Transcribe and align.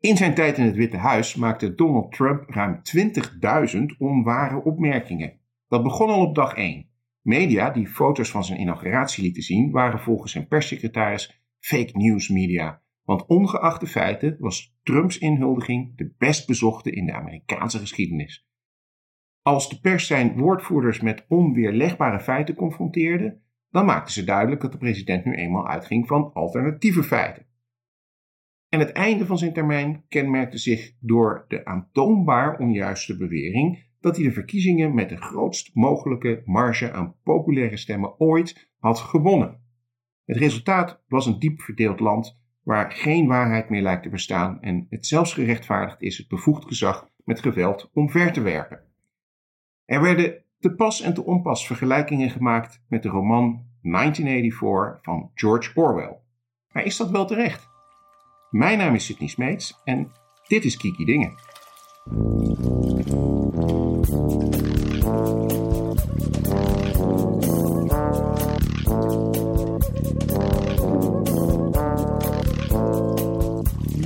In 0.00 0.16
zijn 0.16 0.34
tijd 0.34 0.58
in 0.58 0.64
het 0.64 0.76
Witte 0.76 0.96
Huis 0.96 1.34
maakte 1.34 1.74
Donald 1.74 2.12
Trump 2.12 2.50
ruim 2.50 2.80
20.000 3.72 3.96
onware 3.98 4.62
opmerkingen. 4.62 5.40
Dat 5.68 5.82
begon 5.82 6.08
al 6.08 6.26
op 6.26 6.34
dag 6.34 6.54
1. 6.54 6.86
Media 7.22 7.70
die 7.70 7.86
foto's 7.86 8.30
van 8.30 8.44
zijn 8.44 8.60
inauguratie 8.60 9.22
lieten 9.22 9.42
zien, 9.42 9.70
waren 9.70 10.00
volgens 10.00 10.32
zijn 10.32 10.48
perssecretaris 10.48 11.42
fake 11.58 11.90
news 11.92 12.28
media. 12.28 12.82
Want 13.02 13.26
ongeacht 13.26 13.80
de 13.80 13.86
feiten 13.86 14.36
was 14.38 14.76
Trumps 14.82 15.18
inhuldiging 15.18 15.96
de 15.96 16.14
best 16.18 16.46
bezochte 16.46 16.90
in 16.90 17.06
de 17.06 17.12
Amerikaanse 17.12 17.78
geschiedenis. 17.78 18.48
Als 19.42 19.68
de 19.68 19.80
pers 19.80 20.06
zijn 20.06 20.36
woordvoerders 20.36 21.00
met 21.00 21.24
onweerlegbare 21.28 22.20
feiten 22.20 22.54
confronteerde, 22.54 23.40
dan 23.70 23.84
maakten 23.84 24.12
ze 24.12 24.24
duidelijk 24.24 24.60
dat 24.60 24.72
de 24.72 24.78
president 24.78 25.24
nu 25.24 25.34
eenmaal 25.34 25.68
uitging 25.68 26.06
van 26.06 26.32
alternatieve 26.32 27.02
feiten. 27.02 27.47
En 28.68 28.78
het 28.78 28.92
einde 28.92 29.26
van 29.26 29.38
zijn 29.38 29.52
termijn 29.52 30.04
kenmerkte 30.08 30.58
zich 30.58 30.92
door 31.00 31.44
de 31.48 31.64
aantoonbaar 31.64 32.58
onjuiste 32.58 33.16
bewering 33.16 33.86
dat 34.00 34.16
hij 34.16 34.24
de 34.24 34.32
verkiezingen 34.32 34.94
met 34.94 35.08
de 35.08 35.16
grootst 35.16 35.74
mogelijke 35.74 36.42
marge 36.44 36.92
aan 36.92 37.14
populaire 37.22 37.76
stemmen 37.76 38.20
ooit 38.20 38.70
had 38.78 38.98
gewonnen. 38.98 39.60
Het 40.24 40.36
resultaat 40.36 41.02
was 41.08 41.26
een 41.26 41.38
diep 41.38 41.60
verdeeld 41.60 42.00
land 42.00 42.38
waar 42.62 42.90
geen 42.90 43.26
waarheid 43.26 43.68
meer 43.68 43.82
lijkt 43.82 44.02
te 44.02 44.08
bestaan 44.08 44.60
en 44.60 44.86
het 44.90 45.06
zelfs 45.06 45.34
gerechtvaardigd 45.34 46.02
is 46.02 46.18
het 46.18 46.28
bevoegd 46.28 46.64
gezag 46.64 47.08
met 47.24 47.40
geweld 47.40 47.90
omver 47.92 48.32
te 48.32 48.40
werpen. 48.40 48.80
Er 49.84 50.02
werden 50.02 50.44
te 50.58 50.74
pas 50.74 51.00
en 51.00 51.14
te 51.14 51.24
onpas 51.24 51.66
vergelijkingen 51.66 52.30
gemaakt 52.30 52.84
met 52.88 53.02
de 53.02 53.08
roman 53.08 53.66
1984 53.82 54.98
van 55.02 55.30
George 55.34 55.70
Orwell. 55.74 56.18
Maar 56.72 56.84
is 56.84 56.96
dat 56.96 57.10
wel 57.10 57.26
terecht? 57.26 57.68
Mijn 58.50 58.78
naam 58.78 58.94
is 58.94 59.04
Sidney 59.04 59.28
Smeets 59.28 59.80
en 59.84 60.12
dit 60.46 60.64
is 60.64 60.76
Kiki 60.76 61.04
Dingen. 61.04 61.34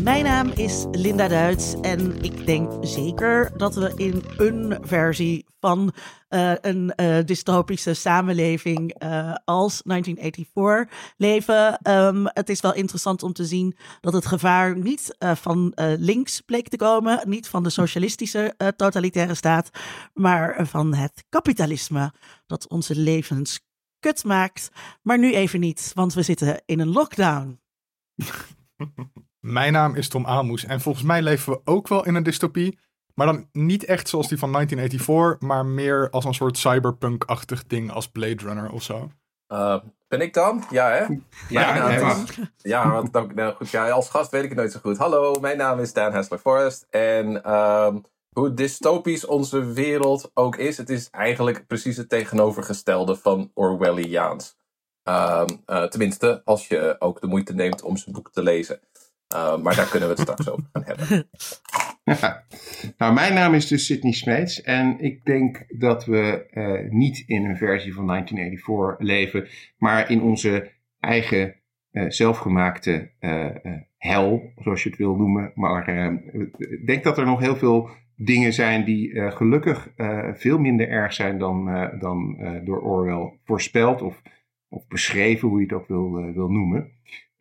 Mijn 0.02 0.24
naam 0.24 0.48
is 0.48 0.86
Linda 0.90 1.28
Duits 1.28 1.80
en 1.80 2.22
ik 2.22 2.46
denk 2.46 2.72
zeker 2.80 3.52
dat 3.56 3.74
we 3.74 3.92
in 3.96 4.22
een 4.36 4.78
versie 4.82 5.41
van 5.62 5.92
uh, 6.30 6.52
een 6.60 6.92
uh, 6.96 7.18
dystopische 7.24 7.94
samenleving 7.94 9.02
uh, 9.02 9.34
als 9.44 9.82
1984 9.84 11.14
leven. 11.16 11.90
Um, 11.90 12.26
het 12.26 12.48
is 12.48 12.60
wel 12.60 12.74
interessant 12.74 13.22
om 13.22 13.32
te 13.32 13.44
zien 13.44 13.76
dat 14.00 14.12
het 14.12 14.26
gevaar 14.26 14.78
niet 14.78 15.16
van 15.18 15.72
links 15.98 16.40
bleek 16.40 16.68
te 16.68 16.76
komen, 16.76 17.28
niet 17.28 17.48
van 17.48 17.62
de 17.62 17.70
socialistische 17.70 18.54
totalitaire 18.76 19.34
staat, 19.34 19.70
maar 20.14 20.66
van 20.66 20.94
het 20.94 21.24
kapitalisme 21.28 22.12
dat 22.46 22.68
onze 22.68 22.96
levens 22.96 23.60
kut 23.98 24.24
maakt. 24.24 24.70
Maar 25.02 25.18
nu 25.18 25.34
even 25.34 25.60
niet, 25.60 25.90
want 25.94 26.14
we 26.14 26.22
zitten 26.22 26.62
in 26.66 26.80
een 26.80 26.92
lockdown. 26.92 27.60
Mijn 29.40 29.72
naam 29.72 29.94
is 29.94 30.08
Tom 30.08 30.26
Aalmoes 30.26 30.64
en 30.64 30.80
volgens 30.80 31.04
mij 31.04 31.22
leven 31.22 31.52
we 31.52 31.60
ook 31.64 31.88
wel 31.88 32.06
in 32.06 32.14
een 32.14 32.22
dystopie. 32.22 32.78
Maar 33.14 33.26
dan 33.26 33.48
niet 33.52 33.84
echt 33.84 34.08
zoals 34.08 34.28
die 34.28 34.38
van 34.38 34.52
1984, 34.52 35.48
maar 35.48 35.66
meer 35.66 36.10
als 36.10 36.24
een 36.24 36.34
soort 36.34 36.58
cyberpunk-achtig 36.58 37.66
ding 37.66 37.92
als 37.92 38.08
Blade 38.08 38.44
Runner 38.44 38.70
of 38.70 38.82
zo. 38.82 39.10
Uh, 39.48 39.76
ben 40.08 40.20
ik 40.20 40.34
dan? 40.34 40.64
Ja, 40.70 40.88
hè? 40.88 40.98
Ja, 41.48 41.76
ja, 41.76 41.90
ja, 41.90 42.24
ja 42.62 42.90
want 42.90 43.12
dan, 43.12 43.30
nou, 43.34 43.54
goed, 43.54 43.70
ja, 43.70 43.90
als 43.90 44.08
gast 44.08 44.30
weet 44.30 44.42
ik 44.42 44.48
het 44.48 44.58
nooit 44.58 44.72
zo 44.72 44.78
goed. 44.82 44.98
Hallo, 44.98 45.40
mijn 45.40 45.56
naam 45.56 45.78
is 45.78 45.92
Dan 45.92 46.12
Hessler 46.12 46.38
Forrest. 46.38 46.86
En 46.90 47.52
um, 47.54 48.04
hoe 48.32 48.54
dystopisch 48.54 49.26
onze 49.26 49.64
wereld 49.64 50.30
ook 50.34 50.56
is, 50.56 50.76
het 50.76 50.90
is 50.90 51.10
eigenlijk 51.10 51.66
precies 51.66 51.96
het 51.96 52.08
tegenovergestelde 52.08 53.16
van 53.16 53.50
Orwelliaans. 53.54 54.56
Um, 55.08 55.62
uh, 55.66 55.84
tenminste, 55.84 56.42
als 56.44 56.68
je 56.68 56.96
ook 56.98 57.20
de 57.20 57.26
moeite 57.26 57.54
neemt 57.54 57.82
om 57.82 57.96
zijn 57.96 58.14
boek 58.14 58.32
te 58.32 58.42
lezen. 58.42 58.80
Uh, 59.34 59.62
maar 59.62 59.76
daar 59.76 59.88
kunnen 59.88 60.08
we 60.08 60.14
het 60.14 60.22
straks 60.22 60.50
over 60.50 60.64
gaan 60.72 60.82
hebben. 60.84 61.28
Nou, 62.98 63.14
mijn 63.14 63.34
naam 63.34 63.54
is 63.54 63.66
dus 63.66 63.86
Sidney 63.86 64.12
Smeets 64.12 64.62
en 64.62 65.00
ik 65.00 65.24
denk 65.24 65.64
dat 65.68 66.04
we 66.04 66.46
uh, 66.50 66.90
niet 66.90 67.24
in 67.26 67.44
een 67.44 67.56
versie 67.56 67.94
van 67.94 68.06
1984 68.06 69.06
leven, 69.06 69.48
maar 69.78 70.10
in 70.10 70.22
onze 70.22 70.70
eigen 71.00 71.54
uh, 71.92 72.04
zelfgemaakte 72.08 73.10
hel, 73.96 74.52
zoals 74.56 74.82
je 74.82 74.88
het 74.88 74.98
wil 74.98 75.16
noemen. 75.16 75.52
Maar 75.54 75.88
ik 76.58 76.86
denk 76.86 77.04
dat 77.04 77.18
er 77.18 77.24
nog 77.24 77.40
heel 77.40 77.56
veel 77.56 77.88
dingen 78.16 78.52
zijn 78.52 78.84
die 78.84 79.30
gelukkig 79.30 79.92
veel 80.32 80.58
minder 80.58 80.88
erg 80.88 81.12
zijn 81.12 81.38
dan, 81.38 81.64
dan 81.98 82.36
door 82.64 82.80
Orwell 82.80 83.38
voorspeld 83.44 84.02
of, 84.02 84.22
of 84.68 84.86
beschreven, 84.86 85.48
hoe 85.48 85.58
je 85.58 85.64
het 85.64 85.74
ook 85.74 85.88
wil, 85.88 86.32
wil 86.32 86.48
noemen. 86.48 86.92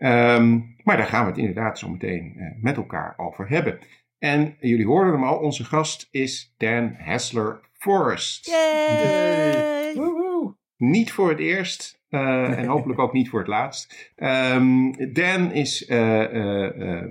Um, 0.04 0.76
maar 0.84 0.98
daar 0.98 1.06
gaan 1.06 1.24
we 1.24 1.30
het 1.30 1.40
inderdaad 1.40 1.80
zo 1.80 1.90
meteen 1.90 2.34
uh, 2.38 2.46
met 2.62 2.78
elkaar 2.78 3.14
over 3.18 3.50
hebben. 3.50 3.80
En 4.20 4.56
jullie 4.60 4.86
hoorden 4.86 5.14
hem 5.14 5.24
al, 5.24 5.38
onze 5.38 5.64
gast 5.64 6.08
is 6.12 6.54
Dan 6.58 6.94
Hessler 6.98 7.70
Forrest. 7.74 8.46
Yay! 8.46 9.94
Woehoe. 9.96 10.56
Niet 10.78 11.12
voor 11.12 11.30
het 11.30 11.40
eerst 11.40 12.02
uh, 12.10 12.58
en 12.58 12.66
hopelijk 12.66 13.00
ook 13.00 13.14
niet 13.14 13.30
voor 13.30 13.40
het 13.40 13.48
laatst. 13.48 14.14
Um, 14.16 15.14
Dan 15.14 15.52
is 15.52 15.90
uh, 15.90 17.04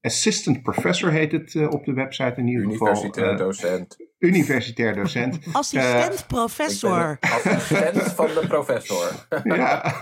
assistant 0.00 0.62
professor 0.62 1.10
heet 1.10 1.32
het 1.32 1.54
uh, 1.54 1.70
op 1.70 1.84
de 1.84 1.92
website 1.92 2.34
in 2.36 2.46
ieder 2.46 2.70
geval. 2.70 2.88
Universitair 2.88 3.36
docent. 3.36 3.96
Universitair 4.18 4.94
docent. 4.94 5.38
Assistent 5.52 6.26
professor. 6.26 7.18
assistent 7.20 8.02
van 8.02 8.26
de 8.26 8.44
professor. 8.48 9.26
ja. 9.44 9.94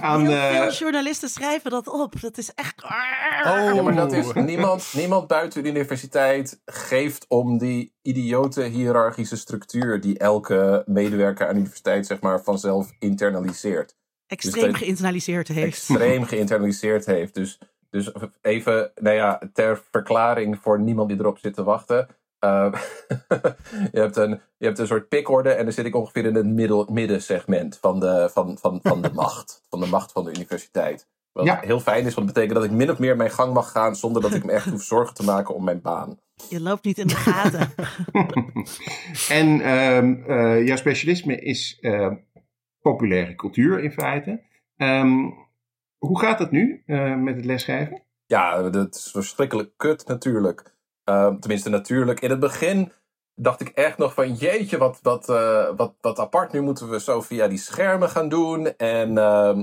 Aan, 0.00 0.26
Heel 0.26 0.62
veel 0.62 0.72
journalisten 0.72 1.28
schrijven 1.28 1.70
dat 1.70 1.88
op. 1.88 2.20
Dat 2.20 2.38
is 2.38 2.54
echt... 2.54 2.84
Oh. 2.84 3.74
Ja, 3.74 3.82
maar 3.82 3.94
dat 3.94 4.12
is 4.12 4.32
niemand, 4.32 4.92
niemand 4.94 5.26
buiten 5.26 5.62
de 5.62 5.68
universiteit 5.68 6.60
geeft 6.64 7.24
om 7.28 7.58
die 7.58 7.94
idiote 8.02 8.62
hiërarchische 8.62 9.36
structuur 9.36 10.00
die 10.00 10.18
elke 10.18 10.82
medewerker 10.86 11.46
aan 11.46 11.52
de 11.52 11.58
universiteit 11.58 12.06
zeg 12.06 12.20
maar 12.20 12.42
vanzelf 12.42 12.92
internaliseert. 12.98 13.96
Extreem 14.26 14.70
dus 14.70 14.78
geïnternaliseerd 14.78 15.48
heeft. 15.48 15.66
Extreem 15.66 16.24
geïnternaliseerd 16.24 17.06
heeft. 17.06 17.34
Dus 17.34 17.58
dus 17.96 18.12
even, 18.42 18.90
nou 18.94 19.16
ja, 19.16 19.40
ter 19.52 19.82
verklaring 19.90 20.58
voor 20.58 20.80
niemand 20.80 21.08
die 21.08 21.18
erop 21.18 21.38
zit 21.38 21.54
te 21.54 21.64
wachten. 21.64 22.08
Uh, 22.40 22.72
je, 23.92 24.00
hebt 24.00 24.16
een, 24.16 24.40
je 24.56 24.66
hebt 24.66 24.78
een 24.78 24.86
soort 24.86 25.08
pikorde 25.08 25.50
en 25.50 25.64
dan 25.64 25.72
zit 25.72 25.86
ik 25.86 25.94
ongeveer 25.94 26.24
in 26.24 26.34
het 26.34 26.46
middel, 26.46 26.86
middensegment 26.90 27.78
van 27.80 28.00
de, 28.00 28.28
van, 28.32 28.58
van, 28.58 28.80
van 28.82 29.02
de 29.02 29.10
macht. 29.22 29.62
Van 29.68 29.80
de 29.80 29.86
macht 29.86 30.12
van 30.12 30.24
de 30.24 30.30
universiteit. 30.30 31.08
Wat 31.32 31.44
ja. 31.44 31.60
heel 31.60 31.80
fijn 31.80 32.06
is, 32.06 32.14
want 32.14 32.26
dat 32.26 32.34
betekent 32.34 32.54
dat 32.54 32.64
ik 32.64 32.76
min 32.76 32.90
of 32.90 32.98
meer 32.98 33.16
mijn 33.16 33.30
gang 33.30 33.52
mag 33.54 33.70
gaan 33.70 33.96
zonder 33.96 34.22
dat 34.22 34.34
ik 34.34 34.44
me 34.44 34.52
echt 34.52 34.68
hoef 34.68 34.82
zorgen 34.94 35.14
te 35.14 35.24
maken 35.24 35.54
om 35.54 35.64
mijn 35.64 35.80
baan. 35.80 36.18
Je 36.48 36.60
loopt 36.60 36.84
niet 36.84 36.98
in 36.98 37.06
de 37.06 37.14
gaten. 37.14 37.72
en 39.28 39.70
um, 39.70 40.24
uh, 40.28 40.66
jouw 40.66 40.76
specialisme 40.76 41.40
is 41.40 41.78
uh, 41.80 42.12
populaire 42.80 43.34
cultuur 43.34 43.80
in 43.80 43.92
feite. 43.92 44.42
Um, 44.76 45.45
hoe 45.98 46.20
gaat 46.20 46.38
het 46.38 46.50
nu 46.50 46.82
uh, 46.86 47.14
met 47.14 47.36
het 47.36 47.44
lesgeven? 47.44 48.02
Ja, 48.26 48.70
dat 48.70 48.94
is 48.94 49.10
verschrikkelijk 49.10 49.70
kut 49.76 50.06
natuurlijk. 50.06 50.74
Uh, 51.10 51.34
tenminste, 51.34 51.70
natuurlijk. 51.70 52.20
In 52.20 52.30
het 52.30 52.40
begin 52.40 52.92
dacht 53.34 53.60
ik 53.60 53.68
echt 53.68 53.98
nog 53.98 54.14
van 54.14 54.34
jeetje, 54.34 54.78
wat, 54.78 54.98
wat, 55.02 55.28
uh, 55.28 55.68
wat, 55.76 55.94
wat 56.00 56.18
apart. 56.18 56.52
Nu 56.52 56.60
moeten 56.60 56.90
we 56.90 57.00
zo 57.00 57.20
via 57.20 57.48
die 57.48 57.58
schermen 57.58 58.08
gaan 58.08 58.28
doen. 58.28 58.76
En 58.76 59.08
uh, 59.08 59.58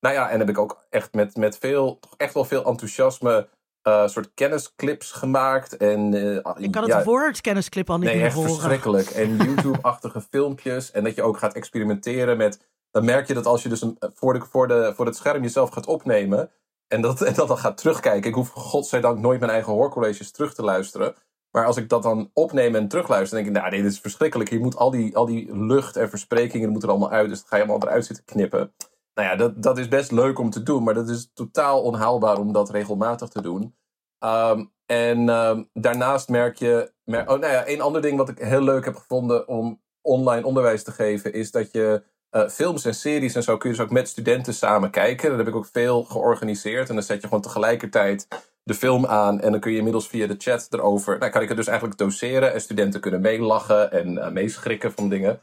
nou 0.00 0.14
ja, 0.14 0.30
en 0.30 0.38
heb 0.38 0.48
ik 0.48 0.58
ook 0.58 0.86
echt 0.90 1.14
met, 1.14 1.36
met 1.36 1.58
veel, 1.58 1.98
toch 1.98 2.14
echt 2.16 2.34
wel 2.34 2.44
veel 2.44 2.64
enthousiasme 2.64 3.48
uh, 3.82 4.06
soort 4.06 4.30
kennisclips 4.34 5.12
gemaakt. 5.12 5.76
En, 5.76 6.12
uh, 6.12 6.34
ik 6.56 6.70
kan 6.70 6.82
het 6.82 6.92
ja, 6.92 7.04
woord 7.04 7.40
kennisclip 7.40 7.90
al 7.90 7.98
niet 7.98 8.06
nee, 8.06 8.16
meer 8.16 8.26
echt 8.26 8.34
horen. 8.34 8.50
verschrikkelijk. 8.50 9.08
En 9.08 9.36
YouTube-achtige 9.46 10.20
filmpjes. 10.20 10.90
En 10.90 11.04
dat 11.04 11.14
je 11.14 11.22
ook 11.22 11.38
gaat 11.38 11.54
experimenteren 11.54 12.36
met 12.36 12.66
dan 12.98 13.06
merk 13.06 13.26
je 13.26 13.34
dat 13.34 13.46
als 13.46 13.62
je 13.62 13.68
dus 13.68 13.82
een, 13.82 13.96
voor, 14.14 14.32
de, 14.32 14.40
voor, 14.40 14.68
de, 14.68 14.92
voor 14.94 15.06
het 15.06 15.16
scherm 15.16 15.42
jezelf 15.42 15.70
gaat 15.70 15.86
opnemen 15.86 16.50
en 16.86 17.00
dat, 17.00 17.20
en 17.28 17.34
dat 17.34 17.48
dan 17.48 17.58
gaat 17.58 17.76
terugkijken. 17.76 18.28
Ik 18.28 18.34
hoef 18.34 18.50
godzijdank 18.50 19.18
nooit 19.18 19.40
mijn 19.40 19.52
eigen 19.52 19.72
hoorcolleges 19.72 20.30
terug 20.30 20.54
te 20.54 20.62
luisteren. 20.62 21.14
Maar 21.50 21.66
als 21.66 21.76
ik 21.76 21.88
dat 21.88 22.02
dan 22.02 22.30
opneem 22.32 22.74
en 22.74 22.88
terugluister, 22.88 23.36
dan 23.36 23.44
denk 23.44 23.56
ik, 23.56 23.62
nou, 23.62 23.82
dit 23.82 23.92
is 23.92 24.00
verschrikkelijk. 24.00 24.50
Je 24.50 24.58
moet 24.58 24.76
al 24.76 24.90
die, 24.90 25.16
al 25.16 25.26
die 25.26 25.56
lucht 25.56 25.96
en 25.96 26.08
versprekingen 26.08 26.70
moeten 26.70 26.88
er 26.88 26.94
allemaal 26.94 27.16
uit. 27.16 27.28
Dus 27.28 27.38
dat 27.38 27.48
ga 27.48 27.56
je 27.56 27.62
allemaal 27.62 27.88
eruit 27.88 28.04
zitten 28.06 28.24
knippen. 28.24 28.74
Nou 29.14 29.28
ja, 29.28 29.36
dat, 29.36 29.62
dat 29.62 29.78
is 29.78 29.88
best 29.88 30.10
leuk 30.10 30.38
om 30.38 30.50
te 30.50 30.62
doen, 30.62 30.82
maar 30.82 30.94
dat 30.94 31.08
is 31.08 31.30
totaal 31.34 31.82
onhaalbaar 31.82 32.38
om 32.38 32.52
dat 32.52 32.70
regelmatig 32.70 33.28
te 33.28 33.42
doen. 33.42 33.76
Um, 34.24 34.72
en 34.86 35.28
um, 35.28 35.70
daarnaast 35.72 36.28
merk 36.28 36.56
je. 36.56 36.92
Oh, 37.04 37.14
nou 37.14 37.46
ja, 37.46 37.68
een 37.68 37.80
ander 37.80 38.02
ding 38.02 38.18
wat 38.18 38.28
ik 38.28 38.38
heel 38.38 38.62
leuk 38.62 38.84
heb 38.84 38.96
gevonden 38.96 39.48
om 39.48 39.82
online 40.00 40.46
onderwijs 40.46 40.82
te 40.82 40.90
geven, 40.90 41.32
is 41.32 41.50
dat 41.50 41.72
je 41.72 42.02
uh, 42.30 42.48
films 42.48 42.84
en 42.84 42.94
series 42.94 43.34
en 43.34 43.42
zo 43.42 43.56
kun 43.56 43.70
je 43.70 43.76
dus 43.76 43.84
ook 43.84 43.92
met 43.92 44.08
studenten 44.08 44.54
samen 44.54 44.90
kijken. 44.90 45.28
Dat 45.28 45.38
heb 45.38 45.48
ik 45.48 45.54
ook 45.54 45.68
veel 45.72 46.02
georganiseerd. 46.02 46.88
En 46.88 46.94
dan 46.94 47.04
zet 47.04 47.20
je 47.20 47.26
gewoon 47.26 47.42
tegelijkertijd 47.42 48.28
de 48.62 48.74
film 48.74 49.06
aan 49.06 49.40
en 49.40 49.50
dan 49.50 49.60
kun 49.60 49.70
je 49.70 49.76
inmiddels 49.76 50.08
via 50.08 50.26
de 50.26 50.34
chat 50.38 50.68
erover. 50.70 51.18
Nou, 51.18 51.30
kan 51.30 51.42
ik 51.42 51.48
het 51.48 51.56
dus 51.56 51.66
eigenlijk 51.66 51.98
doseren 51.98 52.52
en 52.52 52.60
studenten 52.60 53.00
kunnen 53.00 53.20
meelachen 53.20 53.92
en 53.92 54.12
uh, 54.12 54.30
meeschrikken 54.30 54.92
van 54.92 55.08
dingen. 55.08 55.40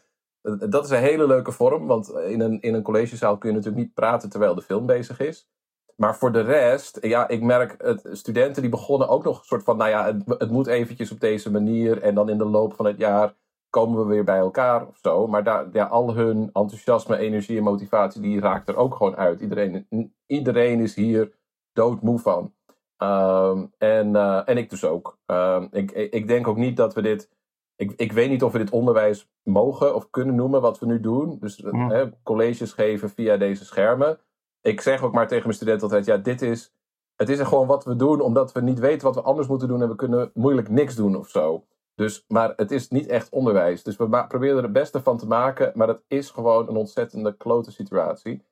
dat 0.70 0.86
is 0.86 0.90
een 0.90 0.98
hele 0.98 1.28
leuke 1.28 1.52
vorm, 1.52 1.88
want 1.88 2.10
in 2.10 2.42
een, 2.42 2.62
in 2.62 2.74
een 2.74 2.82
collegezaal 2.82 3.38
kun 3.38 3.50
je 3.50 3.56
natuurlijk 3.56 3.84
niet 3.84 3.94
praten 3.94 4.30
terwijl 4.30 4.56
de 4.56 4.62
film 4.62 4.86
bezig 4.86 5.20
is. 5.20 5.48
Maar 5.96 6.18
voor 6.18 6.31
de 6.31 6.42
rest, 6.42 6.98
ja, 7.02 7.28
ik 7.28 7.42
merk 7.42 7.76
het, 7.78 8.08
studenten 8.12 8.62
die 8.62 8.72
begonnen 8.72 9.08
ook 9.08 9.24
nog 9.24 9.38
een 9.38 9.46
soort 9.46 9.64
van, 9.64 9.78
nou 9.78 9.90
ja, 9.90 10.06
het, 10.06 10.40
het 10.40 10.52
moet 10.52 10.68
eventjes 10.68 11.12
op 11.12 11.20
deze 11.20 11.52
manier 11.52 12.02
en 12.02 12.16
dan 12.16 12.30
in 12.30 12.38
de 12.38 12.46
loop 12.46 12.74
van 12.74 12.86
het 12.86 12.98
jaar 12.98 13.34
komen 13.70 14.00
we 14.00 14.06
weer 14.06 14.24
bij 14.24 14.38
elkaar 14.38 14.88
of 14.88 14.98
zo. 15.02 15.28
Maar 15.28 15.44
daar, 15.44 15.68
ja, 15.72 15.86
al 15.86 16.16
hun 16.16 16.50
enthousiasme, 16.54 17.18
energie 17.18 17.58
en 17.58 17.64
motivatie, 17.64 18.22
die 18.22 18.40
raakt 18.40 18.70
er 18.70 18.76
ook 18.76 18.96
gewoon 18.96 19.16
uit. 19.16 19.42
Iedereen, 19.42 19.88
iedereen 20.26 20.80
is 20.80 20.96
hier 20.96 21.32
doodmoe 21.74 22.20
van. 22.20 22.54
Um, 22.98 23.74
en, 23.78 24.10
uh, 24.16 24.50
en 24.50 24.58
ik 24.58 24.70
dus 24.70 24.86
ook. 24.86 25.18
Um, 25.26 25.68
ik, 25.72 25.92
ik 25.92 26.28
denk 26.28 26.48
ook 26.48 26.58
niet 26.58 26.78
dat 26.78 26.94
we 26.94 27.02
dit. 27.02 27.30
Ik, 27.76 27.94
ik 27.96 28.12
weet 28.12 28.30
niet 28.30 28.44
of 28.44 28.52
we 28.52 28.58
dit 28.58 28.70
onderwijs 28.70 29.30
mogen 29.44 29.96
of 29.96 30.10
kunnen 30.10 30.36
noemen 30.36 30.62
wat 30.62 30.80
we 30.80 30.86
nu 30.86 31.00
doen. 31.00 31.38
Dus 31.40 31.62
mm. 31.62 31.90
hè, 31.90 32.10
colleges 32.24 32.74
geven 32.74 33.10
via 33.10 33.38
deze 33.38 33.66
schermen. 33.66 34.20
Ik 34.62 34.82
zeg 34.82 35.04
ook 35.04 35.14
maar 35.14 35.28
tegen 35.28 35.44
mijn 35.44 35.56
studenten 35.56 35.84
altijd: 35.84 36.06
ja, 36.06 36.18
dit 36.18 36.42
is. 36.42 36.74
Het 37.16 37.30
is 37.30 37.40
gewoon 37.40 37.68
wat 37.68 37.86
we 37.86 37.96
doen 37.96 38.22
omdat 38.22 38.52
we 38.52 38.62
niet 38.62 38.80
weten 38.80 39.06
wat 39.06 39.16
we 39.16 39.22
anders 39.22 39.48
moeten 39.48 39.68
doen 39.68 39.82
en 39.82 39.90
we 39.90 39.96
kunnen 39.96 40.32
moeilijk 40.34 40.70
niks 40.70 40.96
doen 40.96 41.16
of 41.16 41.30
zo. 41.30 41.66
Dus, 41.95 42.25
maar 42.27 42.53
het 42.56 42.71
is 42.71 42.89
niet 42.89 43.07
echt 43.07 43.30
onderwijs. 43.30 43.83
Dus 43.83 43.95
we 43.95 44.25
proberen 44.27 44.57
er 44.57 44.63
het 44.63 44.71
beste 44.71 45.01
van 45.01 45.18
te 45.18 45.27
maken, 45.27 45.71
maar 45.75 45.88
het 45.88 46.03
is 46.07 46.30
gewoon 46.30 46.68
een 46.69 46.75
ontzettende 46.75 47.38
klote 47.38 47.71
situatie. 47.71 48.44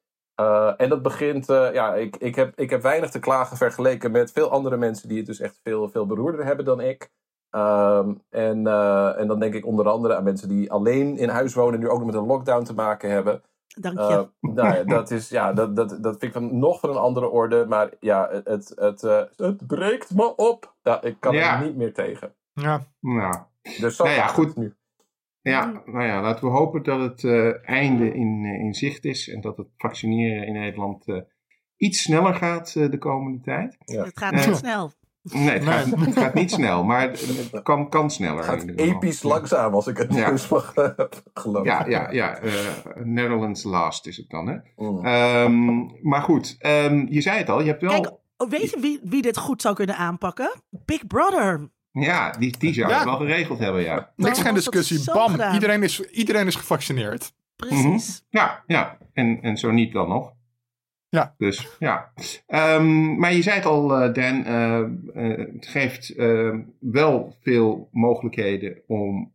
Uh, 0.42 0.74
en 0.78 0.90
dat 0.90 1.02
begint, 1.02 1.50
uh, 1.50 1.74
ja, 1.74 1.96
ik, 1.96 2.18
ik, 2.18 2.36
heb, 2.36 2.60
ik 2.60 2.70
heb 2.70 2.82
weinig 2.82 3.10
te 3.10 3.20
klagen 3.20 3.58
vergeleken 3.58 4.12
met 4.12 4.32
veel 4.32 4.50
andere 4.50 4.78
mensen 4.78 5.08
die 5.08 5.18
het 5.18 5.26
dus 5.26 5.40
echt 5.40 5.60
veel, 5.64 5.90
veel 5.90 6.06
beroerder 6.06 6.46
hebben 6.46 6.66
dan 6.66 6.80
ik. 6.80 7.12
Um, 7.56 8.22
en, 8.30 8.68
uh, 8.68 9.20
en 9.20 9.28
dan 9.28 9.40
denk 9.40 9.54
ik 9.54 9.66
onder 9.66 9.88
andere 9.88 10.16
aan 10.16 10.24
mensen 10.24 10.50
die 10.50 10.72
alleen 10.72 11.18
in 11.18 11.30
huis 11.30 11.54
wonen, 11.54 11.80
nu 11.80 11.90
ook 11.90 11.98
nog 11.98 12.06
met 12.06 12.16
een 12.16 12.26
lockdown 12.26 12.64
te 12.64 12.74
maken 12.74 13.10
hebben. 13.10 13.42
Dank 13.80 14.00
je. 14.00 14.28
nou 14.40 14.76
ja, 14.76 14.84
dat, 14.84 15.12
is, 15.12 15.30
ja, 15.30 15.54
dat, 15.54 15.76
dat, 15.76 15.90
dat 15.90 16.18
vind 16.20 16.24
ik 16.24 16.32
van, 16.34 16.60
nog 16.60 16.80
van 16.80 16.90
een 16.90 16.96
andere 16.96 17.30
orde. 17.30 17.66
Maar 17.66 17.90
ja, 18.00 18.30
het, 18.32 18.74
het, 18.76 19.02
het, 19.02 19.38
het 19.38 19.68
breekt 19.68 20.16
me 20.16 20.36
op. 20.36 20.74
Ja, 20.84 21.02
ik 21.02 21.16
kan 21.20 21.34
er 21.34 21.64
niet 21.64 21.76
meer 21.76 21.94
tegen. 21.94 22.34
Ja. 22.54 22.88
Nou, 23.00 23.36
dus 23.80 23.96
zo 23.96 24.04
nou 24.04 24.16
ja, 24.16 24.28
goed. 24.28 24.56
nu. 24.56 24.74
Ja, 25.42 25.82
nou 25.86 26.04
ja, 26.04 26.22
laten 26.22 26.46
we 26.46 26.52
hopen 26.52 26.84
dat 26.84 27.00
het 27.00 27.24
uh, 27.24 27.70
einde 27.70 28.14
in, 28.14 28.44
uh, 28.44 28.60
in 28.60 28.74
zicht 28.74 29.06
is 29.06 29.30
en 29.30 29.42
dat 29.42 29.58
het 29.58 29.68
vaccineren 29.78 30.48
in 30.48 30.54
Nederland 30.54 31.08
uh, 31.08 31.22
iets 31.78 32.02
sneller 32.02 32.34
gaat 32.34 32.74
de 32.74 32.98
komende 32.98 33.40
tijd. 33.42 33.78
Ja. 33.80 34.04
Het 34.04 34.20
gaat 34.20 34.46
niet 34.46 34.56
snel. 34.56 34.92
Nee, 35.22 35.50
het, 35.50 35.64
Gaat, 35.64 35.86
het 35.86 36.18
gaat 36.18 36.34
niet 36.34 36.52
snel, 36.52 36.84
maar 36.84 37.10
het 37.10 37.62
kan, 37.64 37.90
kan 37.90 38.12
sneller. 38.12 38.52
Het 38.52 38.62
gaat 38.62 38.70
episch 38.76 39.24
langzaam 39.24 39.74
als 39.74 39.88
ik 39.88 39.98
het 39.98 40.14
ja. 40.14 40.28
nieuws 40.28 40.48
mag 40.48 40.74
geloven. 41.34 41.64
Ja, 41.64 41.86
ja, 41.88 42.12
ja 42.12 42.40
Netherlands 43.04 43.64
last 43.64 44.08
is 44.08 44.18
het 44.18 44.30
dan, 44.30 44.48
hè? 44.48 44.58
Mm. 44.76 45.06
Um, 45.06 46.00
maar 46.02 46.22
goed, 46.22 46.58
um, 46.60 47.08
je 47.10 47.22
zei 47.22 47.38
het 47.38 47.50
al, 47.50 47.62
je 47.62 47.68
hebt 47.68 47.82
wel... 47.82 48.02
Kijk, 48.02 48.16
weet 48.50 48.70
je 48.70 48.80
wie, 48.80 49.00
wie 49.04 49.22
dit 49.22 49.38
goed 49.38 49.62
zou 49.62 49.76
kunnen 49.76 49.98
aanpakken? 49.98 50.54
Big 50.70 51.08
Brother. 51.08 51.70
Ja, 51.94 52.32
die, 52.32 52.58
die 52.58 52.74
zou 52.74 52.94
het 52.94 53.04
wel 53.04 53.18
geregeld 53.18 53.60
hebben, 53.60 53.82
ja. 53.82 54.12
Niks 54.16 54.42
geen 54.42 54.54
discussie. 54.54 55.12
Bam, 55.14 55.54
iedereen 55.54 55.84
is, 55.84 56.02
iedereen 56.10 56.48
is 56.48 56.56
gevaccineerd. 56.56 57.34
Precies. 57.56 57.84
Mm 57.84 57.92
-hmm. 57.92 58.00
Ja, 58.30 58.64
ja. 58.68 58.98
En, 59.14 59.40
en 59.42 59.58
zo 59.58 59.72
niet 59.72 59.94
dan 59.94 60.08
nog. 60.08 60.34
Ja. 61.10 61.34
Dus 61.38 61.76
ja. 61.80 62.14
Um, 62.48 63.18
maar 63.20 63.34
je 63.34 63.42
zei 63.42 63.56
het 63.56 63.66
al, 63.66 64.04
uh, 64.04 64.14
Dan, 64.14 64.48
uh, 64.48 64.80
uh, 65.16 65.38
het 65.38 65.68
geeft 65.68 66.14
wel 66.80 67.36
veel 67.42 67.90
mogelijkheden 67.92 68.82
om 68.88 69.34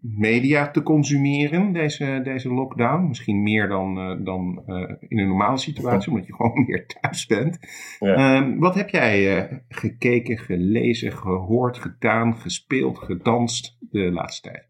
media 0.00 0.70
te 0.70 0.82
consumeren, 0.82 1.72
deze, 1.72 2.20
deze 2.24 2.52
lockdown. 2.52 3.08
Misschien 3.08 3.42
meer 3.42 3.68
dan, 3.68 3.98
uh, 3.98 4.24
dan 4.24 4.62
uh, 4.66 4.90
in 5.08 5.18
een 5.18 5.26
normale 5.26 5.58
situatie, 5.58 6.10
omdat 6.12 6.26
je 6.26 6.34
gewoon 6.34 6.64
meer 6.66 6.86
thuis 6.86 7.26
bent. 7.26 7.58
Ja. 7.98 8.36
Um, 8.36 8.58
wat 8.58 8.74
heb 8.74 8.88
jij 8.88 9.36
uh, 9.36 9.58
gekeken, 9.68 10.38
gelezen, 10.38 11.12
gehoord, 11.12 11.78
gedaan, 11.78 12.36
gespeeld, 12.36 12.98
gedanst 12.98 13.76
de 13.80 14.10
laatste 14.12 14.50
tijd? 14.50 14.66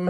Um, 0.00 0.08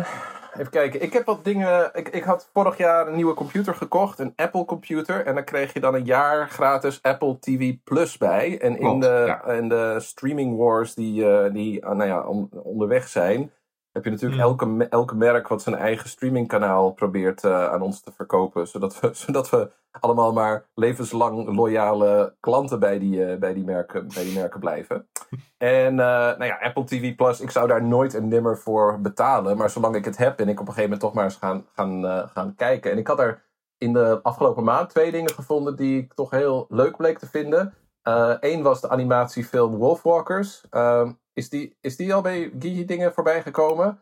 even 0.58 0.70
kijken, 0.70 1.02
ik 1.02 1.12
heb 1.12 1.24
wat 1.24 1.44
dingen. 1.44 1.90
Ik, 1.94 2.08
ik 2.08 2.22
had 2.22 2.50
vorig 2.52 2.78
jaar 2.78 3.08
een 3.08 3.16
nieuwe 3.16 3.34
computer 3.34 3.74
gekocht, 3.74 4.19
een 4.19 4.32
Apple 4.36 4.64
computer. 4.64 5.26
En 5.26 5.34
dan 5.34 5.44
kreeg 5.44 5.72
je 5.72 5.80
dan 5.80 5.94
een 5.94 6.04
jaar 6.04 6.48
gratis 6.48 7.02
Apple 7.02 7.38
TV 7.38 7.74
Plus 7.84 8.19
bij. 8.19 8.58
En 8.60 8.72
in, 8.72 8.80
Klopt, 8.80 9.02
de, 9.02 9.24
ja. 9.26 9.44
in 9.44 9.69
de 9.69 9.96
streaming 10.00 10.56
wars 10.56 10.94
die, 10.94 11.50
die 11.52 11.80
nou 11.80 12.04
ja, 12.04 12.20
on, 12.20 12.48
onderweg 12.52 13.08
zijn 13.08 13.50
heb 13.96 14.04
je 14.04 14.10
natuurlijk 14.10 14.40
Hmm. 14.40 14.50
elke, 14.50 14.88
elke 14.88 15.14
merk 15.14 15.48
wat 15.48 15.62
zijn 15.62 15.75
eigen 15.75 16.08
streamingkanaal 16.08 16.93
probeert 16.93 17.44
uh, 17.44 17.69
aan 17.69 17.82
ons 17.82 18.00
te 18.00 18.12
verkopen. 18.12 18.69
Zodat 18.69 19.00
we, 19.00 19.10
zodat 19.26 19.50
we 19.50 19.70
allemaal 20.00 20.32
maar 20.32 20.66
levenslang 20.75 21.54
loyale 21.56 22.34
klanten 22.40 22.81
bij 22.81 22.98
die, 22.98 23.19
uh, 23.19 23.38
bij 23.38 23.54
die, 23.54 23.64
merken, 23.64 24.08
bij 24.14 24.25
die 24.25 24.34
merken 24.34 24.60
blijven. 24.60 25.06
En 25.58 25.93
uh, 25.93 25.96
nou 25.98 26.44
ja, 26.44 26.58
Apple 26.60 26.84
TV 26.84 27.14
Plus, 27.14 27.40
ik 27.40 27.50
zou 27.50 27.69
daar 27.69 27.84
nooit 27.84 28.14
en 28.14 28.28
nimmer 28.28 28.58
voor 28.58 29.00
betalen. 29.00 29.56
Maar 29.56 29.70
zolang 29.70 29.96
ik 29.96 30.04
het 30.04 30.16
heb, 30.16 30.37
ben 30.37 30.48
ik 30.48 30.60
op 30.60 30.66
een 30.66 30.72
gegeven 30.72 30.82
moment 30.82 31.00
toch 31.00 31.12
maar 31.12 31.25
eens 31.25 31.37
gaan, 31.37 31.66
gaan, 31.75 32.28
gaan 32.28 32.54
kijken. 32.54 32.90
En 32.90 32.98
ik 32.98 33.06
had 33.06 33.19
er 33.19 33.44
in 33.78 33.93
de 33.93 34.20
afgelopen 34.22 34.64
maand 34.64 34.90
twee 34.90 35.10
dingen 35.10 35.31
gevonden 35.31 35.76
die 35.76 36.02
ik 36.02 36.14
toch 36.14 36.31
heel 36.31 36.66
leuk 36.69 36.96
bleek 36.96 37.19
te 37.19 37.26
vinden. 37.26 37.75
Eén 38.41 38.62
was 38.62 38.81
de 38.81 38.88
animatiefilm 38.88 39.76
Wolfwalkers. 39.76 40.64
Ehm, 40.70 41.12
is 41.32 41.49
die, 41.49 41.76
is 41.81 41.97
die 41.97 42.14
al 42.14 42.23
bij 42.23 42.53
Gigi 42.58 42.85
dingen 42.85 43.12
voorbij 43.12 43.43
gekomen? 43.43 44.00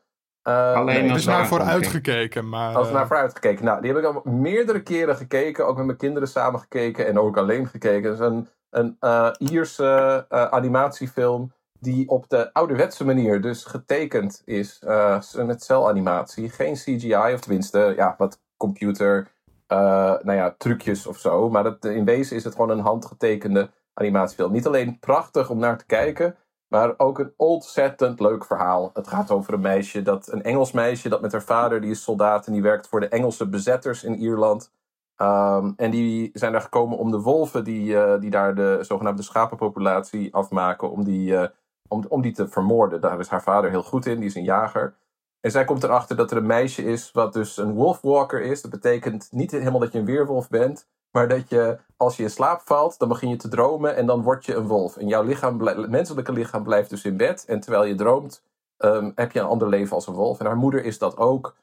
Uh, 0.49 0.75
Alleen 0.75 1.05
Er 1.05 1.11
als 1.11 1.19
is 1.19 1.27
naar 1.27 1.47
vooruit 1.47 1.87
gekeken, 1.87 2.49
maar... 2.49 2.75
Als 2.75 2.89
eh, 2.89 2.95
naar 2.95 3.07
vooruit 3.07 3.35
gekeken. 3.35 3.65
Nou, 3.65 3.81
die 3.81 3.93
heb 3.93 3.99
ik 3.99 4.07
al 4.07 4.33
meerdere 4.33 4.83
keren 4.83 5.17
gekeken. 5.17 5.67
Ook 5.67 5.77
met 5.77 5.87
mijn 5.87 5.99
kinderen 5.99 6.29
samen 6.29 6.61
gekeken. 6.61 7.07
En 7.07 7.19
ook 7.19 7.37
alleen 7.37 7.67
gekeken. 7.67 8.11
Het 8.11 8.21
is 8.21 8.27
een, 8.27 8.49
een 8.71 8.97
uh, 9.01 9.31
Ierse 9.39 10.27
uh, 10.31 10.45
animatiefilm. 10.45 11.53
Die 11.81 12.09
op 12.09 12.29
de 12.29 12.53
ouderwetse 12.53 13.05
manier 13.05 13.41
dus 13.41 13.65
getekend 13.65 14.43
is. 14.45 14.81
Uh, 14.85 15.21
met 15.37 15.63
celanimatie. 15.63 16.51
Geen 16.51 16.75
CGI. 16.75 17.33
Of 17.35 17.41
tenminste, 17.41 17.93
ja, 17.97 18.15
wat 18.19 18.41
computer... 18.57 19.29
nou 19.67 20.33
ja, 20.33 20.55
trucjes 20.59 21.07
of 21.07 21.19
zo. 21.19 21.51
Maar 21.51 21.63
dat, 21.63 21.85
in 21.85 22.05
wezen 22.05 22.37
is 22.37 22.45
het 22.45 22.55
gewoon 22.55 22.71
een 22.71 22.81
handgetekende 22.81 23.71
animatiefilm. 23.95 24.53
Niet 24.53 24.67
alleen 24.67 24.99
prachtig 24.99 25.51
om 25.51 25.59
naar 25.59 25.79
te 25.79 25.87
kijken... 25.87 26.37
Maar 26.69 26.95
ook 26.97 27.19
een 27.19 27.33
ontzettend 27.37 28.21
leuk 28.21 28.45
verhaal. 28.45 28.91
Het 28.95 29.09
gaat 29.09 29.31
over 29.31 29.55
een 29.55 29.61
meisje, 29.61 30.03
dat, 30.03 30.33
een 30.33 30.43
Engels 30.43 30.73
meisje, 30.73 31.09
dat 31.09 31.21
met 31.21 31.33
haar 31.33 31.43
vader, 31.43 31.81
die 31.81 31.91
is 31.91 32.03
soldaat 32.03 32.47
en 32.47 32.53
die 32.53 32.63
werkt 32.63 32.89
voor 32.89 33.01
de 33.01 33.09
Engelse 33.09 33.49
bezetters 33.49 34.05
in 34.05 34.15
Ierland. 34.15 34.73
Um, 35.17 35.75
en 35.77 35.91
die 35.91 36.31
zijn 36.33 36.53
daar 36.53 36.61
gekomen 36.61 36.99
om 36.99 37.11
de 37.11 37.21
wolven 37.21 37.65
die, 37.65 37.93
uh, 37.93 38.21
die 38.21 38.31
daar 38.31 38.55
de 38.55 38.79
zogenaamde 38.81 39.23
schapenpopulatie 39.23 40.35
afmaken, 40.35 40.91
om 40.91 41.05
die, 41.05 41.33
uh, 41.33 41.47
om, 41.89 42.05
om 42.09 42.23
die 42.23 42.33
te 42.33 42.49
vermoorden. 42.49 43.01
Daar 43.01 43.19
is 43.19 43.29
haar 43.29 43.43
vader 43.43 43.71
heel 43.71 43.83
goed 43.83 44.07
in, 44.07 44.17
die 44.17 44.29
is 44.29 44.35
een 44.35 44.45
jager. 44.45 44.95
En 45.41 45.51
zij 45.51 45.65
komt 45.65 45.83
erachter 45.83 46.17
dat 46.17 46.31
er 46.31 46.37
een 46.37 46.47
meisje 46.47 46.85
is 46.85 47.13
wat 47.13 47.33
dus 47.33 47.57
een 47.57 47.73
wolfwalker 47.73 48.43
is. 48.43 48.63
Dat 48.63 48.71
betekent 48.71 49.29
niet 49.31 49.51
helemaal 49.51 49.81
dat 49.81 49.93
je 49.93 49.99
een 49.99 50.05
weerwolf 50.05 50.49
bent, 50.49 50.89
maar 51.15 51.29
dat 51.29 51.49
je, 51.49 51.79
als 51.97 52.17
je 52.17 52.23
in 52.23 52.31
slaap 52.31 52.61
valt, 52.65 52.99
dan 52.99 53.09
begin 53.09 53.29
je 53.29 53.37
te 53.37 53.49
dromen 53.49 53.97
en 53.97 54.07
dan 54.07 54.23
word 54.23 54.45
je 54.45 54.55
een 54.55 54.67
wolf. 54.67 54.97
En 54.97 55.09
jouw 55.09 55.23
lichaam, 55.23 55.57
menselijke 55.91 56.33
lichaam 56.33 56.63
blijft 56.63 56.91
dus 56.91 57.05
in 57.05 57.17
bed. 57.17 57.45
En 57.45 57.61
terwijl 57.61 57.85
je 57.85 57.95
droomt, 57.95 58.43
um, 58.79 59.13
heb 59.15 59.33
je 59.33 59.41
een 59.41 59.47
ander 59.47 59.69
leven 59.69 59.95
als 59.95 60.07
een 60.07 60.15
wolf. 60.15 60.41
En 60.41 60.47
haar 60.47 60.57
moeder 60.57 60.85
is 60.85 60.99
dat 60.99 61.17
ook. 61.17 61.57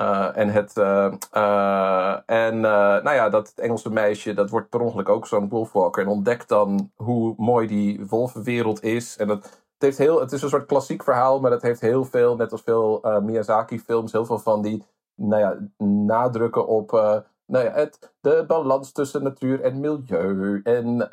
Uh, 0.00 0.36
en 0.36 0.48
het, 0.48 0.76
uh, 0.76 1.12
uh, 1.36 2.16
en 2.26 2.60
nou 2.60 3.12
ja, 3.12 3.28
dat 3.28 3.52
Engelse 3.56 3.90
meisje, 3.90 4.34
dat 4.34 4.50
wordt 4.50 4.68
per 4.68 4.80
ongeluk 4.80 5.08
ook 5.08 5.26
zo'n 5.26 5.48
wolfwalker. 5.48 6.02
En 6.02 6.08
ontdekt 6.08 6.48
dan 6.48 6.90
hoe 6.94 7.34
mooi 7.36 7.66
die 7.66 8.06
wolvenwereld 8.06 8.82
is. 8.82 9.16
En 9.16 9.26
dat, 9.26 9.44
het, 9.44 9.52
heeft 9.78 9.98
heel, 9.98 10.20
het 10.20 10.32
is 10.32 10.42
een 10.42 10.48
soort 10.48 10.66
klassiek 10.66 11.02
verhaal, 11.02 11.40
maar 11.40 11.50
dat 11.50 11.62
heeft 11.62 11.80
heel 11.80 12.04
veel, 12.04 12.36
net 12.36 12.52
als 12.52 12.62
veel 12.62 13.00
Miyazaki-films, 13.22 14.12
heel 14.12 14.26
veel 14.26 14.38
van 14.38 14.62
die 14.62 14.84
nou 15.14 15.40
ja, 15.40 15.56
nadrukken 15.84 16.66
op 16.66 16.90
nou 17.46 17.64
ja, 17.64 17.72
het, 17.72 18.12
de 18.20 18.44
balans 18.46 18.92
tussen 18.92 19.22
natuur 19.22 19.60
en 19.60 19.80
milieu. 19.80 20.60
En 20.64 20.86
uh, 20.86 21.08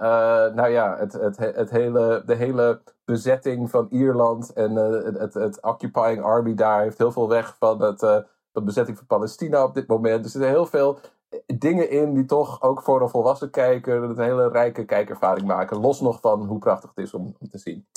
nou 0.54 0.68
ja, 0.68 0.98
het, 0.98 1.14
het, 1.14 1.38
het 1.38 1.70
hele, 1.70 2.24
de 2.26 2.36
hele 2.36 2.82
bezetting 3.06 3.70
van 3.70 3.88
Ierland 3.90 4.54
en 4.54 4.72
uh, 4.72 5.20
het, 5.20 5.34
het 5.34 5.62
Occupying 5.62 6.22
Army 6.22 6.54
daar 6.54 6.82
heeft 6.82 6.98
heel 6.98 7.12
veel 7.12 7.30
weg 7.30 7.56
van 7.60 7.82
het, 7.82 8.02
uh, 8.02 8.18
de 8.52 8.62
bezetting 8.62 8.98
van 8.98 9.06
Palestina 9.06 9.64
op 9.64 9.74
dit 9.74 9.88
moment. 9.88 10.24
Dus 10.24 10.34
er 10.34 10.40
zitten 10.40 10.50
heel 10.50 10.66
veel 10.66 11.00
dingen 11.46 11.90
in 11.90 12.14
die 12.14 12.26
toch 12.26 12.62
ook 12.62 12.82
voor 12.82 13.02
een 13.02 13.10
volwassen 13.10 13.50
kijker 13.50 14.04
een 14.04 14.20
hele 14.20 14.48
rijke 14.48 14.86
kijkervaring 14.86 15.48
maken. 15.48 15.80
Los 15.80 16.02
nog 16.02 16.20
van 16.20 16.46
hoe 16.46 16.60
prachtig 16.60 16.90
het 16.96 17.06
is 17.06 17.14
om, 17.14 17.36
om 17.40 17.50
te 17.50 17.58
zien. 17.58 17.88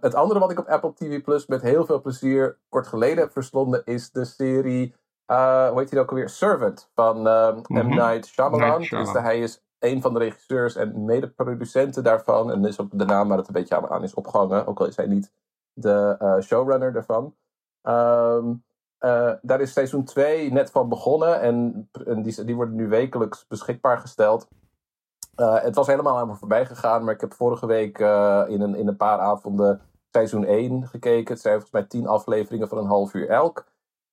het 0.00 0.14
andere 0.14 0.40
wat 0.40 0.50
ik 0.50 0.58
op 0.58 0.66
Apple 0.66 0.92
TV 0.94 1.22
Plus 1.22 1.46
met 1.46 1.62
heel 1.62 1.84
veel 1.84 2.00
plezier 2.00 2.58
kort 2.68 2.86
geleden 2.86 3.18
heb 3.18 3.32
verslonden 3.32 3.84
is 3.84 4.10
de 4.10 4.24
serie 4.24 4.94
uh, 5.26 5.68
hoe 5.68 5.78
heet 5.78 5.90
hij 5.90 6.00
ook 6.00 6.10
alweer? 6.10 6.28
Servant 6.28 6.90
van 6.94 7.26
uh, 7.26 7.54
M. 7.54 7.62
Mhm. 7.68 7.88
Night 7.88 8.26
Shyamalan. 8.26 8.68
Night 8.68 8.84
Shyamalan. 8.84 9.12
Dus 9.12 9.22
hij 9.22 9.40
is 9.40 9.62
een 9.78 10.02
van 10.02 10.12
de 10.12 10.18
regisseurs 10.18 10.76
en 10.76 11.04
mede-producenten 11.04 12.02
daarvan. 12.02 12.50
En 12.50 12.64
is 12.64 12.80
ook 12.80 12.98
de 12.98 13.04
naam 13.04 13.28
waar 13.28 13.38
het 13.38 13.46
een 13.46 13.52
beetje 13.52 13.76
aan, 13.76 13.88
aan 13.88 14.02
is 14.02 14.14
opgehangen. 14.14 14.66
Ook 14.66 14.80
al 14.80 14.86
is 14.86 14.96
hij 14.96 15.06
niet 15.06 15.32
de 15.72 16.16
uh, 16.22 16.40
showrunner 16.40 16.92
daarvan. 16.92 17.34
Um, 17.82 18.64
uh, 19.00 19.32
daar 19.42 19.60
is 19.60 19.72
seizoen 19.72 20.04
2 20.04 20.52
net 20.52 20.70
van 20.70 20.88
begonnen. 20.88 21.40
En, 21.40 21.88
en 22.06 22.22
die, 22.22 22.44
die 22.44 22.54
worden 22.54 22.74
nu 22.74 22.88
wekelijks 22.88 23.46
beschikbaar 23.46 23.98
gesteld. 23.98 24.48
Het 25.34 25.74
was 25.74 25.86
helemaal 25.86 26.18
aan 26.18 26.28
me 26.28 26.34
voorbij 26.34 26.66
gegaan. 26.66 27.04
Maar 27.04 27.14
ik 27.14 27.20
heb 27.20 27.34
vorige 27.34 27.66
week 27.66 27.98
in, 28.48 28.60
een, 28.60 28.74
in 28.74 28.88
een 28.88 28.96
paar 28.96 29.18
avonden 29.18 29.80
seizoen 30.10 30.44
1 30.44 30.86
gekeken. 30.86 31.32
Het 31.32 31.42
zijn 31.42 31.60
volgens 31.60 31.72
mij 31.72 31.84
10 31.84 32.06
afleveringen 32.06 32.68
van 32.68 32.78
een 32.78 32.86
half 32.86 33.14
uur 33.14 33.28
elk. 33.28 33.64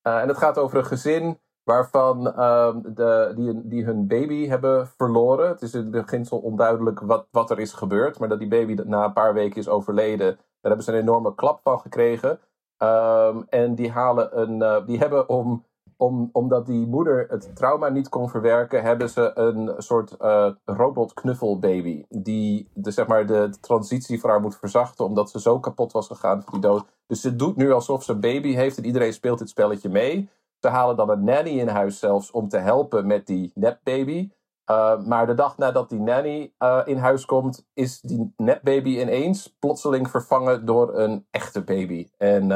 En 0.01 0.27
het 0.27 0.38
gaat 0.38 0.58
over 0.58 0.77
een 0.77 0.86
gezin 0.86 1.39
waarvan 1.63 2.27
uh, 2.27 2.75
de, 2.84 3.31
die, 3.36 3.67
die 3.67 3.84
hun 3.84 4.08
baby 4.08 4.48
hebben 4.48 4.88
verloren. 4.88 5.48
Het 5.48 5.62
is 5.62 5.74
in 5.74 5.79
het 5.79 5.91
beginsel 5.91 6.38
onduidelijk 6.38 7.00
wat, 7.00 7.27
wat 7.31 7.51
er 7.51 7.60
is 7.60 7.74
gebeurd, 7.74 8.20
maar 8.20 8.29
dat 8.29 8.39
die 8.39 8.48
baby 8.48 8.74
na 8.74 9.05
een 9.05 9.13
paar 9.13 9.34
weken 9.34 9.58
is 9.58 9.70
overleden, 9.70 10.27
daar 10.27 10.38
hebben 10.62 10.84
ze 10.84 10.91
een 10.91 11.00
enorme 11.00 11.36
klap 11.36 11.60
van 11.63 11.79
gekregen. 11.79 12.39
Um, 12.77 13.46
en 13.50 13.75
die, 13.75 13.91
halen 13.91 14.39
een, 14.41 14.62
uh, 14.62 14.86
die 14.86 14.98
hebben 14.98 15.29
om, 15.29 15.65
om, 16.01 16.29
omdat 16.31 16.65
die 16.65 16.88
moeder 16.88 17.25
het 17.29 17.55
trauma 17.55 17.89
niet 17.89 18.10
kon 18.10 18.29
verwerken, 18.29 18.81
hebben 18.81 19.10
ze 19.10 19.31
een 19.36 19.74
soort 19.77 20.15
uh, 20.22 20.51
robotknuffelbaby. 20.65 22.05
Die 22.10 22.70
de, 22.74 22.91
zeg 22.91 23.08
maar, 23.08 23.25
de, 23.25 23.50
transitie 23.60 24.20
voor 24.20 24.29
haar 24.29 24.41
moet 24.41 24.58
verzachten, 24.58 25.05
omdat 25.05 25.29
ze 25.29 25.39
zo 25.39 25.60
kapot 25.60 25.91
was 25.91 26.08
gegaan 26.08 26.43
van 26.43 26.53
die 26.53 26.70
dood. 26.70 26.86
Dus 27.08 27.22
ze 27.22 27.36
doet 27.36 27.55
nu 27.55 27.72
alsof 27.72 28.03
ze 28.03 28.12
een 28.12 28.20
baby 28.20 28.53
heeft 28.53 28.77
en 28.77 28.86
iedereen 28.86 29.13
speelt 29.13 29.39
dit 29.39 29.50
spelletje 29.50 29.89
mee. 29.89 30.29
Ze 30.60 30.67
halen 30.67 30.96
dan 30.96 31.10
een 31.10 31.24
nanny 31.24 31.60
in 31.60 31.67
huis 31.67 32.00
zelfs 32.00 32.31
om 32.31 32.50
te 32.50 32.58
helpen 32.58 33.08
met 33.08 33.27
die 33.27 33.51
nepbaby. 33.55 34.29
Uh, 34.72 35.05
maar 35.05 35.27
de 35.27 35.34
dag 35.34 35.58
nadat 35.58 35.89
die 35.89 36.00
nanny 36.00 36.53
uh, 36.60 36.81
in 36.86 36.98
huis 36.98 37.25
komt, 37.25 37.65
is 37.74 38.01
die 38.01 38.34
nepbaby 38.38 39.00
ineens 39.00 39.55
plotseling 39.60 40.10
vervangen 40.10 40.65
door 40.65 40.98
een 40.98 41.27
echte 41.31 41.63
baby. 41.63 42.10
En, 42.17 42.51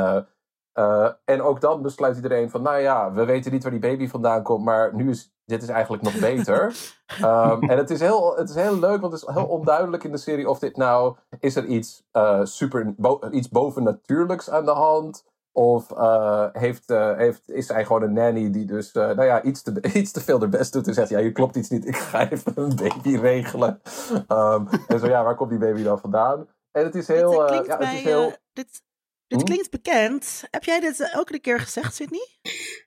uh, 0.76 1.10
en 1.26 1.42
ook 1.42 1.62
dan 1.62 1.82
besluit 1.82 2.16
iedereen 2.16 2.50
van, 2.50 2.62
nou 2.62 2.80
ja, 2.80 3.12
we 3.12 3.26
weten 3.26 3.52
niet 3.52 3.64
waar 3.64 3.72
die 3.72 3.82
baby 3.82 4.08
vandaan 4.08 4.44
komt, 4.44 4.64
maar 4.64 4.96
nu 4.96 5.10
is 5.10 5.34
dit 5.46 5.64
is 5.64 5.70
eigenlijk 5.70 6.04
nog 6.04 6.20
beter. 6.20 6.76
um, 7.22 7.62
en 7.72 7.78
het 7.78 7.90
is, 7.90 8.00
heel, 8.00 8.36
het 8.36 8.50
is 8.50 8.56
heel 8.56 8.80
leuk, 8.80 9.02
want 9.02 9.14
het 9.14 9.22
is 9.22 9.34
heel 9.36 9.46
onduidelijk 9.46 10.04
in 10.04 10.12
de 10.12 10.18
serie 10.18 10.50
of 10.50 10.60
dit 10.60 10.78
nou, 10.78 11.16
is 11.40 11.56
er 11.56 11.66
iets, 11.66 12.04
super, 12.44 12.94
bo 12.98 13.20
iets 13.32 13.50
bovennatuurlijks 13.50 14.50
aan 14.50 14.66
de 14.66 14.72
hand? 14.72 15.26
Of 15.52 15.92
uh, 15.92 16.46
heeft, 16.52 16.88
heeft, 17.18 17.52
is 17.52 17.68
hij 17.68 17.86
gewoon 17.86 18.02
een 18.02 18.14
nanny 18.14 18.52
die 18.52 18.66
dus 18.66 18.92
nou 18.94 19.24
ja, 19.24 19.44
iets, 19.44 19.62
te, 19.62 19.82
iets 19.94 20.12
te 20.12 20.22
veel 20.22 20.40
de 20.40 20.48
best 20.48 20.74
doet 20.74 20.88
en 20.88 20.94
zegt: 20.94 21.10
Ja, 21.10 21.20
je 21.20 21.32
klopt 21.32 21.56
iets 21.56 21.70
niet, 21.70 21.88
ik 21.88 21.96
ga 21.96 22.30
even 22.30 22.52
een 22.56 22.76
baby 22.76 23.18
regelen. 23.18 23.82
Um, 24.28 24.68
en 24.88 25.00
zo 25.00 25.08
ja, 25.08 25.24
waar 25.24 25.36
komt 25.36 25.50
die 25.50 25.60
baby 25.60 25.84
dan 25.84 26.00
vandaan? 26.00 26.48
En 26.72 26.84
het 26.84 26.96
is 26.96 27.08
heel. 27.08 27.48
Dit, 27.48 27.66
ja, 27.66 27.78
het 27.78 27.94
is 27.94 28.04
heel... 28.04 28.34
dit, 28.54 28.82
dit 29.28 29.40
hm? 29.40 29.46
klinkt 29.46 29.72
bekend. 29.72 30.44
Heb 30.52 30.64
jij 30.64 30.80
dit 30.80 31.12
ook 31.16 31.30
een 31.30 31.42
keer 31.42 31.60
gezegd, 31.60 31.96
Sydney? 31.96 32.28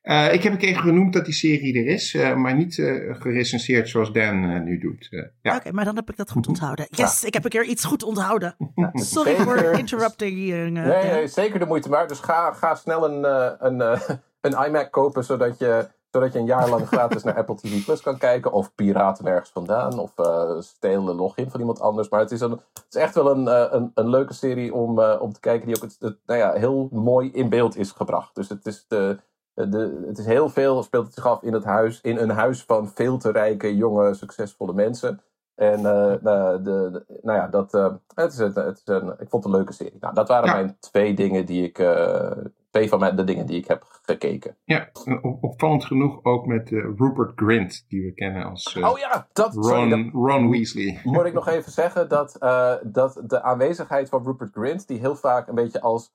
Uh, 0.03 0.33
ik 0.33 0.43
heb 0.43 0.53
een 0.53 0.59
keer 0.59 0.77
genoemd 0.77 1.13
dat 1.13 1.25
die 1.25 1.35
serie 1.35 1.79
er 1.79 1.87
is, 1.87 2.15
uh, 2.15 2.35
maar 2.35 2.55
niet 2.55 2.77
uh, 2.77 3.15
gerecenseerd 3.21 3.89
zoals 3.89 4.13
Dan 4.13 4.65
nu 4.65 4.79
doet. 4.79 5.07
ja. 5.11 5.31
Oké, 5.43 5.57
okay, 5.57 5.73
maar 5.73 5.85
dan 5.85 5.97
heb 5.97 6.11
ik 6.11 6.17
dat 6.17 6.31
goed 6.31 6.49
onthouden. 6.49 6.87
Yes, 6.91 7.21
ja. 7.21 7.27
ik 7.27 7.35
heb 7.35 7.45
een 7.45 7.51
keer 7.51 7.65
iets 7.65 7.85
goed 7.85 8.03
onthouden. 8.03 8.57
Sorry 8.93 9.37
voor 9.37 9.57
interrupting. 9.57 10.37
nee, 10.49 10.71
nee, 10.71 11.27
zeker 11.27 11.59
de 11.59 11.67
moeite 11.67 11.89
maar. 11.89 12.09
Dus 12.09 12.21
ga, 12.21 12.53
ga 12.53 12.75
snel 12.75 13.05
een, 13.05 13.25
een, 13.67 13.81
een 14.41 14.67
iMac 14.67 14.91
kopen, 14.91 15.25
zodat 15.25 15.59
je, 15.59 15.89
zodat 16.11 16.33
je 16.33 16.39
een 16.39 16.47
jaar 16.47 16.69
lang 16.69 16.87
gratis 16.87 17.23
naar 17.23 17.37
Apple 17.37 17.57
TV 17.57 17.85
Plus 17.85 18.01
kan 18.01 18.19
kijken. 18.19 18.53
Of 18.53 18.75
piraten 18.75 19.27
ergens 19.27 19.51
vandaan. 19.51 19.99
Of 19.99 20.13
stelen 20.59 21.05
de 21.05 21.15
login 21.15 21.51
van 21.51 21.61
iemand 21.61 21.81
anders. 21.81 22.09
Maar 22.09 22.21
het 22.21 22.31
is, 22.31 22.41
een, 22.41 22.51
het 22.51 22.87
is 22.91 23.01
echt 23.01 23.15
wel 23.15 23.31
een, 23.31 23.75
een, 23.77 23.91
een 23.95 24.09
leuke 24.09 24.35
serie 24.35 24.75
om, 24.75 25.01
om 25.01 25.33
te 25.33 25.41
kijken. 25.41 25.67
Die 25.67 25.77
ook 25.77 25.83
het, 25.83 25.97
het, 26.01 26.17
nou 26.27 26.39
ja, 26.39 26.53
heel 26.53 26.89
mooi 26.93 27.31
in 27.33 27.49
beeld 27.49 27.77
is 27.77 27.91
gebracht. 27.91 28.35
Dus 28.35 28.49
het 28.49 28.67
is 28.67 28.85
de 28.89 29.19
de, 29.67 30.05
het 30.07 30.19
is 30.19 30.27
heel 30.27 30.49
veel, 30.49 30.83
speelt 30.83 31.05
het 31.05 31.15
zich 31.15 31.27
af 31.27 31.43
in 31.43 31.53
het 31.53 31.65
huis, 31.65 32.01
in 32.01 32.17
een 32.17 32.31
huis 32.31 32.65
van 32.65 32.89
veel 32.89 33.19
te 33.19 33.31
rijke, 33.31 33.77
jonge, 33.77 34.15
succesvolle 34.15 34.73
mensen. 34.73 35.21
En 35.55 35.79
uh, 35.81 36.13
de, 36.23 36.59
de, 36.63 37.05
nou 37.23 37.39
ja, 37.39 37.49
dat, 37.49 37.75
uh, 37.75 37.95
het 38.15 38.33
is, 38.33 38.39
een, 38.39 38.53
het 38.55 38.77
is 38.77 38.83
een, 38.85 39.09
ik 39.09 39.29
vond 39.29 39.45
het 39.45 39.45
een 39.45 39.59
leuke 39.59 39.73
serie. 39.73 39.97
Nou, 40.01 40.15
dat 40.15 40.29
waren 40.29 40.49
ja. 40.49 40.55
mijn 40.55 40.77
twee 40.81 41.15
dingen 41.15 41.47
die 41.47 41.65
ik, 41.65 41.79
uh, 41.79 42.31
twee 42.71 42.89
van 42.89 43.17
de 43.17 43.25
dingen 43.25 43.47
die 43.47 43.57
ik 43.57 43.69
heb 43.69 43.85
gekeken. 44.03 44.57
Ja, 44.65 44.89
opvallend 45.41 45.85
genoeg 45.85 46.25
ook 46.25 46.47
met 46.47 46.69
Rupert 46.71 47.33
Grint, 47.35 47.85
die 47.89 48.03
we 48.03 48.15
kennen 48.15 48.45
als 48.45 48.77
oh 48.77 48.99
ja, 48.99 49.29
dat, 49.33 49.55
Ron, 49.55 49.65
sorry, 49.65 49.89
dat, 49.89 50.13
Ron 50.13 50.51
Weasley. 50.51 51.01
Moet 51.05 51.25
ik 51.25 51.33
nog 51.33 51.49
even 51.49 51.73
zeggen 51.73 52.09
dat, 52.09 52.37
dat 52.83 53.23
de 53.27 53.43
aanwezigheid 53.43 54.09
van 54.09 54.25
Rupert 54.25 54.53
Grint, 54.53 54.89
die 54.89 54.99
heel 54.99 55.17
vaak 55.17 55.49
een 55.49 55.55
beetje 55.55 55.81
als, 55.81 56.13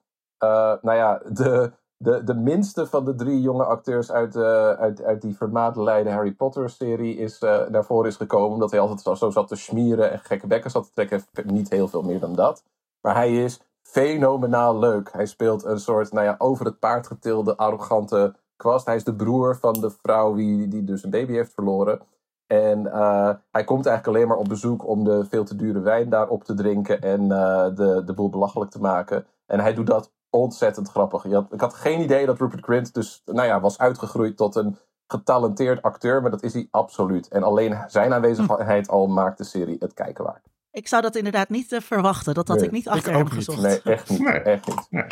nou 0.82 0.94
ja, 0.94 1.22
de 1.32 1.74
de, 2.04 2.24
de 2.24 2.34
minste 2.34 2.88
van 2.88 3.06
de 3.06 3.16
drie 3.16 3.42
jonge 3.42 3.64
acteurs 3.64 4.12
uit, 4.12 4.36
uh, 4.36 4.72
uit, 4.72 5.04
uit 5.04 5.22
die 5.22 5.36
vermaardelijde 5.36 6.10
Harry 6.10 6.32
Potter 6.32 6.70
serie 6.70 7.16
is 7.18 7.42
uh, 7.42 7.68
naar 7.68 7.86
voren 7.86 8.10
is 8.10 8.16
gekomen. 8.16 8.54
Omdat 8.54 8.72
hij 8.72 8.80
altijd 8.80 9.02
zo, 9.02 9.14
zo 9.14 9.30
zat 9.30 9.48
te 9.48 9.56
smieren 9.56 10.12
en 10.12 10.20
gekke 10.20 10.48
bekken 10.48 10.72
zat 10.72 10.84
te 10.84 10.92
trekken. 10.92 11.24
Niet 11.44 11.70
heel 11.70 11.88
veel 11.88 12.02
meer 12.02 12.20
dan 12.20 12.36
dat. 12.36 12.64
Maar 13.02 13.16
hij 13.16 13.44
is 13.44 13.60
fenomenaal 13.94 14.80
leuk. 14.80 15.12
Hij 15.12 15.26
speelt 15.26 15.64
een 15.64 15.80
soort, 15.80 16.12
nou 16.12 16.26
ja, 16.26 16.36
over 16.38 16.66
het 16.66 16.80
paard 16.80 17.08
getilde, 17.08 17.58
arrogante 17.58 18.36
kwast. 18.56 18.86
Hij 18.86 18.96
is 18.96 19.04
de 19.04 19.16
broer 19.16 19.58
van 19.58 19.74
de 19.74 19.90
vrouw 20.02 20.34
die, 20.34 20.68
die 20.68 20.84
dus 20.84 21.04
een 21.04 21.10
baby 21.10 21.34
heeft 21.34 21.54
verloren. 21.54 22.02
En 22.48 22.80
uh, 22.80 23.30
hij 23.52 23.64
komt 23.64 23.86
eigenlijk 23.86 24.08
alleen 24.08 24.28
maar 24.28 24.38
op 24.38 24.48
bezoek 24.48 24.88
om 24.88 25.04
de 25.04 25.26
veel 25.26 25.44
te 25.44 25.56
dure 25.56 25.80
wijn 25.80 26.10
daar 26.10 26.28
op 26.28 26.44
te 26.44 26.54
drinken 26.54 27.02
en 27.02 27.28
de, 27.28 28.02
de 28.06 28.14
boel 28.14 28.30
belachelijk 28.30 28.72
te 28.72 28.80
maken. 28.80 29.26
En 29.46 29.60
hij 29.60 29.74
doet 29.74 29.88
dat 29.88 30.12
ontzettend 30.30 30.90
grappig. 30.90 31.24
Had, 31.24 31.54
ik 31.54 31.60
had 31.60 31.74
geen 31.74 32.02
idee 32.02 32.26
dat 32.26 32.40
Rupert 32.40 32.64
Grint 32.64 32.94
dus, 32.94 33.22
nou 33.26 33.48
ja, 33.48 33.60
was 33.60 33.78
uitgegroeid 33.78 34.38
tot 34.38 34.56
een 34.56 34.78
getalenteerd 35.08 35.82
acteur, 35.82 36.22
maar 36.22 36.32
dat 36.32 36.44
is 36.44 36.54
hij 36.54 36.68
absoluut. 36.72 37.28
En 37.28 37.44
alleen 37.44 37.78
zijn 37.88 38.14
aanwezigheid 38.14 38.90
al 38.90 39.08
maakt 39.08 39.38
de 39.38 39.44
serie 39.44 39.76
het 39.80 39.94
kijken 39.94 40.24
waard. 40.24 40.53
Ik 40.74 40.88
zou 40.88 41.02
dat 41.02 41.16
inderdaad 41.16 41.50
niet 41.50 41.72
uh, 41.72 41.80
verwachten. 41.80 42.34
Dat 42.34 42.48
had 42.48 42.58
nee, 42.58 42.66
ik 42.66 42.72
niet 42.72 42.88
achter 42.88 43.14
hem 43.14 43.30
gezocht. 43.30 43.62
Nee, 43.62 43.82
echt 43.82 44.10
niet. 44.10 44.20
Nee. 44.20 44.40
Echt 44.40 44.68
niet. 44.68 44.88
Nee. 44.90 45.06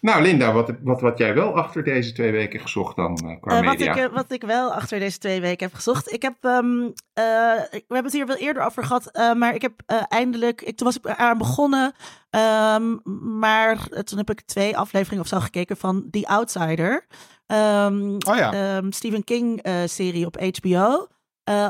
Nou, 0.00 0.22
Linda, 0.22 0.52
wat, 0.52 0.72
wat, 0.82 1.00
wat 1.00 1.18
jij 1.18 1.34
wel 1.34 1.56
achter 1.56 1.84
deze 1.84 2.12
twee 2.12 2.32
weken 2.32 2.60
gezocht 2.60 2.96
dan 2.96 3.20
uh, 3.24 3.40
qua 3.40 3.62
uh, 3.62 3.68
media? 3.68 3.94
Wat 3.94 4.04
ik, 4.04 4.10
wat 4.10 4.32
ik 4.32 4.42
wel 4.42 4.72
achter 4.72 4.98
deze 4.98 5.18
twee 5.18 5.40
weken 5.40 5.66
heb 5.66 5.74
gezocht. 5.74 6.12
Ik 6.12 6.22
heb, 6.22 6.34
um, 6.40 6.82
uh, 6.82 6.92
we 7.14 7.84
hebben 7.88 8.04
het 8.04 8.12
hier 8.12 8.26
wel 8.26 8.36
eerder 8.36 8.62
over 8.64 8.84
gehad, 8.84 9.10
maar 9.36 9.54
ik 9.54 9.62
heb 9.62 9.72
eindelijk, 10.08 10.62
ik, 10.62 10.76
toen 10.76 10.86
was 10.86 10.96
ik 10.96 11.06
aan 11.06 11.38
begonnen, 11.38 11.94
um, 12.30 13.00
maar 13.38 13.88
toen 14.04 14.18
heb 14.18 14.30
ik 14.30 14.40
twee 14.40 14.76
afleveringen 14.76 15.22
of 15.22 15.28
zo 15.28 15.40
gekeken 15.40 15.76
van 15.76 16.08
The 16.10 16.26
Outsider. 16.26 17.06
Um, 17.46 18.16
oh 18.28 18.36
ja. 18.36 18.82
Stephen 18.90 19.24
King 19.24 19.66
serie 19.84 20.26
op 20.26 20.40
HBO. 20.40 21.08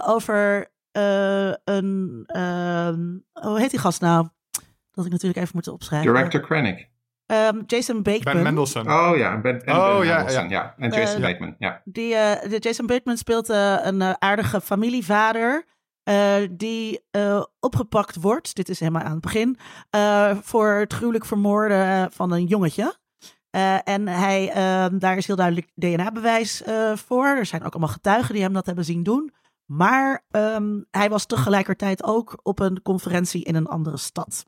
over 0.06 0.70
een, 1.64 2.26
hoe 3.32 3.60
heet 3.60 3.70
die 3.70 3.80
gast 3.80 4.00
nou? 4.00 4.28
Dat 4.92 5.04
ik 5.04 5.10
natuurlijk 5.10 5.40
even 5.40 5.54
moet 5.54 5.68
opschrijven. 5.68 6.12
Director 6.12 6.40
Krennic. 6.40 6.88
Um, 7.26 7.62
Jason 7.66 8.02
Bateman. 8.02 8.34
Ben 8.34 8.42
Mendelsohn. 8.42 8.90
Oh 8.90 9.16
ja, 9.16 9.40
Ben, 9.40 9.64
en 9.64 9.76
oh, 9.76 9.98
ben 9.98 10.06
ja, 10.06 10.16
Mendelsohn, 10.16 10.48
ja. 10.48 10.62
ja. 10.62 10.74
En 10.78 10.90
Jason 10.90 11.20
uh, 11.20 11.26
Bateman, 11.26 11.54
ja. 11.58 11.82
Die, 11.84 12.12
uh, 12.12 12.32
de 12.48 12.58
Jason 12.58 12.86
Bateman 12.86 13.16
speelt 13.16 13.50
uh, 13.50 13.76
een 13.82 14.22
aardige 14.22 14.60
familievader 14.60 15.64
die 16.50 17.04
opgepakt 17.60 18.16
wordt, 18.16 18.54
dit 18.54 18.68
is 18.68 18.80
helemaal 18.80 19.02
aan 19.02 19.10
het 19.10 19.20
begin, 19.20 19.58
voor 20.42 20.68
het 20.68 20.92
gruwelijk 20.92 21.24
vermoorden 21.24 22.12
van 22.12 22.32
een 22.32 22.44
jongetje. 22.44 22.96
en 23.84 24.08
hij, 24.08 24.50
ehm, 24.50 24.98
daar 24.98 25.16
is 25.16 25.26
heel 25.26 25.36
duidelijk 25.36 25.70
DNA-bewijs 25.74 26.62
voor. 26.94 27.26
Er 27.26 27.46
zijn 27.46 27.64
ook 27.64 27.72
allemaal 27.72 27.92
getuigen 27.92 28.34
die 28.34 28.42
hem 28.42 28.52
dat 28.52 28.66
hebben 28.66 28.84
zien 28.84 29.02
doen. 29.02 29.32
Maar 29.66 30.24
um, 30.30 30.86
hij 30.90 31.08
was 31.08 31.26
tegelijkertijd 31.26 32.04
ook 32.04 32.40
op 32.42 32.58
een 32.58 32.82
conferentie 32.82 33.44
in 33.44 33.54
een 33.54 33.66
andere 33.66 33.96
stad. 33.96 34.46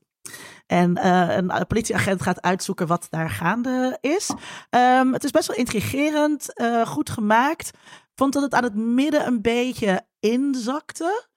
En 0.67 0.97
uh, 0.97 1.35
een 1.35 1.67
politieagent 1.67 2.21
gaat 2.21 2.41
uitzoeken 2.41 2.87
wat 2.87 3.07
daar 3.09 3.29
gaande 3.29 3.97
is. 4.01 4.29
Um, 4.69 5.13
het 5.13 5.23
is 5.23 5.31
best 5.31 5.47
wel 5.47 5.57
intrigerend, 5.57 6.59
uh, 6.61 6.85
goed 6.85 7.09
gemaakt. 7.09 7.71
Vond 8.15 8.33
dat 8.33 8.43
het 8.43 8.53
aan 8.53 8.63
het 8.63 8.75
midden 8.75 9.27
een 9.27 9.41
beetje 9.41 10.01
inzakte. 10.19 11.27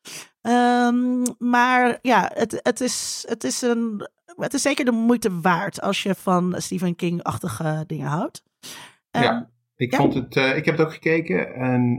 Um, 0.42 1.22
maar 1.38 1.98
ja, 2.02 2.30
het, 2.34 2.60
het, 2.62 2.80
is, 2.80 3.24
het, 3.28 3.44
is 3.44 3.62
een, 3.62 4.08
het 4.36 4.54
is 4.54 4.62
zeker 4.62 4.84
de 4.84 4.90
moeite 4.90 5.40
waard 5.40 5.80
als 5.80 6.02
je 6.02 6.14
van 6.14 6.54
Stephen 6.56 6.96
King-achtige 6.96 7.84
dingen 7.86 8.08
houdt. 8.08 8.42
Um, 9.10 9.22
ja, 9.22 9.50
ik, 9.76 9.90
ja. 9.90 9.96
Vond 9.96 10.14
het, 10.14 10.36
uh, 10.36 10.56
ik 10.56 10.64
heb 10.64 10.76
het 10.76 10.86
ook 10.86 10.92
gekeken 10.92 11.54
en 11.54 11.98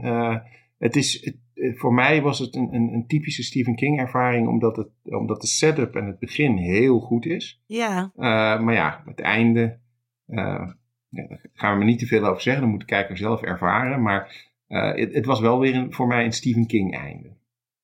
het 0.78 0.96
is, 0.96 1.32
voor 1.54 1.94
mij 1.94 2.22
was 2.22 2.38
het 2.38 2.54
een, 2.54 2.74
een, 2.74 2.92
een, 2.92 3.06
typische 3.06 3.42
Stephen 3.42 3.76
King 3.76 3.98
ervaring, 3.98 4.48
omdat, 4.48 4.76
het, 4.76 4.88
omdat 5.02 5.40
de 5.40 5.46
setup 5.46 5.94
en 5.96 6.06
het 6.06 6.18
begin 6.18 6.56
heel 6.56 7.00
goed 7.00 7.26
is. 7.26 7.62
Ja. 7.66 8.12
Uh, 8.16 8.60
maar 8.60 8.74
ja, 8.74 9.02
het 9.06 9.20
einde, 9.20 9.78
uh, 10.26 10.68
ja, 11.08 11.26
daar 11.28 11.46
gaan 11.54 11.74
we 11.74 11.80
er 11.80 11.86
niet 11.86 11.98
te 11.98 12.06
veel 12.06 12.24
over 12.24 12.42
zeggen, 12.42 12.62
dan 12.62 12.70
moet 12.70 12.80
de 12.80 12.86
kijker 12.86 13.16
zelf 13.16 13.42
ervaren. 13.42 14.02
Maar 14.02 14.52
uh, 14.68 14.94
het, 14.94 15.14
het, 15.14 15.26
was 15.26 15.40
wel 15.40 15.58
weer 15.58 15.74
een, 15.74 15.92
voor 15.92 16.06
mij 16.06 16.24
een 16.24 16.32
Stephen 16.32 16.66
King 16.66 16.96
einde. 16.96 17.32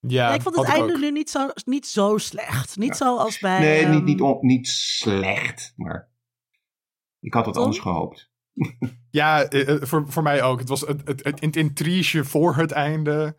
Ja, 0.01 0.29
Ja, 0.29 0.35
ik 0.35 0.43
vond 0.43 0.57
het 0.57 0.69
einde 0.69 0.93
ook. 0.93 1.01
nu 1.01 1.11
niet 1.11 1.31
zo, 1.31 1.49
niet 1.65 1.87
zo 1.87 2.19
slecht. 2.19 2.77
Niet 2.79 2.97
zoals 2.97 3.39
bij... 3.39 3.61
Nee, 3.61 3.87
niet, 3.87 3.95
ehm, 3.95 4.05
niet, 4.05 4.21
on- 4.21 4.39
niet 4.41 4.69
slecht, 4.69 5.73
maar 5.77 6.09
ik 7.21 7.35
had 7.35 7.45
het 7.45 7.55
Tom? 7.55 7.65
anders 7.65 7.83
gehoopt. 7.83 8.31
Ja, 9.11 9.43
eh, 9.43 9.69
eh, 9.69 9.83
voor, 9.83 10.05
voor 10.09 10.23
mij 10.23 10.43
ook. 10.43 10.59
Het 10.59 10.69
was 10.69 10.81
het, 10.81 11.03
het, 11.05 11.25
het, 11.25 11.41
het 11.41 11.57
intrige 11.57 12.25
voor 12.25 12.57
het 12.57 12.73
einde. 12.73 13.37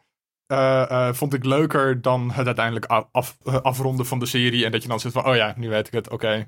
Eh, 0.52 1.08
eh, 1.08 1.14
vond 1.14 1.34
ik 1.34 1.46
leuker 1.46 2.02
dan 2.02 2.32
het 2.32 2.46
uiteindelijk 2.46 2.86
af, 2.86 3.08
af- 3.12 3.38
eh, 3.44 3.56
afronden 3.62 4.06
van 4.06 4.20
de 4.20 4.26
serie. 4.26 4.66
En 4.66 4.72
dat 4.72 4.82
je 4.82 4.88
dan 4.88 5.00
zit 5.00 5.12
van, 5.12 5.26
oh 5.26 5.36
ja, 5.36 5.54
nu 5.58 5.70
weet 5.70 5.88
ik 5.88 5.94
het, 5.94 6.10
oké. 6.10 6.48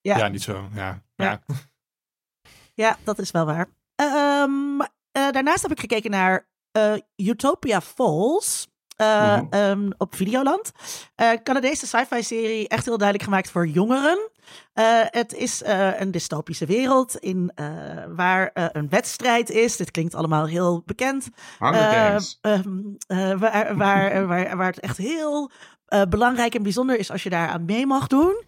Ja. 0.00 0.16
Ja. 0.18 0.28
niet 0.28 0.42
zo, 0.42 0.68
ja. 0.74 1.02
Ja. 1.14 1.24
ja. 1.24 1.40
Ja, 2.74 2.96
dat 3.04 3.18
is 3.18 3.30
wel 3.30 3.44
waar. 3.46 3.66
Ehm, 3.94 4.80
eh, 5.12 5.30
daarnaast 5.30 5.62
heb 5.62 5.70
ik 5.70 5.80
gekeken 5.80 6.10
naar 6.10 6.48
Utopia 7.16 7.80
Falls. 7.80 8.68
Mhm. 8.96 9.46
ehm, 9.50 9.90
op 9.98 10.14
Videoland. 10.14 10.72
Eh 11.14 11.32
Canadese 11.42 11.86
sci-fi 11.86 12.22
serie, 12.22 12.68
echt 12.68 12.84
heel 12.84 12.98
duidelijk 12.98 13.28
gemaakt 13.28 13.50
voor 13.50 13.66
jongeren. 13.66 14.30
Eh, 14.72 14.84
het 15.04 15.34
is 15.34 15.62
eh, 15.62 16.00
een 16.00 16.10
dystopische 16.10 16.66
wereld 16.66 17.16
in, 17.16 17.52
eh, 17.54 17.66
waar 18.08 18.50
een 18.52 18.88
wedstrijd 18.88 19.50
is. 19.50 19.76
Dit 19.76 19.90
klinkt 19.90 20.14
allemaal 20.14 20.46
heel 20.46 20.82
bekend. 20.86 21.28
Eh, 22.40 23.32
waar, 23.38 23.76
waar, 23.76 24.26
waar, 24.26 24.56
waar 24.56 24.66
het 24.66 24.80
echt 24.80 24.96
heel 24.96 25.50
belangrijk 26.08 26.54
en 26.54 26.62
bijzonder 26.62 26.98
is 26.98 27.10
als 27.10 27.22
je 27.22 27.30
daar 27.30 27.48
aan 27.48 27.64
mee 27.64 27.86
mag 27.86 28.06
doen. 28.06 28.42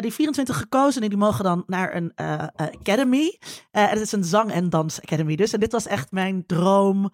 Die 0.00 0.12
24 0.12 0.56
gekozenen 0.58 1.08
die 1.08 1.18
mogen 1.18 1.44
dan 1.44 1.62
naar 1.66 1.94
een 1.94 2.12
academy. 2.56 3.38
Eh, 3.70 3.88
het 3.88 4.00
is 4.00 4.12
een 4.12 4.24
zang- 4.24 4.52
en 4.52 4.70
dans 4.70 5.00
academy 5.00 5.36
dus. 5.36 5.52
En 5.52 5.60
dit 5.60 5.72
was 5.72 5.86
echt 5.86 6.10
mijn 6.12 6.46
droom 6.46 7.12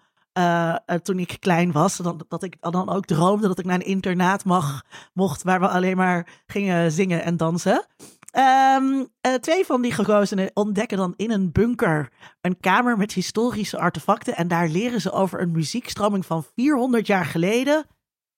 toen 1.03 1.19
ik 1.19 1.37
klein 1.39 1.71
was. 1.71 1.97
Dat, 1.97 2.25
dat 2.27 2.43
ik 2.43 2.55
dan 2.59 2.89
ook 2.89 3.05
droomde 3.05 3.47
dat 3.47 3.59
ik 3.59 3.65
naar 3.65 3.75
een 3.75 3.85
internaat 3.85 4.45
mag, 4.45 4.81
mocht 5.13 5.43
waar 5.43 5.59
we 5.59 5.67
alleen 5.67 5.97
maar 5.97 6.27
gingen 6.45 6.91
zingen 6.91 7.23
en 7.23 7.37
dansen. 7.37 7.85
Ehm, 8.33 9.05
eh, 9.21 9.33
twee 9.33 9.65
van 9.65 9.81
die 9.81 9.91
gekozenen 9.91 10.51
ontdekken 10.53 10.97
dan 10.97 11.13
in 11.15 11.31
een 11.31 11.51
bunker 11.51 12.11
een 12.41 12.59
kamer 12.59 12.97
met 12.97 13.13
historische 13.13 13.77
artefacten. 13.77 14.35
En 14.35 14.47
daar 14.47 14.67
leren 14.67 15.01
ze 15.01 15.11
over 15.11 15.41
een 15.41 15.51
muziekstroming 15.51 16.25
van 16.25 16.45
400 16.55 17.07
jaar 17.07 17.25
geleden. 17.25 17.85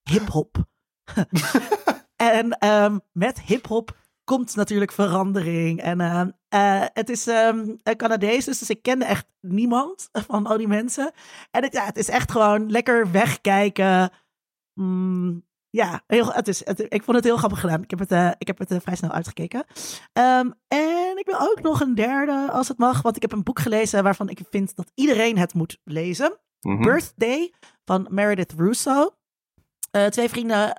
Hip-hop. 0.10 0.58
en 2.16 2.50
ehm, 2.50 2.98
met 3.12 3.42
hip-hop 3.42 3.98
komt 4.24 4.56
natuurlijk 4.56 4.92
verandering. 4.92 5.82
En 5.82 6.02
ehm, 6.02 6.30
eh, 6.50 6.86
het 6.94 7.10
is 7.10 7.26
een 7.26 7.82
Canadees, 7.98 8.46
dus 8.46 8.70
ik 8.70 8.82
kende 8.82 9.06
echt 9.06 9.26
niemand 9.40 10.10
van 10.28 10.46
al 10.46 10.58
die 10.58 10.68
mensen. 10.68 11.12
En 11.52 11.64
het, 11.64 11.74
ja, 11.74 11.86
het 11.86 11.98
is 11.98 12.10
echt 12.10 12.32
gewoon 12.32 12.72
lekker 12.72 13.12
wegkijken. 13.12 14.12
Mm, 14.74 15.46
ja, 15.76 16.02
heel, 16.08 16.34
het 16.34 16.48
is, 16.48 16.66
het, 16.66 16.80
ik 16.80 17.04
vond 17.04 17.18
het 17.18 17.26
heel 17.26 17.38
grappig 17.38 17.60
gedaan. 17.60 17.82
Ik 17.82 17.90
heb 17.90 18.00
het, 18.00 18.12
eh, 18.12 18.32
ik 18.38 18.48
heb 18.48 18.58
het 18.58 18.72
eh, 18.72 18.78
vrij 18.82 18.96
snel 18.96 19.12
uitgekeken. 19.12 19.66
Ehm, 20.14 20.50
en 20.68 21.14
ik 21.18 21.26
wil 21.26 21.40
ook 21.40 21.62
nog 21.62 21.82
een 21.82 21.96
derde, 21.96 22.50
als 22.52 22.68
het 22.68 22.78
mag. 22.78 23.02
Want 23.02 23.16
ik 23.16 23.22
heb 23.22 23.32
een 23.32 23.44
boek 23.44 23.60
gelezen 23.60 24.04
waarvan 24.04 24.30
ik 24.30 24.40
vind 24.50 24.76
dat 24.76 24.92
iedereen 24.94 25.38
het 25.38 25.54
moet 25.54 25.80
lezen. 25.84 26.38
Mhm. 26.62 26.84
Birthday 26.84 27.54
van 27.86 28.08
Meredith 28.10 28.54
Russo. 28.58 29.10
Eh, 29.92 30.06
twee 30.06 30.30
vrienden 30.30 30.76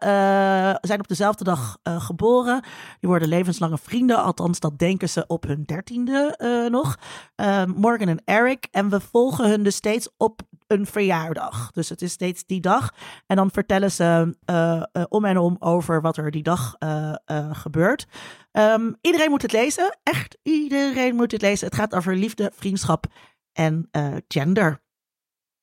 zijn 0.80 1.00
op 1.00 1.08
dezelfde 1.08 1.44
dag 1.44 1.78
geboren. 1.82 2.62
Die 3.00 3.08
worden 3.08 3.28
levenslange 3.28 3.78
vrienden. 3.78 4.22
Althans, 4.22 4.60
dat 4.60 4.78
denken 4.78 5.08
ze 5.08 5.24
op 5.26 5.42
hun 5.46 5.62
dertiende 5.62 6.36
nog. 6.70 6.96
Eh, 7.34 7.64
Morgan 7.64 8.08
en 8.08 8.22
Eric. 8.24 8.68
En 8.70 8.88
we 8.88 9.00
volgen 9.00 9.48
hun 9.48 9.62
dus 9.62 9.76
steeds 9.76 10.08
op 10.16 10.40
een 10.66 10.86
verjaardag. 10.86 11.70
Dus 11.72 11.88
het 11.88 12.02
is 12.02 12.12
steeds 12.12 12.44
die 12.44 12.60
dag. 12.60 12.94
En 13.26 13.36
dan 13.36 13.50
vertellen 13.50 13.90
ze 13.90 14.36
eh, 14.44 14.82
eh, 14.92 15.04
om 15.08 15.24
en 15.24 15.38
om 15.38 15.56
over 15.58 16.00
wat 16.00 16.16
er 16.16 16.30
die 16.30 16.42
dag 16.42 16.74
eh, 16.78 17.14
eh, 17.24 17.50
gebeurt. 17.52 18.06
Ehm, 18.52 18.92
iedereen 19.00 19.30
moet 19.30 19.42
het 19.42 19.52
lezen. 19.52 19.98
Echt, 20.02 20.38
iedereen 20.42 21.14
moet 21.14 21.32
het 21.32 21.42
lezen. 21.42 21.66
Het 21.66 21.76
gaat 21.76 21.94
over 21.94 22.16
liefde, 22.16 22.50
vriendschap 22.54 23.06
en 23.52 23.88
eh, 23.90 24.14
gender. 24.28 24.84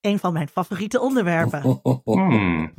Een 0.02 0.20
van 0.20 0.34
mijn 0.34 0.48
favoriete 0.48 1.02
onderwerpen. 1.02 1.62
Hmm. 2.04 2.74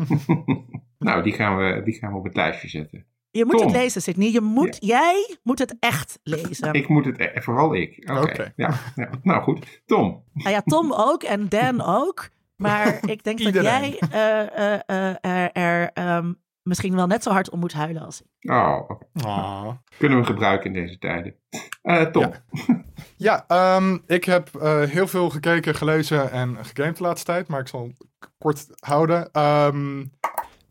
nou, 0.98 1.22
die 1.22 1.32
gaan, 1.32 1.56
we, 1.56 1.82
die 1.84 1.94
gaan 1.94 2.12
we 2.12 2.18
op 2.18 2.24
het 2.24 2.36
lijstje 2.36 2.68
zetten. 2.68 3.06
Je 3.36 3.44
moet 3.44 3.56
Tom. 3.56 3.66
het 3.66 3.76
lezen, 3.76 4.02
Sydney. 4.02 4.32
Je 4.32 4.40
moet, 4.40 4.76
Jij 4.80 5.36
moet 5.42 5.58
het 5.58 5.76
echt 5.80 6.18
lezen. 6.22 6.72
Ik 6.72 6.88
moet 6.88 7.04
het, 7.04 7.18
e- 7.18 7.40
vooral 7.40 7.74
ik. 7.74 8.10
Oké. 8.10 8.52
Ja, 8.56 8.74
ja. 8.94 9.10
Nou 9.22 9.42
goed, 9.42 9.82
Tom. 9.86 10.24
Nou 10.32 10.50
ja, 10.50 10.60
Tom 10.60 10.92
ook 10.92 11.22
en 11.22 11.48
Dan 11.48 11.80
ook. 11.80 12.28
Maar 12.56 12.98
ik 13.10 13.24
denk 13.24 13.42
dat 13.42 13.54
jij 13.54 13.98
eh, 14.10 14.40
eh, 14.40 14.80
eh, 14.86 15.16
er, 15.20 15.52
er 15.52 15.90
ehm, 15.92 16.32
misschien 16.62 16.94
wel 16.94 17.06
net 17.06 17.22
zo 17.22 17.30
hard 17.30 17.50
om 17.50 17.58
moet 17.58 17.72
huilen 17.72 18.02
als 18.02 18.22
ik. 18.22 18.50
Oh. 18.52 18.90
Ah. 19.12 19.68
kunnen 19.98 20.18
we 20.18 20.24
gebruiken 20.24 20.74
in 20.74 20.82
deze 20.82 20.98
tijden. 20.98 21.34
Eh, 21.82 22.02
Tom. 22.02 22.22
Ja. 22.22 22.82
Ja, 23.16 23.44
ehm, 23.48 23.98
ik 24.06 24.24
heb 24.24 24.54
eh, 24.54 24.82
heel 24.82 25.06
veel 25.06 25.30
gekeken, 25.30 25.74
gelezen 25.74 26.30
en 26.30 26.56
gegamed 26.64 26.96
de 26.96 27.02
laatste 27.02 27.32
tijd, 27.32 27.48
maar 27.48 27.60
ik 27.60 27.68
zal 27.68 27.92
kort 28.38 28.66
houden. 28.78 29.32
Ehm, 29.32 30.04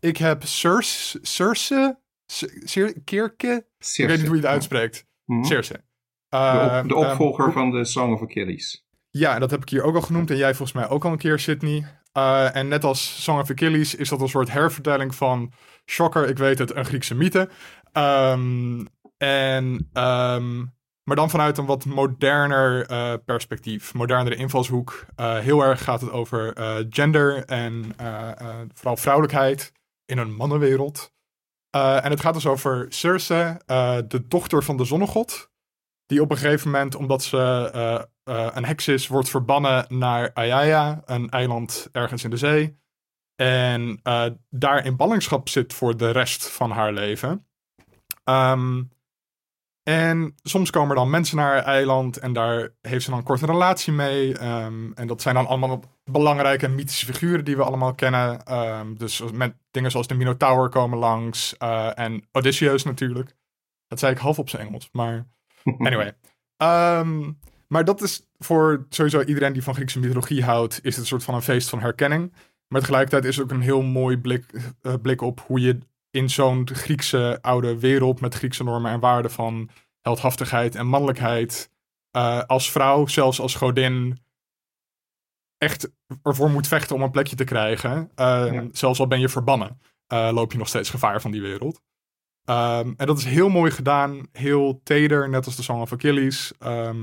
ik 0.00 0.16
heb 0.16 0.42
Circe, 0.42 1.18
Circe, 1.22 1.98
Circe, 2.26 3.00
Kirke, 3.04 3.66
ik 3.78 4.06
weet 4.06 4.18
niet 4.18 4.26
hoe 4.26 4.36
je 4.36 4.42
het 4.42 4.50
uitspreekt. 4.50 5.06
Mhm. 5.24 5.44
Circe. 5.44 5.72
De, 5.72 6.36
Ehm, 6.36 6.82
op- 6.82 6.88
de 6.88 6.94
opvolger 6.94 7.44
ehm, 7.44 7.52
van 7.52 7.70
de 7.70 7.84
Song 7.84 8.12
of 8.12 8.22
Achilles. 8.22 8.86
Ja, 9.10 9.34
en 9.34 9.40
dat 9.40 9.50
heb 9.50 9.62
ik 9.62 9.68
hier 9.68 9.82
ook 9.82 9.94
al 9.94 10.00
genoemd 10.02 10.30
en 10.30 10.36
jij 10.36 10.54
volgens 10.54 10.72
mij 10.78 10.88
ook 10.88 11.04
al 11.04 11.12
een 11.12 11.18
keer, 11.18 11.38
Sydney. 11.38 11.86
Eh, 12.12 12.56
en 12.56 12.68
net 12.68 12.84
als 12.84 13.22
Song 13.22 13.38
of 13.40 13.50
Achilles 13.50 13.94
is 13.94 14.08
dat 14.08 14.20
een 14.20 14.28
soort 14.28 14.52
hervertelling 14.52 15.14
van, 15.14 15.52
shocker, 15.90 16.28
ik 16.28 16.38
weet 16.38 16.58
het, 16.58 16.74
een 16.74 16.84
Griekse 16.84 17.14
mythe. 17.14 17.48
Ehm, 17.92 18.84
en, 19.16 19.88
ehm, 19.92 20.56
maar 21.02 21.16
dan 21.16 21.30
vanuit 21.30 21.58
een 21.58 21.66
wat 21.66 21.84
moderner 21.84 22.86
eh, 22.86 23.14
perspectief, 23.24 23.94
modernere 23.94 24.34
invalshoek. 24.36 25.06
Eh, 25.16 25.38
heel 25.38 25.64
erg 25.64 25.84
gaat 25.84 26.00
het 26.00 26.10
over 26.10 26.52
gender 26.90 27.44
en 27.44 27.84
vooral 28.74 28.96
vrouwelijkheid 28.96 29.72
in 30.06 30.18
een 30.18 30.34
mannenwereld. 30.34 31.12
Eh, 31.74 32.04
en 32.04 32.10
het 32.10 32.20
gaat 32.20 32.34
dus 32.34 32.46
over 32.46 32.86
Circe, 32.88 33.60
eh, 33.66 33.98
de 34.08 34.28
dochter 34.28 34.62
van 34.62 34.76
de 34.76 34.84
zonnegod. 34.84 35.50
Die 36.06 36.20
op 36.20 36.30
een 36.30 36.36
gegeven 36.36 36.70
moment, 36.70 36.94
omdat 36.94 37.22
ze 37.22 37.70
eh, 37.72 38.46
een 38.54 38.64
heks 38.64 38.88
is, 38.88 39.06
wordt 39.06 39.28
verbannen 39.28 39.84
naar 39.88 40.32
Aiaia, 40.32 41.02
een 41.04 41.30
eiland 41.30 41.88
ergens 41.92 42.24
in 42.24 42.30
de 42.30 42.36
zee. 42.36 42.82
En 43.36 44.00
daar 44.50 44.84
in 44.84 44.96
ballingschap 44.96 45.48
zit 45.48 45.72
voor 45.72 45.96
de 45.96 46.10
rest 46.10 46.50
van 46.50 46.70
haar 46.70 46.92
leven. 46.92 47.46
Ehm, 48.24 48.82
en 49.84 50.34
soms 50.42 50.70
komen 50.70 50.90
er 50.90 50.96
dan 50.96 51.10
mensen 51.10 51.36
naar 51.36 51.52
haar 51.52 51.64
eiland 51.64 52.16
en 52.16 52.32
daar 52.32 52.70
heeft 52.80 53.04
ze 53.04 53.10
dan 53.10 53.22
kort 53.22 53.42
een 53.42 53.48
relatie 53.48 53.92
mee. 53.92 54.38
Ehm, 54.38 54.92
en 54.92 55.06
dat 55.06 55.22
zijn 55.22 55.34
dan 55.34 55.46
allemaal 55.46 55.82
belangrijke 56.04 56.68
mythische 56.68 57.06
figuren 57.06 57.44
die 57.44 57.56
we 57.56 57.62
allemaal 57.62 57.94
kennen. 57.94 58.44
Ehm, 58.44 58.94
dus 58.94 59.22
met 59.32 59.56
dingen 59.70 59.90
zoals 59.90 60.06
de 60.06 60.14
Minotaur 60.14 60.68
komen 60.68 60.98
langs 60.98 61.56
eh, 61.56 61.98
en 61.98 62.28
Odysseus 62.32 62.82
natuurlijk. 62.82 63.36
Dat 63.86 63.98
zei 63.98 64.12
ik 64.12 64.18
half 64.18 64.38
op 64.38 64.48
zijn 64.48 64.66
Engels, 64.66 64.88
maar 64.92 65.26
Anyway. 65.78 66.16
Ehm, 66.56 67.32
maar 67.68 67.84
dat 67.84 68.02
is 68.02 68.26
voor 68.38 68.86
sowieso 68.88 69.22
iedereen 69.22 69.52
die 69.52 69.62
van 69.62 69.74
Griekse 69.74 69.98
mythologie 69.98 70.44
houdt, 70.44 70.74
is 70.82 70.92
het 70.92 70.96
een 70.96 71.06
soort 71.06 71.24
van 71.24 71.34
een 71.34 71.42
feest 71.42 71.68
van 71.68 71.80
herkenning. 71.80 72.32
Maar 72.68 72.80
tegelijkertijd 72.80 73.24
is 73.24 73.36
het 73.36 73.44
ook 73.44 73.50
een 73.50 73.60
heel 73.60 73.82
mooi 73.82 74.18
blik, 74.18 74.44
eh, 74.82 74.94
blik 75.02 75.20
op 75.20 75.40
hoe 75.46 75.60
je 75.60 75.78
in 76.14 76.30
zo'n 76.30 76.68
Griekse 76.72 77.38
oude 77.40 77.78
wereld 77.78 78.20
met 78.20 78.34
Griekse 78.34 78.64
normen 78.64 78.92
en 78.92 79.00
waarden 79.00 79.30
van 79.30 79.68
heldhaftigheid 80.00 80.74
en 80.74 80.86
mannelijkheid 80.86 81.70
eh, 82.10 82.42
als 82.42 82.70
vrouw, 82.72 83.06
zelfs 83.06 83.40
als 83.40 83.54
godin, 83.54 84.18
echt 85.58 85.90
ervoor 86.22 86.50
moet 86.50 86.68
vechten 86.68 86.96
om 86.96 87.02
een 87.02 87.10
plekje 87.10 87.36
te 87.36 87.44
krijgen. 87.44 88.10
Eh, 88.14 88.52
Ja. 88.52 88.64
Zelfs 88.72 89.00
al 89.00 89.06
ben 89.06 89.20
je 89.20 89.28
verbannen, 89.28 89.80
eh, 90.06 90.30
loop 90.32 90.52
je 90.52 90.58
nog 90.58 90.68
steeds 90.68 90.90
gevaar 90.90 91.20
van 91.20 91.30
die 91.30 91.40
wereld. 91.42 91.80
Ehm, 92.44 92.92
en 92.96 93.06
dat 93.06 93.18
is 93.18 93.24
heel 93.24 93.48
mooi 93.48 93.70
gedaan, 93.70 94.28
heel 94.32 94.80
teder, 94.82 95.28
net 95.28 95.46
als 95.46 95.56
de 95.56 95.62
Song 95.62 95.80
of 95.80 95.92
Achilles. 95.92 96.52
Ehm, 96.58 97.02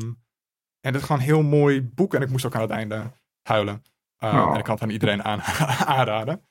en 0.82 0.92
het 0.92 0.96
is 0.96 1.02
gewoon 1.02 1.18
een 1.18 1.28
heel 1.28 1.44
mooi 1.44 1.82
boek 1.82 2.14
en 2.14 2.22
ik 2.22 2.30
moest 2.30 2.46
ook 2.46 2.56
aan 2.56 2.62
het 2.62 2.70
einde 2.70 3.12
huilen. 3.42 3.84
Ehm, 4.18 4.38
Oh. 4.38 4.52
En 4.52 4.58
ik 4.58 4.64
kan 4.64 4.74
het 4.74 4.84
aan 4.84 4.90
iedereen 4.90 5.24
aan, 5.24 5.42
aanraden. 5.98 6.46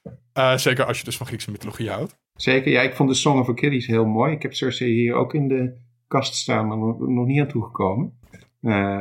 Zeker 0.61 0.85
als 0.85 0.99
je 0.99 1.05
dus 1.05 1.17
van 1.17 1.27
Griekse 1.27 1.51
mythologie 1.51 1.91
houdt. 1.91 2.19
Zeker, 2.41 2.73
ja, 2.73 2.81
ik 2.81 2.95
vond 2.95 3.09
de 3.09 3.15
Song 3.15 3.39
of 3.39 3.49
Achilles 3.49 3.87
heel 3.87 4.05
mooi. 4.07 4.33
Ik 4.33 4.43
heb 4.43 4.55
Cersei 4.55 4.91
hier 4.93 5.15
ook 5.15 5.35
in 5.35 5.49
de 5.49 5.77
kast 6.09 6.35
staan, 6.35 6.67
maar 6.69 6.77
nog, 6.79 7.27
niet 7.27 7.41
aan 7.41 7.49
toegekomen. 7.49 8.19
Eh, 8.61 9.01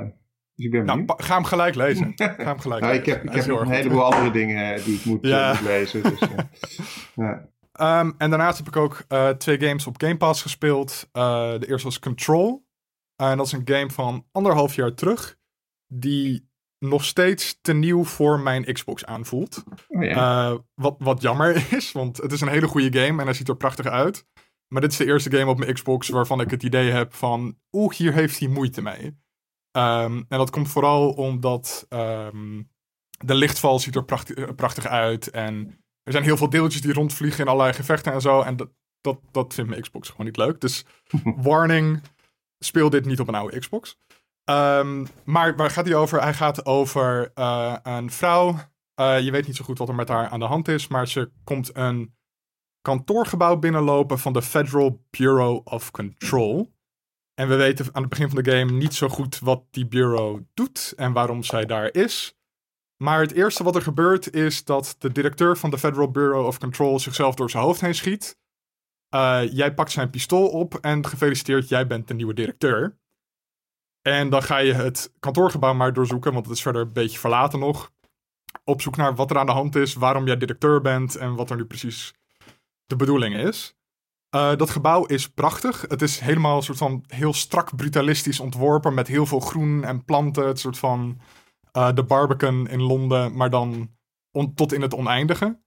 dus 0.56 0.66
ik 0.66 0.72
ben 0.72 0.86
Nou, 0.86 1.04
ga 1.06 1.36
hem 1.36 1.44
gelijk 1.44 1.76
lezen. 1.76 2.12
Ga 2.16 2.36
hem 2.36 2.60
gelijk 2.60 2.82
Nou, 2.82 2.96
ik 2.96 3.06
heb, 3.06 3.24
ik 3.24 3.46
nog 3.46 3.62
een 3.62 3.70
heleboel 3.70 4.04
andere 4.04 4.32
dingen 4.32 4.74
eh, 4.76 4.84
die 4.84 4.96
ik 4.96 5.06
moet, 5.06 5.24
eh, 5.24 5.30
Ja. 5.30 5.60
lezen. 5.64 6.04
Dus, 6.04 6.20
eh. 7.16 7.32
Ehm, 7.72 8.12
en 8.18 8.30
daarnaast 8.30 8.58
heb 8.58 8.68
ik 8.68 8.76
ook 8.76 9.06
twee 9.38 9.60
games 9.60 9.88
op 9.88 10.02
Game 10.02 10.18
Pass 10.18 10.42
gespeeld. 10.42 11.10
De 11.12 11.66
eerste 11.68 11.88
was 11.88 12.00
Control. 12.00 12.66
en 13.16 13.38
dat 13.38 13.46
is 13.46 13.52
een 13.52 13.62
game 13.66 13.90
van 13.90 14.26
anderhalf 14.32 14.76
jaar 14.76 14.94
terug. 14.94 15.38
Die 15.88 16.49
nog 16.80 17.06
steeds 17.06 17.58
te 17.62 17.74
nieuw 17.74 18.04
voor 18.04 18.40
mijn 18.40 18.74
Xbox 18.74 19.06
aanvoelt. 19.06 19.64
Oh, 19.88 20.04
ja. 20.04 20.50
Uh, 20.50 20.58
wat, 20.74 20.96
wat 21.00 21.22
jammer 21.22 21.66
is, 21.78 21.92
want 21.92 22.18
het 22.18 22.32
is 22.32 22.42
een 22.42 22.48
hele 22.48 22.68
goede 22.68 23.00
game 23.00 23.20
en 23.20 23.26
hij 23.28 23.34
ziet 23.34 23.50
er 23.50 23.58
prachtig 23.58 23.86
uit. 23.86 24.26
Maar 24.68 24.82
dit 24.82 24.92
is 24.92 24.98
de 24.98 25.06
eerste 25.06 25.32
game 25.32 25.52
op 25.52 25.58
mijn 25.58 25.74
Xbox 25.74 26.10
waarvan 26.10 26.42
ik 26.42 26.52
het 26.52 26.64
idee 26.64 26.92
heb 26.92 27.14
van... 27.14 27.58
Oeh, 27.72 27.94
hier 27.94 28.14
heeft 28.14 28.40
hij 28.40 28.48
moeite 28.48 28.82
mee. 28.82 29.06
Um, 29.72 30.26
en 30.30 30.38
dat 30.38 30.50
komt 30.50 30.70
vooral 30.70 31.12
omdat 31.12 31.86
um, 31.90 32.70
de 33.26 33.36
lichtval 33.36 33.80
ziet 33.80 33.96
er 33.96 34.06
prachtig, 34.06 34.56
prachtig 34.56 34.86
uit. 34.86 35.30
En 35.30 35.84
er 36.04 36.12
zijn 36.12 36.24
heel 36.24 36.38
veel 36.38 36.50
deeltjes 36.50 36.82
die 36.82 36.94
rondvliegen 36.94 37.40
in 37.40 37.48
allerlei 37.48 37.74
gevechten 37.74 38.14
en 38.14 38.22
zo. 38.22 38.42
En 38.42 38.56
dat, 38.56 38.70
dat, 39.02 39.20
dat 39.32 39.54
vindt 39.54 39.70
mijn 39.70 39.82
Xbox 39.82 40.10
gewoon 40.10 40.26
niet 40.26 40.38
leuk. 40.38 40.62
Dus 40.62 40.86
warning, 41.24 42.02
speel 42.60 42.90
dit 42.90 43.06
niet 43.06 43.20
op 43.20 43.28
een 43.28 43.36
oude 43.36 43.60
Xbox. 43.60 43.98
Um, 44.50 45.08
maar 45.24 45.56
waar 45.56 45.72
gaat 45.72 45.86
hij 45.86 45.96
over? 45.96 46.22
Hij 46.22 46.34
gaat 46.34 46.66
over 46.66 47.32
uh, 47.36 47.76
een 47.84 48.12
vrouw. 48.12 48.56
Uh, 49.02 49.20
je 49.20 49.32
weet 49.32 49.48
niet 49.48 49.56
zo 49.56 49.66
goed 49.66 49.78
wat 49.78 49.90
er 49.90 49.96
met 49.96 50.08
haar 50.08 50.28
aan 50.28 50.40
de 50.40 50.46
hand 50.46 50.68
is, 50.68 50.88
maar 50.88 51.08
ze 51.08 51.32
komt 51.44 51.76
een 51.76 52.16
kantoorgebouw 52.82 53.58
binnenlopen 53.58 54.20
van 54.20 54.34
de 54.34 54.42
Federal 54.42 55.06
Bureau 55.10 55.62
of 55.64 55.92
Control. 55.92 56.78
En 57.34 57.48
we 57.48 57.56
weten 57.56 57.86
aan 57.92 58.02
het 58.02 58.10
begin 58.10 58.30
van 58.30 58.44
de 58.44 58.52
game 58.52 58.72
niet 58.72 58.94
zo 58.94 59.08
goed 59.08 59.40
wat 59.40 59.64
die 59.72 59.88
bureau 59.88 60.46
doet 60.54 60.94
en 60.96 61.14
waarom 61.14 61.44
zij 61.44 61.66
daar 61.66 61.94
is. 61.94 62.38
Maar 63.04 63.22
het 63.22 63.32
eerste 63.32 63.64
wat 63.64 63.76
er 63.76 63.82
gebeurt 63.82 64.34
is 64.34 64.64
dat 64.64 64.96
de 64.98 65.12
directeur 65.12 65.58
van 65.58 65.70
de 65.70 65.78
Federal 65.78 66.12
Bureau 66.12 66.46
of 66.46 66.60
Control 66.60 67.00
zichzelf 67.00 67.36
door 67.36 67.50
zijn 67.50 67.64
hoofd 67.64 67.82
heen 67.82 67.96
schiet. 67.96 68.38
Uh, 69.16 69.42
jij 69.52 69.74
pakt 69.74 69.92
zijn 69.92 70.10
pistool 70.10 70.48
op 70.48 70.76
en 70.76 71.08
gefeliciteerd, 71.08 71.70
jij 71.70 71.88
bent 71.88 72.08
de 72.08 72.14
nieuwe 72.14 72.34
directeur. 72.34 73.00
En 74.10 74.30
dan 74.30 74.44
ga 74.44 74.58
je 74.58 74.74
het 74.74 75.14
kantoorgebouw 75.20 75.74
maar 75.74 75.94
doorzoeken, 75.94 76.34
want 76.34 76.46
het 76.46 76.56
is 76.56 76.62
verder 76.62 76.82
een 76.82 76.94
beetje 76.94 77.20
verlaten 77.20 77.60
nog. 77.60 77.92
Op 78.64 78.82
zoek 78.82 78.96
naar 78.96 79.16
wat 79.16 79.32
er 79.32 79.38
aan 79.38 79.46
de 79.46 79.52
hand 79.52 79.76
is, 79.76 79.94
waarom 79.94 80.26
jij 80.26 80.38
directeur 80.38 80.82
bent 80.82 81.16
en 81.16 81.36
wat 81.36 81.50
er 81.50 81.56
nu 81.56 81.66
precies 81.66 82.14
de 82.86 82.96
bedoeling 82.96 83.36
is. 83.36 83.76
Uh, 84.36 84.56
dat 84.56 84.70
gebouw 84.70 85.06
is 85.06 85.30
prachtig. 85.30 85.86
Het 85.88 86.02
is 86.02 86.20
helemaal 86.20 86.56
een 86.56 86.64
soort 86.64 86.78
van 86.78 87.04
heel 87.08 87.34
strak 87.34 87.76
brutalistisch 87.76 88.40
ontworpen 88.40 88.94
met 88.94 89.08
heel 89.08 89.26
veel 89.26 89.40
groen 89.40 89.84
en 89.84 90.06
planten. 90.06 90.48
Het 90.48 90.60
soort 90.60 90.78
van 90.78 91.20
uh, 91.78 91.94
de 91.94 92.04
Barbican 92.04 92.68
in 92.68 92.82
Londen, 92.82 93.36
maar 93.36 93.50
dan 93.50 93.92
tot 94.56 94.74
in 94.74 94.82
het 94.82 94.94
oneindige. 94.94 95.60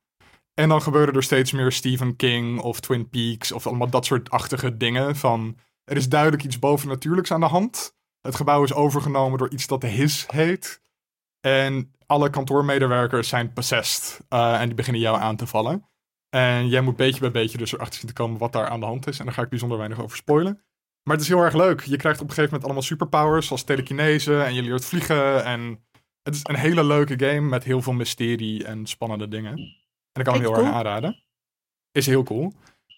En 0.55 0.69
dan 0.69 0.83
gebeuren 0.83 1.15
er 1.15 1.23
steeds 1.23 1.53
meer 1.53 1.73
Stephen 1.73 2.17
King 2.17 2.61
of 2.61 2.81
Twin 2.81 3.09
Peaks 3.09 3.53
of 3.53 3.67
allemaal 3.67 3.91
dat 3.91 4.07
soort 4.07 4.31
achtige 4.31 4.77
dingen. 4.77 5.17
Van 5.17 5.57
er 5.85 5.97
is 5.97 6.09
duidelijk 6.09 6.45
iets 6.45 6.59
bovennatuurlijks 6.59 7.33
aan 7.33 7.41
de 7.41 7.47
hand. 7.47 8.01
Het 8.23 8.37
gebouw 8.37 8.63
is 8.63 8.75
overgenomen 8.75 9.39
door 9.39 9.51
iets 9.51 9.67
dat 9.67 9.81
de 9.81 9.87
HIS 9.87 10.25
heet. 10.27 10.83
En 11.41 11.95
alle 12.07 12.31
kantoormedewerkers 12.31 13.29
zijn 13.29 13.53
possessed 13.53 14.21
uh, 14.31 14.61
en 14.61 14.67
die 14.67 14.75
beginnen 14.75 15.03
jou 15.03 15.21
aan 15.21 15.37
te 15.37 15.47
vallen. 15.47 15.87
En 16.29 16.69
jij 16.69 16.81
moet 16.81 16.97
beetje 16.97 17.21
bij 17.21 17.31
beetje 17.31 17.59
dus 17.59 17.73
erachter 17.73 17.99
zien 17.99 18.09
te 18.09 18.13
komen 18.13 18.39
wat 18.39 18.53
daar 18.53 18.69
aan 18.69 18.81
de 18.81 18.87
hand 18.87 19.07
is. 19.07 19.19
En 19.19 19.25
daar 19.25 19.35
ga 19.35 19.43
ik 19.43 19.49
bijzonder 19.49 19.79
weinig 19.79 20.01
over 20.03 20.17
spoilen. 20.17 20.63
Maar 21.03 21.15
het 21.15 21.25
is 21.25 21.29
heel 21.29 21.43
erg 21.43 21.55
leuk. 21.55 21.81
Je 21.81 21.97
krijgt 21.97 22.21
op 22.21 22.29
een 22.29 22.35
gegeven 22.35 22.51
moment 22.51 22.65
allemaal 22.65 22.83
superpowers, 22.83 23.47
zoals 23.47 23.63
telekinese. 23.63 24.43
En 24.43 24.55
je 24.55 24.63
leert 24.63 24.85
vliegen. 24.85 25.45
En 25.45 25.85
het 26.23 26.35
is 26.35 26.41
een 26.43 26.55
hele 26.55 26.85
leuke 26.85 27.27
game 27.27 27.49
met 27.49 27.65
heel 27.65 27.83
veel 27.83 27.93
mysterie 27.93 28.65
en 28.65 28.87
spannende 28.87 29.29
dingen. 29.29 29.53
En 29.53 30.21
ik 30.21 30.25
kan 30.25 30.35
hem 30.35 30.43
heel 30.43 30.53
cool. 30.53 30.65
erg 30.65 30.75
aanraden. 30.75 31.23
Is 31.93 32.07
heel 32.07 32.23
cool. 32.23 32.53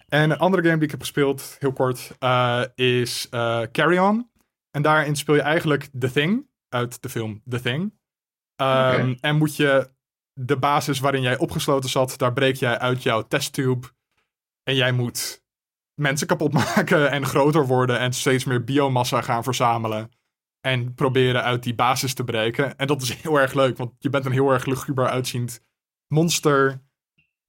En 0.09 0.31
een 0.31 0.39
andere 0.39 0.63
game 0.63 0.75
die 0.75 0.85
ik 0.85 0.91
heb 0.91 1.01
gespeeld, 1.01 1.57
heel 1.59 1.73
kort, 1.73 2.17
uh, 2.21 2.65
is 2.75 3.29
uh, 3.31 3.63
Carry 3.73 3.99
On. 3.99 4.31
En 4.75 4.83
daarin 4.83 5.17
speel 5.17 5.35
je 5.35 5.41
eigenlijk 5.41 5.89
The 5.99 6.11
Thing 6.11 6.49
uit 6.69 7.03
de 7.03 7.09
film 7.09 7.43
The 7.49 7.61
Thing. 7.61 7.81
Um, 7.83 7.91
okay. 8.57 9.19
En 9.21 9.37
moet 9.37 9.57
je 9.57 9.91
de 10.33 10.57
basis 10.57 11.01
waarin 11.01 11.23
jij 11.23 11.39
opgesloten 11.39 11.91
zat, 11.91 12.19
daar 12.19 12.33
breek 12.33 12.57
jij 12.57 12.79
uit 12.79 13.03
jouw 13.03 13.23
testtube. 13.23 13.87
En 14.63 14.75
jij 14.75 14.93
moet 14.93 15.45
mensen 15.95 16.27
kapot 16.27 16.53
maken 16.65 17.11
en 17.11 17.27
groter 17.27 17.67
worden 17.67 17.99
en 17.99 18.13
steeds 18.13 18.45
meer 18.45 18.65
biomassa 18.65 19.21
gaan 19.21 19.43
verzamelen. 19.45 20.11
En 20.61 20.95
proberen 20.95 21.43
uit 21.43 21.63
die 21.63 21.75
basis 21.75 22.15
te 22.15 22.25
breken. 22.25 22.77
En 22.77 22.87
dat 22.87 23.03
is 23.03 23.15
heel 23.23 23.41
erg 23.41 23.53
leuk, 23.53 23.77
want 23.77 23.93
je 23.99 24.11
bent 24.11 24.25
een 24.25 24.33
heel 24.33 24.51
erg 24.51 24.65
luguber 24.65 25.09
uitziend 25.09 25.61
monster. 26.09 26.83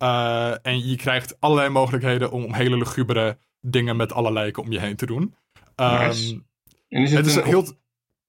Uh, 0.04 0.66
en 0.66 0.88
je 0.88 0.96
krijgt 0.96 1.40
allerlei 1.40 1.70
mogelijkheden 1.70 2.32
om 2.32 2.54
hele 2.54 2.78
lugubere 2.78 3.38
dingen 3.62 3.96
met 3.96 4.14
alle 4.14 4.32
lijken 4.32 4.64
om 4.64 4.72
je 4.72 4.80
heen 4.80 4.96
te 4.96 5.06
doen. 5.06 5.36
Um, 5.76 5.98
nice. 5.98 6.44
En 6.96 7.02
is 7.02 7.12
het, 7.12 7.26
het 7.26 7.28
is 7.28 7.44
heel... 7.44 7.66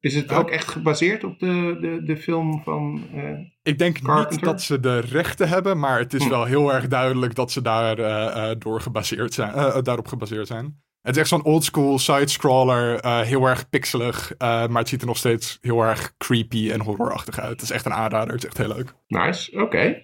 Is 0.01 0.15
het 0.15 0.33
ook 0.33 0.51
echt 0.51 0.69
gebaseerd 0.69 1.25
op 1.25 1.39
de, 1.39 1.77
de, 1.81 2.03
de 2.05 2.17
film 2.17 2.63
van. 2.63 3.03
Uh, 3.15 3.39
ik 3.63 3.79
denk 3.79 3.99
Carpenter? 4.03 4.33
niet 4.33 4.45
dat 4.45 4.63
ze 4.63 4.81
de 4.81 4.99
rechten 4.99 5.49
hebben, 5.49 5.79
maar 5.79 5.99
het 5.99 6.15
is 6.15 6.23
hm. 6.23 6.29
wel 6.29 6.45
heel 6.45 6.73
erg 6.73 6.89
duidelijk 6.89 7.35
dat 7.35 7.53
ze 7.53 7.63
daar, 7.63 7.99
uh, 7.99 8.51
door 8.59 8.81
gebaseerd 8.81 9.35
zijn, 9.35 9.83
daarop 9.83 10.09
gebaseerd 10.09 10.47
zijn. 10.47 10.85
Het 11.01 11.15
is 11.15 11.21
echt 11.21 11.31
zo'n 11.31 11.45
oldschool 11.45 11.99
side-scroller, 11.99 13.07
heel 13.07 13.47
erg 13.47 13.69
pixelig, 13.69 14.35
maar 14.39 14.79
het 14.79 14.89
ziet 14.89 15.01
er 15.01 15.07
nog 15.07 15.17
steeds 15.17 15.59
heel 15.61 15.83
erg 15.83 16.15
creepy 16.17 16.71
en 16.71 16.81
horrorachtig 16.81 17.41
uit. 17.41 17.51
Het 17.51 17.63
is 17.63 17.71
echt 17.71 17.87
een 17.87 17.93
aanrader, 17.93 18.33
het 18.33 18.43
is 18.43 18.49
echt 18.49 18.59
heel 18.59 18.77
leuk. 18.77 18.95
Nice, 19.07 19.53
oké. 19.53 19.63
Okay. 19.63 20.03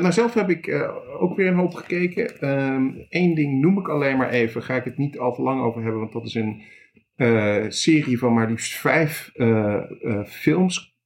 nou, 0.00 0.12
zelf 0.12 0.34
heb 0.34 0.50
ik 0.50 0.88
ook 1.20 1.36
weer 1.36 1.46
een 1.46 1.58
hoop 1.58 1.74
gekeken. 1.74 2.48
Eén 2.48 3.06
ehm, 3.08 3.34
ding 3.34 3.60
noem 3.60 3.78
ik 3.78 3.88
alleen 3.88 4.16
maar 4.16 4.30
even, 4.30 4.62
ga 4.62 4.74
ik 4.74 4.84
het 4.84 4.98
niet 4.98 5.18
al 5.18 5.34
te 5.34 5.42
lang 5.42 5.62
over 5.62 5.82
hebben, 5.82 6.00
want 6.00 6.12
dat 6.12 6.24
is 6.24 6.34
een 6.34 6.62
uh, 7.16 7.64
serie 7.68 8.18
van 8.18 8.34
maar 8.34 8.48
liefst 8.48 8.74
vijf 8.74 9.30
uh, 9.34 9.82
uh, 10.00 10.24
films, 10.24 10.96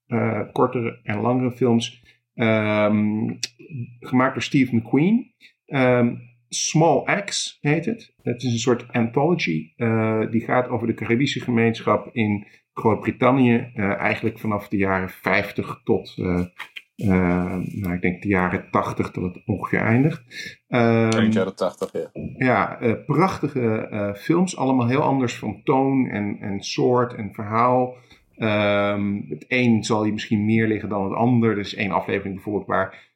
kortere 0.52 1.00
en 1.02 1.20
langere 1.20 1.50
films, 1.52 2.02
um, 2.34 3.38
gemaakt 4.00 4.32
door 4.32 4.42
Steve 4.42 4.76
McQueen. 4.76 5.32
Um, 5.66 6.26
Small 6.48 6.98
Axe 7.04 7.56
heet 7.60 7.84
het. 7.84 8.14
Het 8.22 8.42
is 8.42 8.52
een 8.52 8.58
soort 8.58 8.92
anthology. 8.92 9.72
die 10.30 10.44
gaat 10.44 10.68
over 10.68 10.86
de 10.86 10.94
Caribische 10.94 11.40
gemeenschap 11.40 12.08
in 12.12 12.46
Groot-Brittannië. 12.72 13.72
eigenlijk 13.74 14.38
vanaf 14.38 14.68
de 14.68 14.76
jaren 14.76 15.08
50 15.08 15.80
tot 15.84 16.16
nou, 17.04 17.94
ik 17.94 18.00
denk 18.00 18.22
de 18.22 18.28
jaren 18.28 18.70
80 18.70 19.10
dat 19.10 19.34
het 19.34 19.42
ongeveer 19.46 19.80
eindigt. 19.80 20.22
Uh, 20.68 21.10
de 21.10 21.28
jaren 21.30 21.56
80, 21.56 21.92
ja. 21.92 22.10
Ja, 22.36 22.82
uh, 22.82 22.92
prachtige 23.06 23.88
uh, 23.92 24.14
films. 24.14 24.56
Allemaal 24.56 24.88
heel 24.88 25.02
anders 25.02 25.38
van 25.38 25.60
toon 25.64 26.06
en, 26.06 26.36
en 26.40 26.60
soort 26.60 27.14
en 27.14 27.34
verhaal. 27.34 27.94
Um, 28.36 29.26
het 29.28 29.44
een 29.48 29.84
zal 29.84 30.04
je 30.04 30.12
misschien 30.12 30.44
meer 30.44 30.66
liggen 30.66 30.88
dan 30.88 31.04
het 31.04 31.14
ander. 31.14 31.50
Er 31.50 31.58
is 31.58 31.74
één 31.74 31.90
aflevering 31.90 32.34
bijvoorbeeld 32.34 32.66
waar 32.66 33.06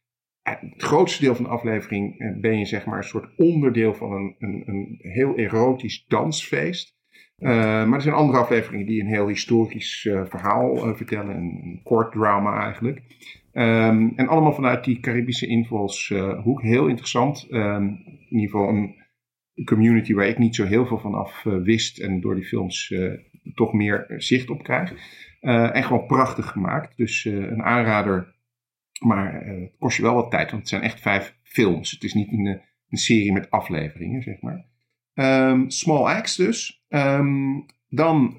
het 0.42 0.60
grootste 0.76 1.22
deel 1.22 1.34
van 1.34 1.44
de 1.44 1.50
aflevering 1.50 2.36
ben 2.40 2.58
je 2.58 2.64
zeg 2.64 2.84
maar 2.84 2.96
een 2.96 3.04
soort 3.04 3.28
onderdeel 3.36 3.94
van 3.94 4.12
een, 4.12 4.34
een, 4.38 4.62
een 4.66 4.98
heel 4.98 5.36
erotisch 5.36 6.04
dansfeest. 6.08 7.00
Uh, 7.38 7.48
maar 7.58 7.92
er 7.92 8.02
zijn 8.02 8.14
andere 8.14 8.38
afleveringen 8.38 8.86
die 8.86 9.00
een 9.00 9.06
heel 9.06 9.28
historisch 9.28 10.04
uh, 10.04 10.22
verhaal 10.24 10.88
uh, 10.88 10.94
vertellen, 10.94 11.36
een, 11.36 11.60
een 11.62 11.80
kort 11.82 12.12
drama 12.12 12.62
eigenlijk. 12.62 13.02
Um, 13.52 14.12
en 14.16 14.28
allemaal 14.28 14.52
vanuit 14.52 14.84
die 14.84 15.00
Caribische 15.00 15.46
invalshoek. 15.46 16.62
heel 16.62 16.86
interessant. 16.86 17.46
Um, 17.50 17.88
in 18.06 18.38
ieder 18.38 18.50
geval 18.50 18.68
een 18.68 18.94
community 19.64 20.14
waar 20.14 20.26
ik 20.26 20.38
niet 20.38 20.54
zo 20.54 20.64
heel 20.64 20.86
veel 20.86 20.98
van 20.98 21.14
af 21.14 21.42
wist 21.42 21.98
en 21.98 22.20
door 22.20 22.34
die 22.34 22.44
films 22.44 22.94
toch 23.54 23.72
meer 23.72 24.04
zicht 24.16 24.50
op 24.50 24.62
krijg. 24.62 24.92
en 25.40 25.82
gewoon 25.84 26.06
prachtig 26.06 26.46
gemaakt. 26.48 26.96
Dus 26.96 27.24
een 27.24 27.62
aanrader. 27.62 28.34
Maar 29.04 29.44
het 29.44 29.76
kost 29.78 29.96
je 29.96 30.02
wel 30.02 30.14
wat 30.14 30.30
tijd, 30.30 30.50
want 30.50 30.62
het 30.62 30.70
zijn 30.70 30.82
echt 30.82 31.00
vijf 31.00 31.36
films. 31.42 31.90
Het 31.90 32.04
is 32.04 32.14
niet 32.14 32.32
een, 32.32 32.60
een 32.88 32.98
serie 32.98 33.32
met 33.32 33.50
afleveringen, 33.50 34.22
zeg 34.22 34.40
maar. 34.40 34.64
Um, 35.14 35.70
Small 35.70 36.14
Axe 36.14 36.44
dus. 36.44 36.84
Dan 37.88 38.34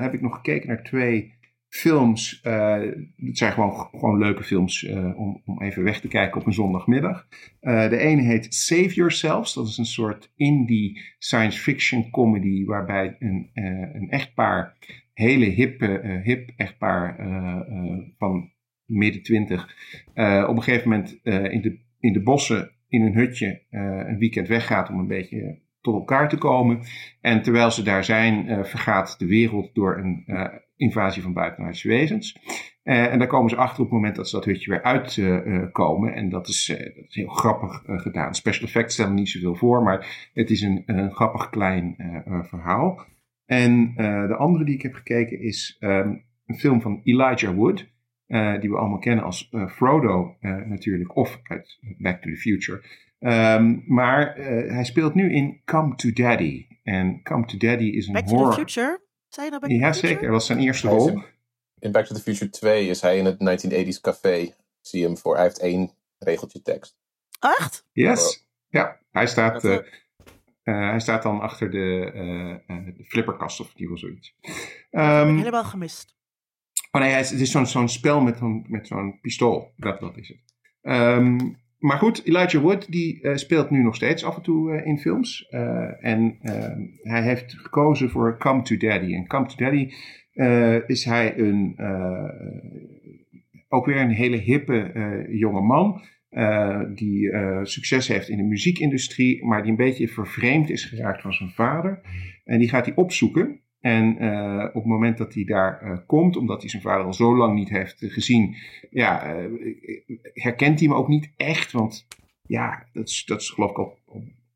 heb 0.00 0.14
ik 0.14 0.20
nog 0.20 0.34
gekeken 0.34 0.68
naar 0.68 0.82
twee 0.82 1.34
films. 1.74 2.40
Uh, 2.44 2.80
het 3.16 3.38
zijn 3.38 3.52
gewoon, 3.52 3.88
gewoon 3.90 4.18
leuke 4.18 4.42
films 4.42 4.82
uh, 4.82 5.18
om, 5.18 5.42
om 5.44 5.62
even 5.62 5.82
weg 5.82 6.00
te 6.00 6.08
kijken 6.08 6.40
op 6.40 6.46
een 6.46 6.52
zondagmiddag. 6.52 7.28
de 7.60 7.96
ene 7.96 8.22
heet 8.22 8.54
Save 8.54 8.94
Yourselves. 8.94 9.54
Dat 9.54 9.66
is 9.66 9.78
een 9.78 9.84
soort 9.84 10.32
indie 10.36 11.00
science 11.18 11.60
fiction 11.60 12.10
comedy 12.10 12.64
waarbij 12.64 13.16
een, 13.18 13.50
een 13.92 14.10
echtpaar, 14.10 14.76
hele 15.12 15.44
hippe, 15.44 16.20
hip 16.24 16.50
echtpaar 16.56 17.16
van 18.18 18.50
midden 18.84 19.22
twintig, 19.22 19.62
op 20.48 20.56
een 20.56 20.62
gegeven 20.62 20.88
moment 20.88 21.20
in, 21.22 21.60
de, 21.60 21.78
in 22.00 22.12
de 22.12 22.22
bossen 22.22 22.70
in 22.88 23.02
een 23.02 23.14
hutje 23.14 23.62
een 23.70 24.18
weekend 24.18 24.48
weggaat 24.48 24.88
om 24.88 24.98
een 24.98 25.06
beetje 25.06 25.58
tot 25.80 25.94
elkaar 25.94 26.28
te 26.28 26.38
komen. 26.38 26.80
En 27.20 27.42
terwijl 27.42 27.70
ze 27.70 27.82
daar 27.82 28.04
zijn, 28.04 28.66
vergaat 28.66 29.18
de 29.18 29.26
wereld 29.26 29.74
door 29.74 29.98
een 29.98 30.24
invasie 30.76 31.22
van 31.22 31.32
buitenaardse 31.32 31.88
wezens. 31.88 32.38
Uh, 32.84 33.12
en 33.12 33.18
daar 33.18 33.28
komen 33.28 33.50
ze 33.50 33.56
achter 33.56 33.78
op 33.78 33.84
het 33.84 33.94
moment 33.94 34.16
dat 34.16 34.28
ze 34.28 34.36
dat 34.36 34.44
hutje 34.44 34.70
weer 34.70 34.82
uitkomen. 34.82 36.14
en 36.14 36.28
dat 36.28 36.48
is, 36.48 36.66
dat 36.66 37.04
is 37.08 37.14
heel 37.14 37.28
grappig 37.28 37.82
gedaan. 37.86 38.34
Special 38.34 38.66
effects 38.66 38.94
stellen 38.94 39.14
niet 39.14 39.28
zoveel 39.28 39.54
voor, 39.54 39.82
maar 39.82 40.30
het 40.32 40.50
is 40.50 40.62
een, 40.62 40.82
een 40.86 41.10
grappig 41.12 41.50
klein 41.50 41.94
verhaal. 42.48 43.06
En 43.46 43.94
de 44.28 44.36
andere 44.36 44.64
die 44.64 44.74
ik 44.74 44.82
heb 44.82 44.94
gekeken 44.94 45.40
is 45.40 45.76
um, 45.80 46.24
een 46.46 46.58
film 46.58 46.80
van 46.80 47.00
Elijah 47.04 47.54
Wood. 47.54 47.92
die 48.60 48.70
we 48.70 48.76
allemaal 48.76 48.98
kennen 48.98 49.24
als 49.24 49.50
Frodo 49.68 50.36
natuurlijk, 50.66 51.16
of 51.16 51.40
uit 51.42 51.78
Back 51.98 52.22
to 52.22 52.30
the 52.30 52.36
Future. 52.36 52.82
Ehm, 53.18 53.76
maar 53.86 54.34
hij 54.68 54.84
speelt 54.84 55.14
nu 55.14 55.32
in 55.32 55.60
Come 55.64 55.94
to 55.94 56.10
Daddy. 56.12 56.66
En 56.82 57.22
Come 57.22 57.44
to 57.44 57.56
Daddy 57.56 57.84
is 57.84 58.06
een 58.06 58.12
Back 58.12 58.28
horror... 58.28 58.44
to 58.44 58.50
the 58.50 58.60
Future? 58.60 59.03
Nou 59.36 59.50
Back 59.50 59.60
to 59.62 59.68
Ja, 59.76 59.92
zeker. 59.92 60.22
Dat 60.22 60.30
was 60.30 60.46
zijn 60.46 60.58
eerste 60.58 60.88
rol. 60.88 61.22
In 61.78 61.92
Back 61.92 62.06
to 62.06 62.14
the 62.14 62.20
Future 62.20 62.50
2 62.50 62.88
is 62.88 63.00
hij 63.00 63.18
in 63.18 63.24
het 63.24 63.38
1980s 63.38 64.00
café. 64.00 64.54
Zie 64.80 65.00
je 65.00 65.06
hem 65.06 65.16
voor. 65.18 65.34
Hij 65.34 65.44
heeft 65.44 65.58
één 65.58 65.90
regeltje 66.18 66.62
tekst. 66.62 66.96
Echt? 67.58 67.86
Yes. 67.92 68.46
Ja, 68.68 69.00
hij 69.10 69.26
staat, 69.26 69.52
Dat, 69.62 69.64
eh, 69.64 69.92
eh, 70.62 70.90
hij 70.90 71.00
staat 71.00 71.22
dan 71.22 71.40
achter 71.40 71.70
de, 71.70 72.10
eh, 72.14 72.76
eh, 72.76 72.96
de 72.96 73.04
flipperkast 73.04 73.60
of 73.60 73.72
ieder 73.74 73.96
geval 73.96 73.96
zoiets. 74.10 74.34
Ehm, 74.90 75.36
Helemaal 75.36 75.64
gemist. 75.64 76.16
oh 76.90 77.00
nee, 77.00 77.10
het 77.10 77.30
is 77.30 77.50
zo'n 77.50 77.66
zo'n 77.66 77.88
spel 77.88 78.20
met, 78.20 78.38
zo'n- 78.38 78.64
met 78.68 78.86
zo'n 78.86 79.18
pistool. 79.20 79.72
Dat, 79.76 80.00
dat 80.00 80.16
is 80.16 80.28
het. 80.28 80.38
Ehm, 80.80 81.38
maar 81.84 81.98
goed, 81.98 82.26
Elijah 82.26 82.62
Wood 82.62 82.92
die 82.92 83.22
eh, 83.22 83.34
speelt 83.34 83.70
nu 83.70 83.82
nog 83.82 83.94
steeds 83.94 84.24
af 84.24 84.36
en 84.36 84.42
toe 84.42 84.72
eh, 84.72 84.86
in 84.86 84.98
films. 84.98 85.48
Eh, 85.48 86.04
en 86.04 86.36
ehm, 86.42 86.80
hij 87.02 87.22
heeft 87.22 87.54
gekozen 87.56 88.10
voor 88.10 88.38
Come 88.38 88.62
to 88.62 88.76
Daddy. 88.76 89.14
En 89.14 89.26
Come 89.26 89.46
to 89.46 89.54
Daddy 89.56 89.92
is 90.86 91.04
hij 91.04 91.38
een, 91.38 91.76
ook 93.68 93.86
weer 93.86 94.00
een 94.00 94.10
hele 94.10 94.36
hippe 94.36 94.92
jonge 95.30 95.60
man. 95.60 96.02
die 96.94 97.30
succes 97.62 98.08
heeft 98.08 98.28
in 98.28 98.36
de 98.36 98.42
muziekindustrie, 98.42 99.44
maar 99.44 99.62
die 99.62 99.70
een 99.70 99.76
beetje 99.76 100.08
vervreemd 100.08 100.70
is 100.70 100.84
geraakt 100.84 101.22
van 101.22 101.32
zijn 101.32 101.50
vader. 101.50 102.00
En 102.44 102.58
die 102.58 102.68
gaat 102.68 102.86
hij 102.86 102.94
opzoeken. 102.94 103.60
En 103.84 104.18
eh, 104.18 104.64
op 104.68 104.74
het 104.74 104.84
moment 104.84 105.18
dat 105.18 105.34
hij 105.34 105.44
daar 105.44 105.80
eh, 105.80 105.98
komt, 106.06 106.36
omdat 106.36 106.60
hij 106.60 106.70
zijn 106.70 106.82
vader 106.82 107.06
al 107.06 107.14
zo 107.14 107.36
lang 107.36 107.54
niet 107.54 107.68
heeft 107.68 108.02
eh, 108.02 108.10
gezien, 108.10 108.56
ja, 108.90 109.36
herkent 110.32 110.78
hij 110.78 110.88
hem 110.88 110.96
ook 110.96 111.08
niet 111.08 111.32
echt. 111.36 111.72
Want 111.72 112.06
ja, 112.42 112.86
dat 112.92 113.08
is, 113.08 113.24
dat 113.24 113.40
is 113.40 113.50
geloof 113.50 113.70
ik 113.70 113.78
al 113.78 113.98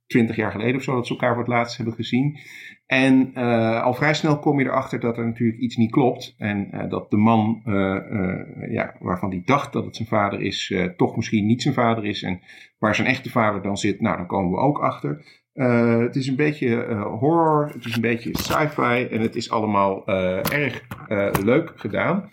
twintig 0.06 0.36
jaar 0.36 0.50
geleden 0.50 0.76
of 0.76 0.82
zo 0.82 0.94
dat 0.94 1.06
ze 1.06 1.12
elkaar 1.12 1.30
voor 1.34 1.42
het 1.42 1.52
laatst 1.52 1.76
hebben 1.76 1.94
gezien. 1.94 2.38
En 2.86 3.34
al 3.82 3.94
vrij 3.94 4.14
snel 4.14 4.38
kom 4.38 4.58
je 4.58 4.64
erachter 4.64 5.00
dat 5.00 5.18
er 5.18 5.26
natuurlijk 5.26 5.58
iets 5.58 5.76
niet 5.76 5.90
klopt. 5.90 6.34
En 6.38 6.86
dat 6.88 7.10
de 7.10 7.16
man 7.16 7.62
ja, 8.68 8.96
waarvan 9.00 9.30
hij 9.30 9.42
dacht 9.44 9.72
dat 9.72 9.84
het 9.84 9.96
zijn 9.96 10.08
vader 10.08 10.40
is, 10.40 10.74
toch 10.96 11.16
misschien 11.16 11.46
niet 11.46 11.62
zijn 11.62 11.74
vader 11.74 12.04
is. 12.04 12.22
En 12.22 12.40
waar 12.78 12.94
zijn 12.94 13.08
echte 13.08 13.30
vader 13.30 13.62
dan 13.62 13.76
zit, 13.76 14.00
nou, 14.00 14.16
dan 14.16 14.26
komen 14.26 14.50
we 14.50 14.58
ook 14.58 14.78
achter. 14.78 15.37
Eh, 15.58 15.98
het 15.98 16.16
is 16.16 16.26
een 16.26 16.36
beetje 16.36 16.84
eh, 16.84 17.02
horror, 17.02 17.70
het 17.72 17.84
is 17.84 17.94
een 17.94 18.00
beetje 18.00 18.38
sci-fi 18.38 19.06
en 19.10 19.20
het 19.20 19.36
is 19.36 19.50
allemaal 19.50 20.06
eh, 20.06 20.52
erg 20.52 20.86
leuk 21.42 21.72
gedaan. 21.76 22.30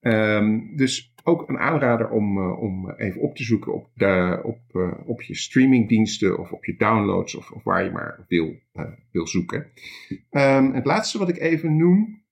Ehm, 0.00 0.60
dus 0.74 1.14
ook 1.24 1.48
een 1.48 1.58
aanrader 1.58 2.10
om, 2.10 2.50
om 2.52 2.90
even 2.90 3.20
op 3.20 3.36
te 3.36 3.44
zoeken 3.44 3.74
op, 3.74 3.88
de, 3.94 4.40
op, 4.42 4.58
op 5.06 5.22
je 5.22 5.34
streamingdiensten 5.34 6.38
of 6.38 6.52
op 6.52 6.64
je 6.64 6.76
downloads 6.76 7.34
of, 7.34 7.50
of 7.50 7.64
waar 7.64 7.84
je 7.84 7.90
maar 7.90 8.24
wil, 8.28 8.54
wil 9.10 9.26
zoeken. 9.26 9.66
Ehm, 10.30 10.72
het 10.72 10.84
laatste 10.84 11.18
wat 11.18 11.28
ik 11.28 11.38
even 11.38 11.76
noem 11.76 12.24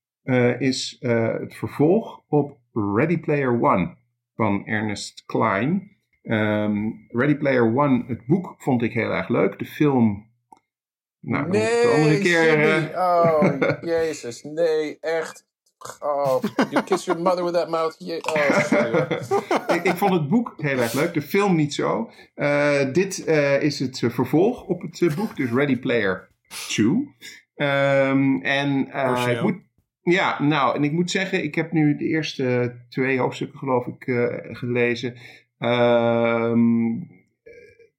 is 0.59 0.97
het 1.01 1.55
vervolg 1.55 2.25
op 2.29 2.59
Ready 2.73 3.19
Player 3.19 3.63
One 3.63 3.97
van 4.35 4.67
Ernest 4.67 5.25
Klein. 5.27 5.91
Ehm, 6.23 6.91
Ready 7.09 7.35
Player 7.35 7.77
One, 7.77 8.05
het 8.07 8.27
boek 8.27 8.55
vond 8.59 8.83
ik 8.83 8.93
heel 8.93 9.11
erg 9.11 9.29
leuk. 9.29 9.59
De 9.59 9.65
film, 9.65 10.33
nou, 11.25 11.47
ik 11.47 11.53
de 11.53 11.93
andere 11.97 12.19
keer... 12.19 12.61
eh. 12.61 12.99
Oh, 12.99 13.59
jezus. 13.95 14.43
Nee, 14.43 14.99
echt. 15.01 15.47
Oh, 16.01 16.43
you 16.71 16.85
kiss 16.85 17.05
your 17.05 17.21
mother 17.23 17.45
with 17.45 17.55
that 17.55 17.69
mouth. 17.69 17.95
Je- 17.99 18.25
oh, 19.69 19.77
ik, 19.77 19.83
ik 19.85 19.97
vond 19.97 20.13
het 20.13 20.29
boek 20.29 20.55
heel 20.57 20.79
erg 20.79 20.93
leuk, 20.93 21.15
de 21.15 21.23
film 21.23 21.57
niet 21.57 21.75
zo. 21.75 22.11
Eh, 22.35 22.93
dit 22.93 23.25
eh, 23.25 23.63
is 23.63 23.79
het 23.79 23.99
vervolg 23.99 24.63
op 24.65 24.81
het 24.83 25.15
boek, 25.17 25.37
dus 25.37 25.51
Ready 25.51 25.79
Player 25.79 26.29
2. 26.69 27.15
Ehm, 27.55 28.37
en 28.43 28.91
eh, 28.91 29.27
ik 29.31 29.43
moet, 29.43 29.57
ja, 30.03 30.43
nou, 30.43 30.77
en 30.77 30.85
ik 30.85 30.93
moet 30.93 31.11
zeggen, 31.11 31.43
ik 31.45 31.55
heb 31.55 31.73
nu 31.73 31.97
de 31.97 32.05
eerste 32.05 32.77
twee 32.89 33.19
hoofdstukken, 33.19 33.59
geloof 33.59 33.87
ik, 33.87 34.07
eh, 34.07 34.57
gelezen. 34.57 35.15
Ehm, 35.59 36.93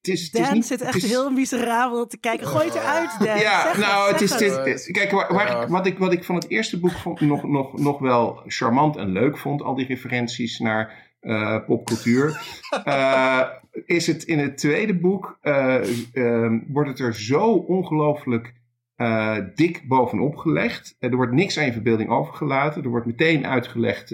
het 0.06 0.16
is, 0.16 0.24
het 0.24 0.34
is 0.34 0.42
Dan 0.46 0.54
niet, 0.54 0.66
zit 0.66 0.80
het 0.80 0.88
echt 0.88 1.04
is- 1.04 1.10
heel 1.10 1.30
miserabel 1.32 2.08
te 2.08 2.18
kijken. 2.18 2.48
Gooi 2.48 2.66
het 2.66 2.76
eruit, 2.76 3.16
Dan. 3.20 3.28
ja, 3.40 3.62
Zeg 3.62 3.78
nou, 3.78 4.12
het, 4.12 4.22
is 4.22 4.30
het. 4.32 4.90
Kijk, 4.92 5.12
waar, 5.12 5.34
waar 5.34 5.48
Ja. 5.48 5.62
ik, 5.62 5.68
wat, 5.68 5.86
ik, 5.86 5.98
wat 5.98 6.14
ik 6.14 6.24
van 6.24 6.36
het 6.36 6.50
eerste 6.50 6.80
boek 6.80 6.92
vond, 6.92 7.22
nog, 7.22 7.44
nog, 7.44 7.78
nog 7.80 8.00
wel 8.00 8.42
charmant 8.48 8.96
en 8.98 9.12
leuk 9.12 9.38
vond, 9.38 9.62
al 9.62 9.76
die 9.76 9.86
referenties 9.88 10.60
naar 10.60 11.14
eh, 11.20 11.58
popcultuur, 11.66 12.42
eh, 12.84 13.42
is 13.86 14.08
het 14.08 14.24
in 14.24 14.40
het 14.40 14.58
tweede 14.58 14.96
boek, 15.00 15.38
eh, 15.42 15.76
ehm, 16.14 16.60
wordt 16.68 16.90
het 16.90 17.00
er 17.00 17.16
zo 17.16 17.44
ongelooflijk 17.52 18.54
eh, 18.96 19.38
dik 19.56 19.88
bovenop 19.88 20.36
gelegd. 20.38 20.96
Er 21.00 21.16
wordt 21.16 21.32
niks 21.34 21.58
aan 21.58 21.66
je 21.66 21.72
verbeelding 21.74 22.10
overgelaten. 22.10 22.84
Er 22.84 22.90
wordt 22.90 23.06
meteen 23.06 23.48
uitgelegd 23.48 24.12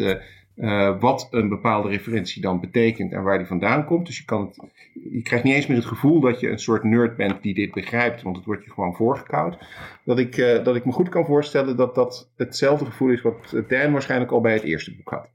eh, 0.56 1.00
wat 1.00 1.28
een 1.32 1.50
bepaalde 1.50 1.90
referentie 1.90 2.42
dan 2.42 2.60
betekent 2.60 3.12
en 3.12 3.24
waar 3.24 3.38
die 3.38 3.48
vandaan 3.48 3.86
komt. 3.86 4.06
Dus 4.06 4.18
je, 4.18 4.26
kan 4.26 4.46
het, 4.46 4.72
je 5.12 5.22
krijgt 5.22 5.46
niet 5.46 5.54
eens 5.54 5.68
meer 5.68 5.78
het 5.78 5.86
gevoel 5.86 6.20
dat 6.20 6.40
je 6.40 6.50
een 6.50 6.60
soort 6.60 6.84
nerd 6.84 7.18
bent 7.18 7.42
die 7.42 7.54
dit 7.54 7.74
begrijpt, 7.74 8.22
want 8.22 8.36
het 8.36 8.46
wordt 8.46 8.64
je 8.64 8.72
gewoon 8.72 8.96
voorgekoud. 8.96 9.58
Dat 10.06 10.20
ik, 10.20 10.38
eh, 10.38 10.64
dat 10.64 10.76
ik 10.76 10.86
me 10.86 10.92
goed 10.92 11.10
kan 11.10 11.26
voorstellen 11.26 11.78
dat 11.78 11.96
dat 11.96 12.32
hetzelfde 12.36 12.86
gevoel 12.86 13.10
is 13.10 13.22
wat 13.22 13.64
Dan 13.68 13.92
waarschijnlijk 13.92 14.32
al 14.32 14.42
bij 14.42 14.54
het 14.54 14.64
eerste 14.64 14.96
boek 14.96 15.10
had. 15.10 15.30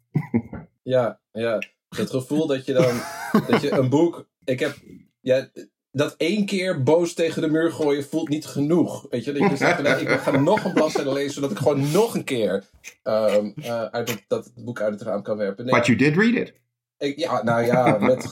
Ja, 0.83 1.20
ja. 1.33 1.59
Het 1.88 2.11
gevoel 2.11 2.46
dat 2.46 2.66
je 2.66 2.72
dan, 2.72 2.94
dat 3.48 3.62
je 3.62 3.70
een 3.70 3.88
boek, 3.88 4.29
ik 4.44 4.61
heb, 4.61 4.76
ja, 5.20 5.48
dat 5.97 6.15
één 6.17 6.47
keer 6.47 6.83
boos 6.83 7.15
tegen 7.15 7.43
de 7.43 7.49
muur 7.49 7.73
gooien 7.73 8.05
voelt 8.05 8.29
niet 8.29 8.47
genoeg. 8.47 9.07
Weet 9.11 9.25
je, 9.25 9.33
dat 9.33 9.51
je 9.51 9.57
zegt, 9.57 9.75
van, 9.75 9.85
nou, 9.85 10.01
ik 10.01 10.09
ga 10.09 10.31
nog 10.39 10.65
een 10.65 10.73
bladzijde 10.73 11.13
lezen, 11.13 11.33
zodat 11.33 11.51
ik 11.51 11.59
gewoon 11.59 11.91
nog 11.93 12.15
een 12.15 12.25
keer 12.25 12.65
ehm, 13.03 13.51
eh, 13.57 13.83
uit 13.83 14.11
het, 14.11 14.25
dat 14.29 14.53
boek 14.55 14.81
uit 14.81 14.93
het 14.93 15.03
raam 15.03 15.23
kan 15.23 15.37
werpen. 15.37 15.65
Nee, 15.65 15.75
But 15.75 15.87
you 15.87 15.99
did 15.99 16.17
read 16.17 16.35
it. 16.35 16.53
ik, 16.99 17.19
ja, 17.19 17.43
nou 17.43 17.65
ja, 17.65 17.99
met 17.99 18.27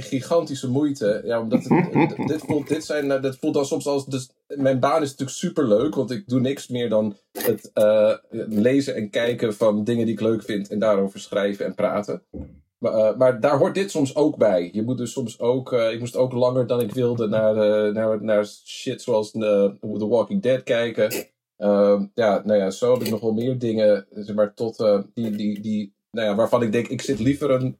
gigantische 0.00 0.68
moeite. 0.68 1.22
Ja, 1.24 1.40
omdat 1.40 1.64
het, 1.64 2.28
dit, 2.28 2.42
voelt, 2.46 2.68
dit, 2.68 2.84
zijn, 2.84 3.10
eh, 3.10 3.22
dit 3.22 3.36
voelt 3.40 3.54
dan 3.54 3.66
soms 3.66 3.86
als. 3.86 4.06
Dus 4.06 4.30
mijn 4.46 4.80
baan 4.80 5.02
is 5.02 5.10
natuurlijk 5.10 5.38
super 5.38 5.68
leuk, 5.68 5.94
want 5.94 6.10
ik 6.10 6.28
doe 6.28 6.40
niks 6.40 6.68
meer 6.68 6.88
dan 6.88 7.16
het 7.32 7.70
eh, 7.72 8.14
lezen 8.48 8.94
en 8.94 9.10
kijken 9.10 9.54
van 9.54 9.84
dingen 9.84 10.04
die 10.04 10.14
ik 10.14 10.20
leuk 10.20 10.42
vind 10.42 10.68
en 10.68 10.78
daarover 10.78 11.20
schrijven 11.20 11.66
en 11.66 11.74
praten. 11.74 12.22
Maar, 12.80 12.92
eh, 12.92 13.16
maar 13.16 13.40
daar 13.40 13.58
hoort 13.58 13.74
dit 13.74 13.90
soms 13.90 14.14
ook 14.16 14.36
bij. 14.36 14.70
Je 14.72 14.82
moet 14.82 14.98
dus 14.98 15.12
soms 15.12 15.38
ook. 15.38 15.72
eh, 15.72 15.92
ik 15.92 15.98
moest 15.98 16.16
ook 16.16 16.32
langer 16.32 16.66
dan 16.66 16.80
ik 16.80 16.92
wilde 16.92 17.28
naar, 17.28 17.56
eh, 17.56 17.94
naar, 17.94 18.22
naar 18.24 18.46
shit 18.46 19.02
zoals 19.02 19.30
The 19.30 20.06
Walking 20.08 20.42
Dead 20.42 20.62
kijken. 20.62 21.12
Ehm, 21.56 22.06
ja, 22.14 22.42
nou 22.44 22.58
ja, 22.58 22.70
zo 22.70 22.92
heb 22.92 23.02
ik 23.02 23.10
nog 23.10 23.20
wel 23.20 23.32
meer 23.32 23.58
dingen. 23.58 24.06
Zeg 24.10 24.34
maar, 24.34 24.54
tot, 24.54 24.76
die, 25.14 25.30
die, 25.30 25.60
die, 25.60 25.94
nou 26.10 26.28
ja, 26.28 26.34
waarvan 26.34 26.62
ik 26.62 26.72
denk, 26.72 26.88
ik 26.88 27.00
zit 27.00 27.18
liever 27.18 27.50
een 27.50 27.78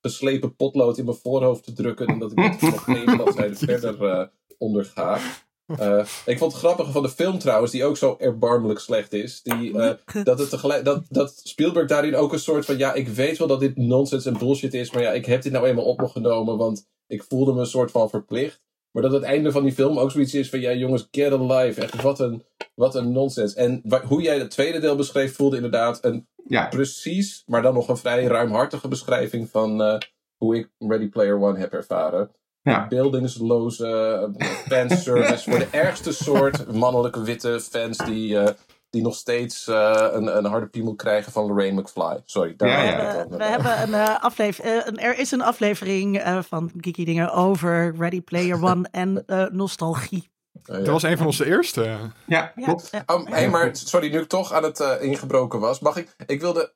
geslepen 0.00 0.56
potlood 0.56 0.98
in 0.98 1.04
mijn 1.04 1.16
voorhoofd 1.16 1.64
te 1.64 1.72
drukken. 1.72 2.06
dan 2.06 2.18
dat 2.18 2.32
ik 2.32 2.60
nog 2.60 2.84
bladzijde 3.16 3.56
verder 3.56 4.30
onderga. 4.58 5.18
Eh, 5.66 6.06
ik 6.24 6.38
vond 6.38 6.52
het 6.52 6.60
grappige 6.60 6.92
van 6.92 7.02
de 7.02 7.08
film 7.08 7.38
trouwens, 7.38 7.72
die 7.72 7.84
ook 7.84 7.96
zo 7.96 8.16
erbarmelijk 8.18 8.78
slecht 8.78 9.12
is. 9.12 9.42
Die, 9.42 9.78
eh, 9.78 10.24
dat, 10.24 10.38
het 10.38 10.50
tegelijk, 10.50 10.84
dat, 10.84 11.04
dat 11.08 11.40
Spielberg 11.42 11.88
daarin 11.88 12.16
ook 12.16 12.32
een 12.32 12.38
soort 12.38 12.64
van: 12.64 12.78
ja, 12.78 12.94
ik 12.94 13.08
weet 13.08 13.38
wel 13.38 13.48
dat 13.48 13.60
dit 13.60 13.76
nonsens 13.76 14.26
en 14.26 14.38
bullshit 14.38 14.74
is, 14.74 14.90
maar 14.90 15.02
ja, 15.02 15.12
ik 15.12 15.26
heb 15.26 15.42
dit 15.42 15.52
nou 15.52 15.66
eenmaal 15.66 15.84
op 15.84 16.00
me 16.00 16.08
genomen, 16.08 16.56
want 16.56 16.88
ik 17.06 17.22
voelde 17.22 17.52
me 17.52 17.60
een 17.60 17.66
soort 17.66 17.90
van 17.90 18.10
verplicht. 18.10 18.64
Maar 18.90 19.02
dat 19.02 19.12
het 19.12 19.22
einde 19.22 19.52
van 19.52 19.62
die 19.62 19.72
film 19.72 19.98
ook 19.98 20.10
zoiets 20.10 20.34
is 20.34 20.50
van: 20.50 20.60
ja, 20.60 20.72
jongens, 20.72 21.08
get 21.10 21.32
alive. 21.32 21.80
Echt, 21.80 22.02
wat 22.02 22.20
een, 22.20 22.44
wat 22.74 22.94
een 22.94 23.12
nonsens. 23.12 23.54
En 23.54 23.82
hoe 24.06 24.22
jij 24.22 24.38
het 24.38 24.50
tweede 24.50 24.78
deel 24.78 24.96
beschreef, 24.96 25.34
voelde 25.34 25.56
inderdaad 25.56 26.04
een 26.04 26.28
Ja, 26.48 26.68
precies, 26.68 27.42
maar 27.46 27.62
dan 27.62 27.74
nog 27.74 27.88
een 27.88 27.96
vrij 27.96 28.24
ruimhartige 28.24 28.88
beschrijving 28.88 29.50
van 29.50 29.82
eh, 29.82 29.98
hoe 30.36 30.56
ik 30.56 30.70
Ready 30.78 31.08
Player 31.08 31.40
One 31.40 31.58
heb 31.58 31.72
ervaren. 31.72 32.30
Ja. 32.72 32.86
Beeldingsloze 32.88 33.86
eh, 34.38 34.46
fanservice 34.68 35.50
voor 35.50 35.58
de 35.58 35.68
ergste 35.70 36.12
soort 36.12 36.72
mannelijke 36.72 37.22
witte 37.22 37.60
fans 37.60 37.96
die, 37.98 38.38
eh, 38.38 38.48
die 38.90 39.02
nog 39.02 39.14
steeds 39.14 39.68
eh, 39.68 40.08
een, 40.12 40.36
een 40.36 40.44
harde 40.44 40.66
piemel 40.66 40.94
krijgen 40.94 41.32
van 41.32 41.46
Lorraine 41.46 41.80
McFly. 41.80 42.22
Sorry, 42.24 42.54
daar 42.56 42.68
Ja, 42.68 42.76
We 42.76 43.02
ja. 43.02 43.06
het 43.06 43.16
hebben, 43.16 43.32
al. 43.32 43.38
we 43.38 43.44
hebben 43.44 43.82
een 43.82 43.94
eh, 43.94 44.22
aflevering. 44.24 45.00
er 45.02 45.18
is 45.18 45.30
een 45.30 45.42
aflevering 45.42 46.18
eh, 46.18 46.38
van 46.42 46.70
Geeky 46.80 47.04
Dingen 47.04 47.32
over 47.32 47.94
Ready 47.98 48.22
Player 48.22 48.62
One 48.64 48.88
en 48.90 49.22
eh, 49.26 49.46
Dat 50.66 50.86
was 50.86 51.02
een 51.02 51.16
van 51.16 51.26
onze 51.26 51.46
eerste. 51.46 51.96
Ja, 52.26 52.52
klopt. 52.56 52.88
ja. 52.90 53.02
Oh, 53.06 53.26
hey, 53.26 53.50
maar 53.50 53.70
sorry, 53.76 54.10
nu 54.10 54.18
ik 54.20 54.28
toch 54.28 54.52
aan 54.52 54.62
het 54.62 54.80
eh, 54.80 55.02
ingebroken 55.02 55.60
was, 55.60 55.80
mag 55.80 55.96
ik? 55.96 56.16
Ik 56.26 56.40
wilde 56.40 56.72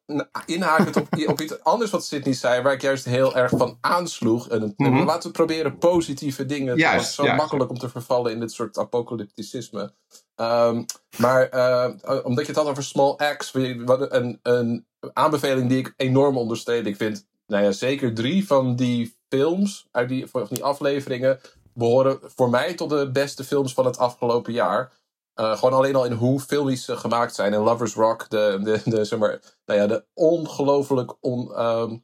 inhaken 0.46 1.02
op, 1.02 1.28
op 1.28 1.40
iets 1.40 1.62
anders 1.62 1.90
wat 1.90 2.04
Sydney 2.04 2.34
zei, 2.34 2.62
waar 2.62 2.72
ik 2.72 2.82
juist 2.82 3.04
heel 3.04 3.36
erg 3.36 3.50
van 3.56 3.78
aansloeg. 3.80 4.48
En, 4.48 4.62
en 4.62 4.74
Mhm. 4.92 5.04
laten 5.04 5.28
we 5.30 5.36
proberen 5.36 5.78
positieve 5.78 6.46
dingen. 6.46 6.76
Juist, 6.76 6.94
het 7.00 7.08
is 7.08 7.14
zo 7.14 7.22
juist. 7.24 7.38
makkelijk 7.40 7.70
om 7.70 7.78
te 7.78 7.88
vervallen 7.88 8.32
in 8.32 8.40
dit 8.40 8.52
soort 8.52 8.78
apocalypticisme. 8.78 9.92
Ehm, 10.34 10.82
maar 11.16 11.48
eh, 11.48 11.90
omdat 12.22 12.46
je 12.46 12.52
het 12.52 12.60
had 12.60 12.70
over 12.70 12.82
small 12.84 13.14
acts, 13.16 13.52
wat 13.84 14.12
een, 14.12 14.38
een 14.42 14.86
aanbeveling 15.12 15.68
die 15.68 15.78
ik 15.78 15.94
enorm 15.96 16.36
ondersteun. 16.36 16.86
Ik 16.86 16.96
vind, 16.96 17.26
nou 17.46 17.64
ja, 17.64 17.72
zeker 17.72 18.14
drie 18.14 18.46
van 18.46 18.76
die 18.76 19.16
films, 19.28 19.86
uit 19.90 20.08
die, 20.08 20.26
van 20.26 20.46
die 20.50 20.64
afleveringen, 20.64 21.40
behoren 21.80 22.18
voor 22.22 22.50
mij 22.50 22.74
tot 22.74 22.90
de 22.90 23.10
beste 23.10 23.44
films 23.44 23.74
van 23.74 23.84
het 23.84 23.98
afgelopen 23.98 24.52
jaar. 24.52 24.92
Eh, 25.34 25.58
gewoon 25.58 25.74
alleen 25.74 25.94
al 25.94 26.04
in 26.04 26.12
hoe 26.12 26.40
filmisch 26.40 26.84
ze 26.84 26.96
gemaakt 26.96 27.34
zijn. 27.34 27.54
En 27.54 27.60
Lovers 27.60 27.94
Rock, 27.94 28.30
de, 28.30 28.58
de, 28.62 28.80
de, 28.84 29.04
zeg 29.04 29.18
maar, 29.18 29.40
nou 29.64 29.80
ja, 29.80 29.86
de 29.86 30.04
ongelooflijk 30.14 31.14
on, 31.20 31.54
ehm, 31.54 31.96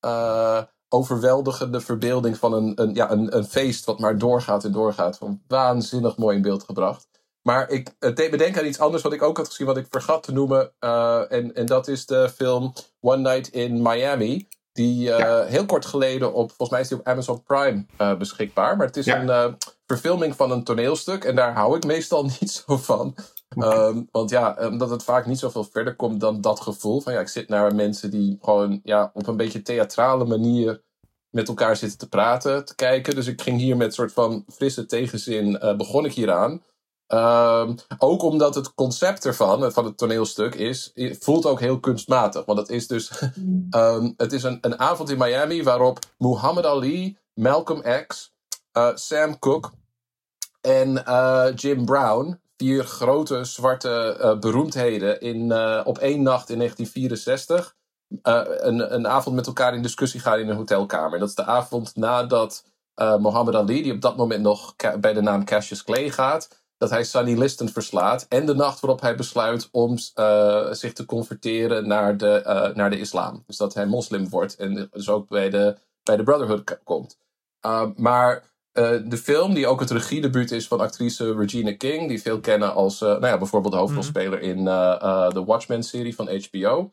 eh, 0.00 0.62
overweldigende 0.88 1.80
verbeelding 1.80 2.38
van 2.38 2.52
een, 2.52 2.72
een, 2.82 2.94
ja, 2.94 3.10
een, 3.10 3.36
een 3.36 3.44
feest 3.44 3.84
wat 3.84 3.98
maar 3.98 4.18
doorgaat 4.18 4.64
en 4.64 4.72
doorgaat. 4.72 5.18
Van 5.18 5.42
waanzinnig 5.48 6.16
mooi 6.16 6.36
in 6.36 6.42
beeld 6.42 6.62
gebracht. 6.62 7.08
Maar 7.42 7.70
ik, 7.70 7.94
het 7.98 8.16
deed 8.16 8.30
me 8.30 8.36
denken 8.36 8.60
aan 8.60 8.66
iets 8.66 8.78
anders 8.78 9.02
wat 9.02 9.12
ik 9.12 9.22
ook 9.22 9.36
had 9.36 9.48
gezien, 9.48 9.66
wat 9.66 9.76
ik 9.76 9.86
vergat 9.90 10.22
te 10.22 10.32
noemen. 10.32 10.72
Eh, 10.78 11.32
en, 11.32 11.54
en 11.54 11.66
dat 11.66 11.88
is 11.88 12.06
de 12.06 12.28
film 12.28 12.72
One 13.00 13.32
Night 13.32 13.48
in 13.48 13.82
Miami. 13.82 14.48
Die 14.72 15.12
eh, 15.12 15.46
heel 15.48 15.66
kort 15.66 15.86
geleden 15.86 16.32
op, 16.32 16.48
volgens 16.48 16.70
mij 16.70 16.80
is 16.80 16.88
die 16.88 16.98
op 16.98 17.06
Amazon 17.06 17.42
Prime 17.42 17.84
eh, 17.96 18.16
beschikbaar. 18.16 18.76
Maar 18.76 18.86
het 18.86 18.96
is 18.96 19.04
Ja. 19.04 19.20
een 19.20 19.28
eh, 19.30 19.52
verfilming 19.86 20.36
van 20.36 20.50
een 20.50 20.64
toneelstuk. 20.64 21.24
En 21.24 21.34
daar 21.36 21.54
hou 21.54 21.76
ik 21.76 21.84
meestal 21.94 22.24
niet 22.24 22.50
zo 22.50 22.76
van. 22.76 23.14
Ehm, 23.48 24.02
want 24.10 24.30
ja, 24.30 24.56
omdat 24.60 24.90
het 24.90 25.02
vaak 25.02 25.26
niet 25.26 25.38
zoveel 25.38 25.64
verder 25.64 25.96
komt 25.96 26.20
dan 26.20 26.40
dat 26.40 26.60
gevoel. 26.60 27.00
Van 27.00 27.12
ja, 27.12 27.20
ik 27.20 27.28
zit 27.28 27.48
naar 27.48 27.74
mensen 27.74 28.10
die 28.10 28.38
gewoon 28.40 28.80
ja, 28.82 29.10
op 29.14 29.26
een 29.26 29.36
beetje 29.36 29.62
theatrale 29.62 30.24
manier 30.24 30.82
met 31.30 31.48
elkaar 31.48 31.76
zitten 31.76 31.98
te 31.98 32.08
praten, 32.08 32.64
te 32.64 32.74
kijken. 32.74 33.14
Dus 33.14 33.26
ik 33.26 33.42
ging 33.42 33.60
hier 33.60 33.76
met 33.76 33.86
een 33.86 33.92
soort 33.92 34.12
van 34.12 34.44
frisse 34.48 34.86
tegenzin, 34.86 35.58
begon 35.76 36.04
ik 36.04 36.12
hieraan. 36.12 36.62
Ehm, 37.12 37.74
ook 37.98 38.22
omdat 38.22 38.54
het 38.54 38.74
concept 38.74 39.26
ervan, 39.26 39.72
van 39.72 39.84
het 39.84 39.98
toneelstuk, 39.98 40.54
is, 40.54 40.92
voelt 41.20 41.46
ook 41.46 41.60
heel 41.60 41.80
kunstmatig. 41.80 42.44
Want 42.44 42.58
het 42.58 42.68
is 42.68 42.86
dus 42.86 43.10
ehm, 43.70 44.12
het 44.16 44.32
is 44.32 44.42
een, 44.42 44.58
een 44.60 44.78
avond 44.78 45.10
in 45.10 45.18
Miami 45.18 45.62
waarop 45.62 45.98
Muhammad 46.18 46.66
Ali, 46.66 47.18
Malcolm 47.34 47.82
X, 48.06 48.32
eh, 48.72 48.90
Sam 48.94 49.38
Cooke 49.38 49.70
en 50.60 51.04
eh, 51.04 51.46
Jim 51.54 51.84
Brown, 51.84 52.40
vier 52.56 52.84
grote 52.84 53.44
zwarte 53.44 54.16
eh, 54.20 54.38
beroemdheden, 54.38 55.20
in, 55.20 55.52
op 55.84 55.98
één 55.98 56.22
nacht 56.22 56.50
in 56.50 56.58
1964 56.58 57.76
eh, 58.22 58.42
een, 58.46 58.94
een 58.94 59.08
avond 59.08 59.36
met 59.36 59.46
elkaar 59.46 59.74
in 59.74 59.82
discussie 59.82 60.20
gaan 60.20 60.38
in 60.38 60.48
een 60.48 60.56
hotelkamer. 60.56 61.18
Dat 61.18 61.28
is 61.28 61.34
de 61.34 61.44
avond 61.44 61.96
nadat 61.96 62.64
Muhammad 62.94 63.54
Ali, 63.54 63.82
die 63.82 63.92
op 63.92 64.00
dat 64.00 64.16
moment 64.16 64.42
nog 64.42 64.74
bij 65.00 65.12
de 65.12 65.20
naam 65.20 65.44
Cassius 65.44 65.84
Clay 65.84 66.10
gaat, 66.10 66.61
dat 66.82 66.90
hij 66.90 67.04
Sonny 67.04 67.38
Liston 67.38 67.68
verslaat. 67.68 68.26
En 68.28 68.46
de 68.46 68.54
nacht 68.54 68.80
waarop 68.80 69.00
hij 69.00 69.16
besluit 69.16 69.68
om 69.70 69.96
eh, 70.14 70.72
zich 70.72 70.92
te 70.92 71.04
converteren 71.04 71.88
naar 71.88 72.16
de, 72.16 72.42
eh, 72.42 72.74
naar 72.74 72.90
de 72.90 72.98
islam. 72.98 73.42
Dus 73.46 73.56
dat 73.56 73.74
hij 73.74 73.86
moslim 73.86 74.28
wordt 74.28 74.56
en 74.56 74.88
dus 74.92 75.08
ook 75.08 75.28
bij 75.28 75.50
de, 75.50 75.76
bij 76.02 76.16
de 76.16 76.22
Brotherhood 76.22 76.78
komt. 76.84 77.18
Uh, 77.66 77.86
maar 77.96 78.52
eh, 78.72 78.98
de 79.04 79.16
film, 79.16 79.54
die 79.54 79.66
ook 79.66 79.80
het 79.80 79.90
regiedebuut 79.90 80.50
is 80.50 80.68
van 80.68 80.80
actrice 80.80 81.34
Regina 81.34 81.76
King, 81.76 82.08
die 82.08 82.22
veel 82.22 82.40
kennen 82.40 82.74
als 82.74 83.00
nou 83.00 83.26
ja, 83.26 83.38
bijvoorbeeld 83.38 83.72
de 83.72 83.78
hoofdrolspeler 83.78 84.40
in 84.40 84.68
eh, 84.68 85.02
eh, 85.02 85.30
de 85.30 85.44
Watchmen-serie 85.44 86.14
van 86.14 86.28
HBO. 86.28 86.92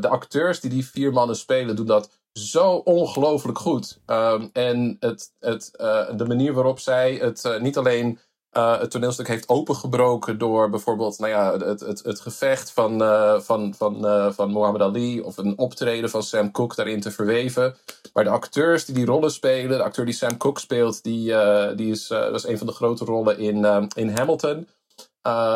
De 0.00 0.08
acteurs 0.08 0.60
die 0.60 0.70
die 0.70 0.86
vier 0.86 1.12
mannen 1.12 1.36
spelen, 1.36 1.76
doen 1.76 1.86
dat 1.86 2.10
zo 2.32 2.72
ongelooflijk 2.74 3.58
goed. 3.58 4.00
Um, 4.06 4.50
en 4.52 4.96
het, 5.00 5.32
het, 5.38 5.70
de 6.16 6.24
manier 6.26 6.52
waarop 6.52 6.78
zij 6.78 7.14
het 7.14 7.58
niet 7.60 7.76
alleen 7.76 8.18
uh, 8.52 8.78
het 8.78 8.90
toneelstuk 8.90 9.28
heeft 9.28 9.48
opengebroken 9.48 10.38
door 10.38 10.70
bijvoorbeeld 10.70 11.18
nou 11.18 11.30
ja, 11.30 11.58
het, 11.58 11.80
het, 11.80 12.02
het 12.02 12.20
gevecht 12.20 12.70
van, 12.70 13.02
uh, 13.02 13.40
van, 13.40 13.74
van, 13.74 14.06
uh, 14.06 14.32
van 14.32 14.52
Muhammad 14.52 14.80
Ali 14.80 15.20
of 15.20 15.36
een 15.36 15.58
optreden 15.58 16.10
van 16.10 16.22
Sam 16.22 16.50
Cooke 16.50 16.74
daarin 16.74 17.00
te 17.00 17.10
verweven. 17.10 17.76
Maar 18.12 18.24
de 18.24 18.30
acteurs 18.30 18.84
die 18.84 18.94
die 18.94 19.04
rollen 19.04 19.30
spelen, 19.30 19.78
de 19.78 19.82
acteur 19.82 20.04
die 20.04 20.14
Sam 20.14 20.36
Cooke 20.36 20.60
speelt, 20.60 21.02
die, 21.02 21.34
die 21.76 21.90
is, 21.90 22.10
uh, 22.10 22.30
was 22.30 22.46
een 22.46 22.58
van 22.58 22.66
de 22.66 22.72
grote 22.72 23.04
rollen 23.04 23.38
in, 23.38 23.88
in 23.94 24.16
Hamilton. 24.16 24.68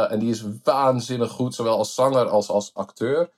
En 0.09 0.19
die 0.19 0.31
is 0.31 0.45
waanzinnig 0.63 1.31
goed, 1.31 1.55
zowel 1.55 1.77
als 1.77 1.95
zanger 1.95 2.29
als 2.29 2.49
als 2.49 2.71
acteur. 2.75 3.29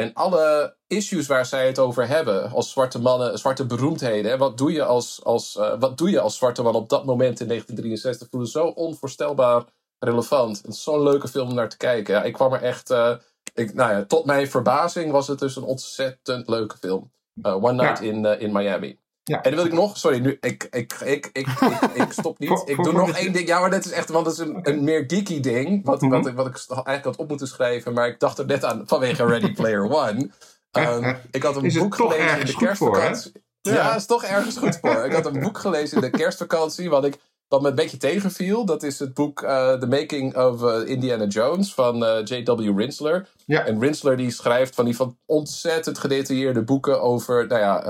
En 0.00 0.14
alle 0.14 0.76
issues 0.86 1.26
waar 1.26 1.46
zij 1.46 1.66
het 1.66 1.78
over 1.78 2.08
hebben, 2.08 2.50
als 2.50 2.70
zwarte 2.70 3.00
mannen, 3.00 3.38
zwarte 3.38 3.66
beroemdheden. 3.66 4.30
Hè, 4.30 4.36
wat, 4.36 4.58
doe 4.58 4.72
je 4.72 4.84
als, 4.84 5.24
als, 5.24 5.56
uh, 5.56 5.74
wat 5.78 5.98
doe 5.98 6.10
je 6.10 6.20
als 6.20 6.36
zwarte 6.36 6.62
man 6.62 6.74
op 6.74 6.88
dat 6.88 7.04
moment 7.04 7.40
in 7.40 7.46
1963? 7.46 8.28
Voelde 8.30 8.48
zo 8.48 8.66
onvoorstelbaar 8.66 9.64
relevant. 9.98 10.56
Het 10.56 10.66
is 10.66 10.82
zo'n 10.82 11.02
leuke 11.02 11.28
film 11.28 11.48
om 11.48 11.54
naar 11.54 11.68
te 11.68 11.76
kijken. 11.76 12.14
Ja, 12.14 12.22
ik 12.22 12.32
kwam 12.32 12.52
er 12.52 12.62
echt. 12.62 12.90
Uh, 12.90 13.16
ik, 13.54 13.74
nou 13.74 13.90
ja, 13.90 14.04
tot 14.04 14.24
mijn 14.24 14.50
verbazing 14.50 15.12
was 15.12 15.28
het 15.28 15.38
dus 15.38 15.56
een 15.56 15.62
ontzettend 15.62 16.48
leuke 16.48 16.76
film. 16.76 17.12
Uh, 17.42 17.64
One 17.64 17.82
Night 17.82 17.98
ja. 17.98 18.04
in, 18.04 18.24
in 18.24 18.52
Miami. 18.52 18.98
Ja. 19.28 19.42
En 19.42 19.50
dan 19.50 19.54
wil 19.54 19.64
ik 19.64 19.72
nog, 19.72 19.96
sorry, 19.96 20.18
nu, 20.18 20.36
ik, 20.40 20.68
ik, 20.70 20.92
ik, 21.04 21.30
ik, 21.32 21.46
ik, 21.48 21.48
ik 21.94 22.12
stop 22.20 22.38
niet. 22.38 22.62
Ik 22.64 22.82
doe 22.82 22.92
nog 22.92 23.10
één 23.10 23.32
ding. 23.32 23.48
Ja, 23.48 23.60
maar 23.60 23.70
dat 23.70 23.84
is 23.84 23.90
echt, 23.90 24.08
want 24.08 24.24
dat 24.24 24.34
is 24.34 24.40
een, 24.40 24.58
een 24.62 24.84
meer 24.84 25.04
geeky 25.06 25.40
ding. 25.40 25.84
Wat, 25.84 26.00
mm 26.00 26.12
-hmm. 26.12 26.22
wat, 26.22 26.34
wat 26.34 26.46
ik 26.46 26.66
eigenlijk 26.70 27.04
had 27.04 27.16
op 27.16 27.28
moeten 27.28 27.48
schrijven, 27.48 27.92
maar 27.92 28.08
ik 28.08 28.20
dacht 28.20 28.38
er 28.38 28.46
net 28.46 28.64
aan 28.64 28.82
vanwege 28.86 29.26
Ready 29.26 29.52
Player 29.52 29.90
One. 29.90 30.30
Um, 30.72 31.16
ik 31.30 31.42
had 31.42 31.56
een 31.56 31.72
boek 31.72 31.94
gelezen 31.94 32.40
in 32.40 32.46
de 32.46 32.56
kerstvakantie. 32.56 33.32
Voor, 33.62 33.74
ja, 33.74 33.94
is 33.94 34.06
toch 34.06 34.24
ergens 34.24 34.56
goed 34.56 34.78
voor. 34.80 35.04
Ik 35.04 35.12
had 35.12 35.26
een 35.26 35.40
boek 35.40 35.58
gelezen 35.58 36.02
in 36.02 36.10
de 36.10 36.18
kerstvakantie, 36.18 36.90
wat 36.90 37.04
ik 37.04 37.18
wat 37.48 37.62
me 37.62 37.68
een 37.68 37.74
beetje 37.74 37.96
tegenviel. 37.96 38.64
Dat 38.64 38.82
is 38.82 38.98
het 38.98 39.14
boek 39.14 39.42
uh, 39.42 39.72
The 39.72 39.86
Making 39.86 40.36
of 40.36 40.62
uh, 40.62 40.88
Indiana 40.88 41.26
Jones 41.26 41.74
van 41.74 42.02
uh, 42.02 42.24
J.W. 42.24 42.78
Rinsler. 42.78 43.28
Ja. 43.46 43.64
En 43.64 43.80
Rinsler 43.80 44.16
die 44.16 44.30
schrijft 44.30 44.74
van 44.74 44.84
die 44.84 44.96
van 44.96 45.18
ontzettend 45.26 45.98
gedetailleerde 45.98 46.62
boeken 46.62 47.02
over, 47.02 47.46
nou 47.46 47.60
ja, 47.60 47.82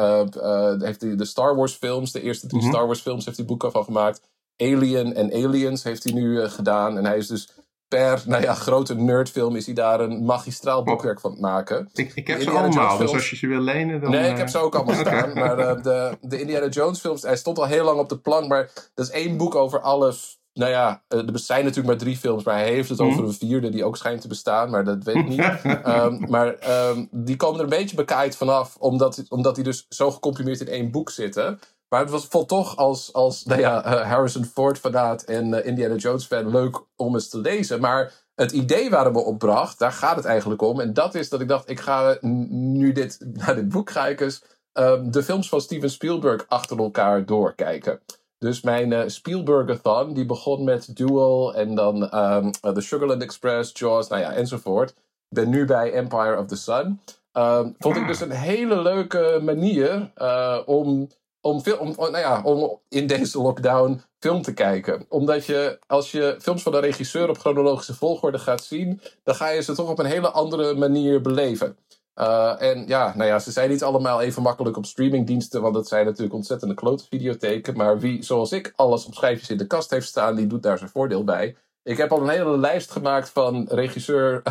heeft 0.78 1.00
hij 1.00 1.16
de 1.16 1.24
Star 1.24 1.56
Wars 1.56 1.72
films, 1.72 2.12
de 2.12 2.22
eerste 2.22 2.46
drie 2.46 2.60
mm 2.60 2.66
-hmm. 2.66 2.74
Star 2.74 2.86
Wars 2.86 3.00
films 3.00 3.24
heeft 3.24 3.36
hij 3.36 3.46
boeken 3.46 3.72
van 3.72 3.84
gemaakt. 3.84 4.20
Alien 4.56 5.14
en 5.14 5.32
Aliens 5.32 5.82
heeft 5.82 6.04
hij 6.04 6.12
nu 6.12 6.48
gedaan. 6.48 6.96
En 6.96 7.04
hij 7.04 7.16
is 7.16 7.26
dus 7.26 7.48
per 7.88 8.22
nou 8.26 8.42
ja, 8.42 8.54
grote 8.54 8.94
nerdfilm 8.94 9.56
is 9.56 9.66
hij 9.66 9.74
daar 9.74 10.00
een 10.00 10.24
magistraal 10.24 10.82
boekwerk 10.82 11.20
van 11.20 11.30
het 11.30 11.40
maken. 11.40 11.88
Ik, 11.92 12.12
ik 12.14 12.26
heb 12.26 12.42
ze 12.42 12.50
allemaal, 12.50 12.98
dus 12.98 13.12
als 13.12 13.30
je 13.30 13.36
ze 13.36 13.46
wil 13.46 13.60
lenen 13.60 14.00
dan... 14.00 14.10
Nee, 14.10 14.30
ik 14.30 14.36
heb 14.36 14.48
ze 14.48 14.58
ook 14.58 14.74
allemaal 14.74 14.94
staan. 15.06 15.32
Maar 15.32 15.58
uh, 15.58 15.82
de, 15.82 16.18
de 16.20 16.40
Indiana 16.40 16.68
Jones 16.68 17.00
films, 17.00 17.22
hij 17.22 17.36
stond 17.36 17.58
al 17.58 17.66
heel 17.66 17.84
lang 17.84 17.98
op 17.98 18.08
de 18.08 18.18
plank, 18.18 18.48
maar 18.48 18.70
dat 18.94 19.06
is 19.06 19.12
één 19.12 19.36
boek 19.36 19.54
over 19.54 19.80
alles. 19.80 20.40
Nou 20.52 20.70
ja, 20.70 21.02
er 21.08 21.24
zijn 21.32 21.60
natuurlijk 21.60 21.86
maar 21.86 21.96
drie 21.96 22.16
films, 22.16 22.44
maar 22.44 22.54
hij 22.54 22.72
heeft 22.72 22.88
het 22.88 23.00
over 23.00 23.24
een 23.24 23.32
vierde 23.32 23.68
die 23.68 23.84
ook 23.84 23.96
schijnt 23.96 24.20
te 24.20 24.28
bestaan, 24.28 24.70
maar 24.70 24.84
dat 24.84 25.04
weet 25.04 25.16
ik 25.16 25.28
niet. 25.28 25.50
um, 25.86 26.24
maar 26.34 26.56
um, 26.88 27.08
die 27.10 27.36
komen 27.36 27.58
er 27.58 27.64
een 27.64 27.78
beetje 27.78 27.96
bekaaid 27.96 28.36
vanaf, 28.36 28.76
omdat, 28.78 29.24
omdat 29.28 29.54
die 29.54 29.64
dus 29.64 29.86
zo 29.88 30.10
gecomprimeerd 30.10 30.60
in 30.60 30.68
één 30.68 30.90
boek 30.90 31.10
zitten. 31.10 31.58
Maar 31.88 32.00
het 32.00 32.10
was 32.10 32.26
vond 32.26 32.48
toch 32.48 32.76
als, 32.76 33.12
als 33.12 33.44
nou 33.44 33.60
ja, 33.60 33.86
uh, 33.86 34.10
Harrison 34.10 34.44
Ford 34.44 34.78
fanaat 34.78 35.22
en 35.22 35.46
uh, 35.46 35.66
Indiana 35.66 35.94
Jones 35.94 36.24
fan 36.24 36.50
leuk 36.50 36.80
om 36.96 37.14
eens 37.14 37.28
te 37.28 37.38
lezen. 37.38 37.80
Maar 37.80 38.12
het 38.34 38.52
idee 38.52 38.90
waar 38.90 39.04
het 39.04 39.14
me 39.14 39.20
op 39.20 39.38
bracht, 39.38 39.78
daar 39.78 39.92
gaat 39.92 40.16
het 40.16 40.24
eigenlijk 40.24 40.62
om. 40.62 40.80
En 40.80 40.92
dat 40.92 41.14
is 41.14 41.28
dat 41.28 41.40
ik 41.40 41.48
dacht, 41.48 41.70
ik 41.70 41.80
ga 41.80 42.18
nu 42.50 42.92
dit, 42.92 43.18
naar 43.44 43.54
dit 43.54 43.68
boek 43.68 43.90
ga 43.90 44.06
ik 44.06 44.20
eens 44.20 44.42
um, 44.72 45.10
de 45.10 45.22
films 45.22 45.48
van 45.48 45.60
Steven 45.60 45.90
Spielberg 45.90 46.44
achter 46.48 46.78
elkaar 46.78 47.26
doorkijken. 47.26 48.00
Dus 48.38 48.60
mijn 48.60 48.90
uh, 48.90 49.02
Spielbergathon, 49.06 50.14
die 50.14 50.26
begon 50.26 50.64
met 50.64 50.96
Duel 50.96 51.54
en 51.54 51.74
dan 51.74 52.02
um, 52.18 52.50
The 52.50 52.80
Sugarland 52.80 53.22
Express, 53.22 53.78
Jaws, 53.78 54.08
nou 54.08 54.22
ja, 54.22 54.32
enzovoort. 54.32 54.90
Ik 54.90 55.36
ben 55.36 55.48
nu 55.48 55.64
bij 55.64 55.92
Empire 55.92 56.38
of 56.38 56.46
the 56.46 56.56
Sun. 56.56 57.00
Um, 57.32 57.74
vond 57.78 57.96
ik 57.96 58.06
dus 58.06 58.20
een 58.20 58.30
hele 58.30 58.82
leuke 58.82 59.40
manier 59.42 60.12
uh, 60.16 60.58
om 60.66 61.08
om, 61.48 61.60
film, 61.60 61.78
om, 61.78 61.94
nou 61.96 62.18
ja, 62.18 62.42
om 62.42 62.80
in 62.88 63.06
deze 63.06 63.42
lockdown 63.42 64.02
film 64.18 64.42
te 64.42 64.52
kijken. 64.52 65.06
Omdat 65.08 65.46
je, 65.46 65.78
als 65.86 66.12
je 66.12 66.36
films 66.40 66.62
van 66.62 66.74
een 66.74 66.80
regisseur 66.80 67.28
op 67.28 67.38
chronologische 67.38 67.94
volgorde 67.94 68.38
gaat 68.38 68.64
zien, 68.64 69.00
dan 69.22 69.34
ga 69.34 69.48
je 69.48 69.62
ze 69.62 69.74
toch 69.74 69.90
op 69.90 69.98
een 69.98 70.06
hele 70.06 70.30
andere 70.30 70.74
manier 70.74 71.20
beleven. 71.20 71.76
Uh, 72.14 72.62
en 72.62 72.86
ja, 72.86 73.12
nou 73.16 73.28
ja, 73.28 73.38
ze 73.38 73.50
zijn 73.52 73.70
niet 73.70 73.82
allemaal 73.82 74.20
even 74.20 74.42
makkelijk 74.42 74.76
op 74.76 74.86
streamingdiensten, 74.86 75.62
want 75.62 75.74
dat 75.74 75.88
zijn 75.88 76.04
natuurlijk 76.04 76.34
ontzettende 76.34 76.74
klote 76.74 77.04
videotheken. 77.04 77.76
Maar 77.76 77.98
wie, 77.98 78.22
zoals 78.22 78.52
ik, 78.52 78.72
alles 78.76 79.06
op 79.06 79.14
schijfjes 79.14 79.50
in 79.50 79.56
de 79.56 79.66
kast 79.66 79.90
heeft 79.90 80.06
staan, 80.06 80.34
die 80.34 80.46
doet 80.46 80.62
daar 80.62 80.78
zijn 80.78 80.90
voordeel 80.90 81.24
bij. 81.24 81.56
Ik 81.88 81.96
heb 81.96 82.12
al 82.12 82.22
een 82.22 82.28
hele 82.28 82.58
lijst 82.58 82.90
gemaakt 82.90 83.30
van 83.30 83.66
regisseur 83.68 84.42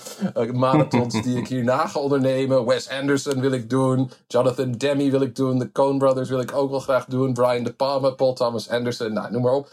marathons 0.52 1.22
die 1.22 1.38
ik 1.38 1.48
hierna 1.48 1.86
ga 1.86 2.00
ondernemen. 2.00 2.66
Wes 2.66 2.88
Anderson 2.88 3.40
wil 3.40 3.52
ik 3.52 3.70
doen. 3.70 4.10
Jonathan 4.26 4.72
Demme 4.72 5.10
wil 5.10 5.20
ik 5.20 5.36
doen. 5.36 5.58
De 5.58 5.72
Coen 5.72 5.98
Brothers 5.98 6.28
wil 6.28 6.40
ik 6.40 6.54
ook 6.54 6.70
wel 6.70 6.80
graag 6.80 7.04
doen. 7.04 7.32
Brian 7.32 7.64
De 7.64 7.72
Palma, 7.72 8.10
Paul 8.10 8.32
Thomas 8.32 8.68
Anderson. 8.68 9.12
Nou, 9.12 9.30
noem 9.30 9.42
maar 9.42 9.52
op. 9.52 9.68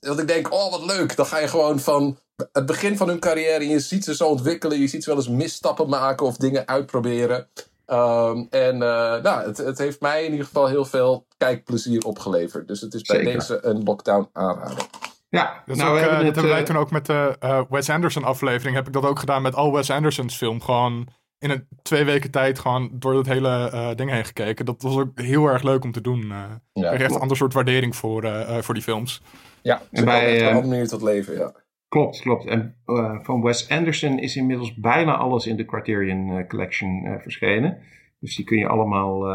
Dat 0.00 0.18
ik 0.18 0.28
denk, 0.28 0.52
oh 0.52 0.70
wat 0.70 0.84
leuk. 0.84 1.16
Dan 1.16 1.26
ga 1.26 1.38
je 1.38 1.48
gewoon 1.48 1.80
van 1.80 2.18
het 2.52 2.66
begin 2.66 2.96
van 2.96 3.08
hun 3.08 3.20
carrière. 3.20 3.64
En 3.64 3.68
je 3.68 3.80
ziet 3.80 4.04
ze 4.04 4.14
zo 4.14 4.28
ontwikkelen. 4.28 4.80
Je 4.80 4.88
ziet 4.88 5.02
ze 5.02 5.10
wel 5.10 5.18
eens 5.18 5.28
misstappen 5.28 5.88
maken 5.88 6.26
of 6.26 6.36
dingen 6.36 6.66
uitproberen. 6.68 7.48
Um, 7.86 8.46
en 8.50 8.74
uh, 8.74 9.22
nou, 9.22 9.46
het, 9.46 9.56
het, 9.56 9.78
heeft 9.78 10.00
mij 10.00 10.24
in 10.24 10.30
ieder 10.30 10.46
geval 10.46 10.66
heel 10.66 10.84
veel 10.84 11.26
kijkplezier 11.36 12.04
opgeleverd. 12.04 12.68
Dus 12.68 12.80
het 12.80 12.94
is 12.94 13.02
bij 13.02 13.24
deze 13.24 13.64
een 13.64 13.82
lockdown 13.82 14.28
aanrader. 14.32 14.86
Ja, 15.28 15.62
dat, 15.66 15.76
nou, 15.76 15.88
ook, 15.88 15.94
we 15.94 16.00
hebben 16.00 16.18
uh, 16.18 16.24
het, 16.24 16.34
dat 16.34 16.34
hebben 16.34 16.52
wij 16.52 16.60
uh, 16.60 16.66
toen 16.66 16.76
ook 16.76 16.90
met 16.90 17.06
de 17.06 17.36
uh, 17.44 17.62
Wes 17.68 17.90
Anderson 17.90 18.24
aflevering. 18.24 18.76
Heb 18.76 18.86
ik 18.86 18.92
dat 18.92 19.06
ook 19.06 19.18
gedaan 19.18 19.42
met 19.42 19.54
al 19.54 19.72
Wes 19.72 19.90
Anderson's 19.90 20.36
film. 20.36 20.60
Gewoon 20.60 21.08
in 21.38 21.50
een 21.50 21.68
twee 21.82 22.04
weken 22.04 22.30
tijd 22.30 22.58
gewoon 22.58 22.90
door 22.92 23.12
dat 23.12 23.26
hele 23.26 23.92
ding 23.96 24.10
heen 24.10 24.24
gekeken. 24.24 24.64
Dat 24.66 24.82
was 24.82 24.96
ook 24.96 25.20
heel 25.20 25.46
erg 25.46 25.62
leuk 25.62 25.84
om 25.84 25.92
te 25.92 26.00
doen. 26.00 26.26
ja, 26.26 26.60
ik 26.72 26.82
kreeg 26.82 27.00
echt 27.00 27.14
een 27.14 27.20
ander 27.20 27.36
soort 27.36 27.52
waardering 27.52 27.96
voor, 27.96 28.44
voor 28.60 28.74
die 28.74 28.82
films. 28.82 29.22
Ja, 29.62 29.82
en 29.90 30.04
bij, 30.04 30.54
op 30.54 30.62
een 30.62 30.68
manier 30.68 30.88
tot 30.88 31.02
leven, 31.02 31.34
ja. 31.34 31.52
Klopt, 31.88 32.20
klopt. 32.20 32.46
En 32.46 32.74
uh, 32.86 33.18
van 33.22 33.42
Wes 33.42 33.68
Anderson 33.68 34.18
is 34.18 34.36
inmiddels 34.36 34.74
bijna 34.74 35.16
alles 35.16 35.46
in 35.46 35.56
de 35.56 35.64
Criterion 35.64 36.28
uh, 36.28 36.46
Collection 36.46 37.04
uh, 37.04 37.18
verschenen. 37.18 37.78
Dus 38.20 38.36
die 38.36 38.44
kun 38.44 38.58
je 38.58 38.68
allemaal 38.68 39.26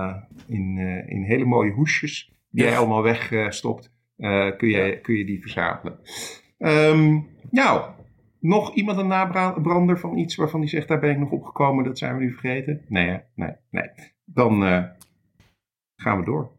in, 0.48 0.78
in 1.08 1.24
hele 1.24 1.46
mooie 1.46 1.72
hoesjes, 1.72 2.32
die 2.50 2.64
ja. 2.64 2.70
jij 2.70 2.78
allemaal 2.78 3.02
wegstopt, 3.02 3.92
kun, 4.58 4.70
je, 4.70 4.78
ja. 4.78 4.96
kun 5.02 5.16
je 5.16 5.26
die 5.26 5.42
verzamelen. 5.42 6.00
Um, 6.58 7.28
nou, 7.50 7.92
nog 8.40 8.74
iemand 8.74 8.98
een 8.98 9.08
nabrander 9.08 10.00
van 10.00 10.18
iets 10.18 10.36
waarvan 10.36 10.60
die 10.60 10.70
zegt, 10.70 10.88
daar 10.88 11.00
ben 11.00 11.12
ik 11.12 11.18
nog 11.18 11.32
opgekomen, 11.32 11.84
dat 11.84 11.98
zijn 11.98 12.18
we 12.18 12.24
nu 12.24 12.32
vergeten? 12.32 12.82
Nee, 12.88 13.08
hè? 13.08 13.18
nee, 13.36 13.56
nee. 13.70 13.90
Dan 14.26 14.62
gaan 15.96 16.20
we 16.20 16.26
door. 16.26 16.52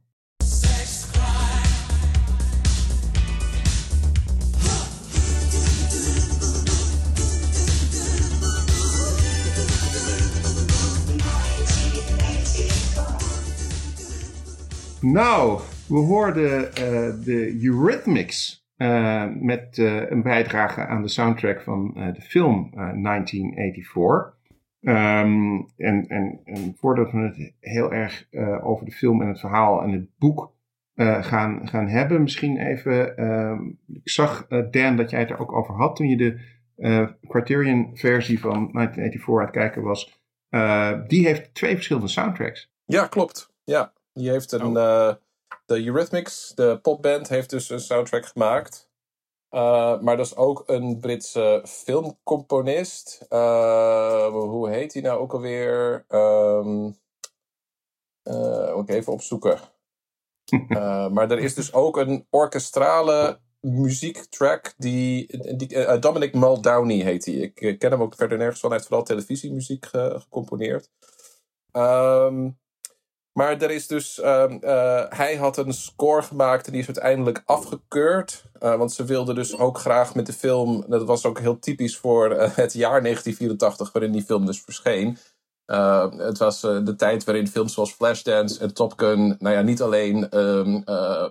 Nou, 15.00 15.60
we 15.89 15.99
hoorden 15.99 16.61
uh, 16.61 17.24
de 17.24 17.62
Eurythmics 17.62 18.66
uh, 18.76 19.24
met 19.41 19.78
uh, 19.78 20.11
een 20.11 20.22
bijdrage 20.22 20.87
aan 20.87 21.03
de 21.03 21.09
soundtrack 21.09 21.61
van 21.61 21.93
de 21.95 22.20
film 22.20 22.70
1984. 22.72 24.43
Um, 24.80 25.68
en, 25.76 26.07
en, 26.09 26.41
en, 26.45 26.74
voordat 26.76 27.12
we 27.12 27.18
het 27.18 27.53
heel 27.61 27.93
erg 27.93 28.26
over 28.62 28.85
de 28.85 28.93
film 28.93 29.22
en 29.22 29.28
het 29.28 29.41
verhaal 29.41 29.82
en 29.82 29.91
het 29.91 30.09
boek 30.18 30.53
gaan, 30.97 31.68
gaan 31.68 31.89
hebben, 31.89 32.22
misschien 32.22 32.59
even. 32.59 33.16
ik 33.93 34.09
zag, 34.09 34.47
Dan, 34.70 34.97
dat 34.97 35.11
jij 35.11 35.20
het 35.20 35.30
er 35.30 35.39
ook 35.39 35.53
over 35.53 35.74
had 35.74 35.97
toen 35.97 36.09
je 36.09 36.16
de 36.16 36.41
Criterion-versie 37.28 38.41
van 38.41 38.70
1984 38.72 39.37
aan 39.37 39.41
het 39.41 39.51
kijken 39.51 39.82
was. 39.82 40.20
die 41.09 41.26
heeft 41.26 41.55
twee 41.55 41.74
verschillende 41.74 42.09
soundtracks. 42.09 42.72
Ja, 42.85 43.07
klopt. 43.07 43.53
Ja, 43.64 43.93
die 44.12 44.30
heeft 44.30 44.53
een. 44.53 44.76
Oh. 44.76 45.12
De 45.64 45.84
Eurythmics, 45.84 46.52
de 46.54 46.78
popband, 46.82 47.28
heeft 47.28 47.50
dus 47.50 47.70
een 47.70 47.80
soundtrack 47.80 48.26
gemaakt. 48.26 48.88
Uh, 49.50 50.00
maar 50.00 50.16
dat 50.16 50.26
is 50.26 50.36
ook 50.36 50.62
een 50.66 51.00
Britse 51.00 51.62
filmcomponist. 51.66 53.26
Uh, 53.30 54.26
hoe 54.26 54.68
heet 54.68 54.92
hij 54.92 55.02
nou 55.02 55.20
ook 55.20 55.32
alweer? 55.32 56.04
Um, 56.08 56.96
moet 58.74 58.88
ik 58.88 58.94
even 58.94 59.12
opzoeken. 59.12 59.58
maar 61.14 61.30
er 61.30 61.38
is 61.38 61.54
dus 61.54 61.72
ook 61.72 61.96
een 61.96 62.26
orkestrale 62.30 63.40
muziektrack. 63.60 64.74
Die, 64.76 65.38
die 65.56 65.98
Dominic 65.98 66.34
Muldowney 66.34 66.96
heet 66.96 67.24
hij. 67.24 67.34
Ik 67.34 67.78
ken 67.78 67.90
hem 67.90 68.02
ook 68.02 68.14
verder 68.14 68.38
nergens 68.38 68.60
van. 68.60 68.68
Hij 68.68 68.78
heeft 68.78 68.90
vooral 68.90 69.06
televisiemuziek 69.06 69.86
ge, 69.86 70.14
gecomponeerd. 70.20 70.90
Um, 71.72 72.58
maar 73.35 73.62
er 73.62 73.70
is 73.70 73.87
dus, 73.87 74.18
uh, 74.18 74.45
uh, 74.61 75.03
hij 75.09 75.37
had 75.37 75.57
een 75.57 75.72
score 75.72 76.22
gemaakt 76.22 76.66
en 76.66 76.72
die 76.72 76.80
is 76.80 76.87
uiteindelijk 76.87 77.43
afgekeurd. 77.45 78.45
Uh, 78.61 78.76
want 78.76 78.93
ze 78.93 79.05
wilden 79.05 79.35
dus 79.35 79.59
ook 79.59 79.78
graag 79.78 80.14
met 80.14 80.26
de 80.26 80.32
film, 80.32 80.85
dat 80.89 81.05
was 81.05 81.26
ook 81.26 81.39
heel 81.39 81.59
typisch 81.59 81.97
voor 81.97 82.30
het 82.30 82.72
jaar 82.72 83.03
1984 83.03 83.93
waarin 83.93 84.12
die 84.12 84.24
film 84.24 84.47
dus 84.47 84.61
verscheen. 84.61 85.18
het 86.16 86.39
was 86.39 86.61
de 86.61 86.95
tijd 86.97 87.24
waarin 87.24 87.49
films 87.49 87.74
zoals 87.74 87.93
Flashdance 87.93 88.61
en 88.61 88.74
Top 88.74 88.93
Gun, 88.97 89.37
nou 89.39 89.55
ja, 89.55 89.61
niet 89.62 89.82
alleen 89.82 90.39
um, 90.39 90.85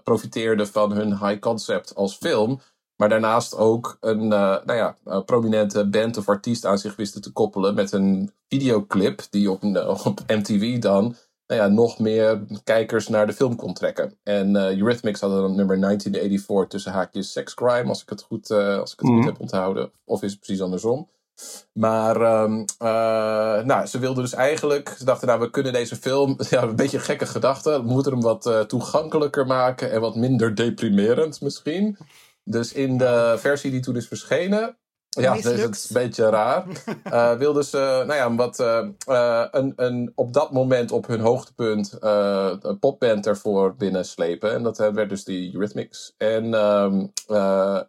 profiteerden 0.03 0.67
van 0.67 0.91
hun 0.91 1.17
high 1.17 1.39
concept 1.39 1.95
als 1.95 2.15
film, 2.15 2.59
maar 2.95 3.09
daarnaast 3.09 3.55
ook 3.57 3.97
een 3.99 4.27
nou 4.27 4.73
ja, 4.73 4.95
prominente 5.25 5.89
band 5.89 6.17
of 6.17 6.29
artiest 6.29 6.65
aan 6.65 6.77
zich 6.77 6.95
wisten 6.95 7.21
te 7.21 7.31
koppelen 7.31 7.75
met 7.75 7.91
een 7.91 8.33
videoclip 8.47 9.21
die 9.29 9.51
op, 9.51 9.63
op 10.05 10.19
MTV 10.27 10.79
dan 10.79 11.15
nou 11.55 11.69
ja, 11.69 11.75
nog 11.75 11.99
meer 11.99 12.45
kijkers 12.63 13.07
naar 13.07 13.27
de 13.27 13.33
film 13.33 13.55
kon 13.55 13.73
trekken. 13.73 14.17
En 14.23 14.55
uh, 14.55 14.77
Eurythmics 14.77 15.19
hadden 15.19 15.41
dan 15.41 15.55
nummer 15.55 15.79
1984 15.79 16.67
tussen 16.67 16.91
haakjes 16.91 17.31
Sex 17.31 17.53
Crime, 17.53 17.89
als 17.89 18.01
ik 18.01 18.09
het 18.09 18.21
goed, 18.21 18.49
uh, 18.49 18.77
als 18.77 18.93
ik 18.93 18.99
het 18.99 19.09
mm. 19.09 19.15
goed 19.15 19.25
heb 19.25 19.39
onthouden. 19.39 19.91
Of 20.05 20.23
is 20.23 20.31
het 20.31 20.39
precies 20.39 20.61
andersom. 20.61 21.09
Maar 21.73 22.43
um, 22.43 22.59
uh, 22.59 22.87
nou, 23.63 23.85
ze 23.85 23.99
wilden 23.99 24.23
dus 24.23 24.33
eigenlijk, 24.33 24.95
ze 24.97 25.05
dachten 25.05 25.27
nou 25.27 25.39
we 25.39 25.49
kunnen 25.49 25.73
deze 25.73 25.95
film, 25.95 26.37
ja 26.49 26.63
een 26.63 26.75
beetje 26.75 26.97
een 26.97 27.03
gekke 27.03 27.25
gedachte, 27.25 27.71
we 27.71 27.91
moeten 27.91 28.11
hem 28.11 28.21
wat 28.21 28.65
toegankelijker 28.67 29.45
maken 29.45 29.91
en 29.91 30.01
wat 30.01 30.15
minder 30.15 30.55
deprimerend 30.55 31.41
misschien. 31.41 31.97
Dus 32.43 32.73
in 32.73 32.97
de 32.97 33.35
versie 33.37 33.71
die 33.71 33.81
toen 33.81 33.95
is 33.95 34.07
verschenen, 34.07 34.77
ja, 35.21 35.33
dat 35.41 35.75
is 35.75 35.89
een 35.89 35.93
beetje 35.93 36.29
raar. 36.29 36.65
Uh, 37.13 37.33
wilden 37.33 37.65
ze, 37.65 38.03
nou 38.07 38.13
ja, 38.13 38.35
wat, 38.35 38.59
uh, 38.59 38.87
uh, 39.09 39.45
een, 39.51 39.73
een, 39.75 40.11
op 40.15 40.33
dat 40.33 40.51
moment 40.51 40.91
op 40.91 41.07
hun 41.07 41.19
hoogtepunt 41.19 41.97
een 41.99 42.79
popband 42.79 43.27
ervoor 43.27 43.75
binnenslepen. 43.75 44.53
En 44.53 44.63
dat 44.63 44.77
werd 44.77 45.09
dus 45.09 45.23
die 45.23 45.53
Eurythmics. 45.53 46.13
En 46.17 46.53
um, 46.53 47.11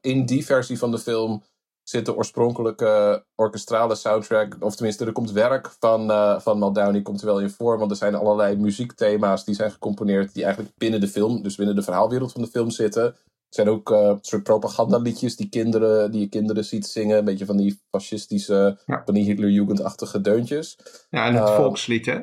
in 0.00 0.26
die 0.26 0.44
versie 0.44 0.78
van 0.78 0.90
de 0.90 0.98
film 0.98 1.42
zit 1.82 2.06
de 2.06 2.16
oorspronkelijke 2.16 3.24
orkestrale 3.34 3.94
soundtrack, 3.94 4.56
of 4.60 4.74
tenminste, 4.74 5.04
er 5.04 5.12
komt 5.12 5.32
werk 5.32 5.70
van, 5.78 6.10
van 6.40 6.58
Maldowney, 6.58 7.02
komt 7.02 7.20
er 7.20 7.26
wel 7.26 7.40
in 7.40 7.50
voor. 7.50 7.78
Want 7.78 7.90
er 7.90 7.96
zijn 7.96 8.14
allerlei 8.14 8.56
muziekthema's 8.56 9.44
die 9.44 9.54
zijn 9.54 9.70
gecomponeerd, 9.70 10.34
die 10.34 10.44
eigenlijk 10.44 10.74
binnen 10.76 11.00
de 11.00 11.08
film, 11.08 11.42
dus 11.42 11.56
binnen 11.56 11.76
de 11.76 11.82
verhaalwereld 11.82 12.32
van 12.32 12.42
de 12.42 12.48
film 12.48 12.70
zitten 12.70 13.16
zijn 13.54 13.68
ook 13.68 13.90
uh, 13.90 14.16
soort 14.20 14.42
propagandaliedjes 14.42 15.36
die, 15.36 15.48
kinderen, 15.48 16.10
die 16.10 16.20
je 16.20 16.28
kinderen 16.28 16.64
ziet 16.64 16.86
zingen. 16.86 17.18
Een 17.18 17.24
beetje 17.24 17.44
van 17.44 17.56
die 17.56 17.80
fascistische, 17.90 18.78
ja. 18.86 19.02
van 19.04 19.14
die 19.14 19.24
Hitlerjugendachtige 19.24 20.20
deuntjes. 20.20 20.78
Ja, 21.10 21.26
en 21.26 21.34
het 21.34 21.48
uh, 21.48 21.56
volkslied, 21.56 22.06
hè? 22.06 22.18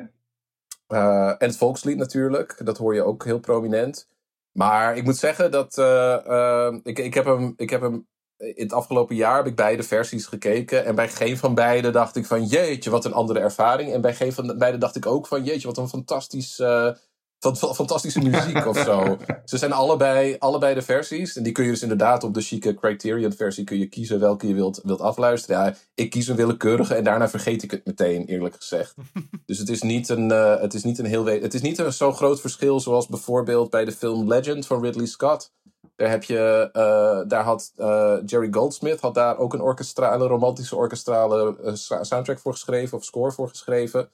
Uh, 0.88 1.28
en 1.28 1.48
het 1.48 1.56
volkslied 1.56 1.96
natuurlijk. 1.96 2.60
Dat 2.64 2.78
hoor 2.78 2.94
je 2.94 3.02
ook 3.02 3.24
heel 3.24 3.38
prominent. 3.38 4.08
Maar 4.52 4.96
ik 4.96 5.04
moet 5.04 5.16
zeggen 5.16 5.50
dat 5.50 5.78
ik, 6.82 6.98
ik, 6.98 7.14
heb 7.14 7.24
hem, 7.24 7.54
ik 7.56 7.70
heb 7.70 7.80
hem 7.80 8.06
in 8.36 8.62
het 8.62 8.72
afgelopen 8.72 9.16
jaar 9.16 9.36
heb 9.36 9.46
ik 9.46 9.56
beide 9.56 9.82
versies 9.82 10.26
gekeken. 10.26 10.84
En 10.84 10.94
bij 10.94 11.08
geen 11.08 11.36
van 11.36 11.54
beide 11.54 11.90
dacht 11.90 12.16
ik 12.16 12.26
van 12.26 12.44
jeetje, 12.44 12.90
wat 12.90 13.04
een 13.04 13.12
andere 13.12 13.38
ervaring. 13.38 13.92
En 13.92 14.00
bij 14.00 14.14
geen 14.14 14.32
van 14.32 14.58
beide 14.58 14.78
dacht 14.78 14.96
ik 14.96 15.06
ook 15.06 15.26
van 15.26 15.44
jeetje, 15.44 15.66
wat 15.66 15.78
een 15.78 15.88
fantastisch 15.88 16.62
van, 17.42 17.74
fantastische 17.74 18.20
muziek 18.20 18.66
of 18.66 18.78
zo. 18.78 19.16
Ze 19.44 19.58
zijn 19.58 19.72
allebei, 19.72 20.36
allebei 20.38 20.74
de 20.74 20.82
versies. 20.82 21.36
En 21.36 21.42
die 21.42 21.52
kun 21.52 21.64
je 21.64 21.70
dus 21.70 21.82
inderdaad 21.82 22.24
op 22.24 22.34
de 22.34 22.40
chique 22.40 22.74
Criterion 22.74 23.32
versie 23.32 23.64
kun 23.64 23.78
je 23.78 23.86
kiezen 23.86 24.20
welke 24.20 24.48
je 24.48 24.54
wilt, 24.54 24.80
wilt 24.82 25.00
afluisteren. 25.00 25.64
Ja, 25.64 25.74
ik 25.94 26.10
kies 26.10 26.28
een 26.28 26.36
willekeurige 26.36 26.94
en 26.94 27.04
daarna 27.04 27.28
vergeet 27.28 27.62
ik 27.62 27.70
het 27.70 27.86
meteen, 27.86 28.24
eerlijk 28.24 28.54
gezegd. 28.54 28.94
Dus 29.46 29.58
het 29.58 29.68
is 29.68 29.82
niet 29.82 30.08
een, 30.08 30.30
uh, 30.30 30.60
het 30.60 30.74
is 30.74 30.82
niet 30.82 30.98
een 30.98 31.04
heel... 31.04 31.24
Het 31.24 31.54
is 31.54 31.60
niet 31.60 31.78
een 31.78 31.92
zo 31.92 32.12
groot 32.12 32.40
verschil 32.40 32.80
zoals 32.80 33.06
bijvoorbeeld 33.06 33.70
bij 33.70 33.84
de 33.84 33.92
film 33.92 34.28
Legend 34.28 34.66
van 34.66 34.82
Ridley 34.82 35.06
Scott. 35.06 35.52
Daar 35.96 36.10
heb 36.10 36.24
je, 36.24 36.68
uh, 36.72 37.28
daar 37.28 37.44
had 37.44 37.72
uh, 37.76 38.14
Jerry 38.26 38.48
Goldsmith 38.50 39.00
had 39.00 39.14
daar 39.14 39.38
ook 39.38 39.52
een 39.52 39.60
orkestrale, 39.60 40.26
romantische 40.26 40.76
orkestrale 40.76 41.56
soundtrack 42.02 42.38
voor 42.38 42.52
geschreven 42.52 42.98
of 42.98 43.04
score 43.04 43.32
voor 43.32 43.48
geschreven. 43.48 44.10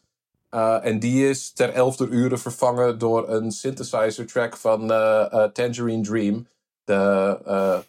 Uh, 0.54 0.84
en 0.84 0.98
die 0.98 1.28
is 1.28 1.52
ter 1.52 1.72
elfde 1.72 2.06
uren 2.08 2.38
vervangen 2.38 2.98
door 2.98 3.28
een 3.28 3.50
synthesizer 3.52 4.26
track 4.26 4.56
van 4.56 4.82
uh, 4.90 5.26
uh, 5.32 5.44
Tangerine 5.44 6.02
Dream. 6.02 6.46
De, 6.84 7.82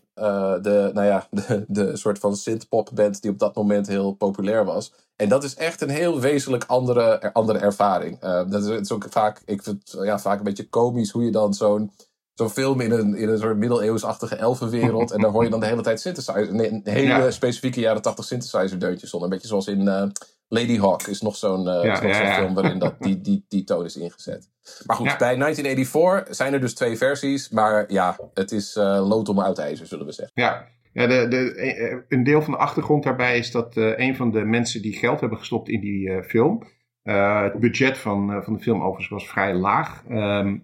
de, 0.61 0.91
nou 0.93 1.05
ja, 1.07 1.27
de, 1.47 1.65
de 1.67 1.97
soort 1.97 2.19
van 2.19 2.35
synth-pop 2.35 2.89
band 2.93 3.21
die 3.21 3.31
op 3.31 3.39
dat 3.39 3.55
moment 3.55 3.87
heel 3.87 4.11
populair 4.13 4.65
was. 4.65 4.93
En 5.15 5.29
dat 5.29 5.43
is 5.43 5.55
echt 5.55 5.81
een 5.81 5.89
heel 5.89 6.19
wezenlijk 6.19 6.63
andere, 6.67 7.33
andere 7.33 7.59
ervaring. 7.59 8.19
dat 8.19 8.63
is, 8.63 8.67
het 8.67 8.81
is 8.81 8.91
ook 8.91 9.05
vaak, 9.09 9.41
ik 9.45 9.63
vind 9.63 9.91
het 9.91 10.03
ja, 10.05 10.19
vaak 10.19 10.37
een 10.37 10.43
beetje 10.43 10.69
komisch 10.69 11.11
hoe 11.11 11.23
je 11.23 11.31
dan 11.31 11.53
zo'n 11.53 11.91
zo'n 12.39 12.49
film 12.49 12.81
in 12.81 12.91
een, 12.91 13.15
in 13.15 13.29
een 13.29 13.39
soort 13.39 13.57
middeleeuwsachtige 13.57 14.35
elfenwereld. 14.35 15.11
en 15.13 15.21
daar 15.21 15.31
hoor 15.31 15.43
je 15.43 15.49
dan 15.49 15.59
de 15.59 15.65
hele 15.65 15.81
tijd 15.81 16.01
synthesizer. 16.01 16.53
Nee, 16.53 16.71
een 16.71 16.81
hele 16.83 17.07
Ja. 17.07 17.31
specifieke 17.31 17.79
jaren 17.79 18.01
80 18.01 18.25
synthesizer 18.25 18.79
deuntjes 18.79 19.13
onder. 19.13 19.29
Een 19.29 19.33
beetje 19.33 19.47
zoals 19.49 19.67
in 19.67 19.87
eh, 19.87 20.03
Lady 20.49 20.77
Hawk 20.77 21.07
is 21.07 21.21
nog 21.21 21.35
zo'n 21.35 21.67
eh, 21.67 21.83
Ja, 21.83 21.93
is 21.93 22.01
nog 22.01 22.11
ja, 22.11 22.17
zo'n 22.17 22.25
ja. 22.25 22.35
film 22.35 22.53
waarin 22.53 22.79
dat, 22.79 22.95
die, 23.05 23.21
die, 23.21 23.45
die 23.47 23.63
toon 23.63 23.85
is 23.85 23.97
ingezet. 23.97 24.49
Maar 24.85 24.95
goed, 24.95 25.17
bij 25.17 25.35
1984 25.35 26.35
zijn 26.35 26.53
er 26.53 26.59
dus 26.59 26.73
twee 26.73 26.97
versies. 26.97 27.49
Maar 27.49 27.91
ja, 27.91 28.17
het 28.33 28.51
is 28.51 28.75
eh 28.75 29.07
lood 29.07 29.29
om 29.29 29.39
oud 29.39 29.57
ijzer, 29.57 29.87
zullen 29.87 30.05
we 30.05 30.11
zeggen. 30.11 30.41
Ja, 30.41 30.67
ja 30.93 31.07
de, 31.07 31.27
de, 31.27 31.55
eh, 31.55 31.97
een 32.07 32.23
deel 32.23 32.41
van 32.41 32.53
de 32.53 32.59
achtergrond 32.59 33.03
daarbij 33.03 33.37
is 33.37 33.51
dat 33.51 33.75
een 33.75 34.15
van 34.15 34.31
de 34.31 34.45
mensen 34.45 34.81
die 34.81 34.93
geld 34.93 35.19
hebben 35.19 35.37
gestopt 35.37 35.69
in 35.69 35.79
die 35.79 36.23
film. 36.23 36.63
het 37.03 37.59
budget 37.59 37.97
van, 37.97 38.43
van 38.43 38.53
de 38.53 38.59
film 38.59 38.81
overigens 38.81 39.09
was 39.09 39.29
vrij 39.29 39.53
laag. 39.53 40.03
Ehm, 40.09 40.57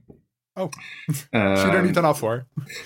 Oh. 0.57 0.71
Zie 1.05 1.25
je 1.41 1.75
er 1.75 1.83
niet 1.83 1.97
aan 1.97 2.03
af 2.03 2.19
hoor. 2.19 2.45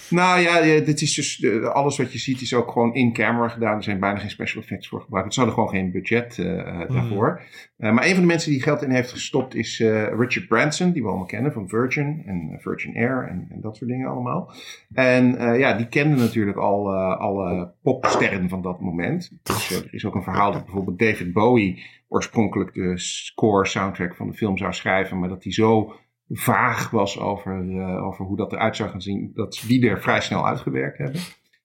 Nou 0.10 0.40
ja, 0.40 0.64
ja, 0.64 0.80
dit 0.80 1.02
is 1.02 1.14
dus, 1.14 1.40
eh, 1.40 1.64
alles 1.64 1.98
wat 1.98 2.14
je 2.14 2.20
ziet 2.20 2.42
is 2.42 2.54
ook 2.54 2.72
gewoon 2.72 2.94
in 2.94 3.14
camera 3.14 3.48
gedaan. 3.48 3.76
Er 3.76 3.84
zijn 3.84 4.00
bijna 4.00 4.20
geen 4.20 4.30
special 4.30 4.64
effects 4.64 4.88
voor 4.88 5.02
gebruikt. 5.02 5.34
Ze 5.34 5.40
hadden 5.40 5.58
gewoon 5.58 5.74
geen 5.74 5.92
budget 5.92 6.38
eh, 6.40 6.60
eh, 6.60 6.90
daarvoor. 6.90 7.42
Eh, 7.78 7.92
maar 7.92 8.06
een 8.06 8.12
van 8.12 8.22
de 8.22 8.28
mensen 8.28 8.52
die 8.52 8.62
geld 8.62 8.82
in 8.82 8.92
heeft 8.92 9.12
gestopt 9.12 9.56
is 9.56 9.80
Richard 10.18 10.48
Branson, 10.48 10.92
die 10.92 11.02
we 11.02 11.08
allemaal 11.08 11.26
kennen 11.26 11.52
van 11.52 11.68
Virgin 11.68 12.24
en 12.26 12.58
Virgin 12.62 12.96
Air 12.96 13.28
en, 13.30 13.48
en 13.50 13.62
dat 13.62 13.78
soort 13.78 13.90
dingen 13.90 14.10
allemaal. 14.10 14.52
En 14.94 15.58
ja, 15.58 15.74
die 15.74 15.88
kende 15.88 16.16
natuurlijk 16.16 16.58
al 16.58 16.96
alle 16.96 17.74
popsterren 17.82 18.50
van 18.50 18.62
dat 18.62 18.80
moment. 18.80 19.32
Dus 19.44 19.72
er 19.72 19.88
is 19.92 20.06
ook 20.06 20.16
een 20.16 20.24
verhaal 20.24 20.52
dat 20.52 20.66
bijvoorbeeld 20.66 21.00
David 21.00 21.34
Bowie 21.34 21.86
oorspronkelijk 22.08 22.74
de 22.74 22.98
score 22.98 23.66
soundtrack 23.66 24.16
van 24.16 24.28
de 24.28 24.34
film 24.34 24.58
zou 24.58 24.74
schrijven, 24.74 25.20
maar 25.20 25.30
dat 25.30 25.44
hij 25.44 25.54
zo 25.54 25.94
vaag 26.30 26.90
was 26.90 27.20
over, 27.20 27.80
eh, 27.80 28.06
over 28.06 28.26
hoe 28.26 28.38
dat 28.38 28.52
eruit 28.52 28.76
zou 28.76 28.90
gaan 28.90 29.02
zien, 29.02 29.32
dat 29.34 29.64
die 29.68 29.90
er 29.90 30.02
vrij 30.02 30.22
snel 30.22 30.48
uitgewerkt 30.48 30.98
hebben. 30.98 31.22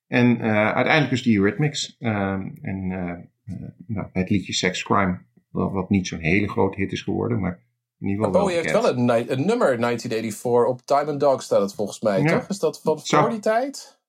En 0.07 0.41
eh, 0.41 0.65
uiteindelijk 0.65 1.09
dus 1.09 1.23
die 1.23 1.37
Eurythmics 1.37 1.95
ehm, 1.99 2.49
en 2.61 2.91
eh, 2.91 3.53
nou, 3.87 4.07
het 4.13 4.29
liedje 4.29 4.53
Sex 4.53 4.83
Crime, 4.83 5.19
wat, 5.49 5.71
wat 5.71 5.89
niet 5.89 6.07
zo'n 6.07 6.19
hele 6.19 6.47
grote 6.47 6.79
hit 6.79 6.91
is 6.91 7.01
geworden, 7.01 7.39
maar 7.39 7.59
in 7.99 8.07
ieder 8.07 8.25
geval 8.25 8.41
wel 8.41 8.49
heeft 8.49 8.63
bekend. 8.63 8.83
wel 8.83 8.91
een, 8.91 9.45
nummer 9.45 9.79
1984 9.79 10.65
op 10.65 10.81
Diamond 10.85 11.19
Dog 11.19 11.41
staat 11.41 11.61
het 11.61 11.73
volgens 11.73 12.01
mij, 12.01 12.21
Ja. 12.21 12.39
toch? 12.39 12.49
Is 12.49 12.59
dat 12.59 12.81
van 12.81 12.99
Zou- 12.99 13.21
voor 13.21 13.31
die 13.31 13.41
tijd? 13.41 13.99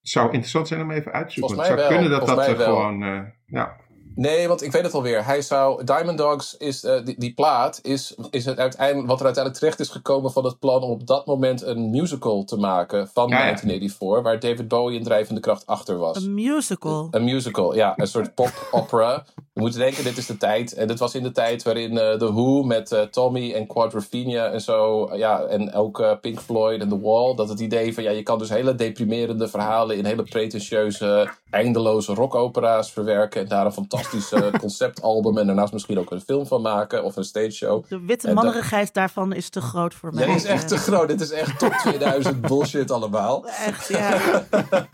Het 0.00 0.10
zou 0.10 0.26
interessant 0.26 0.68
zijn 0.68 0.80
om 0.80 0.90
even 0.90 1.12
uit 1.12 1.28
te 1.28 1.34
zoeken. 1.34 1.56
Het 1.56 1.66
zou 1.66 1.78
wel, 1.78 1.88
kunnen 1.88 2.10
dat 2.10 2.26
dat 2.26 2.44
gewoon... 2.44 3.32
ja. 3.46 3.76
Nee, 4.18 4.48
want 4.48 4.62
ik 4.62 4.72
weet 4.72 4.82
het 4.82 4.94
alweer. 4.94 5.24
Hij 5.24 5.42
zou. 5.42 5.84
Diamond 5.84 6.18
Dogs 6.18 6.56
is. 6.56 6.84
eh, 6.84 7.04
die, 7.04 7.14
die 7.18 7.34
plaat 7.34 7.78
is, 7.82 8.14
is 8.30 8.44
het 8.44 8.58
uiteindelijk, 8.58 9.08
wat 9.08 9.18
er 9.18 9.24
uiteindelijk 9.24 9.62
terecht 9.64 9.80
is 9.80 9.88
gekomen 9.88 10.32
van 10.32 10.44
het 10.44 10.58
plan 10.58 10.82
om 10.82 10.90
op 10.90 11.06
dat 11.06 11.26
moment 11.26 11.62
een 11.62 11.90
musical 11.90 12.44
te 12.44 12.56
maken 12.56 13.08
van 13.08 13.28
Ja, 13.28 13.36
ja. 13.38 13.42
1984, 13.42 14.22
waar 14.22 14.40
David 14.40 14.68
Bowie 14.68 14.98
een 14.98 15.04
drijvende 15.04 15.40
kracht 15.40 15.66
achter 15.66 15.98
was. 15.98 16.16
Een 16.24 16.34
musical. 16.34 17.08
Een 17.10 17.24
musical, 17.24 17.74
ja, 17.74 17.92
een 17.96 18.06
soort 18.06 18.34
pop-opera. 18.34 19.24
Je 19.58 19.64
moet 19.64 19.74
denken, 19.74 20.04
dit 20.04 20.16
is 20.16 20.26
de 20.26 20.36
tijd. 20.36 20.72
En 20.74 20.86
dit 20.86 20.98
was 20.98 21.14
in 21.14 21.22
de 21.22 21.32
tijd 21.32 21.62
waarin 21.62 21.98
eh 21.98 22.12
The 22.12 22.32
Who 22.32 22.62
met 22.62 22.92
eh, 22.92 23.00
Tommy 23.02 23.52
en 23.52 23.66
Quadrophenia 23.66 24.46
en 24.50 24.60
zo. 24.60 25.06
eh, 25.06 25.18
ja, 25.18 25.40
en 25.42 25.72
ook 25.74 26.00
eh, 26.00 26.12
Pink 26.20 26.40
Floyd 26.40 26.80
en 26.80 26.88
The 26.88 27.00
Wall. 27.00 27.34
Dat 27.34 27.48
het 27.48 27.60
idee 27.60 27.94
van, 27.94 28.02
ja, 28.02 28.10
je 28.10 28.22
kan 28.22 28.38
dus 28.38 28.48
hele 28.48 28.74
deprimerende 28.74 29.48
verhalen 29.48 29.96
in 29.96 30.04
hele 30.04 30.22
pretentieuze, 30.22 31.28
eindeloze 31.50 32.14
rockopera's 32.14 32.90
verwerken. 32.90 33.40
En 33.40 33.48
daar 33.48 33.64
een 33.66 33.72
fantastische 33.72 34.50
conceptalbum 34.60 35.38
en 35.38 35.46
daarnaast 35.46 35.72
misschien 35.72 35.98
ook 35.98 36.10
een 36.10 36.20
film 36.20 36.46
van 36.46 36.62
maken 36.62 37.04
of 37.04 37.16
een 37.16 37.24
stage 37.24 37.50
show. 37.50 37.84
De 37.88 38.00
witte 38.00 38.32
mannerigheid 38.32 38.94
daarvan 38.94 39.32
is 39.32 39.48
te 39.48 39.60
groot 39.60 39.94
voor 39.94 40.14
mij. 40.14 40.28
Ja, 40.28 40.34
is 40.34 40.44
echt 40.44 40.68
te 40.68 40.74
Eh, 40.74 40.80
groot. 40.80 41.08
Dit 41.08 41.20
is 41.20 41.30
echt 41.30 41.58
top 41.58 41.72
2000 41.84 42.40
bullshit 42.40 42.90
allemaal. 42.90 43.44
Echt, 43.66 43.88
ja. 43.88 44.18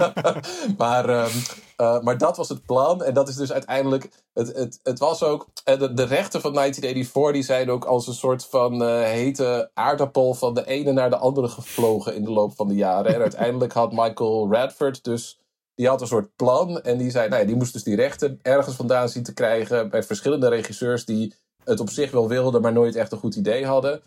maar, 0.79 1.09
ehm, 1.09 1.37
eh, 1.77 2.01
maar 2.01 2.19
dat 2.19 2.37
was 2.37 2.49
het 2.49 2.67
plan. 2.67 3.03
En 3.05 3.15
dat 3.15 3.29
is 3.29 3.37
dus 3.37 3.53
uiteindelijk. 3.53 4.09
Het, 4.33 4.57
het, 4.57 4.81
het 4.83 4.99
was 4.99 5.23
ook. 5.23 5.47
eh, 5.65 5.79
de, 5.79 5.95
de 5.95 6.03
rechten 6.05 6.41
van 6.41 6.53
1984 6.53 7.33
die 7.33 7.43
zijn 7.43 7.71
ook 7.71 7.85
als 7.85 8.07
een 8.07 8.15
soort 8.15 8.45
van 8.47 8.83
eh, 8.83 9.03
hete 9.03 9.71
aardappel 9.75 10.35
van 10.35 10.55
de 10.55 10.67
ene 10.67 10.93
naar 10.93 11.11
de 11.11 11.17
andere 11.17 11.49
gevlogen 11.49 12.15
in 12.15 12.25
de 12.25 12.31
loop 12.31 12.57
van 12.57 12.69
de 12.69 12.75
jaren. 12.75 13.15
En 13.15 13.21
uiteindelijk 13.21 13.73
had 13.73 13.93
Michael 13.93 14.53
Radford 14.53 15.05
dus. 15.05 15.39
Die 15.75 15.89
had 15.89 16.01
een 16.01 16.07
soort 16.07 16.37
plan. 16.37 16.81
En 16.81 16.99
die 16.99 17.11
zei, 17.11 17.29
nou 17.29 17.41
ja, 17.41 17.47
die 17.47 17.57
moest 17.57 17.73
dus 17.73 17.85
die 17.85 17.97
rechten 17.97 18.39
ergens 18.43 18.77
vandaan 18.77 19.09
zien 19.09 19.23
te 19.23 19.35
krijgen. 19.35 19.91
Bij 19.91 20.03
verschillende 20.03 20.49
regisseurs 20.49 21.05
die 21.05 21.35
het 21.65 21.81
op 21.81 21.91
zich 21.91 22.11
wel 22.11 22.29
wilden, 22.29 22.61
maar 22.63 22.73
nooit 22.73 22.97
echt 22.97 23.13
een 23.13 23.19
goed 23.19 23.35
idee 23.35 23.67
hadden. 23.67 24.03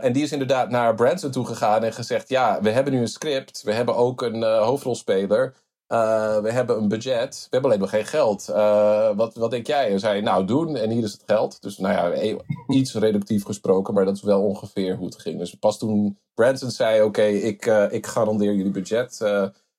En 0.00 0.12
die 0.12 0.22
is 0.22 0.32
inderdaad 0.32 0.70
naar 0.70 0.94
Branson 0.94 1.30
toe 1.30 1.46
gegaan 1.46 1.82
en 1.84 1.92
gezegd: 1.92 2.28
Ja, 2.28 2.58
we 2.62 2.70
hebben 2.70 2.92
nu 2.92 3.00
een 3.00 3.08
script. 3.08 3.62
We 3.62 3.72
hebben 3.72 3.96
ook 3.96 4.22
een 4.22 4.42
hoofdrolspeler. 4.42 5.54
Uh, 5.88 6.38
we 6.38 6.52
hebben 6.52 6.76
een 6.76 6.88
budget. 6.88 7.34
We 7.34 7.46
hebben 7.50 7.70
alleen 7.70 7.82
nog 7.82 7.90
geen 7.90 8.04
geld. 8.06 8.46
Uh, 8.50 9.16
wat, 9.16 9.34
wat 9.34 9.50
denk 9.50 9.66
jij? 9.66 9.90
En 9.90 10.00
zei: 10.00 10.20
Nou, 10.20 10.44
doen. 10.44 10.76
En 10.76 10.90
hier 10.90 11.04
is 11.04 11.12
het 11.12 11.22
geld. 11.26 11.62
Dus, 11.62 11.78
nou 11.78 11.94
ja, 11.94 12.36
iets 12.78 12.94
reductief 12.94 13.44
gesproken, 13.44 13.94
maar 13.94 14.04
dat 14.04 14.16
is 14.16 14.22
wel 14.22 14.42
ongeveer 14.42 14.96
hoe 14.96 15.06
het 15.06 15.20
ging. 15.20 15.38
Dus 15.38 15.54
pas 15.54 15.78
toen 15.78 16.18
Branson 16.34 16.70
zei: 16.70 16.98
Oké, 16.98 17.06
okay, 17.06 17.32
ik, 17.32 17.66
uh, 17.66 17.92
ik 17.92 18.06
garandeer 18.06 18.54
jullie 18.54 18.72
budget, 18.72 19.16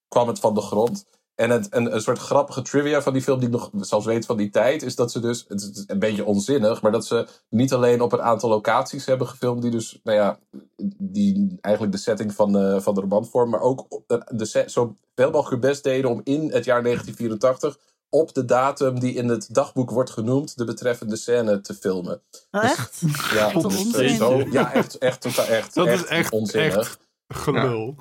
kwam 0.08 0.28
het 0.28 0.40
van 0.40 0.54
de 0.54 0.62
grond. 0.62 1.06
En 1.38 1.50
het, 1.50 1.68
een, 1.70 1.94
een 1.94 2.02
soort 2.02 2.20
grappige 2.20 2.62
trivia 2.62 3.02
van 3.02 3.14
die 3.14 3.22
film, 3.22 3.40
die 3.40 3.48
ik 3.48 3.54
nog 3.54 3.70
zelfs 3.80 4.06
weet 4.06 4.26
van 4.26 4.38
die 4.38 4.50
tijd, 4.50 4.84
is 4.84 4.96
dat 4.96 5.12
ze 5.12 5.20
dus, 5.20 5.46
het 5.48 5.62
is 5.62 5.84
een 5.88 6.00
beetje 6.00 6.26
onzinnig, 6.26 6.82
maar 6.82 6.92
dat 6.92 7.06
ze 7.06 7.28
niet 7.50 7.74
alleen 7.74 8.02
op 8.02 8.14
een 8.14 8.22
aantal 8.22 8.50
locaties 8.50 9.06
hebben 9.06 9.28
gefilmd, 9.28 9.62
die 9.62 9.72
dus, 9.72 10.00
nou 10.04 10.18
ja, 10.18 10.40
die 10.98 11.58
eigenlijk 11.62 11.96
de 11.96 12.02
setting 12.02 12.34
van 12.34 12.52
de, 12.52 12.82
van 12.82 12.94
de 12.94 13.02
roman 13.02 13.26
vormen, 13.26 13.50
maar 13.50 13.62
ook 13.62 14.02
de, 14.08 14.32
de 14.36 14.46
set, 14.46 14.72
zo 14.72 14.96
veel 15.16 15.32
mogelijk 15.32 15.62
hun 15.62 15.72
best 15.72 15.84
deden 15.84 16.10
om 16.10 16.22
in 16.24 16.42
het 16.52 16.66
jaar 16.66 16.84
1984 16.84 17.78
op 18.10 18.34
de 18.34 18.46
datum 18.46 19.00
die 19.00 19.14
in 19.14 19.28
het 19.28 19.54
dagboek 19.54 19.90
wordt 19.90 20.10
genoemd, 20.10 20.58
de 20.58 20.66
betreffende 20.66 21.16
scène 21.16 21.62
te 21.62 21.74
filmen. 21.74 22.22
Oh, 22.52 22.64
echt? 22.64 23.02
Dus, 23.02 23.32
ja, 23.32 23.52
onzin. 23.54 24.16
zo, 24.16 24.44
ja, 24.52 24.74
echt, 24.74 24.98
echt, 24.98 25.22
totaal, 25.22 25.46
echt, 25.46 25.74
Dat 25.74 25.88
echt, 25.88 26.04
is 26.04 26.10
echt, 26.10 26.32
onzinnig. 26.32 26.78
echt 26.78 27.00
gelul. 27.28 27.96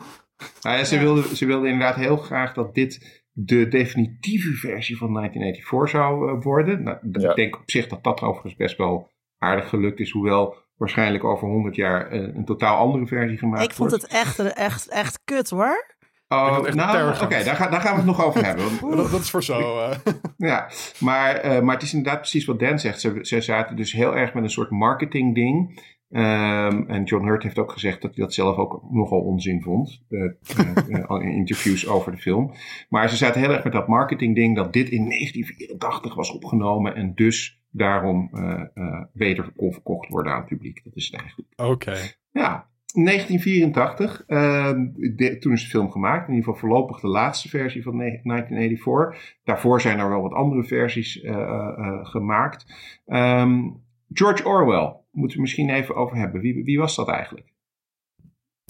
Nou 0.62 0.78
ja, 0.78 0.84
ze, 0.84 0.98
wilde, 0.98 1.36
ze 1.36 1.46
wilde 1.46 1.68
inderdaad 1.68 1.96
heel 1.96 2.16
graag 2.16 2.54
dat 2.54 2.74
dit 2.74 3.24
de 3.38 3.68
definitieve 3.68 4.52
versie 4.52 4.96
van 4.96 5.12
1984 5.14 5.88
zou 6.00 6.30
uh, 6.36 6.42
worden. 6.42 6.82
Nou, 6.82 6.98
Ja. 7.12 7.30
Ik 7.30 7.36
denk 7.36 7.56
op 7.56 7.62
zich 7.70 7.86
dat 7.88 8.04
dat 8.04 8.20
overigens 8.22 8.56
best 8.56 8.76
wel 8.76 9.10
aardig 9.38 9.68
gelukt 9.68 10.00
is, 10.00 10.10
hoewel 10.10 10.56
waarschijnlijk 10.76 11.24
over 11.24 11.48
100 11.48 11.76
jaar 11.76 12.12
uh, 12.14 12.34
een 12.36 12.44
totaal 12.44 12.76
andere 12.76 13.06
versie 13.06 13.38
gemaakt 13.38 13.62
Ik 13.64 13.72
vond 13.72 13.90
wordt. 13.90 14.04
het 14.04 14.12
echt, 14.12 14.38
echt, 14.38 14.88
echt 14.88 15.20
kut 15.24 15.50
hoor. 15.50 15.94
Oh, 16.28 16.62
nou, 16.62 17.22
oké, 17.22 17.44
daar, 17.44 17.56
ga- 17.56 17.68
daar 17.70 17.80
gaan 17.80 17.90
we 17.92 17.96
het 17.96 18.06
nog 18.06 18.24
over 18.24 18.44
hebben. 18.44 18.64
Dat, 18.96 19.10
dat 19.10 19.20
is 19.20 19.30
voor 19.30 19.42
zo. 19.44 19.78
eh. 19.80 19.96
Ja, 20.36 20.70
maar, 21.00 21.34
eh, 21.34 21.60
maar 21.60 21.74
het 21.74 21.82
is 21.84 21.92
inderdaad 21.94 22.20
precies 22.20 22.44
wat 22.44 22.58
Dan 22.58 22.78
zegt. 22.78 23.00
Ze, 23.00 23.18
ze 23.22 23.40
zaten 23.40 23.76
dus 23.76 23.92
heel 23.92 24.16
erg 24.16 24.34
met 24.34 24.42
een 24.42 24.50
soort 24.50 24.70
marketing 24.70 25.34
Ehm, 26.10 26.82
en 26.86 27.04
John 27.04 27.26
Hurt 27.26 27.42
heeft 27.42 27.58
ook 27.58 27.72
gezegd 27.72 28.02
dat 28.02 28.14
hij 28.14 28.24
dat 28.24 28.34
zelf 28.34 28.56
ook 28.56 28.82
nogal 28.90 29.20
onzin 29.20 29.62
vond. 29.62 30.02
eh, 30.08 30.20
eh, 30.22 30.30
eh, 31.08 31.22
in 31.22 31.32
interviews 31.32 31.88
over 31.88 32.12
de 32.12 32.18
film. 32.18 32.52
Maar 32.88 33.08
ze 33.10 33.16
zaten 33.16 33.40
heel 33.40 33.50
erg 33.52 33.64
met 33.64 33.72
dat 33.72 33.88
marketing 33.88 34.34
ding 34.34 34.56
dat 34.56 34.72
dit 34.72 34.88
in 34.88 35.04
1984 35.08 36.14
was 36.14 36.30
opgenomen. 36.32 36.94
En 36.94 37.14
dus 37.14 37.60
daarom 37.70 38.28
eh, 38.32 38.60
eh, 38.74 39.02
beter 39.12 39.52
kon 39.56 39.72
verkocht 39.72 40.08
worden 40.08 40.32
aan 40.32 40.38
het 40.38 40.48
publiek. 40.48 40.80
Dat 40.84 40.96
is 40.96 41.06
het 41.10 41.20
eigenlijk. 41.20 41.52
Oké. 41.56 41.96
Ja, 42.32 42.68
1984. 42.92 44.24
ehm, 44.26 44.86
de- 45.16 45.38
toen 45.38 45.52
is 45.52 45.62
de 45.62 45.68
film 45.68 45.90
gemaakt. 45.90 46.28
In 46.28 46.34
ieder 46.34 46.44
geval 46.52 46.68
voorlopig 46.68 47.00
de 47.00 47.08
laatste 47.08 47.48
versie 47.48 47.82
van 47.82 47.96
ne- 47.96 48.20
1984. 48.22 49.36
Daarvoor 49.44 49.80
zijn 49.80 49.98
er 49.98 50.08
wel 50.08 50.22
wat 50.22 50.32
andere 50.32 50.64
versies 50.64 51.20
gemaakt. 52.02 52.66
Ehm, 53.06 53.60
George 54.12 54.44
Orwell. 54.48 55.04
Moeten 55.16 55.36
we 55.36 55.42
misschien 55.42 55.70
even 55.70 55.94
over 55.94 56.16
hebben. 56.16 56.40
Wie, 56.40 56.64
wie 56.64 56.78
was 56.78 56.96
dat 56.96 57.08
eigenlijk? 57.08 57.52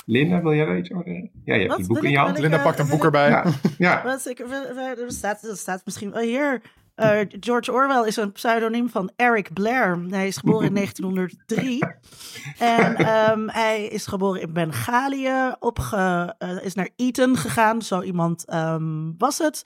Linda, 0.04 0.42
wil 0.42 0.54
jij 0.54 0.64
daar 0.64 0.78
iets 0.78 0.92
over 0.92 1.04
zeggen? 1.06 1.30
Ja, 1.44 1.54
je 1.54 1.58
hebt 1.60 1.70
Wat? 1.70 1.78
die 1.78 1.86
boek 1.88 2.04
in 2.04 2.10
je 2.10 2.18
hand. 2.18 2.36
ik- 2.36 2.42
Linda 2.42 2.56
eh, 2.56 2.62
pakt 2.64 2.78
een 2.78 2.88
boek 2.88 3.04
erbij. 3.04 3.28
Ja, 3.28 3.44
ja. 3.78 4.02
Wat 4.04 4.26
ik, 4.28 4.38
we- 4.38 4.72
we- 4.74 5.02
er, 5.04 5.10
staat, 5.12 5.42
er 5.44 5.56
staat 5.56 5.82
misschien 5.84 6.10
wel 6.10 6.22
hier. 6.22 6.62
eh, 6.94 7.20
George 7.40 7.72
Orwell 7.72 8.06
is 8.06 8.16
een 8.16 8.32
pseudoniem 8.32 8.88
van 8.88 9.10
Eric 9.16 9.52
Blair. 9.52 9.98
Hij 10.10 10.26
is 10.26 10.36
geboren 10.36 10.66
in 10.66 10.74
1903. 10.80 11.84
En 12.58 12.96
ehm, 12.96 13.48
hij 13.48 13.84
is 13.86 14.06
geboren 14.06 14.40
in 14.40 14.52
Bengalië. 14.52 15.54
Opge, 15.58 16.34
eh, 16.38 16.64
is 16.64 16.74
naar 16.74 16.88
Eton 16.96 17.36
gegaan. 17.36 17.82
Zo 17.82 18.02
iemand 18.02 18.44
ehm, 18.48 19.12
was 19.18 19.38
het. 19.38 19.64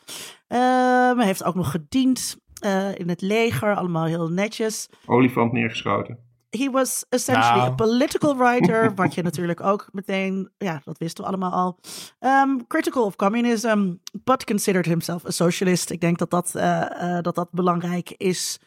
Ehm, 0.49 1.17
hij 1.17 1.27
heeft 1.27 1.45
ook 1.45 1.55
nog 1.55 1.71
gediend 1.71 2.37
eh, 2.61 2.95
in 2.95 3.09
het 3.09 3.21
leger. 3.21 3.75
Allemaal 3.75 4.05
heel 4.05 4.29
netjes. 4.29 4.89
Olifant 5.07 5.53
neergeschoten. 5.53 6.29
He 6.51 6.71
was 6.71 7.05
essentially 7.09 7.61
Nou. 7.61 7.71
a 7.71 7.75
political 7.75 8.37
writer, 8.37 8.93
wat 8.95 9.15
je 9.15 9.23
natuurlijk 9.23 9.61
ook 9.61 9.89
meteen, 9.93 10.51
ja, 10.59 10.81
dat 10.85 10.99
wisten 10.99 11.25
we 11.25 11.29
allemaal 11.29 11.53
al. 11.53 11.79
Um, 12.21 12.67
critical 12.67 13.05
of 13.05 13.17
communism, 13.17 13.93
but 14.25 14.45
considered 14.45 14.87
himself 14.87 15.25
a 15.27 15.31
socialist. 15.31 15.91
Ik 15.91 16.01
denk 16.01 16.19
dat 16.19 16.31
dat, 16.31 16.53
uh, 16.57 16.63
uh, 17.03 17.19
dat, 17.21 17.35
dat 17.35 17.51
belangrijk 17.51 18.15
is. 18.17 18.59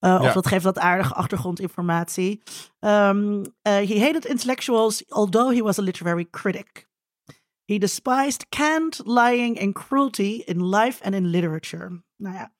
Uh, 0.00 0.20
of 0.22 0.32
dat 0.32 0.46
geeft 0.46 0.64
wat 0.64 0.78
aardige 0.78 1.14
achtergrondinformatie. 1.14 2.42
Um, 2.80 3.42
he 3.62 3.98
hated 4.00 4.24
intellectuals, 4.24 5.04
although 5.08 5.54
he 5.54 5.62
was 5.62 5.78
a 5.78 5.82
literary 5.82 6.26
critic. 6.30 6.88
He 7.64 7.78
despised 7.78 8.48
cant, 8.48 9.00
lying 9.04 9.60
and 9.60 9.74
cruelty 9.74 10.42
in 10.44 10.68
life 10.68 11.04
and 11.04 11.14
in 11.14 11.26
literature. 11.26 12.02
Nou 12.16 12.34
ja, 12.34 12.52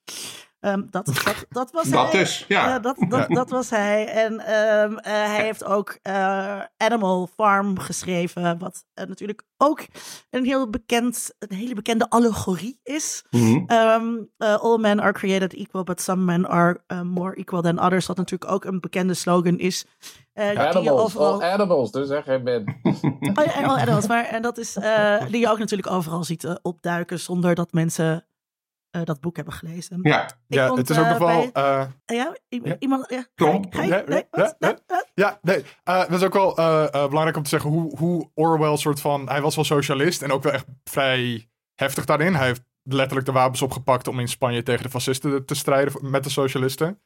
um, 0.65 0.87
dat, 0.89 1.05
dat, 1.05 1.45
dat 1.49 1.71
was 1.71 1.89
dat 1.89 2.11
hij. 2.11 2.19
dus, 2.19 2.45
ja. 2.47 2.75
Uh, 2.75 2.81
dat, 2.81 3.05
dat, 3.09 3.29
dat 3.29 3.49
was 3.49 3.69
hij. 3.69 4.07
En 4.07 4.33
um, 4.33 4.91
uh, 4.91 4.99
hij 5.03 5.43
heeft 5.43 5.63
ook 5.63 5.99
uh, 6.03 6.61
Animal 6.77 7.29
Farm 7.35 7.79
geschreven, 7.79 8.59
wat 8.59 8.85
natuurlijk 8.93 9.43
ook 9.57 9.85
een 10.29 10.45
heel 10.45 10.69
bekend, 10.69 11.33
een 11.39 11.57
hele 11.57 11.73
bekende 11.73 12.09
allegorie 12.09 12.79
is. 12.83 13.23
Mm 13.29 13.41
-hmm. 13.41 13.77
um, 13.77 14.29
all 14.37 14.77
men 14.77 14.99
are 14.99 15.13
created 15.13 15.53
equal, 15.53 15.83
but 15.83 16.01
some 16.01 16.23
men 16.23 16.47
are 16.49 16.83
uh, 16.87 17.01
more 17.01 17.35
equal 17.35 17.61
than 17.61 17.79
others. 17.79 18.05
Wat 18.05 18.17
natuurlijk 18.17 18.51
ook 18.51 18.65
een 18.65 18.79
bekende 18.79 19.13
slogan 19.13 19.57
is. 19.57 19.85
Uh, 20.33 20.49
animals, 20.49 21.01
overal... 21.01 21.33
all 21.33 21.51
animals, 21.51 21.91
dus 21.91 22.07
zeg 22.07 22.23
geen 22.23 22.43
men. 22.43 22.79
oh, 22.83 23.45
ja, 23.45 23.61
all 23.63 23.79
animals, 23.79 24.07
maar 24.07 24.25
en 24.25 24.41
dat 24.41 24.57
is 24.57 24.77
uh, 24.77 25.27
die 25.27 25.39
je 25.39 25.49
ook 25.49 25.59
natuurlijk 25.59 25.91
overal 25.91 26.23
ziet 26.23 26.43
uh, 26.43 26.55
opduiken 26.61 27.19
zonder 27.19 27.55
dat 27.55 27.71
mensen 27.71 28.25
dat 29.03 29.19
boek 29.19 29.35
hebben 29.35 29.53
gelezen. 29.53 29.99
Ja, 30.01 30.25
Ik 30.25 30.33
ja 30.47 30.67
vond, 30.67 30.77
het 30.79 30.89
is 30.89 30.97
ook 30.99 31.07
nog 31.07 31.17
wel... 31.17 31.51
bij- 31.51 31.87
ja, 32.05 32.35
i- 32.49 32.75
iemand. 32.79 33.09
Ja, 33.09 33.25
Ja, 33.35 34.03
nee, 34.07 34.23
ja, 34.31 34.55
ja? 34.59 34.77
Ja, 35.15 35.39
eh, 35.83 35.99
dat 35.99 36.11
is 36.11 36.23
ook 36.23 36.33
wel 36.33 36.57
eh, 36.57 36.83
eh, 36.83 37.07
belangrijk 37.07 37.37
om 37.37 37.43
te 37.43 37.49
zeggen 37.49 37.69
hoe, 37.69 37.97
hoe 37.97 38.29
Orwell 38.33 38.77
soort 38.77 39.01
van... 39.01 39.29
Hij 39.29 39.41
was 39.41 39.55
wel 39.55 39.63
socialist 39.65 40.21
en 40.21 40.31
ook 40.31 40.43
wel 40.43 40.51
echt 40.53 40.65
vrij 40.83 41.49
heftig 41.75 42.05
daarin. 42.05 42.35
Hij 42.35 42.45
heeft 42.47 42.63
letterlijk 42.83 43.25
de 43.25 43.31
wapens 43.31 43.61
opgepakt 43.61 44.07
om 44.07 44.19
in 44.19 44.27
Spanje 44.27 44.63
tegen 44.63 44.83
de 44.83 44.89
fascisten 44.89 45.45
te 45.45 45.55
strijden 45.55 46.09
met 46.09 46.23
de 46.23 46.29
socialisten. 46.29 47.01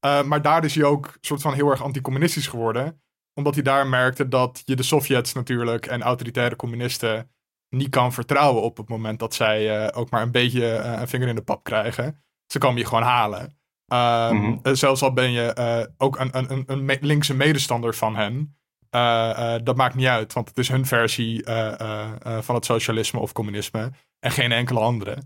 Eh, 0.00 0.22
maar 0.22 0.42
daar 0.42 0.64
is 0.64 0.74
hij 0.74 0.84
ook 0.84 1.16
soort 1.20 1.42
van 1.42 1.54
heel 1.54 1.70
erg 1.70 1.82
anticommunistisch 1.82 2.46
geworden. 2.46 3.02
Omdat 3.34 3.54
hij 3.54 3.62
daar 3.62 3.86
merkte 3.86 4.28
dat 4.28 4.62
je 4.64 4.76
de 4.76 4.82
Sovjets 4.82 5.32
natuurlijk 5.32 5.86
en 5.86 6.02
autoritaire 6.02 6.56
communisten 6.56 7.30
niet 7.76 7.88
kan 7.88 8.12
vertrouwen 8.12 8.62
op 8.62 8.76
het 8.76 8.88
moment 8.88 9.18
dat 9.18 9.34
zij 9.34 9.84
eh, 9.86 9.98
ook 10.00 10.10
maar 10.10 10.22
een 10.22 10.30
beetje 10.30 10.72
eh, 10.74 11.00
een 11.00 11.08
vinger 11.08 11.28
in 11.28 11.34
de 11.34 11.42
pap 11.42 11.64
krijgen. 11.64 12.24
Ze 12.46 12.58
komen 12.58 12.78
je 12.78 12.86
gewoon 12.86 13.02
halen. 13.02 13.58
Ehm, 13.86 14.34
Mhm. 14.36 14.56
eh, 14.62 14.72
zelfs 14.72 15.02
al 15.02 15.12
ben 15.12 15.30
je 15.32 15.88
ook 15.98 16.18
een, 16.18 16.28
een, 16.38 16.62
een, 16.66 16.84
me- 16.84 16.98
linkse 17.00 17.34
medestander 17.34 17.94
van 17.94 18.16
hen. 18.16 18.56
dat 19.64 19.76
maakt 19.76 19.94
niet 19.94 20.06
uit, 20.06 20.32
want 20.32 20.48
het 20.48 20.58
is 20.58 20.68
hun 20.68 20.86
versie 20.86 21.44
van 22.40 22.54
het 22.54 22.64
socialisme 22.64 23.20
of 23.20 23.32
communisme. 23.32 23.90
En 24.20 24.30
geen 24.30 24.52
enkele 24.52 24.80
andere. 24.80 25.16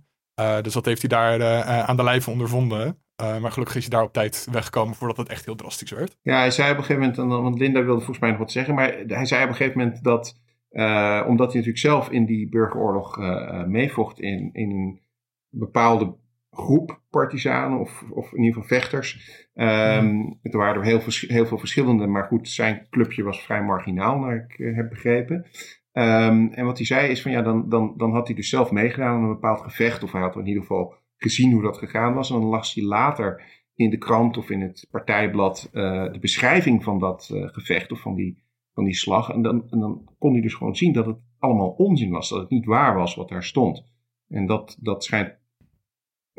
Dus 0.62 0.72
dat 0.72 0.84
heeft 0.84 1.00
hij 1.00 1.08
daar 1.08 1.62
aan 1.64 1.96
de 1.96 2.02
lijve 2.02 2.30
ondervonden. 2.30 3.02
Maar 3.40 3.52
gelukkig 3.52 3.76
is 3.76 3.82
hij 3.82 3.90
daar 3.90 4.02
op 4.06 4.12
tijd 4.12 4.46
weggekomen 4.50 4.94
voordat 4.94 5.16
het 5.16 5.28
echt 5.28 5.44
heel 5.44 5.54
drastisch 5.54 5.90
werd. 5.90 6.16
Ja, 6.22 6.36
hij 6.38 6.50
zei 6.50 6.70
op 6.70 6.76
een 6.78 6.84
gegeven 6.84 7.14
moment, 7.16 7.42
want 7.42 7.58
Linda 7.58 7.80
wilde 7.82 7.98
volgens 7.98 8.18
mij 8.18 8.30
nog 8.30 8.38
wat 8.38 8.52
zeggen, 8.52 8.74
maar 8.74 8.94
hij 9.06 9.26
zei 9.26 9.42
op 9.42 9.48
een 9.48 9.54
gegeven 9.56 9.78
moment 9.78 10.04
dat, 10.04 10.34
eh, 10.70 11.24
omdat 11.28 11.46
hij 11.46 11.56
natuurlijk 11.56 11.78
zelf 11.78 12.10
in 12.10 12.24
die 12.24 12.48
burgeroorlog 12.48 13.18
eh, 13.18 13.64
meevocht 13.64 14.20
in, 14.20 14.50
in 14.52 14.70
een 14.70 15.00
bepaalde 15.48 16.16
groep 16.50 17.02
partisanen 17.10 17.78
of, 17.78 18.04
of 18.10 18.32
in 18.32 18.42
ieder 18.42 18.62
geval 18.62 18.78
vechters. 18.78 19.38
Er 19.54 20.58
waren 20.58 20.74
er 20.74 20.84
heel, 20.84 21.00
heel 21.26 21.46
veel 21.46 21.58
verschillende, 21.58 22.06
maar 22.06 22.24
goed, 22.24 22.48
zijn 22.48 22.86
clubje 22.90 23.22
was 23.22 23.42
vrij 23.42 23.62
marginaal, 23.62 24.18
naar 24.18 24.46
ik 24.48 24.74
heb 24.74 24.88
begrepen. 24.88 25.46
Ehm, 25.92 26.46
en 26.46 26.64
wat 26.64 26.76
hij 26.76 26.86
zei 26.86 27.10
is 27.10 27.22
van 27.22 27.30
ja, 27.30 27.42
dan, 27.42 27.68
dan, 27.68 27.94
dan 27.96 28.12
had 28.12 28.26
hij 28.26 28.36
dus 28.36 28.48
zelf 28.48 28.70
meegedaan 28.70 29.16
aan 29.16 29.22
een 29.22 29.28
bepaald 29.34 29.60
gevecht, 29.60 30.02
of 30.02 30.12
hij 30.12 30.20
had 30.20 30.36
in 30.36 30.46
ieder 30.46 30.62
geval 30.62 30.94
gezien 31.16 31.52
hoe 31.52 31.62
dat 31.62 31.78
gegaan 31.78 32.14
was. 32.14 32.30
En 32.30 32.40
dan 32.40 32.48
las 32.48 32.74
hij 32.74 32.84
later 32.84 33.42
in 33.74 33.90
de 33.90 33.98
krant 33.98 34.36
of 34.36 34.50
in 34.50 34.60
het 34.60 34.86
partijblad 34.90 35.68
de 35.72 36.18
beschrijving 36.20 36.84
van 36.84 36.98
dat 36.98 37.30
gevecht 37.32 37.92
of 37.92 38.00
van 38.00 38.14
die, 38.14 38.49
van 38.74 38.84
die 38.84 38.94
slag. 38.94 39.30
En 39.30 39.42
dan, 39.42 39.70
en 39.70 39.78
dan 39.78 40.08
kon 40.18 40.32
hij 40.32 40.40
dus 40.40 40.54
gewoon 40.54 40.76
zien 40.76 40.92
dat 40.92 41.06
het 41.06 41.18
allemaal 41.38 41.70
onzin 41.70 42.10
was, 42.10 42.28
dat 42.28 42.40
het 42.40 42.50
niet 42.50 42.64
waar 42.64 42.94
was 42.94 43.14
wat 43.14 43.28
daar 43.28 43.44
stond. 43.44 43.84
En 44.28 44.46
dat, 44.46 44.76
dat 44.80 45.04
schijnt 45.04 45.40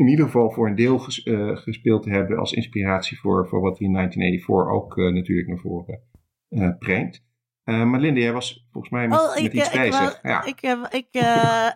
in 0.01 0.07
ieder 0.07 0.25
geval 0.25 0.51
voor 0.51 0.67
een 0.67 0.75
deel 0.75 0.99
eh, 1.23 1.57
gespeeld 1.57 2.03
te 2.03 2.09
hebben 2.09 2.37
als 2.37 2.53
inspiratie 2.53 3.19
voor, 3.19 3.47
voor 3.47 3.61
wat 3.61 3.77
hij 3.77 3.87
in 3.87 3.93
1984 3.93 4.75
ook 4.75 4.97
eh, 4.97 5.13
natuurlijk 5.13 5.47
naar 5.47 5.57
voren 5.57 6.01
eh, 6.47 6.77
brengt. 6.77 7.29
Eh, 7.63 7.83
maar 7.83 7.99
Linda, 7.99 8.19
jij 8.19 8.33
was 8.33 8.65
volgens 8.71 8.93
mij 8.93 9.07
met, 9.07 9.19
Oh, 9.19 9.29
met 9.29 9.37
ik, 9.43 9.53
iets 9.53 9.69
eh, 9.69 9.73
ik, 9.83 9.91
bezig. 9.91 9.99
wou- 9.99 10.31
ja. 10.33 10.43
ik, 10.43 10.61
eh, 10.61 10.81
ik, 10.89 11.07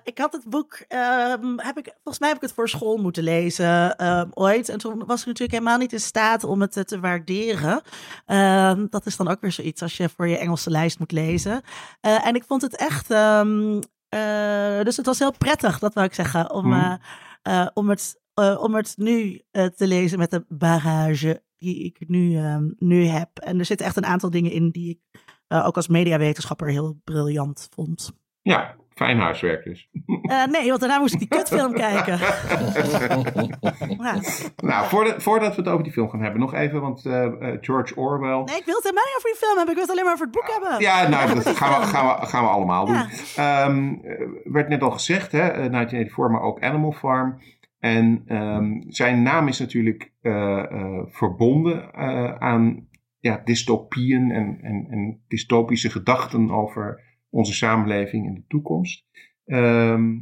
ik 0.04 0.18
had 0.18 0.32
het 0.32 0.44
boek, 0.50 0.74
ehm, 0.88 1.58
heb 1.58 1.78
ik, 1.78 1.86
volgens 1.94 2.20
mij 2.20 2.28
heb 2.28 2.38
ik 2.38 2.44
het 2.44 2.54
voor 2.54 2.70
school 2.70 2.98
moeten 2.98 3.24
lezen 3.24 3.96
ehm, 3.98 4.28
ooit. 4.34 4.70
En 4.70 4.78
toen 4.78 4.98
was 5.06 5.20
ik 5.20 5.26
natuurlijk 5.26 5.52
helemaal 5.52 5.78
niet 5.78 5.94
in 5.94 6.00
staat 6.00 6.44
om 6.44 6.62
het 6.62 6.88
te 6.88 7.00
waarderen. 7.00 7.82
Ehm, 8.26 8.86
dat 8.90 9.06
is 9.06 9.18
dan 9.18 9.28
ook 9.28 9.42
weer 9.42 9.52
zoiets 9.52 9.82
als 9.82 9.98
je 9.98 10.10
voor 10.10 10.28
je 10.28 10.38
Engelse 10.38 10.70
lijst 10.70 11.00
moet 11.00 11.12
lezen. 11.12 11.62
En 12.02 12.36
ik 12.36 12.44
vond 12.48 12.62
het 12.62 12.76
echt, 12.76 13.08
dus 14.84 14.98
het 14.98 15.06
was 15.06 15.20
heel 15.20 15.38
prettig, 15.38 15.80
dat 15.80 15.94
wou 15.94 16.06
ik 16.08 16.14
zeggen, 16.14 16.52
om, 16.52 16.68
Mhm. 16.68 16.98
om, 17.74 17.90
het, 17.90 18.20
om 18.60 18.76
het 18.76 18.94
nu 18.98 19.42
te 19.54 19.88
lezen 19.88 20.20
met 20.20 20.32
de 20.32 20.46
bagage 20.48 21.44
die 21.58 21.84
ik 21.84 22.04
nu, 22.08 22.40
nu 22.78 23.06
heb. 23.06 23.30
En 23.40 23.60
er 23.60 23.66
zitten 23.66 23.86
echt 23.86 23.98
een 23.98 24.06
aantal 24.06 24.30
dingen 24.30 24.52
in 24.52 24.70
die 24.70 24.90
ik 24.90 25.24
eh, 25.48 25.68
ook 25.68 25.76
als 25.76 25.88
mediawetenschapper 25.88 26.68
heel 26.70 27.00
briljant 27.04 27.68
vond. 27.74 28.12
ja, 28.42 28.76
fijn 28.94 29.20
huiswerk 29.20 29.64
dus. 29.64 29.90
Eh, 30.22 30.46
nee, 30.46 30.68
want 30.68 30.80
daarna 30.80 31.00
moest 31.00 31.14
ik 31.14 31.20
die 31.20 31.28
kutfilm 31.28 31.74
kijken. 31.86 32.20
Ja. 34.00 34.20
nou, 34.56 34.88
voordat, 34.88 35.24
voordat 35.24 35.56
we 35.56 35.62
het 35.62 35.72
over 35.72 35.84
die 35.84 35.92
film 35.94 36.10
gaan 36.10 36.22
hebben, 36.22 36.40
nog 36.40 36.54
even, 36.54 36.82
want 36.82 37.06
eh, 37.06 37.28
George 37.62 37.96
Orwell. 37.96 38.44
Nee, 38.44 38.58
ik 38.58 38.66
wil 38.66 38.76
het 38.76 38.84
helemaal 38.84 39.04
niet 39.06 39.16
over 39.18 39.30
die 39.30 39.40
film 39.40 39.58
hebben. 39.58 39.76
Ik 39.76 39.76
wil 39.76 39.82
het 39.82 39.92
alleen 39.92 40.04
maar 40.04 40.14
over 40.14 40.26
het 40.26 40.36
boek 40.36 40.50
hebben. 40.52 40.80
Ja, 40.80 41.08
nou, 41.08 41.34
dat 41.34 41.56
gaan 41.56 41.82
we, 41.82 41.88
gaan 41.88 42.20
we, 42.20 42.26
gaan 42.26 42.44
we 42.44 42.50
allemaal 42.50 42.86
doen. 42.86 42.96
Ja. 42.96 43.08
Ehm, 43.36 43.94
eh, 44.04 44.28
werd 44.44 44.70
net 44.70 44.82
al 44.82 44.92
gezegd, 44.92 45.32
hè, 45.32 45.40
eh, 45.48 45.70
1984, 45.72 46.30
maar 46.30 46.42
ook 46.42 46.62
Animal 46.62 46.92
Farm. 46.92 47.42
En 47.80 48.24
ehm, 48.28 48.82
zijn 48.88 49.24
naam 49.24 49.48
is 49.48 49.60
natuurlijk 49.60 50.12
eh, 50.22 50.60
eh, 50.72 51.02
verbonden 51.08 51.94
eh, 51.94 52.36
aan 52.36 52.88
ja, 53.26 53.42
dystopieën 53.44 54.32
en, 54.32 54.58
en, 54.62 54.88
en 54.90 55.22
dystopische 55.28 55.90
gedachten 55.90 56.52
over 56.52 57.04
onze 57.30 57.54
samenleving 57.54 58.28
en 58.28 58.34
de 58.34 58.44
toekomst. 58.48 59.06
Ehm, 59.46 60.18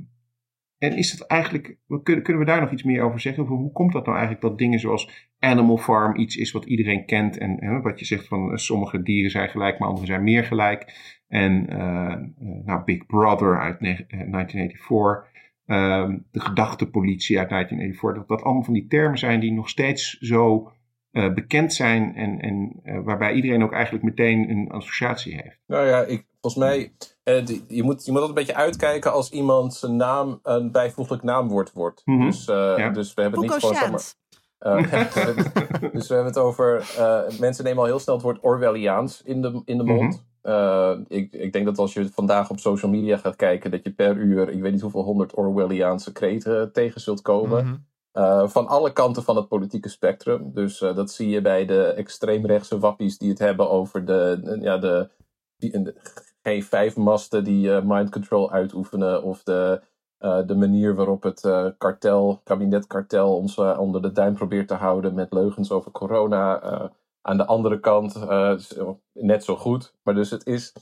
en 0.78 0.98
is 0.98 1.18
dat 1.18 1.28
eigenlijk, 1.28 1.78
kunnen, 2.04 2.24
kunnen 2.24 2.42
we 2.44 2.50
daar 2.50 2.62
nog 2.62 2.72
iets 2.72 2.84
meer 2.84 3.02
over 3.04 3.20
zeggen? 3.20 3.44
Hoe 3.44 3.72
komt 3.72 3.94
dat 3.94 4.06
nou 4.06 4.18
eigenlijk 4.18 4.48
dat 4.48 4.58
dingen 4.58 4.80
zoals 4.80 5.30
Animal 5.40 5.78
Farm 5.78 6.16
iets 6.16 6.36
is 6.36 6.52
wat 6.52 6.66
iedereen 6.66 7.06
kent? 7.06 7.38
En 7.38 7.64
hè, 7.64 7.82
wat 7.82 8.00
je 8.00 8.06
zegt 8.06 8.28
van 8.28 8.52
eh, 8.52 8.58
sommige 8.58 9.02
dieren 9.02 9.32
zijn 9.32 9.50
gelijk, 9.50 9.80
maar 9.80 9.90
andere 9.90 10.06
zijn 10.06 10.24
meer 10.24 10.44
gelijk. 10.44 10.94
En 11.28 11.70
eh, 11.70 12.12
eh, 12.12 12.66
nou, 12.66 12.84
Big 12.84 13.06
Brother 13.06 13.60
uit 13.60 13.80
ne- 13.80 14.06
eh, 14.08 14.32
1984, 14.32 15.32
ehm, 15.66 16.18
de 16.32 16.40
gedachtepolitie 16.40 17.40
uit 17.40 17.50
1984, 17.50 18.28
dat 18.28 18.38
dat 18.38 18.46
allemaal 18.46 18.64
van 18.64 18.74
die 18.74 18.88
termen 18.88 19.18
zijn 19.18 19.40
die 19.40 19.52
nog 19.52 19.70
steeds 19.70 20.18
zo 20.18 20.72
eh, 21.14 21.34
bekend 21.34 21.74
zijn 21.74 22.16
en, 22.16 22.40
en 22.40 22.80
eh, 22.84 23.00
waarbij 23.04 23.34
iedereen 23.34 23.64
ook 23.64 23.74
eigenlijk 23.74 24.04
meteen 24.04 24.50
een 24.50 24.70
associatie 24.72 25.42
heeft. 25.42 25.60
Nou 25.68 25.88
ja, 25.88 26.02
ik, 26.04 26.26
volgens 26.42 26.64
mij, 26.64 26.94
eh, 27.24 27.46
die- 27.46 27.64
je, 27.68 27.84
moet, 27.84 28.06
je 28.06 28.12
moet 28.12 28.22
altijd 28.22 28.38
een 28.40 28.46
beetje 28.46 28.62
uitkijken 28.62 29.12
als 29.12 29.30
iemand 29.32 29.74
zijn 29.74 29.96
naam 29.96 30.40
een 30.44 30.72
bijvoeglijk 30.72 31.24
naamwoord 31.24 31.72
wordt. 31.74 32.02
Mhm. 32.06 32.26
dus, 32.26 32.46
eh, 32.48 32.74
Ja. 32.78 32.90
dus 32.90 33.14
we 33.14 33.22
hebben 33.22 33.42
het 33.42 33.50
niet 33.52 33.60
gewoon 33.60 33.76
zomaar... 33.76 34.14
Eh, 34.58 34.78
dus 35.94 36.08
we 36.08 36.14
hebben 36.14 36.34
het 36.34 36.38
over. 36.38 36.94
eh, 36.98 37.40
mensen 37.40 37.64
nemen 37.64 37.80
al 37.80 37.86
heel 37.86 38.00
snel 38.00 38.16
het 38.16 38.24
woord 38.24 38.40
Orwelliaans 38.42 39.22
in 39.22 39.42
de, 39.42 39.62
in 39.66 39.78
de 39.78 39.84
mond. 39.84 40.26
Eh, 40.42 40.92
ik, 41.08 41.32
ik 41.34 41.54
denk 41.54 41.66
dat 41.66 41.78
als 41.78 41.94
je 41.94 42.10
vandaag 42.10 42.50
op 42.50 42.60
social 42.60 42.92
media 42.92 43.18
gaat 43.18 43.36
kijken, 43.36 43.72
dat 43.72 43.84
je 43.84 43.92
per 43.94 44.16
uur, 44.18 44.50
ik 44.50 44.62
weet 44.62 44.72
niet 44.72 44.82
hoeveel 44.82 45.04
honderd 45.04 45.36
Orwelliaanse 45.36 46.12
kreten 46.12 46.74
tegen 46.74 47.02
zult 47.02 47.22
komen. 47.22 47.66
Mhm. 47.66 47.76
Eh, 48.14 48.48
van 48.48 48.68
alle 48.68 48.94
kanten 48.94 49.24
van 49.24 49.36
het 49.36 49.48
politieke 49.48 49.90
spectrum. 49.90 50.52
Dus 50.54 50.82
eh, 50.82 50.96
dat 50.96 51.12
zie 51.12 51.30
je 51.30 51.42
bij 51.42 51.66
de 51.66 51.84
extreemrechtse 51.84 52.80
wappies 52.80 53.18
die 53.18 53.30
het 53.30 53.40
hebben 53.40 53.70
over 53.70 54.06
de, 54.06 54.58
ja, 54.62 54.78
de, 54.78 55.10
de 55.58 55.96
G5-masten 56.50 57.44
die 57.44 57.76
eh, 57.76 57.82
mind 57.84 58.10
control 58.10 58.52
uitoefenen. 58.52 59.24
Of 59.24 59.44
de, 59.44 59.82
de 60.46 60.56
manier 60.56 60.96
waarop 60.96 61.24
het 61.24 61.42
kartel, 61.78 62.42
kabinetkartel 62.44 63.36
ons 63.36 63.58
onder 63.58 64.02
de 64.02 64.12
duim 64.12 64.34
probeert 64.34 64.68
te 64.68 64.74
houden 64.74 65.14
met 65.14 65.34
leugens 65.34 65.72
over 65.72 65.92
corona. 65.92 66.62
Aan 67.22 67.38
de 67.38 67.46
andere 67.46 67.80
kant 67.80 68.26
net 69.14 69.44
zo 69.44 69.56
goed. 69.56 69.94
Maar 70.04 70.14
dus 70.14 70.30
het 70.30 70.46
is, 70.46 70.74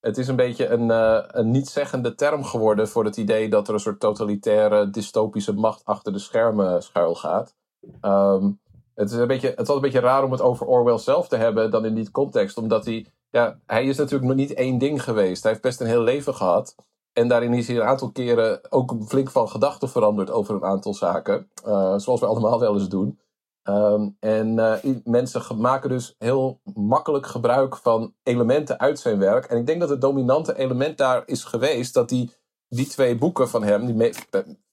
het 0.00 0.18
is 0.18 0.28
een 0.28 0.36
beetje 0.36 0.68
een, 0.68 0.90
eh, 0.90 1.22
een 1.26 1.50
niet-zeggende 1.50 2.14
term 2.14 2.44
geworden 2.44 2.88
voor 2.88 3.04
het 3.04 3.16
idee 3.16 3.48
dat 3.48 3.68
er 3.68 3.74
een 3.74 3.80
soort 3.80 4.00
totalitaire, 4.00 4.90
dystopische 4.90 5.52
macht 5.52 5.84
achter 5.84 6.12
de 6.12 6.18
schermen 6.18 6.82
schuil 6.82 7.14
gaat. 7.14 7.54
Ehm, 8.00 8.50
het, 8.94 9.10
is 9.10 9.16
een 9.16 9.26
beetje, 9.26 9.52
het 9.56 9.66
was 9.66 9.76
een 9.76 9.82
beetje 9.82 10.00
raar 10.00 10.24
om 10.24 10.32
het 10.32 10.40
over 10.40 10.66
Orwell 10.66 10.98
zelf 10.98 11.28
te 11.28 11.36
hebben 11.36 11.70
dan 11.70 11.84
in 11.84 11.94
die 11.94 12.10
context, 12.10 12.58
omdat 12.58 12.84
hij, 12.84 13.06
ja, 13.30 13.58
hij 13.66 13.84
is 13.84 13.96
natuurlijk 13.96 14.28
nog 14.28 14.36
niet 14.36 14.54
één 14.54 14.78
ding 14.78 15.02
geweest. 15.02 15.42
Hij 15.42 15.52
heeft 15.52 15.64
best 15.64 15.80
een 15.80 15.86
heel 15.86 16.02
leven 16.02 16.34
gehad. 16.34 16.74
En 17.12 17.28
daarin 17.28 17.54
is 17.54 17.66
hij 17.66 17.76
een 17.76 17.82
aantal 17.82 18.10
keren 18.10 18.72
ook 18.72 18.94
flink 19.06 19.30
van 19.30 19.48
gedachten 19.48 19.88
veranderd 19.88 20.30
over 20.30 20.54
een 20.54 20.64
aantal 20.64 20.94
zaken. 20.94 21.50
eh, 21.64 21.98
zoals 21.98 22.20
we 22.20 22.26
allemaal 22.26 22.60
wel 22.60 22.74
eens 22.74 22.88
doen. 22.88 23.18
Ehm, 23.66 24.08
en 24.20 24.58
eh, 24.58 24.94
mensen 25.04 25.60
maken 25.60 25.88
dus 25.88 26.14
heel 26.18 26.60
makkelijk 26.74 27.26
gebruik 27.26 27.76
van 27.76 28.14
elementen 28.22 28.78
uit 28.78 28.98
zijn 28.98 29.18
werk. 29.18 29.44
En 29.44 29.56
ik 29.56 29.66
denk 29.66 29.80
dat 29.80 29.88
het 29.88 30.00
dominante 30.00 30.58
element 30.58 30.98
daar 30.98 31.22
is 31.26 31.44
geweest 31.44 31.94
dat 31.94 32.10
hij 32.10 32.30
die 32.68 32.86
twee 32.86 33.16
boeken 33.16 33.48
van 33.48 33.62
hem, 33.62 33.86
die 33.86 34.12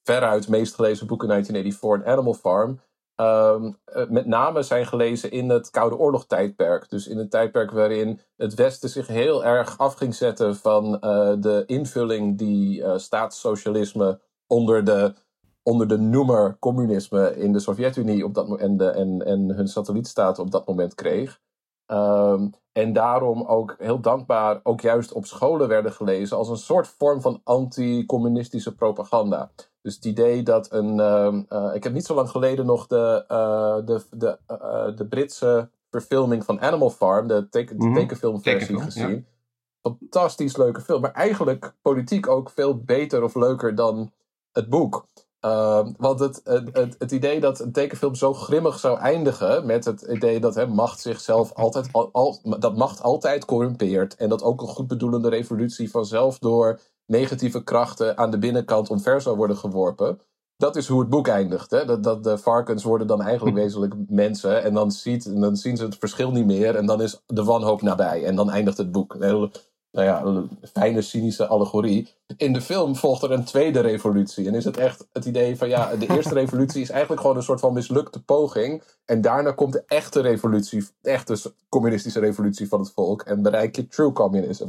veruit 0.03 0.47
meest 0.47 0.75
gelezen 0.75 1.07
boeken 1.07 1.27
1984 1.27 2.07
en 2.07 2.13
Animal 2.13 2.33
Farm, 2.33 2.79
eh, 3.15 3.61
met 4.09 4.25
name 4.25 4.63
zijn 4.63 4.85
gelezen 4.85 5.31
in 5.31 5.49
het 5.49 5.69
Koude 5.69 5.97
Oorlog 5.97 6.25
tijdperk. 6.25 6.89
Dus 6.89 7.07
in 7.07 7.17
een 7.17 7.29
tijdperk 7.29 7.71
waarin 7.71 8.19
het 8.35 8.53
Westen 8.53 8.89
zich 8.89 9.07
heel 9.07 9.45
erg 9.45 9.77
af 9.77 9.93
ging 9.93 10.15
zetten 10.15 10.55
van 10.55 10.99
eh, 10.99 11.33
de 11.37 11.63
invulling 11.65 12.37
die 12.37 12.79
uh, 12.79 12.97
staatssocialisme 12.97 14.21
onder 14.47 14.83
de, 14.83 15.13
onder 15.63 15.87
de 15.87 15.97
noemer 15.97 16.57
communisme 16.59 17.35
in 17.37 17.53
de 17.53 17.59
Sovjet-Unie 17.59 18.25
op 18.25 18.33
dat, 18.33 18.59
en, 18.59 18.77
de, 18.77 18.89
en, 18.89 19.25
en 19.25 19.55
hun 19.55 19.67
satellietstaten 19.67 20.43
op 20.43 20.51
dat 20.51 20.67
moment 20.67 20.95
kreeg. 20.95 21.41
Ehm, 21.85 22.47
en 22.71 22.93
daarom 22.93 23.43
ook 23.43 23.75
heel 23.77 23.99
dankbaar 23.99 24.59
ook 24.63 24.81
juist 24.81 25.11
op 25.11 25.25
scholen 25.25 25.67
werden 25.67 25.91
gelezen 25.91 26.37
als 26.37 26.49
een 26.49 26.57
soort 26.57 26.87
vorm 26.87 27.21
van 27.21 27.41
anti-communistische 27.43 28.75
propaganda. 28.75 29.51
Dus 29.81 29.95
het 29.95 30.05
idee 30.05 30.43
dat 30.43 30.71
een. 30.71 30.99
Ehm, 30.99 31.43
eh, 31.49 31.71
ik 31.73 31.83
heb 31.83 31.93
niet 31.93 32.05
zo 32.05 32.15
lang 32.15 32.29
geleden 32.29 32.65
nog 32.65 32.87
de, 32.87 33.25
uh, 33.31 33.85
de, 33.85 34.01
de, 34.11 34.37
uh, 34.47 34.97
de 34.97 35.07
Britse 35.07 35.69
verfilming 35.89 36.45
van 36.45 36.61
Animal 36.61 36.89
Farm, 36.89 37.27
de, 37.27 37.49
teken, 37.49 37.79
de 37.79 37.85
mhm. 37.85 37.95
tekenfilmversie 37.95 38.79
gezien. 38.79 39.25
Fantastisch 39.81 40.57
leuke 40.57 40.81
film, 40.81 41.01
maar 41.01 41.11
eigenlijk 41.11 41.73
politiek 41.81 42.27
ook 42.27 42.49
veel 42.49 42.77
beter 42.77 43.23
of 43.23 43.35
leuker 43.35 43.75
dan 43.75 44.11
het 44.51 44.69
boek. 44.69 45.05
Uh, 45.45 45.87
want 45.97 46.19
het, 46.19 46.41
het, 46.43 46.95
het, 46.97 47.11
idee 47.11 47.39
dat 47.39 47.59
een 47.59 47.71
tekenfilm 47.71 48.15
zo 48.15 48.33
grimmig 48.33 48.79
zou 48.79 48.99
eindigen 48.99 49.65
met 49.65 49.85
het 49.85 50.01
idee 50.01 50.39
dat 50.39 50.55
hè, 50.55 50.67
macht 50.67 50.99
zichzelf 50.99 51.53
altijd, 51.53 51.89
al, 52.11 52.39
dat 52.59 52.77
macht 52.77 53.01
altijd 53.01 53.45
corrumpeert 53.45 54.15
en 54.15 54.29
dat 54.29 54.43
ook 54.43 54.61
een 54.61 54.67
goedbedoelende 54.67 55.29
revolutie 55.29 55.91
vanzelf 55.91 56.39
door 56.39 56.79
negatieve 57.05 57.63
krachten 57.63 58.17
aan 58.17 58.31
de 58.31 58.37
binnenkant 58.37 58.89
omver 58.89 59.21
zou 59.21 59.37
worden 59.37 59.57
geworpen. 59.57 60.19
Dat 60.57 60.75
is 60.75 60.87
hoe 60.87 60.99
het 60.99 61.09
boek 61.09 61.27
eindigt. 61.27 61.71
Hè? 61.71 61.85
Dat, 61.85 62.03
dat 62.03 62.23
de 62.23 62.37
varkens 62.37 62.83
worden 62.83 63.07
dan 63.07 63.21
eigenlijk 63.21 63.55
wezenlijk 63.63 63.93
mensen 64.07 64.63
en 64.63 64.73
dan, 64.73 64.91
ziet, 64.91 65.25
en 65.25 65.39
dan 65.39 65.55
zien 65.55 65.77
ze 65.77 65.83
het 65.83 65.97
verschil 65.97 66.31
niet 66.31 66.45
meer 66.45 66.75
en 66.75 66.85
dan 66.85 67.01
is 67.01 67.21
de 67.25 67.43
wanhoop 67.43 67.81
nabij 67.81 68.25
en 68.25 68.35
dan 68.35 68.49
eindigt 68.49 68.77
het 68.77 68.91
boek. 68.91 69.13
Een 69.19 69.51
nou 69.93 70.07
ja, 70.07 70.21
een 70.23 70.49
fijne 70.73 71.01
cynische 71.01 71.47
allegorie. 71.47 72.13
In 72.37 72.53
de 72.53 72.61
film 72.61 72.95
volgt 72.95 73.23
er 73.23 73.31
een 73.31 73.43
tweede 73.43 73.79
revolutie. 73.79 74.47
En 74.47 74.55
is 74.55 74.65
het 74.65 74.77
echt 74.77 75.07
het 75.11 75.25
idee 75.25 75.57
van 75.57 75.69
ja, 75.69 75.95
de 75.95 76.07
eerste 76.07 76.33
revolutie 76.33 76.81
is 76.81 76.89
eigenlijk 76.89 77.21
gewoon 77.21 77.35
een 77.35 77.43
soort 77.43 77.59
van 77.59 77.73
mislukte 77.73 78.23
poging. 78.23 78.83
En 79.05 79.21
daarna 79.21 79.51
komt 79.51 79.73
de 79.73 79.83
echte 79.87 80.21
revolutie, 80.21 80.87
de 81.01 81.09
echte 81.09 81.53
communistische 81.69 82.19
revolutie 82.19 82.67
van 82.67 82.79
het 82.79 82.91
volk. 82.91 83.21
En 83.21 83.41
bereik 83.41 83.75
je 83.75 83.87
true 83.87 84.11
communism. 84.11 84.67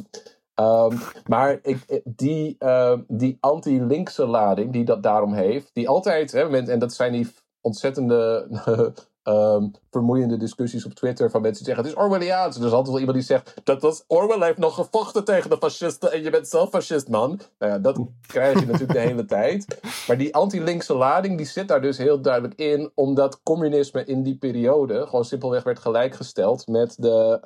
Um, 0.61 0.99
maar 1.27 1.59
ik, 1.63 2.03
die, 2.05 2.57
uh, 2.59 2.99
die 3.09 3.37
anti-linkse 3.41 4.27
lading 4.27 4.73
die 4.73 4.85
dat 4.85 5.03
daarom 5.03 5.33
heeft, 5.33 5.71
die 5.73 5.89
altijd, 5.89 6.33
hè, 6.33 6.67
en 6.67 6.79
dat 6.79 6.93
zijn 6.93 7.13
die 7.13 7.33
ontzettende 7.61 8.47
um, 9.25 9.71
vermoeiende 9.91 10.37
discussies 10.37 10.85
op 10.85 10.93
Twitter 10.93 11.31
van 11.31 11.43
mensen 11.43 11.65
die 11.65 11.75
zeggen: 11.75 11.91
het 11.91 12.01
is 12.01 12.05
Orwelliaans. 12.05 12.57
Er 12.57 12.67
is 12.67 12.71
altijd 12.71 12.89
wel 12.89 12.99
iemand 12.99 13.17
die 13.17 13.27
zegt: 13.27 13.55
dat, 13.65 13.81
dat 13.81 14.05
Orwell 14.07 14.47
heeft 14.47 14.59
nog 14.59 14.75
gevochten 14.75 15.25
tegen 15.25 15.51
de 15.51 15.57
fascisten 15.57 16.13
en 16.13 16.23
je 16.23 16.31
bent 16.31 16.49
zelf 16.49 16.71
fascist, 16.71 17.09
man. 17.09 17.41
Nou 17.59 17.73
ja, 17.73 17.79
dat 17.79 17.99
krijg 18.27 18.61
je 18.61 18.67
natuurlijk 18.67 18.93
de 18.93 18.99
hele 18.99 19.25
tijd. 19.25 19.81
Maar 20.07 20.19
die 20.19 20.35
anti-linkse 20.35 20.95
lading 20.95 21.37
die 21.37 21.47
zit 21.47 21.69
daar 21.69 21.81
dus 21.81 21.99
heel 21.99 22.21
duidelijk 22.21 22.55
in, 22.55 22.91
omdat 22.95 23.43
communisme 23.43 24.05
in 24.05 24.23
die 24.23 24.37
periode 24.37 25.07
gewoon 25.07 25.25
simpelweg 25.25 25.63
werd 25.63 25.79
gelijkgesteld 25.79 26.67
met, 26.67 26.97
de, 26.99 27.41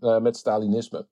uh, 0.00 0.18
met 0.18 0.36
Stalinisme. 0.36 1.06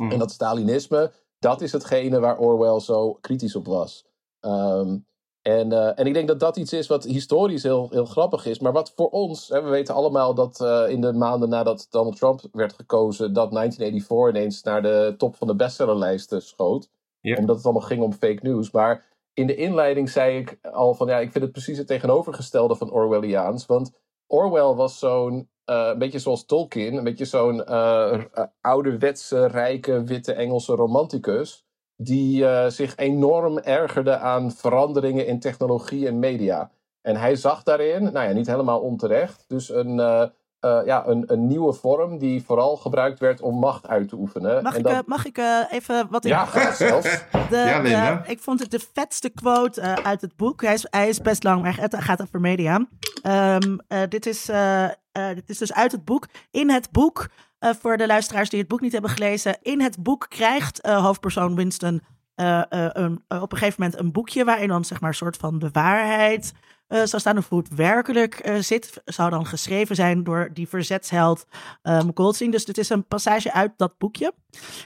Mm. 0.00 0.10
En 0.10 0.18
dat 0.18 0.30
Stalinisme, 0.30 1.12
dat 1.38 1.60
is 1.60 1.72
hetgene 1.72 2.20
waar 2.20 2.38
Orwell 2.38 2.80
zo 2.80 3.14
kritisch 3.14 3.56
op 3.56 3.66
was. 3.66 4.06
Um, 4.40 5.06
en, 5.46 5.72
uh, 5.72 5.98
en 5.98 6.06
ik 6.06 6.14
denk 6.14 6.28
dat 6.28 6.40
dat 6.40 6.56
iets 6.56 6.72
is 6.72 6.86
wat 6.86 7.04
historisch 7.04 7.62
heel, 7.62 7.88
heel 7.90 8.04
grappig 8.04 8.46
is. 8.46 8.58
Maar 8.58 8.72
wat 8.72 8.92
voor 8.96 9.08
ons, 9.08 9.48
hè, 9.48 9.62
we 9.62 9.68
weten 9.68 9.94
allemaal 9.94 10.34
dat 10.34 10.60
uh, 10.60 10.84
in 10.88 11.00
de 11.00 11.12
maanden 11.12 11.48
nadat 11.48 11.86
Donald 11.90 12.16
Trump 12.16 12.40
werd 12.52 12.72
gekozen, 12.72 13.32
dat 13.32 13.52
1984 13.52 14.28
ineens 14.28 14.62
naar 14.62 14.82
de 14.82 15.14
top 15.18 15.36
van 15.36 15.46
de 15.46 15.56
bestsellerlijsten 15.56 16.42
schoot. 16.42 16.90
Omdat 17.22 17.56
het 17.56 17.64
allemaal 17.64 17.82
ging 17.82 18.02
om 18.02 18.12
fake 18.12 18.38
news. 18.42 18.70
Maar 18.70 19.04
in 19.32 19.46
de 19.46 19.54
inleiding 19.54 20.10
zei 20.10 20.38
ik 20.38 20.58
al 20.62 20.94
van 20.94 21.06
ja, 21.06 21.18
ik 21.18 21.32
vind 21.32 21.44
het 21.44 21.52
precies 21.52 21.78
het 21.78 21.86
tegenovergestelde 21.86 22.76
van 22.76 22.90
Orwelliaans. 22.90 23.66
Want 23.66 23.92
Orwell 24.26 24.74
was 24.74 24.98
zo'n, 24.98 25.48
uh, 25.70 25.88
een 25.92 25.98
beetje 25.98 26.18
zoals 26.18 26.44
Tolkien, 26.44 26.94
een 26.94 27.04
beetje 27.04 27.24
zo'n 27.24 27.64
ouderwetse, 28.60 29.46
rijke, 29.46 30.04
witte 30.04 30.32
Engelse 30.32 30.74
romanticus 30.74 31.65
die 31.96 32.42
uh, 32.42 32.66
zich 32.66 32.96
enorm 32.96 33.58
ergerde 33.58 34.16
aan 34.18 34.52
veranderingen 34.52 35.26
in 35.26 35.40
technologie 35.40 36.06
en 36.06 36.18
media. 36.18 36.70
En 37.02 37.16
hij 37.16 37.36
zag 37.36 37.62
daarin, 37.62 38.02
nou 38.02 38.28
ja, 38.28 38.32
niet 38.32 38.46
helemaal 38.46 38.80
onterecht, 38.80 39.44
dus 39.48 39.68
een, 39.68 39.98
uh, 39.98 40.24
uh, 40.60 40.80
ja, 40.84 41.06
een, 41.06 41.24
een 41.26 41.46
nieuwe 41.46 41.72
vorm 41.72 42.18
die 42.18 42.44
vooral 42.44 42.76
gebruikt 42.76 43.18
werd 43.18 43.40
om 43.40 43.58
macht 43.58 43.86
uit 43.86 44.08
te 44.08 44.16
oefenen. 44.16 44.62
Mag 44.62 44.72
en 44.72 44.78
ik, 44.78 44.84
dat... 44.84 45.06
mag 45.06 45.26
ik 45.26 45.38
even 45.70 46.06
wat... 46.10 46.24
Ja, 46.24 46.44
graag 46.44 46.74
zelfs. 46.74 47.08
De, 47.50 47.56
ja, 47.56 47.82
de, 47.82 48.30
ik 48.30 48.40
vond 48.40 48.60
het 48.60 48.70
de 48.70 48.80
vetste 48.92 49.30
quote 49.30 49.80
uit 50.04 50.20
het 50.20 50.36
boek. 50.36 50.62
Hij 50.62 50.74
is, 50.74 50.86
hij 50.90 51.08
is 51.08 51.20
best 51.20 51.44
lang, 51.44 51.62
maar 51.62 51.80
het 51.80 51.94
gaat 51.94 52.22
over 52.22 52.40
media. 52.40 52.86
Um, 53.26 53.80
dit, 54.08 54.26
is, 54.26 54.50
dit 55.12 55.48
is 55.48 55.58
dus 55.58 55.72
uit 55.72 55.92
het 55.92 56.04
boek. 56.04 56.26
In 56.50 56.70
het 56.70 56.90
boek 56.90 57.28
uh, 57.60 57.70
voor 57.80 57.96
de 57.96 58.06
luisteraars 58.06 58.50
die 58.50 58.58
het 58.58 58.68
boek 58.68 58.80
niet 58.80 58.92
hebben 58.92 59.10
gelezen. 59.10 59.58
In 59.62 59.80
het 59.80 60.02
boek 60.02 60.26
krijgt 60.28 60.86
uh, 60.86 61.04
hoofdpersoon 61.04 61.54
Winston 61.54 62.02
een, 62.34 63.24
op 63.28 63.52
een 63.52 63.58
gegeven 63.58 63.82
moment 63.82 64.00
een 64.00 64.12
boekje 64.12 64.44
waarin 64.44 64.68
dan 64.68 64.84
zeg 64.84 65.00
maar 65.00 65.10
een 65.10 65.16
soort 65.16 65.36
van 65.36 65.58
de 65.58 65.68
waarheid 65.72 66.52
zou 66.88 67.18
staan 67.18 67.38
of 67.38 67.48
hoe 67.48 67.58
het 67.58 67.74
werkelijk 67.74 68.50
zit. 68.60 69.02
Zou 69.04 69.30
dan 69.30 69.46
geschreven 69.46 69.96
zijn 69.96 70.24
door 70.24 70.50
die 70.52 70.68
verzetsheld 70.68 71.46
um, 71.82 72.10
Goldstein. 72.14 72.50
Dus 72.50 72.64
dit 72.64 72.78
is 72.78 72.88
een 72.88 73.06
passage 73.06 73.52
uit 73.52 73.72
dat 73.76 73.98
boekje. 73.98 74.32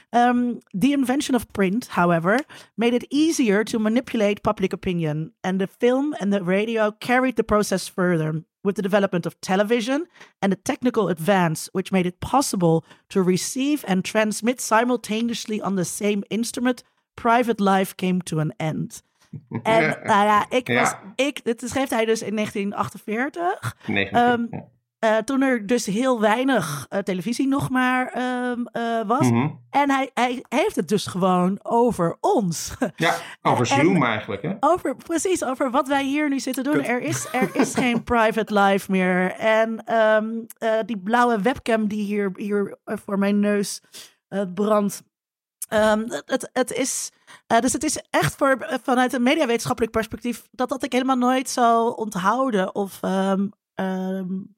Um, 0.09 0.57
the 0.79 0.89
invention 0.91 1.35
of 1.35 1.47
print, 1.47 1.89
however, 1.89 2.43
made 2.75 2.95
it 2.95 3.05
easier 3.11 3.63
to 3.63 3.79
manipulate 3.79 4.41
public 4.41 4.73
opinion. 4.73 5.33
And 5.41 5.59
the 5.59 5.67
film 5.77 6.13
and 6.13 6.31
the 6.31 6.43
radio 6.43 6.91
carried 6.97 7.35
the 7.35 7.43
process 7.43 7.89
further. 7.89 8.43
With 8.63 8.75
the 8.75 8.81
development 8.81 9.25
of 9.25 9.39
television 9.41 10.07
and 10.41 10.51
the 10.51 10.61
technical 10.63 11.09
advance 11.09 11.69
which 11.73 11.91
made 11.91 12.05
it 12.05 12.19
possible 12.19 12.83
to 13.09 13.21
receive 13.21 13.83
and 13.87 14.03
transmit 14.03 14.61
simultaneously 14.61 15.61
on 15.61 15.75
the 15.75 15.85
same 15.85 16.23
instrument, 16.29 16.83
private 17.15 17.59
life 17.59 17.95
came 17.95 18.21
to 18.21 18.39
an 18.39 18.53
end. 18.57 19.01
En 19.63 19.97
nou 20.03 20.25
ja, 20.25 20.49
ik 20.49 20.67
was, 20.67 20.93
ik, 21.15 21.43
dit 21.43 21.63
schreef 21.65 21.89
hij 21.89 22.05
dus 22.05 22.21
in 22.21 22.35
1948. 22.35 23.75
19, 23.87 24.19
um, 24.19 24.49
uh, 25.05 25.17
toen 25.17 25.41
er 25.41 25.67
dus 25.67 25.85
heel 25.85 26.19
weinig 26.19 26.87
uh, 26.89 26.99
televisie 26.99 27.47
nog 27.47 27.69
maar 27.69 28.17
um, 28.51 28.67
uh, 28.73 29.01
was. 29.07 29.29
Mm 29.29 29.37
-hmm. 29.37 29.59
En 29.69 29.89
hij, 29.89 30.11
hij 30.13 30.43
heeft 30.49 30.75
het 30.75 30.87
dus 30.87 31.05
gewoon 31.05 31.59
over 31.63 32.17
ons. 32.19 32.73
Ja, 32.95 33.15
over 33.51 33.65
Zoom 33.65 34.03
eigenlijk. 34.03 34.41
Hè? 34.41 34.53
Over, 34.59 34.95
precies, 34.95 35.43
over 35.43 35.71
wat 35.71 35.87
wij 35.87 36.03
hier 36.03 36.29
nu 36.29 36.39
zitten 36.39 36.63
doen. 36.63 36.83
Er 36.83 37.01
is, 37.01 37.27
er 37.31 37.55
is 37.55 37.73
geen 37.75 38.03
private 38.13 38.59
life 38.59 38.91
meer. 38.91 39.31
En 39.31 39.95
um, 39.95 40.45
die 40.85 40.97
blauwe 40.97 41.41
webcam 41.41 41.87
die 41.87 42.03
hier, 42.03 42.31
hier 42.35 42.77
voor 42.85 43.19
mijn 43.19 43.39
neus 43.39 43.81
brandt. 44.53 45.03
Um, 45.73 46.05
het, 46.25 46.49
het 46.53 46.71
is, 46.71 47.11
dus 47.47 47.73
het 47.73 47.83
is 47.83 48.03
echt 48.09 48.35
voor, 48.35 48.79
vanuit 48.83 49.13
een 49.13 49.23
mediawetenschappelijk 49.23 49.93
perspectief... 49.93 50.47
dat 50.51 50.69
dat 50.69 50.83
ik 50.83 50.91
helemaal 50.91 51.15
nooit 51.15 51.49
zou 51.49 51.95
onthouden 51.95 52.75
of 52.75 52.99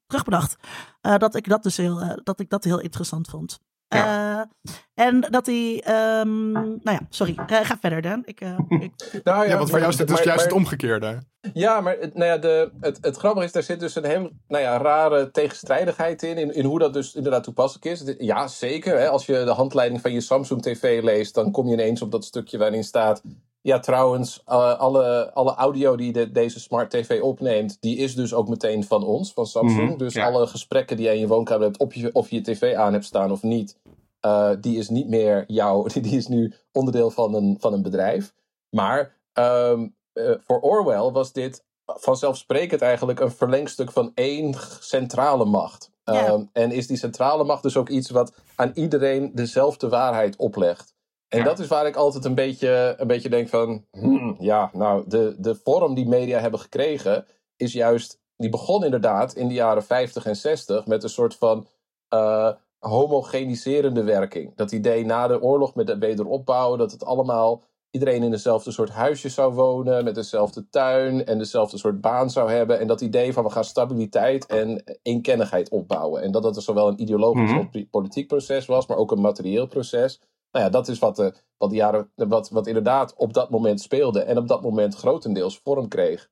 terugbedacht. 0.06 0.56
Uh, 1.02 1.16
dat, 1.16 1.34
ik 1.34 1.48
dat, 1.48 1.62
dus 1.62 1.76
heel, 1.76 2.02
uh, 2.02 2.12
dat 2.22 2.40
ik 2.40 2.50
dat 2.50 2.64
heel 2.64 2.80
interessant 2.80 3.28
vond. 3.28 3.58
Ja. 3.88 4.50
en 4.94 5.20
dat 5.20 5.46
hij. 5.46 5.84
Um, 6.20 6.52
nou 6.52 6.80
ja, 6.82 7.00
sorry. 7.08 7.34
ga 7.46 7.78
verder, 7.80 8.02
Dan. 8.02 8.22
Ik, 8.24 8.40
ik... 8.68 9.20
nou, 9.24 9.48
ja, 9.48 9.56
want 9.56 9.70
voor 9.70 9.78
jou 9.78 9.90
is 9.90 9.98
het 9.98 10.08
dus 10.08 10.22
juist 10.22 10.44
het 10.44 10.52
omgekeerde. 10.52 11.22
Ja, 11.52 11.80
maar 11.80 11.96
het, 12.00 12.14
nou 12.14 12.30
ja, 12.30 12.38
de, 12.38 12.72
het, 12.80 12.98
het 13.00 13.16
grappige 13.16 13.44
is, 13.44 13.52
daar 13.52 13.62
zit 13.62 13.80
dus 13.80 13.94
een 13.94 14.04
heel 14.04 14.30
nou 14.48 14.62
ja, 14.62 14.78
rare 14.78 15.30
tegenstrijdigheid 15.30 16.22
in, 16.22 16.38
in. 16.38 16.54
In 16.54 16.64
hoe 16.64 16.78
dat 16.78 16.92
dus 16.92 17.14
inderdaad 17.14 17.44
toepasselijk 17.44 17.84
is. 17.84 18.14
Ja, 18.18 18.48
zeker. 18.48 18.98
Hè, 18.98 19.08
als 19.08 19.26
je 19.26 19.44
de 19.44 19.50
handleiding 19.50 20.00
van 20.00 20.12
je 20.12 20.20
Samsung 20.20 20.62
TV 20.62 21.02
leest, 21.02 21.34
dan 21.34 21.50
kom 21.50 21.66
je 21.66 21.72
ineens 21.72 22.02
op 22.02 22.10
dat 22.10 22.24
stukje 22.24 22.58
waarin 22.58 22.84
staat. 22.84 23.22
Ja, 23.66 23.78
trouwens, 23.78 24.42
uh, 24.48 24.78
alle, 24.78 25.32
alle 25.32 25.54
audio 25.54 25.96
die 25.96 26.12
de, 26.12 26.30
deze 26.30 26.60
smart 26.60 26.90
TV 26.90 27.20
opneemt, 27.22 27.76
die 27.80 27.96
is 27.96 28.14
dus 28.14 28.34
ook 28.34 28.48
meteen 28.48 28.84
van 28.84 29.04
ons, 29.04 29.32
van 29.32 29.46
Samsung. 29.46 29.90
Mm, 29.90 29.98
dus 29.98 30.14
ja. 30.14 30.26
alle 30.26 30.46
gesprekken 30.46 30.96
die 30.96 31.04
jij 31.04 31.14
in 31.14 31.20
je 31.20 31.26
woonkamer 31.26 31.64
hebt, 31.64 31.78
op 31.78 31.92
je, 31.92 32.12
of 32.12 32.30
je 32.30 32.40
tv 32.40 32.74
aan 32.74 32.92
hebt 32.92 33.04
staan 33.04 33.30
of 33.30 33.42
niet, 33.42 33.78
uh, 34.26 34.50
die 34.60 34.78
is 34.78 34.88
niet 34.88 35.08
meer 35.08 35.44
jouw, 35.46 35.86
die 36.02 36.16
is 36.16 36.26
nu 36.26 36.52
onderdeel 36.72 37.10
van 37.10 37.34
een, 37.34 37.56
van 37.60 37.72
een 37.72 37.82
bedrijf. 37.82 38.34
Maar 38.70 39.16
um, 39.32 39.96
uh, 40.14 40.34
voor 40.46 40.60
Orwell 40.60 41.10
was 41.10 41.32
dit 41.32 41.64
vanzelfsprekend 41.84 42.82
eigenlijk 42.82 43.20
een 43.20 43.32
verlengstuk 43.32 43.92
van 43.92 44.12
één 44.14 44.54
centrale 44.80 45.44
macht. 45.44 45.90
Ja. 46.04 46.32
Um, 46.32 46.50
en 46.52 46.72
is 46.72 46.86
die 46.86 46.96
centrale 46.96 47.44
macht 47.44 47.62
dus 47.62 47.76
ook 47.76 47.88
iets 47.88 48.10
wat 48.10 48.34
aan 48.54 48.70
iedereen 48.74 49.30
dezelfde 49.34 49.88
waarheid 49.88 50.36
oplegt. 50.36 50.93
En 51.28 51.44
dat 51.44 51.58
is 51.58 51.66
waar 51.66 51.86
ik 51.86 51.96
altijd 51.96 52.24
een 52.24 52.34
beetje, 52.34 52.94
een 52.98 53.06
beetje 53.06 53.28
denk 53.28 53.48
van... 53.48 53.84
Hmm, 53.90 54.36
ja, 54.38 54.70
nou, 54.72 55.04
de, 55.08 55.36
de 55.38 55.54
vorm 55.54 55.94
die 55.94 56.08
media 56.08 56.38
hebben 56.38 56.60
gekregen... 56.60 57.26
is 57.56 57.72
juist... 57.72 58.22
Die 58.36 58.50
begon 58.50 58.84
inderdaad 58.84 59.34
in 59.34 59.48
de 59.48 59.54
jaren 59.54 59.84
50 59.84 60.26
en 60.26 60.36
60 60.36 60.86
met 60.86 61.02
een 61.02 61.08
soort 61.08 61.34
van... 61.34 61.66
Uh, 62.14 62.50
homogeniserende 62.78 64.02
werking. 64.02 64.56
Dat 64.56 64.72
idee 64.72 65.04
na 65.04 65.26
de 65.26 65.42
oorlog 65.42 65.74
met 65.74 65.86
de 65.86 65.98
wederopbouw... 65.98 66.76
dat 66.76 66.92
het 66.92 67.04
allemaal 67.04 67.62
iedereen 67.94 68.22
in 68.22 68.30
dezelfde 68.30 68.70
soort 68.70 68.90
huisje 68.90 69.28
zou 69.28 69.54
wonen, 69.54 70.04
met 70.04 70.14
dezelfde 70.14 70.68
tuin 70.68 71.26
en 71.26 71.38
dezelfde 71.38 71.78
soort 71.78 72.00
baan 72.00 72.30
zou 72.30 72.50
hebben. 72.50 72.80
En 72.80 72.86
dat 72.86 73.00
idee 73.00 73.32
van 73.32 73.44
we 73.44 73.50
gaan 73.50 73.64
stabiliteit 73.64 74.46
en 74.46 74.84
eenkennigheid 75.02 75.68
opbouwen. 75.68 76.22
En 76.22 76.32
dat 76.32 76.42
dat 76.42 76.56
er 76.56 76.62
zowel 76.62 76.88
een 76.88 77.00
ideologisch 77.00 77.50
mm 77.50 77.68
-hmm. 77.72 77.88
politiek 77.90 78.26
proces 78.26 78.66
was, 78.66 78.86
maar 78.86 78.96
ook 78.96 79.10
een 79.10 79.20
materieel 79.20 79.66
proces. 79.66 80.20
Nou 80.54 80.66
ja, 80.66 80.72
dat 80.72 80.88
is 80.88 80.98
wat, 80.98 81.16
de, 81.16 81.34
wat, 81.56 81.70
de 81.70 81.76
jaren, 81.76 82.10
wat, 82.14 82.50
wat 82.50 82.66
inderdaad 82.66 83.14
op 83.16 83.32
dat 83.32 83.50
moment 83.50 83.80
speelde 83.80 84.22
en 84.22 84.38
op 84.38 84.48
dat 84.48 84.62
moment 84.62 84.94
grotendeels 84.94 85.60
vorm 85.64 85.88
kreeg. 85.88 86.30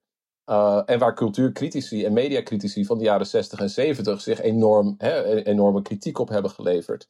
Uh, 0.51 0.83
en 0.85 0.99
waar 0.99 1.15
cultuurcritici 1.15 2.05
en 2.05 2.13
mediacritici 2.13 2.85
van 2.85 2.99
de 2.99 3.05
jaren 3.05 3.27
60 3.27 3.61
en 3.61 3.71
70 3.71 4.21
zich 4.21 4.41
enorm, 4.41 4.95
hè, 4.99 5.45
enorme 5.45 5.83
kritiek 5.83 6.19
op 6.19 6.29
hebben 6.29 6.51
geleverd. 6.51 7.09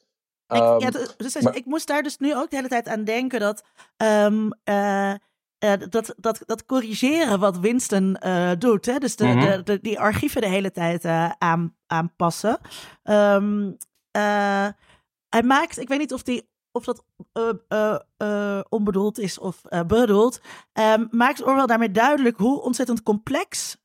Ik, 0.48 0.58
ja, 0.58 0.90
dus, 1.16 1.40
maar, 1.40 1.56
ik 1.56 1.64
moest 1.64 1.86
daar 1.86 2.02
dus 2.02 2.18
nu 2.18 2.36
ook 2.36 2.50
de 2.50 2.56
hele 2.56 2.68
tijd 2.68 2.88
aan 2.88 3.04
denken 3.04 3.40
dat, 3.40 3.64
um, 3.96 4.52
uh, 4.64 5.14
uh, 5.64 5.72
dat, 5.88 6.14
dat, 6.16 6.42
dat 6.46 6.66
corrigeren 6.66 7.38
wat 7.38 7.58
Winston 7.58 8.16
uh, 8.26 8.50
doet. 8.58 8.86
Hè? 8.86 8.98
Dus 8.98 9.16
de, 9.16 9.24
mm 9.24 9.30
-hmm. 9.30 9.40
de, 9.40 9.62
de, 9.62 9.80
die 9.80 10.00
archieven 10.00 10.40
de 10.40 10.48
hele 10.48 10.70
tijd 10.70 11.04
aan, 11.38 11.76
aanpassen. 11.86 12.58
Um, 13.02 13.76
hij 15.28 15.42
maakt, 15.42 15.78
ik 15.78 15.88
weet 15.88 15.98
niet 15.98 16.12
of 16.12 16.22
die 16.22 16.50
of 16.72 16.84
dat 16.84 17.04
uh, 17.68 17.94
uh, 18.18 18.60
onbedoeld 18.68 19.18
is 19.18 19.38
of 19.38 19.60
bedoeld, 19.86 20.40
um, 20.72 21.08
maakt 21.10 21.44
Orwell 21.44 21.66
daarmee 21.66 21.90
duidelijk 21.90 22.36
hoe 22.36 22.62
ontzettend 22.62 23.02
complex 23.02 23.76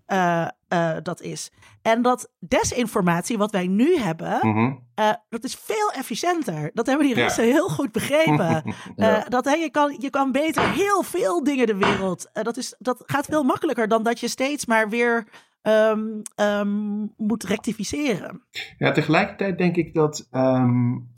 dat 1.03 1.21
is. 1.21 1.51
En 1.81 2.01
dat 2.01 2.31
desinformatie, 2.39 3.37
wat 3.37 3.51
wij 3.51 3.67
nu 3.67 3.97
hebben, 3.97 4.39
mm 4.41 4.53
-hmm. 4.53 4.83
dat 5.29 5.43
is 5.43 5.55
veel 5.55 5.91
efficiënter. 5.91 6.71
Dat 6.73 6.85
hebben 6.85 7.05
die 7.05 7.15
Russen 7.15 7.43
heel 7.43 7.69
goed 7.69 7.91
begrepen. 7.91 8.63
ja. 8.95 9.25
dat, 9.29 9.45
hè, 9.45 9.53
je, 9.53 9.69
kan, 9.69 9.95
je 9.99 10.09
kan 10.09 10.31
beter 10.31 10.71
heel 10.71 11.03
veel 11.03 11.43
dingen 11.43 11.67
de 11.67 11.75
wereld. 11.75 12.29
dat, 12.33 12.57
is, 12.57 12.75
dat 12.79 13.03
gaat 13.05 13.25
veel 13.25 13.43
makkelijker 13.43 13.87
dan 13.87 14.03
dat 14.03 14.19
je 14.19 14.27
steeds 14.27 14.65
maar 14.65 14.89
weer 14.89 15.27
um, 15.67 16.21
um, 16.35 17.13
moet 17.17 17.43
rectificeren. 17.43 18.43
Ja, 18.77 18.91
tegelijkertijd 18.91 19.57
denk 19.57 19.75
ik 19.75 19.93
dat. 19.93 20.27
Um, 20.31 21.15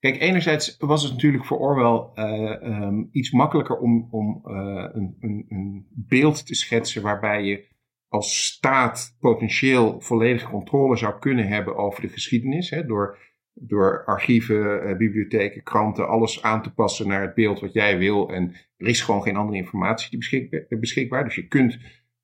Kijk, 0.00 0.20
enerzijds 0.20 0.76
was 0.78 1.02
het 1.02 1.12
natuurlijk 1.12 1.44
voor 1.44 1.58
Orwell 1.58 2.24
uh, 2.24 2.82
um, 2.82 3.08
iets 3.12 3.30
makkelijker 3.30 3.78
om, 3.78 4.08
om 4.10 4.42
uh, 4.44 4.88
een, 4.92 5.16
een, 5.20 5.44
een, 5.48 5.86
beeld 5.90 6.46
te 6.46 6.54
schetsen 6.54 7.02
waarbij 7.02 7.44
je 7.44 7.66
als 8.08 8.44
staat 8.44 9.16
potentieel 9.20 10.00
volledige 10.00 10.46
controle 10.50 10.96
zou 10.96 11.18
kunnen 11.18 11.48
hebben 11.48 11.76
over 11.76 12.02
de 12.02 12.08
geschiedenis. 12.08 12.70
Hè, 12.70 12.86
door, 12.86 13.18
door 13.54 14.04
archieven, 14.04 14.88
uh, 14.88 14.96
bibliotheken, 14.96 15.62
kranten, 15.62 16.08
alles 16.08 16.42
aan 16.42 16.62
te 16.62 16.74
passen 16.74 17.08
naar 17.08 17.22
het 17.22 17.34
beeld 17.34 17.60
wat 17.60 17.72
jij 17.72 17.98
wil. 17.98 18.28
En 18.30 18.54
er 18.76 18.86
is 18.86 19.00
gewoon 19.00 19.22
geen 19.22 19.36
andere 19.36 19.58
informatie 19.58 20.18
beschik 20.18 20.66
beschikbaar. 20.68 21.24
Dus 21.24 21.34
je 21.34 21.48
kunt, 21.48 21.78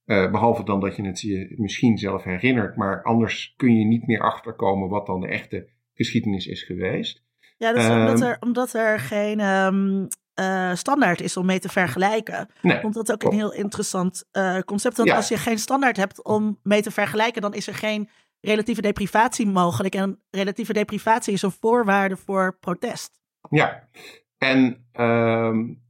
behalve 0.04 0.64
dan 0.64 0.80
dat 0.80 0.96
je 0.96 1.02
het 1.02 1.20
je 1.20 1.54
misschien 1.56 1.98
zelf 1.98 2.24
herinnert, 2.24 2.76
maar 2.76 3.02
anders 3.02 3.54
kun 3.56 3.78
je 3.78 3.84
niet 3.84 4.06
meer 4.06 4.20
achterkomen 4.20 4.88
wat 4.88 5.06
dan 5.06 5.20
de 5.20 5.28
echte 5.28 5.68
geschiedenis 5.94 6.46
is 6.46 6.62
geweest. 6.62 7.23
Ja, 7.56 7.72
dat 7.72 7.82
is 7.82 7.88
omdat, 7.88 8.20
er, 8.20 8.36
omdat 8.40 8.72
er 8.72 9.00
geen 9.00 9.40
um, 9.40 10.08
uh, 10.40 10.74
standaard 10.74 11.20
is 11.20 11.36
om 11.36 11.46
mee 11.46 11.58
te 11.58 11.68
vergelijken. 11.68 12.48
Nee, 12.62 12.80
Want 12.80 12.94
dat 12.94 13.08
is 13.08 13.14
ook 13.14 13.22
een 13.22 13.38
heel 13.38 13.52
interessant 13.52 14.24
uh, 14.32 14.58
concept. 14.58 14.96
Want 14.96 15.08
ja. 15.08 15.16
als 15.16 15.28
je 15.28 15.36
geen 15.36 15.58
standaard 15.58 15.96
hebt 15.96 16.24
om 16.24 16.58
mee 16.62 16.82
te 16.82 16.90
vergelijken, 16.90 17.42
dan 17.42 17.54
is 17.54 17.66
er 17.66 17.74
geen 17.74 18.08
relatieve 18.40 18.80
deprivatie 18.80 19.46
mogelijk. 19.46 19.94
En 19.94 20.22
relatieve 20.30 20.72
deprivatie 20.72 21.32
is 21.32 21.42
een 21.42 21.50
voorwaarde 21.50 22.16
voor 22.16 22.56
protest. 22.60 23.20
Ja, 23.50 23.88
en 24.38 24.86
um, 24.92 25.82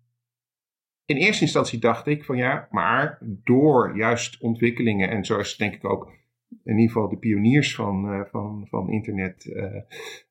in 1.05 1.17
eerste 1.17 1.43
instantie 1.43 1.79
dacht 1.79 2.07
ik 2.07 2.25
van 2.25 2.37
ja, 2.37 2.69
maar 2.71 3.19
door 3.21 3.97
juist 3.97 4.41
ontwikkelingen, 4.41 5.11
en 5.11 5.25
zo 5.25 5.39
is 5.39 5.57
denk 5.57 5.75
ik 5.75 5.85
ook 5.85 6.12
in 6.65 6.79
ieder 6.79 6.93
geval 6.93 7.09
de 7.09 7.17
pioniers 7.17 7.75
van, 7.75 8.15
uh, 8.15 8.21
van, 8.31 8.67
van 8.71 8.91
internet 8.91 9.45
uh, 9.45 9.65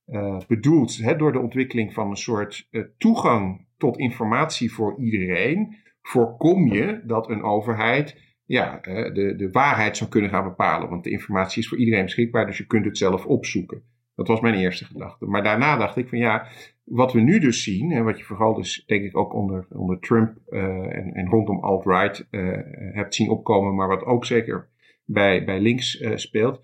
uh, 0.08 0.40
bedoeld. 0.48 0.98
Hè, 0.98 1.16
door 1.16 1.32
de 1.32 1.40
ontwikkeling 1.40 1.94
van 1.94 2.10
een 2.10 2.16
soort 2.16 2.70
toegang 2.98 3.66
tot 3.78 3.98
informatie 3.98 4.74
voor 4.74 5.00
iedereen, 5.00 5.76
voorkom 6.02 6.68
je 6.68 7.02
dat 7.06 7.30
een 7.30 7.44
overheid 7.44 8.22
ja, 8.46 8.80
de, 8.82 9.34
de 9.38 9.50
waarheid 9.52 9.98
zou 9.98 10.10
kunnen 10.10 10.30
gaan 10.30 10.44
bepalen. 10.44 10.90
Want 10.90 11.04
de 11.04 11.12
informatie 11.12 11.62
is 11.62 11.68
voor 11.68 11.78
iedereen 11.78 12.04
beschikbaar, 12.04 12.46
dus 12.46 12.58
je 12.58 12.68
kunt 12.68 12.86
het 12.86 12.98
zelf 12.98 13.26
opzoeken. 13.26 13.84
Dat 14.16 14.28
was 14.28 14.40
mijn 14.40 14.56
eerste 14.56 14.86
gedachte. 14.86 15.26
Maar 15.26 15.44
daarna 15.44 15.78
dacht 15.78 15.98
ik 15.98 16.10
van 16.10 16.18
ja, 16.18 16.48
wat 16.84 17.14
we 17.14 17.22
nu 17.22 17.40
dus 17.40 17.64
zien, 17.64 17.92
en 17.92 18.04
wat 18.04 18.18
je 18.18 18.24
vooral 18.24 18.54
dus 18.54 18.84
denk 18.86 19.04
ik 19.04 19.18
ook 19.18 19.34
onder, 19.34 19.68
onder 19.70 20.00
Trump 20.00 20.38
en, 20.50 21.14
en 21.14 21.28
rondom 21.30 21.60
alt-right 21.60 22.28
hebt 22.94 23.16
zien 23.16 23.30
opkomen, 23.30 23.76
maar 23.76 23.88
wat 23.88 24.04
ook 24.04 24.26
zeker 24.26 24.72
bij, 25.06 25.46
bij 25.46 25.60
links 25.60 26.02
uh, 26.02 26.16
speelt, 26.16 26.62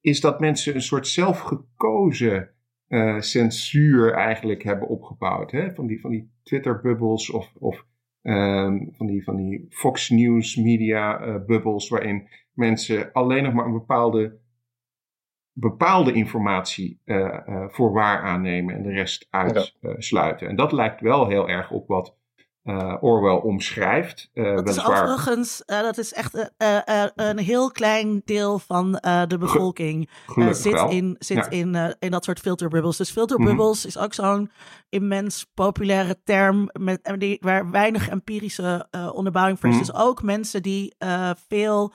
is 0.00 0.20
dat 0.20 0.40
mensen 0.40 0.74
een 0.74 0.82
soort 0.82 1.06
zelfgekozen 1.06 2.50
uh, 2.88 3.20
censuur 3.20 4.12
eigenlijk 4.12 4.62
hebben 4.62 4.88
opgebouwd. 4.88 5.50
Hè? 5.50 5.74
Van 5.74 5.86
die, 5.86 6.00
van 6.00 6.10
die 6.10 6.30
Twitter-bubbels 6.42 7.30
of, 7.30 7.52
of 7.58 7.86
um, 8.22 8.92
van, 8.92 9.06
die, 9.06 9.24
van 9.24 9.36
die 9.36 9.66
Fox 9.68 10.10
News 10.10 10.56
media-bubbels, 10.56 11.84
uh, 11.84 11.90
waarin 11.90 12.28
mensen 12.52 13.12
alleen 13.12 13.42
nog 13.42 13.52
maar 13.52 13.66
een 13.66 13.72
bepaalde, 13.72 14.38
bepaalde 15.52 16.12
informatie 16.12 17.00
voor 17.68 17.92
waar 17.92 18.22
aannemen 18.22 18.74
en 18.74 18.82
de 18.82 18.92
rest 18.92 19.26
uitsluiten. 19.30 20.46
Ja. 20.46 20.50
En 20.50 20.56
dat 20.56 20.72
lijkt 20.72 21.00
wel 21.00 21.28
heel 21.28 21.48
erg 21.48 21.70
op 21.70 21.88
wat 21.88 22.16
uh, 22.64 22.96
Orwell 23.00 23.36
omschrijft. 23.36 24.30
Uh, 24.34 24.56
dat 24.56 24.68
is 24.68 24.84
overigens, 24.84 25.62
uh, 25.66 25.80
dat 25.80 25.98
is 25.98 26.12
echt 26.12 26.50
een 27.14 27.38
heel 27.38 27.70
klein 27.70 28.22
deel 28.24 28.58
van 28.58 28.92
de 29.28 29.36
bevolking 29.38 30.10
zit, 30.50 30.84
in, 30.88 31.16
zit 31.18 31.36
ja. 31.36 31.50
in, 31.50 31.96
in 31.98 32.10
dat 32.10 32.24
soort 32.24 32.40
filterbubbels. 32.40 32.96
Dus 32.96 33.10
filterbubbels 33.10 33.84
mm 33.84 33.90
-hmm. 33.90 34.00
is 34.00 34.04
ook 34.04 34.14
zo'n 34.14 34.50
immens 34.88 35.46
populaire 35.54 36.16
term 36.24 36.68
met, 36.72 37.14
die, 37.18 37.38
waar 37.40 37.70
weinig 37.70 38.08
empirische 38.08 38.86
onderbouwing 39.12 39.60
voor 39.60 39.68
is. 39.68 39.74
Mm 39.74 39.82
-hmm. 39.82 39.92
Dus 39.92 40.02
ook 40.02 40.22
mensen 40.22 40.62
die 40.62 40.94
veel, 41.48 41.92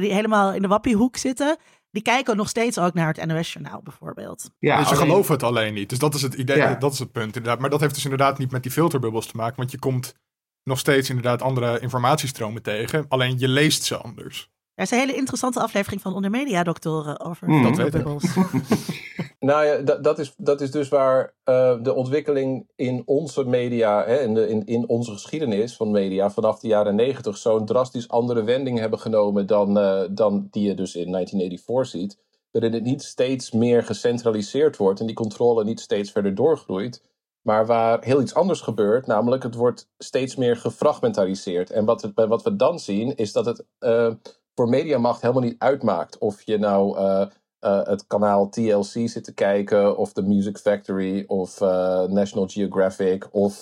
die 0.00 0.12
helemaal 0.12 0.52
in 0.52 0.62
de 0.62 0.68
wappiehoek 0.68 1.16
zitten 1.16 1.56
die 1.90 2.02
kijken 2.02 2.36
nog 2.36 2.48
steeds 2.48 2.78
ook 2.78 2.94
naar 2.94 3.14
het 3.14 3.26
NOS-journaal 3.26 3.82
bijvoorbeeld. 3.82 4.50
Ja, 4.58 4.78
dus 4.78 4.88
ze 4.88 4.94
alleen... 4.94 5.06
geloven 5.06 5.32
het 5.32 5.42
alleen 5.42 5.74
niet. 5.74 5.88
Dus 5.88 5.98
dat 5.98 6.14
is 6.14 6.22
het 6.22 6.34
idee, 6.34 6.56
ja. 6.56 6.74
dat 6.74 6.92
is 6.92 6.98
het 6.98 7.12
punt 7.12 7.36
inderdaad. 7.36 7.60
Maar 7.60 7.70
dat 7.70 7.80
heeft 7.80 7.94
dus 7.94 8.04
inderdaad 8.04 8.38
niet 8.38 8.50
met 8.50 8.62
die 8.62 8.72
filterbubbels 8.72 9.26
te 9.26 9.36
maken, 9.36 9.56
want 9.56 9.70
je 9.70 9.78
komt 9.78 10.14
nog 10.62 10.78
steeds 10.78 11.08
inderdaad 11.08 11.42
andere 11.42 11.80
informatiestromen 11.80 12.62
tegen, 12.62 13.04
alleen 13.08 13.38
je 13.38 13.48
leest 13.48 13.82
ze 13.84 13.96
anders. 13.96 14.50
Er 14.78 14.84
is 14.84 14.90
een 14.90 14.98
hele 14.98 15.14
interessante 15.14 15.60
aflevering 15.60 16.00
van 16.00 16.14
Onder 16.14 16.30
Media 16.30 16.62
Doctoren 16.62 17.20
over 17.20 17.48
mm, 17.48 17.64
filterbubbels. 17.64 18.36
nou 19.40 19.64
ja, 19.64 19.76
dat, 19.76 20.04
dat, 20.04 20.18
is, 20.18 20.34
dat 20.36 20.60
is 20.60 20.70
dus 20.70 20.88
waar 20.88 21.34
uh, 21.44 21.82
de 21.82 21.94
ontwikkeling 21.94 22.68
in 22.76 23.02
onze 23.04 23.44
media, 23.44 24.04
hè, 24.04 24.20
in, 24.20 24.34
de, 24.34 24.48
in, 24.48 24.66
in 24.66 24.88
onze 24.88 25.12
geschiedenis 25.12 25.76
van 25.76 25.90
media 25.90 26.30
vanaf 26.30 26.58
de 26.58 26.68
jaren 26.68 26.94
negentig 26.94 27.36
zo'n 27.36 27.66
drastisch 27.66 28.08
andere 28.08 28.42
wending 28.42 28.78
hebben 28.78 28.98
genomen 28.98 29.46
dan, 29.46 29.78
uh, 29.78 30.02
dan 30.10 30.48
die 30.50 30.68
je 30.68 30.74
dus 30.74 30.94
in 30.94 31.12
1984 31.12 32.00
ziet. 32.00 32.18
Waarin 32.50 32.72
het 32.72 32.84
niet 32.84 33.02
steeds 33.02 33.52
meer 33.52 33.82
gecentraliseerd 33.82 34.76
wordt 34.76 35.00
en 35.00 35.06
die 35.06 35.14
controle 35.14 35.64
niet 35.64 35.80
steeds 35.80 36.10
verder 36.10 36.34
doorgroeit. 36.34 37.02
Maar 37.42 37.66
waar 37.66 38.04
heel 38.04 38.20
iets 38.20 38.34
anders 38.34 38.60
gebeurt, 38.60 39.06
namelijk 39.06 39.42
het 39.42 39.54
wordt 39.54 39.88
steeds 39.98 40.36
meer 40.36 40.56
gefragmentariseerd. 40.56 41.70
En 41.70 41.84
wat, 41.84 42.02
het, 42.02 42.12
wat 42.14 42.42
we 42.42 42.56
dan 42.56 42.78
zien, 42.78 43.16
is 43.16 43.32
dat 43.32 43.46
het 43.46 43.64
uh, 43.80 44.12
voor 44.58 44.68
mediamacht 44.68 45.20
helemaal 45.20 45.42
niet 45.42 45.58
uitmaakt 45.58 46.18
of 46.18 46.42
je 46.42 46.58
nou 46.58 46.98
uh, 46.98 47.26
uh, 47.60 47.84
het 47.84 48.06
kanaal 48.06 48.48
TLC 48.48 49.08
zit 49.08 49.24
te 49.24 49.34
kijken, 49.34 49.96
of 49.96 50.12
The 50.12 50.22
Music 50.22 50.58
Factory, 50.58 51.24
of 51.26 51.60
uh, 51.60 52.02
National 52.02 52.48
Geographic, 52.48 53.28
of 53.30 53.60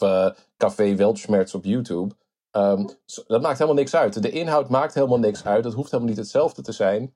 Café 0.57 0.95
Weltschmerz 0.95 1.55
op 1.55 1.65
YouTube. 1.65 2.15
Um, 2.53 2.89
dat 3.27 3.43
maakt 3.43 3.59
helemaal 3.59 3.81
niks 3.81 3.95
uit. 3.95 4.23
De 4.23 4.31
inhoud 4.31 4.69
maakt 4.69 4.95
helemaal 4.95 5.19
niks 5.19 5.45
uit. 5.45 5.65
Het 5.65 5.75
hoeft 5.75 5.91
helemaal 5.91 6.13
niet 6.13 6.23
hetzelfde 6.23 6.63
te 6.63 6.73
zijn, 6.73 7.15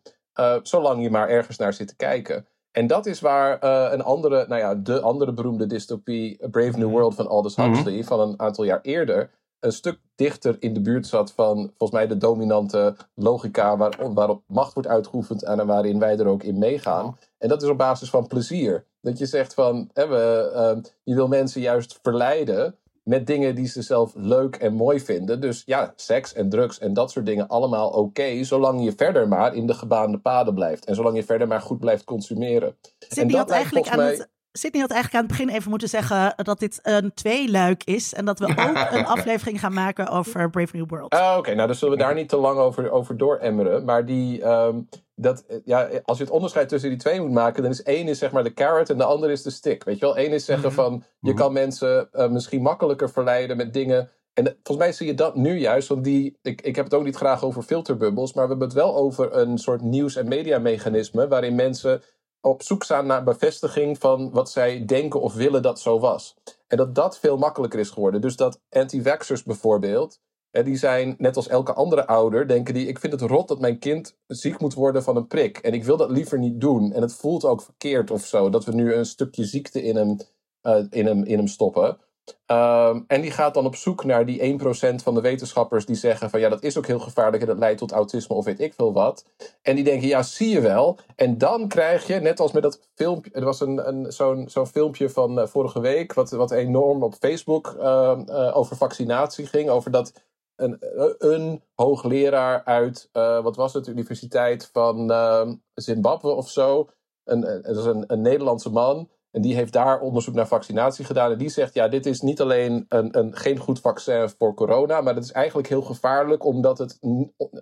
zolang 0.62 1.02
je 1.02 1.10
maar 1.10 1.28
ergens 1.28 1.56
naar 1.56 1.72
zit 1.72 1.88
te 1.88 1.96
kijken. 1.96 2.46
En 2.70 2.86
dat 2.86 3.06
is 3.06 3.20
waar 3.20 3.62
een 3.92 4.02
andere, 4.02 4.44
nou 4.48 4.60
ja, 4.60 4.74
de 4.74 5.00
andere 5.00 5.32
beroemde 5.32 5.66
dystopie, 5.66 6.48
Brave 6.50 6.78
New 6.78 6.90
World 6.90 7.14
van 7.14 7.28
Aldous 7.28 7.56
Huxley, 7.56 7.92
mm 7.92 7.98
-hmm. 7.98 8.08
van 8.08 8.20
een 8.20 8.40
aantal 8.40 8.64
jaar 8.64 8.80
eerder, 8.82 9.30
een 9.60 9.72
stuk 9.72 9.98
dichter 10.14 10.56
in 10.58 10.74
de 10.74 10.80
buurt 10.80 11.06
zat 11.06 11.32
van 11.32 11.56
volgens 11.56 11.90
mij 11.90 12.06
de 12.06 12.16
dominante 12.16 12.96
logica 13.14 13.76
waar, 13.76 14.12
waarop 14.14 14.42
macht 14.46 14.74
wordt 14.74 14.88
uitgeoefend 14.88 15.42
en 15.42 15.66
waarin 15.66 15.98
wij 15.98 16.18
er 16.18 16.26
ook 16.26 16.42
in 16.42 16.58
meegaan. 16.58 17.18
En 17.38 17.48
dat 17.48 17.62
is 17.62 17.68
op 17.68 17.78
basis 17.78 18.10
van 18.10 18.26
plezier. 18.26 18.86
Dat 19.00 19.18
je 19.18 19.26
zegt 19.26 19.54
van, 19.54 19.90
hè, 19.92 20.08
we, 20.08 20.50
ehm, 20.54 20.80
je 21.02 21.14
wil 21.14 21.28
mensen 21.28 21.60
juist 21.60 21.98
verleiden 22.02 22.74
met 23.02 23.26
dingen 23.26 23.54
die 23.54 23.66
ze 23.66 23.82
zelf 23.82 24.12
leuk 24.14 24.56
en 24.56 24.74
mooi 24.74 25.00
vinden. 25.00 25.40
Dus 25.40 25.62
ja, 25.66 25.92
seks 25.96 26.32
en 26.32 26.48
drugs 26.48 26.78
en 26.78 26.94
dat 26.94 27.10
soort 27.10 27.26
dingen 27.26 27.48
allemaal 27.48 27.90
oké, 27.90 28.44
zolang 28.44 28.84
je 28.84 28.92
verder 28.96 29.28
maar 29.28 29.54
in 29.54 29.66
de 29.66 29.74
gebaande 29.74 30.18
paden 30.18 30.54
blijft. 30.54 30.84
En 30.84 30.94
zolang 30.94 31.16
je 31.16 31.24
verder 31.24 31.48
maar 31.48 31.60
goed 31.60 31.78
blijft 31.78 32.04
consumeren. 32.04 32.76
En 33.08 33.28
dat 33.28 33.50
eigenlijk 33.50 33.88
aan 33.88 33.96
mij... 33.96 34.10
het, 34.10 34.28
Sydney 34.52 34.80
had 34.80 34.90
eigenlijk 34.90 35.22
aan 35.22 35.28
het 35.30 35.38
begin 35.38 35.56
even 35.56 35.70
moeten 35.70 35.88
zeggen 35.88 36.34
dat 36.36 36.58
dit 36.58 36.78
een 36.82 37.14
tweeluik 37.14 37.84
is. 37.84 38.14
En 38.14 38.24
dat 38.24 38.38
we 38.38 38.46
ook 38.68 38.90
een 38.90 39.06
aflevering 39.06 39.60
gaan 39.60 39.72
maken 39.72 40.08
over 40.08 40.50
Brave 40.50 40.76
New 40.76 40.88
World. 40.88 41.12
Ah, 41.12 41.36
Oké, 41.38 41.54
nou 41.54 41.66
dan 41.66 41.76
zullen 41.76 41.96
we 41.96 42.02
daar 42.02 42.14
niet 42.14 42.28
te 42.28 42.36
lang 42.36 42.58
over, 42.58 42.90
over 42.90 43.16
dooremmeren. 43.16 43.84
Maar 43.84 44.06
die, 44.06 44.42
ehm, 44.42 44.80
dat, 45.14 45.44
ja, 45.64 45.88
als 46.04 46.18
je 46.18 46.24
het 46.24 46.32
onderscheid 46.32 46.68
tussen 46.68 46.90
die 46.90 46.98
twee 46.98 47.20
moet 47.20 47.32
maken, 47.32 47.62
dan 47.62 47.70
is 47.70 47.82
één 47.82 48.08
is 48.08 48.18
zeg 48.18 48.32
maar 48.32 48.44
de 48.44 48.54
carrot 48.54 48.90
en 48.90 48.98
de 48.98 49.04
ander 49.04 49.30
is 49.30 49.42
de 49.42 49.50
stick. 49.50 49.84
Weet 49.84 49.98
je 49.98 50.04
wel? 50.04 50.18
Eén 50.18 50.32
is 50.32 50.44
zeggen 50.44 50.72
van, 50.72 51.04
je 51.20 51.34
kan 51.34 51.52
mensen 51.52 52.08
eh, 52.12 52.28
misschien 52.28 52.62
makkelijker 52.62 53.10
verleiden 53.10 53.56
met 53.56 53.72
dingen. 53.72 54.10
En 54.34 54.44
volgens 54.44 54.86
mij 54.86 54.92
zie 54.92 55.06
je 55.06 55.14
dat 55.14 55.34
nu 55.36 55.58
juist, 55.58 55.88
want 55.88 56.04
die, 56.04 56.38
ik, 56.42 56.60
ik 56.60 56.76
heb 56.76 56.84
het 56.84 56.94
ook 56.94 57.04
niet 57.04 57.16
graag 57.16 57.44
over 57.44 57.62
filterbubbels, 57.62 58.32
maar 58.32 58.44
we 58.44 58.50
hebben 58.50 58.68
het 58.68 58.76
wel 58.76 58.96
over 58.96 59.36
een 59.36 59.58
soort 59.58 59.82
nieuws- 59.82 60.16
en 60.16 60.28
mediamechanisme 60.28 61.28
waarin 61.28 61.54
mensen 61.54 62.02
op 62.40 62.62
zoek 62.62 62.84
zijn 62.84 63.06
naar 63.06 63.24
bevestiging 63.24 63.98
van 63.98 64.30
wat 64.30 64.50
zij 64.50 64.84
denken 64.84 65.20
of 65.20 65.34
willen 65.34 65.62
dat 65.62 65.80
zo 65.80 65.98
was. 65.98 66.36
En 66.66 66.76
dat 66.76 66.94
dat 66.94 67.18
veel 67.18 67.36
makkelijker 67.36 67.80
is 67.80 67.90
geworden. 67.90 68.20
Dus 68.20 68.36
dat 68.36 68.60
anti-vaxxers 68.70 69.42
bijvoorbeeld, 69.42 70.20
en 70.50 70.64
die 70.64 70.76
zijn, 70.76 71.14
net 71.18 71.36
als 71.36 71.48
elke 71.48 71.72
andere 71.72 72.06
ouder, 72.06 72.48
denken 72.48 72.74
die: 72.74 72.86
ik 72.86 72.98
vind 72.98 73.12
het 73.12 73.22
rot 73.22 73.48
dat 73.48 73.60
mijn 73.60 73.78
kind 73.78 74.16
ziek 74.26 74.60
moet 74.60 74.74
worden 74.74 75.02
van 75.02 75.16
een 75.16 75.26
prik. 75.26 75.58
En 75.58 75.72
ik 75.72 75.84
wil 75.84 75.96
dat 75.96 76.10
liever 76.10 76.38
niet 76.38 76.60
doen. 76.60 76.92
En 76.92 77.02
het 77.02 77.14
voelt 77.14 77.44
ook 77.44 77.62
verkeerd 77.62 78.10
of 78.10 78.24
zo, 78.24 78.50
dat 78.50 78.64
we 78.64 78.74
nu 78.74 78.94
een 78.94 79.06
stukje 79.06 79.44
ziekte 79.44 79.82
in 79.82 79.96
hem, 79.96 80.16
eh, 80.60 80.84
in 80.90 81.06
hem, 81.06 81.24
in 81.24 81.36
hem 81.36 81.46
stoppen. 81.46 81.98
Ehm, 82.46 83.00
en 83.06 83.20
die 83.20 83.30
gaat 83.30 83.54
dan 83.54 83.66
op 83.66 83.76
zoek 83.76 84.04
naar 84.04 84.26
die 84.26 84.42
1% 84.42 85.02
van 85.02 85.14
de 85.14 85.20
wetenschappers 85.20 85.86
die 85.86 85.96
zeggen 85.96 86.30
van 86.30 86.40
ja, 86.40 86.48
dat 86.48 86.62
is 86.62 86.78
ook 86.78 86.86
heel 86.86 86.98
gevaarlijk 86.98 87.42
en 87.42 87.48
dat 87.48 87.58
leidt 87.58 87.78
tot 87.78 87.92
autisme 87.92 88.36
of 88.36 88.44
weet 88.44 88.60
ik 88.60 88.74
veel 88.74 88.92
wat. 88.92 89.24
En 89.62 89.74
die 89.74 89.84
denken, 89.84 90.08
ja, 90.08 90.22
zie 90.22 90.48
je 90.48 90.60
wel. 90.60 90.98
En 91.16 91.38
dan 91.38 91.68
krijg 91.68 92.06
je, 92.06 92.14
net 92.14 92.40
als 92.40 92.52
met 92.52 92.62
dat 92.62 92.80
filmpje, 92.94 93.30
er 93.30 93.44
was 93.44 93.60
een, 93.60 93.88
een, 93.88 94.12
zo'n 94.50 94.66
filmpje 94.66 95.10
van 95.10 95.40
eh, 95.40 95.46
vorige 95.46 95.80
week, 95.80 96.14
wat, 96.14 96.30
wat 96.30 96.50
enorm 96.50 97.02
op 97.02 97.14
Facebook 97.14 97.76
ehm, 97.78 98.20
eh, 98.28 98.56
over 98.56 98.76
vaccinatie 98.76 99.46
ging, 99.46 99.68
over 99.68 99.90
dat 99.90 100.12
een, 100.56 100.76
een 101.18 101.62
hoogleraar 101.74 102.64
uit, 102.64 103.08
eh, 103.12 103.42
wat 103.42 103.56
was 103.56 103.72
het, 103.72 103.86
Universiteit 103.86 104.70
van 104.72 105.10
ehm, 105.10 105.54
Zimbabwe 105.74 106.30
of 106.30 106.48
zo. 106.48 106.88
Een, 107.24 107.40
dat 107.40 107.76
is 107.76 107.84
een 107.84 108.22
Nederlandse 108.22 108.70
man. 108.70 109.08
En 109.30 109.40
die 109.40 109.54
heeft 109.54 109.72
daar 109.72 110.00
onderzoek 110.00 110.34
naar 110.34 110.46
vaccinatie 110.46 111.04
gedaan. 111.04 111.32
En 111.32 111.38
die 111.38 111.48
zegt, 111.48 111.74
ja, 111.74 111.88
dit 111.88 112.06
is 112.06 112.20
niet 112.20 112.40
alleen 112.40 112.86
een, 112.88 113.18
een, 113.18 113.36
geen 113.36 113.58
goed 113.58 113.80
vaccin 113.80 114.30
voor 114.38 114.54
corona, 114.54 115.00
maar 115.00 115.14
het 115.14 115.24
is 115.24 115.32
eigenlijk 115.32 115.68
heel 115.68 115.82
gevaarlijk 115.82 116.44
omdat 116.44 116.78
het 116.78 116.98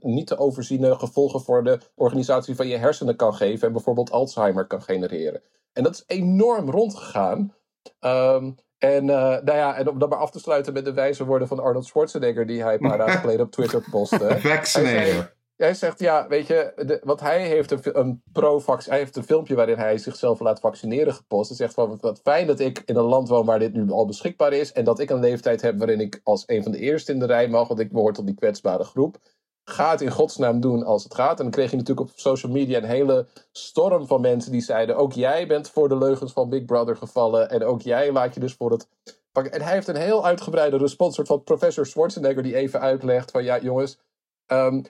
niet 0.00 0.26
te 0.26 0.38
overziene 0.38 0.94
gevolgen 0.94 1.40
voor 1.40 1.64
de 1.64 1.78
organisatie 1.94 2.56
van 2.56 2.68
je 2.68 2.76
hersenen 2.76 3.16
kan 3.16 3.34
geven 3.34 3.66
en 3.66 3.72
bijvoorbeeld 3.72 4.10
Alzheimer 4.10 4.66
kan 4.66 4.82
genereren. 4.82 5.42
En 5.72 5.82
dat 5.82 5.94
is 5.94 6.04
enorm 6.06 6.70
rondgegaan. 6.70 7.54
Ehm, 8.00 8.50
en, 8.78 9.10
eh, 9.10 9.16
nou 9.18 9.52
ja, 9.52 9.76
en 9.76 9.88
om 9.88 9.98
dat 9.98 10.08
maar 10.08 10.18
af 10.18 10.30
te 10.30 10.38
sluiten 10.38 10.72
met 10.72 10.84
de 10.84 10.92
wijze 10.92 11.24
woorden 11.24 11.48
van 11.48 11.60
Arnold 11.60 11.86
Schwarzenegger, 11.86 12.46
die 12.46 12.62
hij 12.62 12.74
een 12.74 12.88
paar 12.88 12.98
dagen 12.98 13.20
geleden 13.24 13.46
op 13.46 13.52
Twitter 13.52 13.84
postte. 13.90 14.36
Vaccinator. 14.38 15.36
Jij 15.58 15.74
zegt, 15.74 16.00
ja, 16.00 16.28
weet 16.28 16.46
je, 16.46 16.72
de, 16.86 17.00
wat 17.04 17.20
hij 17.20 17.46
heeft 17.46 17.96
een, 17.96 18.22
pro-vax, 18.32 18.86
hij 18.86 18.98
heeft 18.98 19.16
een 19.16 19.24
filmpje 19.24 19.54
waarin 19.54 19.78
hij 19.78 19.98
zichzelf 19.98 20.40
laat 20.40 20.60
vaccineren 20.60 21.14
gepost. 21.14 21.48
Hij 21.48 21.56
zegt 21.56 21.74
van, 21.74 21.98
wat- 22.00 22.20
fijn 22.22 22.46
dat 22.46 22.60
ik 22.60 22.82
in 22.84 22.96
een 22.96 23.04
land 23.04 23.28
woon 23.28 23.46
waar 23.46 23.58
dit 23.58 23.72
nu 23.72 23.90
al 23.90 24.06
beschikbaar 24.06 24.52
is. 24.52 24.72
En 24.72 24.84
dat 24.84 24.98
ik 24.98 25.10
een 25.10 25.20
leeftijd 25.20 25.60
heb 25.60 25.78
waarin 25.78 26.00
ik 26.00 26.20
als 26.24 26.42
een 26.46 26.62
van 26.62 26.72
de 26.72 26.78
eerste 26.78 27.12
in 27.12 27.18
de 27.18 27.26
rij 27.26 27.48
mag, 27.48 27.68
want 27.68 27.80
ik 27.80 27.92
behoor 27.92 28.12
tot 28.12 28.26
die 28.26 28.34
kwetsbare 28.34 28.84
groep. 28.84 29.16
Ga 29.64 29.90
het 29.90 30.00
in 30.00 30.10
godsnaam 30.10 30.60
doen 30.60 30.84
als 30.84 31.04
het 31.04 31.14
gaat. 31.14 31.36
En 31.38 31.42
dan 31.42 31.50
kreeg 31.50 31.70
je 31.70 31.76
natuurlijk 31.76 32.08
op 32.08 32.18
social 32.18 32.52
media 32.52 32.78
een 32.78 32.84
hele 32.84 33.26
storm 33.52 34.06
van 34.06 34.20
mensen 34.20 34.52
die 34.52 34.60
zeiden, 34.60 34.96
ook 34.96 35.12
jij 35.12 35.46
bent 35.46 35.70
voor 35.70 35.88
de 35.88 35.96
leugens 35.98 36.32
van 36.32 36.48
Big 36.48 36.64
Brother 36.64 36.96
gevallen. 36.96 37.50
En 37.50 37.64
ook 37.64 37.82
jij 37.82 38.12
laat 38.12 38.34
je 38.34 38.40
dus 38.40 38.54
voor 38.54 38.70
het... 38.70 38.88
En 39.32 39.62
hij 39.62 39.72
heeft 39.72 39.88
een 39.88 39.96
heel 39.96 40.26
uitgebreide 40.26 40.76
respons, 40.76 41.14
soort 41.14 41.26
van 41.26 41.42
professor 41.42 41.86
Schwarzenegger 41.86 42.42
die 42.42 42.56
even 42.56 42.80
uitlegt 42.80 43.30
van, 43.30 43.44
ja 43.44 43.58
jongens... 43.58 43.98
ehm, 44.46 44.82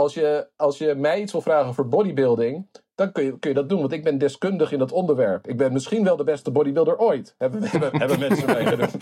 als 0.00 0.14
je, 0.14 0.48
als 0.56 0.78
je 0.78 0.94
mij 0.94 1.20
iets 1.20 1.32
wil 1.32 1.40
vragen 1.40 1.68
over 1.68 1.88
bodybuilding, 1.88 2.68
dan 2.94 3.12
kun 3.12 3.24
je, 3.24 3.38
kun 3.38 3.50
je 3.50 3.56
dat 3.56 3.68
doen. 3.68 3.80
Want 3.80 3.92
ik 3.92 4.04
ben 4.04 4.18
deskundig 4.18 4.72
in 4.72 4.78
dat 4.78 4.92
onderwerp. 4.92 5.48
Ik 5.48 5.56
ben 5.56 5.72
misschien 5.72 6.04
wel 6.04 6.16
de 6.16 6.24
beste 6.24 6.50
bodybuilder 6.50 6.98
ooit. 6.98 7.34
Hebben, 7.38 7.62
hebben, 7.62 7.96
hebben 7.96 8.18
mensen 8.18 8.46
mij 8.46 8.66
genoemd. 8.66 8.94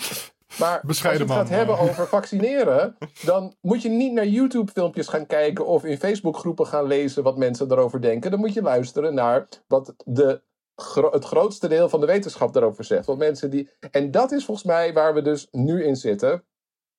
Maar 0.59 0.80
Bescheiden 0.86 1.28
als 1.28 1.36
je 1.36 1.40
het 1.40 1.49
man, 1.51 1.59
gaat 1.59 1.66
hebben 1.66 1.78
over 1.78 2.07
vaccineren, 2.07 2.96
dan 3.24 3.55
moet 3.61 3.82
je 3.82 3.88
niet 3.88 4.12
naar 4.12 4.26
YouTube-filmpjes 4.26 5.09
gaan 5.09 5.26
kijken 5.26 5.66
of 5.66 5.84
in 5.84 5.99
Facebook-groepen 5.99 6.66
gaan 6.66 6.86
lezen 6.86 7.22
wat 7.22 7.36
mensen 7.36 7.68
daarover 7.68 8.01
denken. 8.01 8.30
Dan 8.30 8.40
moet 8.40 8.55
je 8.55 8.62
luisteren 8.62 9.14
naar 9.14 9.49
wat 9.66 9.94
de, 10.05 10.42
gro- 10.74 11.11
het 11.11 11.24
grootste 11.24 11.68
deel 11.68 11.88
van 11.88 12.01
de 12.01 12.07
wetenschap 12.07 12.53
daarover 12.53 12.84
zegt. 12.84 13.07
Want 13.07 13.18
mensen 13.18 13.51
die, 13.51 13.70
en 13.90 14.11
dat 14.11 14.32
is 14.32 14.44
volgens 14.44 14.66
mij 14.66 14.92
waar 14.92 15.14
we 15.14 15.22
dus 15.22 15.49
nu 15.51 15.84
in 15.84 15.96
zitten 15.96 16.44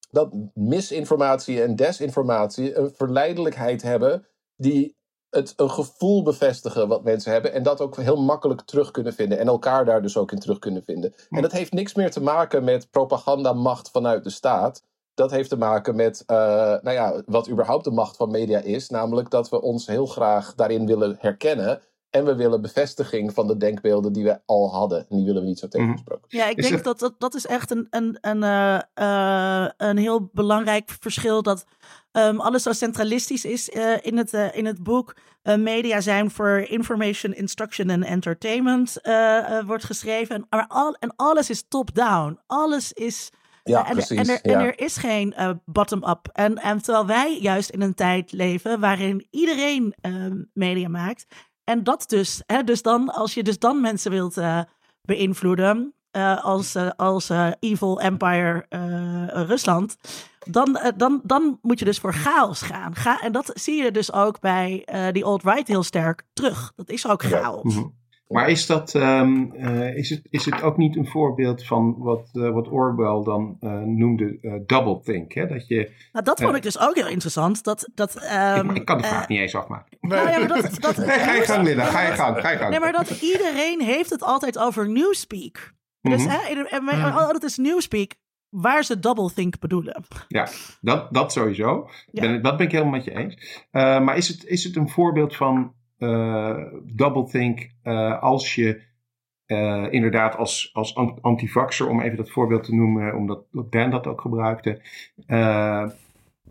dat 0.09 0.33
misinformatie 0.53 1.61
en 1.61 1.75
desinformatie 1.75 2.77
een 2.77 2.91
verleidelijkheid 2.95 3.81
hebben 3.81 4.27
die 4.55 4.97
het 5.29 5.53
een 5.55 5.69
gevoel 5.69 6.23
bevestigen 6.23 6.87
wat 6.87 7.03
mensen 7.03 7.31
hebben 7.31 7.53
en 7.53 7.63
dat 7.63 7.81
ook 7.81 7.95
heel 7.95 8.21
makkelijk 8.21 8.61
terug 8.61 8.91
kunnen 8.91 9.13
vinden 9.13 9.39
en 9.39 9.47
elkaar 9.47 9.85
daar 9.85 10.01
dus 10.01 10.17
ook 10.17 10.31
in 10.31 10.39
terug 10.39 10.59
kunnen 10.59 10.83
vinden. 10.83 11.13
En 11.29 11.41
dat 11.41 11.51
heeft 11.51 11.73
niks 11.73 11.93
meer 11.93 12.11
te 12.11 12.21
maken 12.21 12.63
met 12.63 12.89
propagandamacht 12.91 13.89
vanuit 13.89 14.23
de 14.23 14.29
staat. 14.29 14.83
Dat 15.13 15.31
heeft 15.31 15.49
te 15.49 15.57
maken 15.57 15.95
met 15.95 16.23
uh, 16.27 16.37
nou 16.57 16.91
ja, 16.91 17.21
wat 17.25 17.49
überhaupt 17.49 17.83
de 17.83 17.91
macht 17.91 18.17
van 18.17 18.31
media 18.31 18.59
is, 18.59 18.89
namelijk 18.89 19.29
dat 19.29 19.49
we 19.49 19.61
ons 19.61 19.87
heel 19.87 20.05
graag 20.05 20.55
daarin 20.55 20.85
willen 20.85 21.17
herkennen 21.19 21.81
en 22.09 22.25
we 22.25 22.35
willen 22.35 22.61
bevestiging 22.61 23.33
van 23.33 23.47
de 23.47 23.57
denkbeelden 23.57 24.13
die 24.13 24.23
we 24.23 24.39
al 24.45 24.71
hadden. 24.73 24.99
En 25.09 25.17
die 25.17 25.25
willen 25.25 25.41
we 25.41 25.47
niet 25.47 25.59
zo 25.59 25.67
tegengesproken. 25.67 26.25
Ja, 26.27 26.45
ik 26.45 26.61
denk 26.61 26.83
dat, 26.83 26.99
dat 26.99 27.15
dat 27.17 27.35
is 27.35 27.45
echt 27.45 27.71
een, 27.71 27.87
een, 27.89 28.17
een, 28.21 28.43
eh, 28.43 28.79
eh, 28.93 29.69
een 29.77 29.97
heel 29.97 30.29
belangrijk 30.33 30.95
verschil. 30.99 31.41
Dat 31.41 31.65
ehm, 32.11 32.37
alles 32.39 32.63
zo 32.63 32.71
centralistisch 32.71 33.45
is 33.45 33.69
eh, 33.69 33.93
in, 34.01 34.17
het, 34.17 34.33
in 34.33 34.65
het 34.65 34.83
boek. 34.83 35.15
Media 35.43 36.01
zijn 36.01 36.31
voor 36.31 36.59
information, 36.59 37.33
instruction 37.33 37.89
en 37.89 38.03
entertainment 38.03 38.99
wordt 39.65 39.83
geschreven. 39.83 40.35
En, 40.35 40.45
maar 40.49 40.65
al, 40.67 40.95
en 40.99 41.13
alles 41.15 41.49
is 41.49 41.67
top-down. 41.67 42.39
Alles 42.47 42.93
is... 42.93 43.29
Ja, 43.69 43.87
en, 43.87 43.93
precies. 43.93 44.17
En 44.17 44.29
er, 44.29 44.39
ja. 44.49 44.59
en 44.59 44.65
er 44.65 44.79
is 44.79 44.97
geen 44.97 45.33
eh, 45.33 45.49
bottom-up. 45.65 46.29
En, 46.33 46.57
en 46.57 46.81
terwijl 46.81 47.05
wij 47.05 47.37
juist 47.41 47.69
in 47.69 47.81
een 47.81 47.93
tijd 47.93 48.31
leven 48.31 48.79
waarin 48.79 49.27
iedereen 49.29 49.95
ehm, 50.01 50.43
media 50.53 50.87
maakt. 50.87 51.25
En 51.69 51.83
dat 51.83 52.05
dus, 52.07 52.43
hè, 52.45 52.63
dus 52.63 52.81
dan, 52.81 53.13
als 53.13 53.33
je 53.33 53.43
dus 53.43 53.59
dan 53.59 53.81
mensen 53.81 54.11
wilt 54.11 54.37
eh, 54.37 54.59
beïnvloeden, 55.01 55.93
eh, 56.11 56.43
als, 56.43 56.75
eh, 56.75 56.89
als 56.95 57.29
evil 57.59 57.99
empire 57.99 58.65
Rusland, 59.47 59.97
dan, 60.39 60.79
dan, 60.97 61.21
dan 61.23 61.59
moet 61.61 61.79
je 61.79 61.85
dus 61.85 61.99
voor 61.99 62.13
chaos 62.13 62.61
gaan. 62.61 62.95
Ga, 62.95 63.19
en 63.21 63.31
dat 63.31 63.51
zie 63.53 63.83
je 63.83 63.91
dus 63.91 64.13
ook 64.13 64.39
bij 64.39 64.87
die 65.11 65.25
alt-right 65.25 65.67
heel 65.67 65.83
sterk 65.83 66.23
terug. 66.33 66.71
Dat 66.75 66.89
is 66.89 67.07
ook 67.07 67.21
Ja. 67.21 67.29
chaos. 67.29 67.75
Mhm. 67.75 67.85
Maar 68.29 68.49
is, 68.49 68.65
dat, 68.65 68.95
ehm, 68.95 69.51
eh, 69.51 69.95
is, 69.95 70.09
het, 70.09 70.21
is 70.29 70.45
het 70.45 70.61
ook 70.61 70.77
niet 70.77 70.95
een 70.95 71.07
voorbeeld 71.07 71.65
van 71.65 71.95
wat, 71.97 72.29
eh, 72.33 72.51
wat 72.51 72.67
Orwell 72.67 73.23
dan 73.23 73.57
eh, 73.59 73.79
noemde 73.79 74.37
uh, 74.41 74.53
doublethink? 74.65 75.33
Hè? 75.33 75.47
Dat 75.47 75.67
je, 75.67 75.91
Nou, 76.11 76.25
dat 76.25 76.41
vond 76.41 76.55
ik 76.55 76.61
dus 76.61 76.79
ook 76.79 76.95
heel 76.95 77.07
interessant. 77.07 77.63
Dat, 77.63 77.89
dat, 77.93 78.15
ik, 78.15 78.21
ehm, 78.21 78.69
ik 78.69 78.85
kan 78.85 78.97
de 78.97 79.03
vraag 79.03 79.27
niet 79.27 79.39
eens 79.39 79.55
afmaken. 79.55 79.97
nou 80.01 80.29
ja, 80.29 80.47
dat, 80.47 80.77
dat, 80.79 80.97
Nee, 80.97 81.19
ga 81.19 81.33
je 81.33 81.41
gang, 81.41 81.63
Linda. 81.67 81.83
Ga 81.83 82.01
je 82.01 82.11
gang. 82.13 82.39
Ga 82.39 82.49
je 82.49 82.57
gang. 82.57 82.69
Nee, 82.69 82.79
maar 82.79 82.91
dat 82.91 83.09
iedereen 83.21 83.81
heeft 83.81 84.09
het 84.09 84.23
altijd 84.23 84.57
over 84.59 84.89
newspeak. 84.89 85.73
Dus 86.01 86.25
Mhm. 86.25 86.35
hè, 86.35 86.79
Mhm. 86.79 87.05
oh, 87.05 87.29
dat 87.29 87.43
is 87.43 87.57
newspeak 87.57 88.15
waar 88.49 88.83
ze 88.83 88.99
doublethink 88.99 89.59
bedoelen. 89.59 90.03
Ja, 90.27 90.47
dat, 90.81 91.13
dat 91.13 91.31
sowieso. 91.31 91.89
Ja. 92.11 92.21
Ben, 92.21 92.41
dat 92.41 92.57
ben 92.57 92.65
ik 92.65 92.71
helemaal 92.71 92.93
met 92.93 93.03
je 93.03 93.15
eens. 93.15 93.65
Uh, 93.71 94.01
maar 94.01 94.17
is 94.17 94.27
het, 94.27 94.45
is 94.45 94.63
het 94.63 94.75
een 94.75 94.89
voorbeeld 94.89 95.35
van 95.35 95.55
uh, 95.57 95.69
doublethink 96.95 97.69
uh, 97.83 98.21
als 98.21 98.55
je 98.55 98.81
uh, 99.47 99.87
inderdaad 99.89 100.35
als, 100.35 100.69
als 100.73 100.95
antivaxer, 101.21 101.87
om 101.87 102.01
even 102.01 102.17
dat 102.17 102.31
voorbeeld 102.31 102.63
te 102.63 102.75
noemen, 102.75 103.15
omdat 103.15 103.45
Dan 103.69 103.89
dat 103.89 104.07
ook 104.07 104.21
gebruikte, 104.21 104.81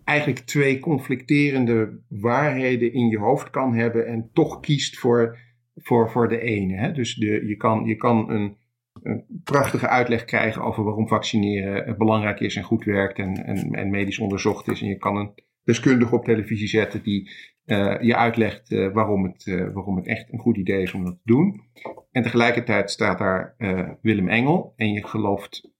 eigenlijk 0.09 0.38
twee 0.38 0.78
conflicterende 0.78 2.01
waarheden 2.09 2.92
in 2.92 3.09
je 3.09 3.18
hoofd 3.18 3.51
kan 3.51 3.74
hebben 3.74 4.07
en 4.07 4.30
toch 4.32 4.61
kiest 4.61 4.99
voor, 4.99 5.38
voor, 5.76 6.11
voor 6.11 6.28
de 6.28 6.40
ene. 6.40 6.76
Hè? 6.76 6.92
Dus 6.92 7.14
de, 7.14 7.46
je 7.46 7.57
kan, 7.57 7.84
je 7.84 7.96
kan 7.96 8.30
een, 8.30 8.57
een 9.03 9.24
prachtige 9.44 9.88
uitleg 9.88 10.24
krijgen 10.24 10.62
over 10.62 10.84
waarom 10.84 11.09
vaccineren 11.09 11.99
belangrijk 11.99 12.40
is 12.40 12.57
en 12.57 12.62
goed 12.62 12.84
werkt 12.84 13.18
en, 13.18 13.44
en, 13.44 13.72
en 13.72 13.90
medisch 13.90 14.18
onderzocht 14.18 14.68
is. 14.68 14.80
En 14.80 14.88
je 14.88 14.99
kan 14.99 15.16
een 15.16 15.30
deskundige 15.64 16.14
op 16.14 16.24
televisie 16.24 16.68
zetten 16.68 17.03
die 17.03 17.30
eh, 17.68 18.00
je 18.00 18.16
uitlegt 18.16 18.70
eh, 18.70 18.92
waarom, 18.92 19.24
het, 19.24 19.46
eh, 19.46 19.72
waarom 19.72 19.96
het 19.96 20.06
echt 20.06 20.32
een 20.32 20.38
goed 20.38 20.56
idee 20.56 20.82
is 20.82 20.92
om 20.92 21.04
dat 21.04 21.14
te 21.14 21.20
doen. 21.24 21.62
En 22.10 22.22
tegelijkertijd 22.22 22.90
staat 22.90 23.18
daar 23.18 23.54
eh, 23.58 23.88
Willem 24.02 24.28
Engel 24.28 24.72
en 24.76 24.92
je 24.92 25.06
gelooft 25.06 25.70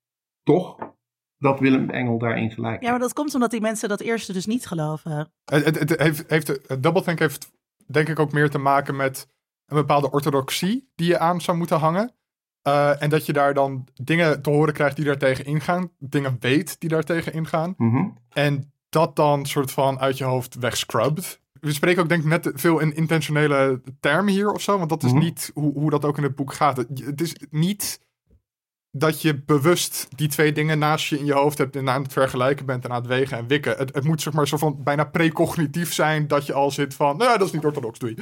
toch 0.43 0.77
dat 1.39 1.61
Willem 1.61 1.91
Engel 1.91 2.19
daarin 2.19 2.51
gelijk 2.51 2.73
Ja, 2.75 2.79
heeft. 2.79 2.91
maar 2.91 3.01
dat 3.01 3.13
komt 3.13 3.35
omdat 3.35 3.51
die 3.51 3.61
mensen 3.61 3.89
dat 3.89 4.01
eerste 4.01 4.33
dus 4.33 4.47
niet 4.47 4.67
geloven. 4.67 5.33
Het, 5.45 5.65
het, 5.65 5.79
het 5.79 6.01
heeft, 6.01 6.31
heeft, 6.31 6.47
het 6.47 6.83
doublethink 6.83 7.19
heeft 7.19 7.53
denk 7.87 8.09
ik 8.09 8.19
ook 8.19 8.33
meer 8.33 8.51
te 8.51 8.59
maken 8.59 8.97
met 8.97 9.29
een 9.67 9.77
bepaalde 9.77 10.11
orthodoxie 10.11 10.91
die 10.95 11.09
je 11.09 11.19
aan 11.19 11.41
zou 11.41 11.57
moeten 11.57 11.79
hangen. 11.79 12.13
Eh, 12.63 13.03
en 13.03 13.11
dat 13.11 13.27
je 13.27 13.33
daar 13.33 13.55
dan 13.55 13.87
dingen 13.95 14.43
te 14.43 14.51
horen 14.51 14.75
krijgt 14.75 14.97
die 14.97 15.05
daar 15.05 15.19
tegen 15.19 15.45
ingaan. 15.45 15.91
Dingen 15.99 16.37
weet 16.41 16.81
die 16.81 16.89
daar 16.89 17.03
tegen 17.03 17.33
ingaan. 17.33 17.75
Mhm. 17.77 18.09
En 18.29 18.73
dat 18.89 19.17
dan 19.17 19.47
soort 19.47 19.71
van 19.71 19.99
uit 19.99 20.19
je 20.19 20.25
hoofd 20.25 20.55
wegscrubbed. 20.55 21.41
We 21.61 21.73
spreken 21.73 22.03
ook 22.03 22.09
denk 22.09 22.23
ik 22.23 22.29
net 22.29 22.51
veel 22.55 22.79
in 22.79 22.95
intentionele 22.97 23.81
termen 24.01 24.33
hier 24.33 24.53
of 24.53 24.61
zo. 24.63 24.77
Want 24.79 24.89
dat 24.91 25.03
is 25.03 25.13
Mhm. 25.13 25.21
niet 25.23 25.51
hoe, 25.55 25.73
hoe 25.73 25.91
dat 25.91 26.05
ook 26.05 26.17
in 26.17 26.23
het 26.23 26.35
boek 26.35 26.53
gaat. 26.53 26.77
Het, 26.77 26.89
het 27.05 27.21
is 27.21 27.35
niet 27.51 28.01
dat 28.91 29.23
je 29.23 29.43
bewust 29.43 30.07
die 30.17 30.29
twee 30.29 30.53
dingen 30.53 30.79
naast 30.79 31.07
je 31.07 31.19
in 31.19 31.25
je 31.25 31.33
hoofd 31.33 31.59
hebt 31.59 31.77
en 31.77 31.89
aan 31.89 32.03
het 32.03 32.13
vergelijken 32.13 32.67
bent 32.67 32.85
en 32.85 32.91
aan 32.91 32.97
het 33.01 33.07
wegen 33.07 33.39
en 33.39 33.47
wikken. 33.47 33.77
Het, 33.77 33.95
het 33.95 34.05
moet 34.05 34.23
zeg 34.23 34.33
maar 34.33 34.49
zo 34.49 34.57
van 34.57 34.83
bijna 34.83 35.05
precognitief 35.05 35.95
zijn 35.95 36.27
dat 36.29 36.47
je 36.47 36.53
al 36.53 36.71
zit 36.71 36.95
van, 36.95 37.17
nou, 37.17 37.39
dat 37.39 37.47
is 37.47 37.53
niet 37.53 37.65
orthodox, 37.65 37.99
doei. 37.99 38.15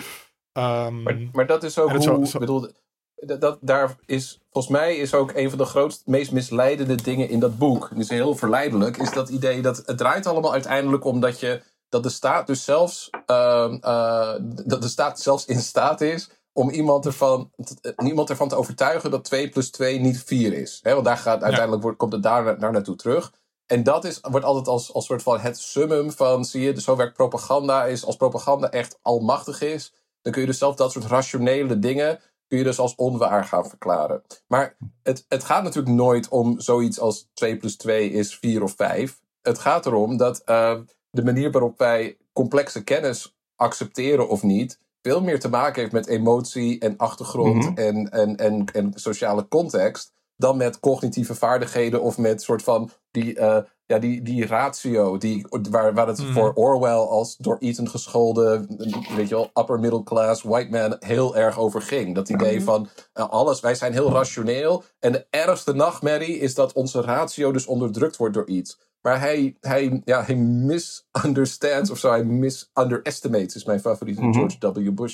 Ehm, 0.52 1.02
Maar, 1.02 1.16
maar 1.32 1.46
dat 1.46 1.62
is 1.62 1.78
ook 1.78 1.90
hoe, 1.90 2.02
zo- 2.02 2.24
zo- 2.24 2.38
bedoel, 2.38 2.68
dat, 3.14 3.40
dat, 3.40 3.58
daar 3.60 3.96
is, 4.06 4.40
volgens 4.50 4.72
mij 4.74 4.96
is 4.96 5.14
ook 5.14 5.32
een 5.34 5.48
van 5.48 5.58
de 5.58 5.64
grootst, 5.64 6.06
meest 6.06 6.32
misleidende 6.32 6.94
dingen 6.94 7.28
in 7.28 7.40
dat 7.40 7.58
boek. 7.58 7.88
Het 7.88 7.98
is 7.98 8.08
heel 8.08 8.34
verleidelijk, 8.34 8.96
is 8.96 9.10
dat 9.12 9.28
idee 9.28 9.62
dat 9.62 9.82
het 9.86 9.98
draait 9.98 10.26
allemaal 10.26 10.52
uiteindelijk 10.52 11.04
om 11.04 11.20
dat 11.20 11.40
je, 11.40 11.62
dat 11.88 12.02
de 12.02 12.08
staat 12.08 12.46
dus 12.46 12.64
zelfs, 12.64 13.10
ehm, 13.26 13.74
eh, 13.80 14.34
dat 14.64 14.82
de 14.82 14.88
staat 14.88 15.20
zelfs 15.20 15.44
in 15.44 15.60
staat 15.60 16.00
is 16.00 16.30
om 16.52 16.70
iemand 16.70 17.06
ervan, 17.06 17.50
t- 17.64 17.92
niemand 17.96 18.30
ervan 18.30 18.48
te 18.48 18.56
overtuigen 18.56 19.10
dat 19.10 19.24
2 19.24 19.48
plus 19.48 19.70
2 19.70 20.00
niet 20.00 20.22
4 20.22 20.52
is. 20.52 20.80
Hè, 20.82 20.92
want 20.92 21.04
daar 21.04 21.16
gaat, 21.16 21.42
uiteindelijk 21.42 21.82
wordt, 21.82 21.98
komt 21.98 22.12
het 22.12 22.22
daar, 22.22 22.58
daar 22.58 22.72
naartoe 22.72 22.96
terug. 22.96 23.32
En 23.66 23.82
dat 23.82 24.04
is, 24.04 24.18
wordt 24.22 24.46
altijd 24.46 24.68
als, 24.68 24.92
als 24.92 25.06
soort 25.06 25.22
van 25.22 25.38
het 25.40 25.58
summum 25.58 26.12
van, 26.12 26.44
zie 26.44 26.62
je, 26.62 26.80
zo 26.80 26.96
werkt 26.96 27.14
propaganda. 27.16 27.84
Is 27.84 28.04
als 28.04 28.16
propaganda 28.16 28.70
echt 28.70 28.98
almachtig 29.02 29.60
is, 29.60 29.92
dan 30.22 30.32
kun 30.32 30.40
je 30.40 30.46
dus 30.46 30.58
zelf 30.58 30.74
dat 30.74 30.92
soort 30.92 31.04
rationele 31.04 31.78
dingen, 31.78 32.20
kun 32.48 32.58
je 32.58 32.64
dus 32.64 32.78
als 32.78 32.94
onwaar 32.94 33.44
gaan 33.44 33.68
verklaren. 33.68 34.22
Maar 34.46 34.76
het, 35.02 35.24
het 35.28 35.44
gaat 35.44 35.62
natuurlijk 35.62 35.94
nooit 35.94 36.28
om 36.28 36.60
zoiets 36.60 37.00
als 37.00 37.28
2 37.34 37.56
plus 37.56 37.76
2 37.76 38.10
is 38.10 38.36
4 38.36 38.62
of 38.62 38.74
5. 38.76 39.20
Het 39.42 39.58
gaat 39.58 39.86
erom 39.86 40.16
dat 40.16 40.38
eh, 40.44 40.78
de 41.16 41.24
manier 41.24 41.50
waarop 41.50 41.78
wij 41.78 42.16
complexe 42.32 42.84
kennis 42.84 43.34
accepteren 43.56 44.28
of 44.28 44.42
niet, 44.42 44.78
veel 45.02 45.22
meer 45.22 45.40
te 45.40 45.48
maken 45.48 45.80
heeft 45.80 45.92
met 45.92 46.06
emotie 46.06 46.78
en 46.78 46.96
achtergrond 46.96 47.64
Mhm. 47.64 47.74
en, 47.78 48.10
en, 48.10 48.36
en, 48.36 48.64
en 48.72 48.92
sociale 48.94 49.48
context. 49.48 50.14
Dan 50.36 50.56
met 50.56 50.80
cognitieve 50.80 51.34
vaardigheden 51.34 52.02
of 52.02 52.18
met 52.18 52.42
soort 52.42 52.62
van 52.62 52.90
die, 53.10 53.34
eh, 53.38 53.58
ja, 53.86 53.98
die, 53.98 54.22
die 54.22 54.46
ratio. 54.46 55.18
Die, 55.18 55.46
waar, 55.70 55.94
waar 55.94 56.06
het 56.06 56.18
Mhm. 56.22 56.32
voor 56.32 56.52
Orwell 56.54 56.90
als 56.92 57.36
door 57.36 57.56
Eton 57.60 57.88
geschoolde, 57.88 58.66
weet 59.16 59.28
je 59.28 59.34
wel, 59.34 59.50
upper 59.54 59.80
middle 59.80 60.02
class 60.02 60.42
white 60.42 60.70
man 60.70 60.96
heel 60.98 61.36
erg 61.36 61.58
over 61.58 61.82
ging. 61.82 62.14
Dat 62.14 62.28
idee 62.28 62.62
van 62.62 62.88
eh, 63.12 63.28
alles, 63.28 63.60
wij 63.60 63.74
zijn 63.74 63.92
heel 63.92 64.10
rationeel. 64.12 64.82
En 64.98 65.12
de 65.12 65.26
ergste 65.30 65.72
nachtmerrie 65.72 66.38
is 66.38 66.54
dat 66.54 66.72
onze 66.72 67.00
ratio 67.00 67.52
dus 67.52 67.66
onderdrukt 67.66 68.16
wordt 68.16 68.34
door 68.34 68.48
iets. 68.48 68.78
Maar 69.06 69.20
hij, 69.20 69.56
hij, 69.60 70.00
ja, 70.04 70.24
hij 70.24 70.34
misunderstands 70.36 71.90
of 71.90 71.98
zo. 71.98 72.10
Hij 72.10 72.24
misunderestimates 72.24 73.54
is 73.54 73.64
mijn 73.64 73.80
favoriete 73.80 74.22
Mhm. 74.22 74.32
George 74.32 74.58
W. 74.58 75.08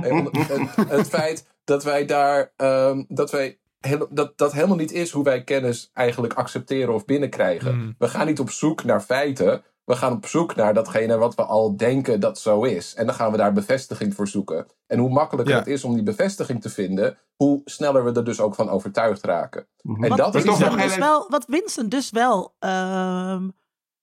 Hij 0.00 0.10
onder- 0.18 0.48
het, 0.48 0.88
het 0.88 1.08
feit 1.08 1.46
dat 1.64 1.84
wij 1.84 2.06
daar, 2.06 2.52
ehm, 2.56 3.04
dat 3.08 3.30
wij 3.30 3.58
heel- 3.80 4.08
dat, 4.10 4.38
dat 4.38 4.52
helemaal 4.52 4.76
niet 4.76 4.92
is 4.92 5.10
hoe 5.10 5.24
wij 5.24 5.44
kennis 5.44 5.90
eigenlijk 5.94 6.32
accepteren 6.34 6.94
of 6.94 7.04
binnenkrijgen. 7.04 7.74
Mm. 7.76 7.94
We 7.98 8.08
gaan 8.08 8.26
niet 8.26 8.40
op 8.40 8.50
zoek 8.50 8.84
naar 8.84 9.00
feiten. 9.00 9.62
We 9.84 9.96
gaan 9.96 10.12
op 10.12 10.26
zoek 10.26 10.54
naar 10.54 10.74
datgene 10.74 11.16
wat 11.16 11.34
we 11.34 11.44
al 11.44 11.76
denken 11.76 12.20
dat 12.20 12.38
zo 12.38 12.62
is. 12.62 12.94
En 12.94 13.06
dan 13.06 13.14
gaan 13.14 13.30
we 13.30 13.36
daar 13.36 13.52
bevestiging 13.52 14.14
voor 14.14 14.28
zoeken. 14.28 14.66
En 14.86 14.98
hoe 14.98 15.10
makkelijker 15.10 15.52
Ja. 15.54 15.58
het 15.60 15.68
is 15.68 15.84
om 15.84 15.94
die 15.94 16.02
bevestiging 16.02 16.60
te 16.62 16.70
vinden, 16.70 17.18
hoe 17.36 17.60
sneller 17.64 18.04
we 18.04 18.12
er 18.12 18.24
dus 18.24 18.40
ook 18.40 18.54
van 18.54 18.68
overtuigd 18.68 19.24
raken. 19.24 19.66
Mhm. 19.82 20.02
En 20.02 20.08
Wat, 20.08 20.18
dat 20.18 20.34
is 20.34 20.42
toch 20.44 20.58
Winston 20.58 20.68
nog 20.70 20.78
heel 20.78 20.86
dus 20.88 20.96
even- 20.96 21.08
wel, 21.08 21.26
wat 21.28 21.44
Winston 21.46 21.88
dus 21.88 22.10
wel 22.10 22.54
ehm, 22.58 23.48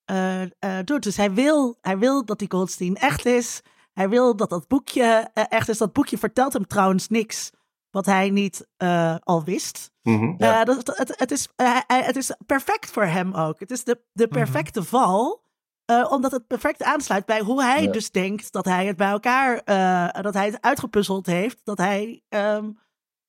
eh, 0.05 0.41
eh, 0.41 0.49
doet. 0.85 1.03
Dus 1.03 1.17
hij 1.17 1.33
wil, 1.33 1.77
hij 1.81 1.97
wil 1.97 2.25
dat 2.25 2.39
die 2.39 2.51
Goldstein 2.51 2.95
echt 2.95 3.25
is. 3.25 3.61
Hij 3.93 4.09
wil 4.09 4.35
dat 4.35 4.49
dat 4.49 4.67
boekje 4.67 5.29
eh, 5.33 5.43
echt 5.49 5.69
is. 5.69 5.77
Dat 5.77 5.93
boekje 5.93 6.17
vertelt 6.17 6.53
hem 6.53 6.67
trouwens 6.67 7.07
niks 7.07 7.51
wat 7.91 8.05
hij 8.05 8.29
niet 8.29 8.67
eh, 8.77 9.15
al 9.23 9.43
wist. 9.43 9.91
Mhm. 10.03 10.33
Ja. 10.37 10.59
Eh, 10.59 10.65
dat, 10.65 10.97
het, 10.97 11.13
het, 11.19 11.31
is, 11.31 11.47
hij- 11.55 11.83
het 11.87 12.15
is 12.15 12.35
perfect 12.45 12.89
voor 12.91 13.03
hem 13.05 13.33
ook. 13.33 13.59
Het 13.59 13.71
is 13.71 13.83
de, 13.83 14.01
de 14.13 14.25
Mhm. 14.29 14.33
perfecte 14.33 14.83
val. 14.83 15.47
Eh, 15.89 16.11
omdat 16.11 16.31
het 16.31 16.47
perfect 16.47 16.83
aansluit 16.83 17.25
bij 17.25 17.39
hoe 17.39 17.63
hij 17.63 17.83
Ja. 17.83 17.91
dus 17.91 18.11
denkt 18.11 18.51
dat 18.51 18.65
hij 18.65 18.85
het 18.85 18.97
bij 18.97 19.09
elkaar, 19.09 19.61
eh, 19.65 20.21
dat 20.21 20.33
hij 20.33 20.45
het 20.45 20.61
uitgepuzzeld 20.61 21.25
heeft. 21.25 21.61
Dat 21.65 21.77
hij, 21.77 22.21
ehm, 22.29 22.69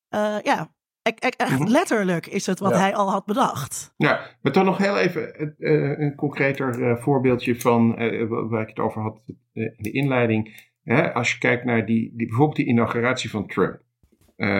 eh, 0.09 0.37
ja, 0.43 0.73
e- 1.03 1.11
e- 1.19 1.29
echt 1.37 1.59
Mhm. 1.59 1.69
letterlijk 1.71 2.27
is 2.27 2.47
het 2.47 2.59
wat 2.59 2.73
Ja. 2.73 2.79
hij 2.79 2.95
al 2.95 3.11
had 3.11 3.25
bedacht. 3.27 3.95
Ja, 3.97 4.21
maar 4.43 4.53
dan 4.53 4.65
nog 4.65 4.79
heel 4.79 4.99
even 4.99 5.53
een 6.03 6.15
concreter 6.15 6.99
voorbeeldje 7.03 7.61
van 7.61 7.89
wa- 8.29 8.47
waar 8.47 8.63
ik 8.63 8.69
het 8.69 8.79
over 8.79 9.03
had 9.03 9.21
in 9.53 9.75
de 9.77 9.91
inleiding. 9.91 10.69
Hè, 10.83 11.13
als 11.15 11.33
je 11.33 11.39
kijkt 11.39 11.65
naar 11.65 11.87
die, 11.87 12.13
die, 12.17 12.27
bijvoorbeeld 12.27 12.57
die 12.57 12.67
inauguratie 12.67 13.31
van 13.31 13.47
Trump. 13.47 13.81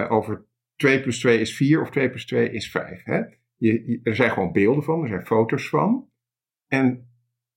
over 0.09 0.45
2 0.77 1.01
plus 1.01 1.19
2 1.21 1.41
is 1.41 1.57
4 1.57 1.81
of 1.81 1.91
2 1.91 2.09
plus 2.11 2.27
2 2.27 2.51
is 2.51 2.71
5. 2.71 3.05
Hè? 3.05 3.17
Je, 3.17 3.33
je- 3.57 4.01
er 4.03 4.15
zijn 4.15 4.31
gewoon 4.31 4.53
beelden 4.53 4.85
van, 4.85 5.03
er 5.03 5.09
zijn 5.09 5.27
foto's 5.27 5.69
van. 5.69 6.09
En 6.69 7.10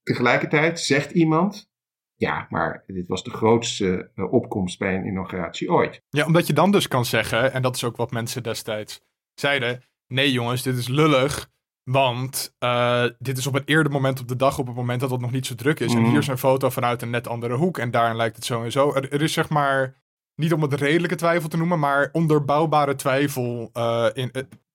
tegelijkertijd 0.04 0.80
zegt 0.80 1.10
iemand, 1.10 1.68
ja, 2.14 2.46
maar 2.50 2.84
dit 2.86 3.08
was 3.08 3.24
de 3.24 3.30
grootste 3.30 4.10
eh, 4.14 4.32
opkomst 4.32 4.78
bij 4.78 4.94
een 4.94 5.06
inauguratie 5.06 5.70
ooit. 5.72 6.02
Ja, 6.08 6.26
omdat 6.26 6.46
je 6.46 6.52
dan 6.52 6.70
dus 6.70 6.88
kan 6.88 7.04
zeggen, 7.04 7.52
en 7.52 7.62
dat 7.62 7.76
is 7.76 7.84
ook 7.84 7.96
wat 7.96 8.10
mensen 8.10 8.42
destijds 8.42 9.00
zeiden: 9.34 9.82
nee 10.06 10.32
jongens, 10.32 10.62
dit 10.62 10.76
is 10.76 10.88
lullig. 10.88 11.52
Want 11.90 12.54
eh, 12.58 13.04
dit 13.18 13.38
is 13.38 13.46
op 13.46 13.54
een 13.54 13.62
eerder 13.64 13.92
moment 13.92 14.20
op 14.20 14.28
de 14.28 14.36
dag, 14.36 14.58
op 14.58 14.66
het 14.66 14.76
moment 14.76 15.00
dat 15.00 15.10
het 15.10 15.20
nog 15.20 15.30
niet 15.30 15.46
zo 15.46 15.54
druk 15.54 15.80
is. 15.80 15.94
En 15.94 16.00
Mhm. 16.00 16.08
hier 16.10 16.18
is 16.18 16.26
een 16.26 16.38
foto 16.38 16.70
vanuit 16.70 17.02
een 17.02 17.10
net 17.10 17.28
andere 17.28 17.54
hoek. 17.54 17.78
En 17.78 17.90
daarin 17.90 18.16
lijkt 18.16 18.36
het 18.36 18.44
zo 18.44 18.62
en 18.62 18.72
zo. 18.72 18.94
Er, 18.94 19.12
er 19.12 19.22
is 19.22 19.32
zeg 19.32 19.48
maar, 19.48 20.02
niet 20.34 20.52
om 20.52 20.62
het 20.62 20.72
redelijke 20.74 21.16
twijfel 21.16 21.48
te 21.48 21.56
noemen, 21.56 21.78
maar 21.78 22.08
onderbouwbare 22.12 22.94
twijfel 22.94 23.70
eh, 23.72 24.06
in, 24.12 24.30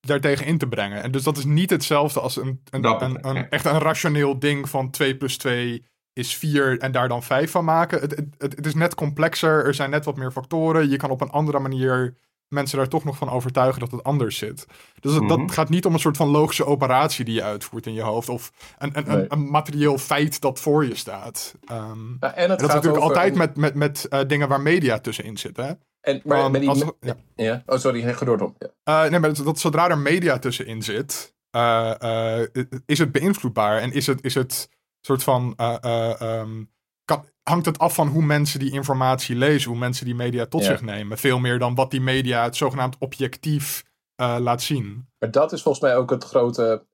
daartegen 0.10 0.45
in 0.45 0.57
te 0.57 0.68
brengen. 0.68 1.03
En 1.03 1.12
dus 1.12 1.24
dat 1.24 1.38
is 1.38 1.45
niet 1.45 1.70
hetzelfde 1.70 2.20
als 2.20 2.36
een, 2.38 2.62
een, 2.70 2.82
Dat 2.82 3.01
een, 3.01 3.49
echt 3.49 3.66
een 3.66 3.80
rationeel 3.80 4.39
ding 4.39 4.70
van 4.70 4.89
2 4.89 5.18
plus 5.18 5.38
2 5.38 5.86
is 6.14 6.36
4 6.36 6.80
en 6.80 6.91
daar 6.91 7.07
dan 7.07 7.24
5 7.24 7.51
van 7.51 7.66
maken. 7.66 7.99
Het, 8.01 8.12
het, 8.38 8.55
het, 8.55 8.66
is 8.66 8.74
net 8.76 8.95
complexer, 8.95 9.66
er 9.66 9.74
zijn 9.74 9.89
net 9.89 10.05
wat 10.05 10.18
meer 10.18 10.32
factoren. 10.32 10.89
Je 10.89 10.97
kan 10.97 11.10
op 11.10 11.22
een 11.22 11.30
andere 11.30 11.60
manier 11.60 12.16
mensen 12.47 12.78
daar 12.78 12.88
toch 12.88 13.03
nog 13.03 13.18
van 13.18 13.30
overtuigen 13.30 13.80
dat 13.80 13.91
het 13.91 14.03
anders 14.03 14.38
zit. 14.38 14.66
Dus 14.99 15.14
het, 15.14 15.24
Mhm. 15.24 15.38
dat 15.38 15.51
gaat 15.51 15.70
niet 15.70 15.86
om 15.86 15.93
een 15.93 15.99
soort 15.99 16.18
van 16.18 16.28
logische 16.28 16.66
operatie 16.66 17.26
die 17.26 17.34
je 17.34 17.43
uitvoert 17.43 17.86
in 17.86 17.93
je 17.93 18.01
hoofd. 18.01 18.30
Of 18.30 18.51
een, 18.78 18.97
een, 18.97 19.03
Nee. 19.07 19.16
een, 19.18 19.26
een 19.32 19.49
materieel 19.51 19.97
feit 19.97 20.41
dat 20.41 20.60
voor 20.60 20.86
je 20.86 20.95
staat. 20.95 21.53
Ehm, 21.66 21.78
Ja, 22.20 22.20
en 22.20 22.30
het 22.30 22.36
en 22.36 22.47
dat 22.47 22.60
is 22.62 22.66
gaat 22.66 22.76
natuurlijk 22.76 23.03
altijd 23.03 23.36
met, 23.36 23.57
met, 23.57 23.76
met 23.76 24.05
eh, 24.07 24.20
dingen 24.28 24.47
waar 24.47 24.62
media 24.62 24.99
tussenin 24.99 25.38
zitten. 25.38 25.80
En, 26.02 26.22
maar, 26.24 26.38
Want 26.38 26.52
met 26.52 26.62
die, 26.62 26.70
als- 26.70 26.84
ja. 27.00 27.16
ja. 27.36 27.64
Oh, 27.66 27.78
sorry, 27.78 28.14
ga 28.14 28.26
door 28.26 28.38
Tom. 28.38 28.56
Ja. 28.58 29.04
Eh, 29.04 29.10
nee, 29.10 29.20
maar 29.20 29.34
dat, 29.34 29.45
dat 29.45 29.60
zodra 29.60 29.89
er 29.89 29.97
media 29.97 30.39
tussenin 30.39 30.84
zit, 30.84 31.36
eh, 31.50 32.39
eh, 32.41 32.47
is 32.86 33.00
het 33.00 33.12
beïnvloedbaar 33.12 33.80
en 33.80 33.91
is 33.91 34.08
het, 34.08 34.24
is 34.24 34.34
het 34.36 34.70
soort 35.02 35.24
van. 35.24 35.54
eh, 35.58 35.76
eh, 35.82 36.22
ehm, 36.22 36.64
kan, 37.06 37.26
hangt 37.43 37.66
het 37.66 37.80
af 37.80 37.93
van 37.93 38.08
hoe 38.08 38.24
mensen 38.24 38.60
die 38.60 38.72
informatie 38.72 39.36
lezen, 39.36 39.70
hoe 39.70 39.80
mensen 39.80 40.06
die 40.06 40.16
media 40.16 40.45
tot 40.45 40.62
Ja. 40.62 40.68
zich 40.68 40.82
nemen. 40.82 41.18
Veel 41.18 41.39
meer 41.39 41.60
dan 41.60 41.76
wat 41.76 41.91
die 41.91 42.02
media 42.02 42.43
het 42.43 42.56
zogenaamd 42.56 42.95
objectief 43.00 43.84
laat 44.16 44.61
zien. 44.61 45.07
Maar 45.19 45.32
dat 45.32 45.52
is 45.52 45.61
volgens 45.61 45.84
mij 45.84 45.95
ook 45.98 46.10
het 46.10 46.24
grote, 46.24 46.86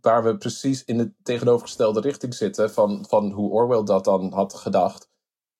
waar 0.00 0.24
we 0.24 0.36
precies 0.36 0.84
in 0.84 0.98
de 0.98 1.12
tegenovergestelde 1.22 2.00
richting 2.00 2.34
zitten 2.34 2.70
van, 2.70 3.04
van 3.08 3.30
hoe 3.30 3.50
Orwell 3.50 3.82
dat 3.84 4.04
dan 4.04 4.32
had 4.32 4.54
gedacht. 4.54 5.08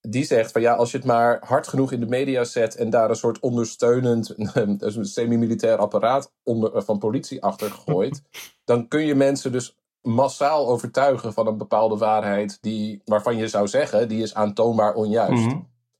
Die 0.08 0.24
zegt 0.24 0.52
van 0.52 0.60
ja, 0.60 0.74
als 0.74 0.90
je 0.90 0.96
het 0.96 1.06
maar 1.06 1.38
hard 1.44 1.68
genoeg 1.68 1.92
in 1.92 2.00
de 2.00 2.06
media 2.06 2.44
zet 2.44 2.76
en 2.76 2.90
daar 2.90 3.10
een 3.10 3.16
soort 3.16 3.40
ondersteunend, 3.40 4.34
een 4.54 5.04
semi-militair 5.04 5.76
apparaat 5.76 6.32
onder, 6.42 6.82
van 6.82 6.98
politie 6.98 7.42
achter 7.42 7.70
gooit, 7.70 8.22
dan 8.64 8.88
kun 8.88 9.06
je 9.06 9.14
mensen 9.14 9.52
dus 9.52 9.76
massaal 10.02 10.68
overtuigen 10.68 11.32
van 11.32 11.46
een 11.46 11.56
bepaalde 11.56 11.96
waarheid 11.96 12.58
die, 12.60 13.02
waarvan 13.04 13.36
je 13.36 13.48
zou 13.48 13.68
zeggen, 13.68 14.08
die 14.08 14.22
is 14.22 14.34
aantoonbaar 14.34 14.94
onjuist. 14.94 15.46
Mhm. 15.46 15.58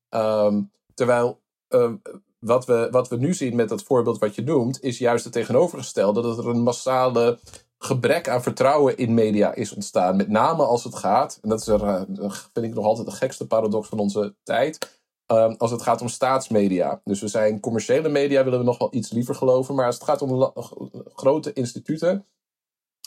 Ehm, 0.09 0.63
terwijl 0.95 1.41
ehm, 1.69 1.95
wat, 2.39 2.67
we, 2.67 2.89
wat 2.91 3.09
we 3.09 3.17
nu 3.17 3.35
zien 3.35 3.57
met 3.57 3.69
dat 3.69 3.83
voorbeeld 3.83 4.19
wat 4.19 4.35
je 4.35 4.43
noemt, 4.43 4.83
is 4.83 4.99
juist 4.99 5.25
het 5.25 5.33
tegenovergestelde. 5.33 6.23
Dat 6.23 6.39
er 6.39 6.49
een 6.49 6.63
massale 6.63 7.39
gebrek 7.79 8.29
aan 8.29 8.43
vertrouwen 8.43 8.97
in 8.97 9.15
media 9.15 9.55
is 9.55 9.75
ontstaan. 9.75 10.17
Met 10.17 10.29
name 10.29 10.65
als 10.65 10.85
het 10.85 10.95
gaat, 10.95 11.39
en 11.43 11.49
dat 11.49 11.61
is 11.61 11.67
er, 11.67 11.83
eh, 11.83 12.31
vind 12.53 12.67
ik 12.67 12.75
nog 12.75 12.85
altijd 12.85 13.07
de 13.07 13.13
gekste 13.13 13.47
paradox 13.47 13.89
van 13.89 13.99
onze 13.99 14.35
tijd. 14.43 15.03
Ehm, 15.27 15.55
als 15.59 15.71
het 15.71 15.83
gaat 15.83 16.01
om 16.01 16.09
staatsmedia. 16.09 17.01
Dus 17.05 17.21
we 17.21 17.29
zijn 17.29 17.61
commerciële 17.61 18.09
media, 18.09 18.45
willen 18.45 18.59
we 18.59 18.65
nog 18.65 18.79
wel 18.79 18.95
iets 18.95 19.11
liever 19.11 19.35
geloven. 19.35 19.75
Maar 19.75 19.87
als 19.87 19.95
het 19.95 20.05
gaat 20.05 20.23
om 20.23 20.53
grote 21.15 21.53
instituten. 21.53 22.27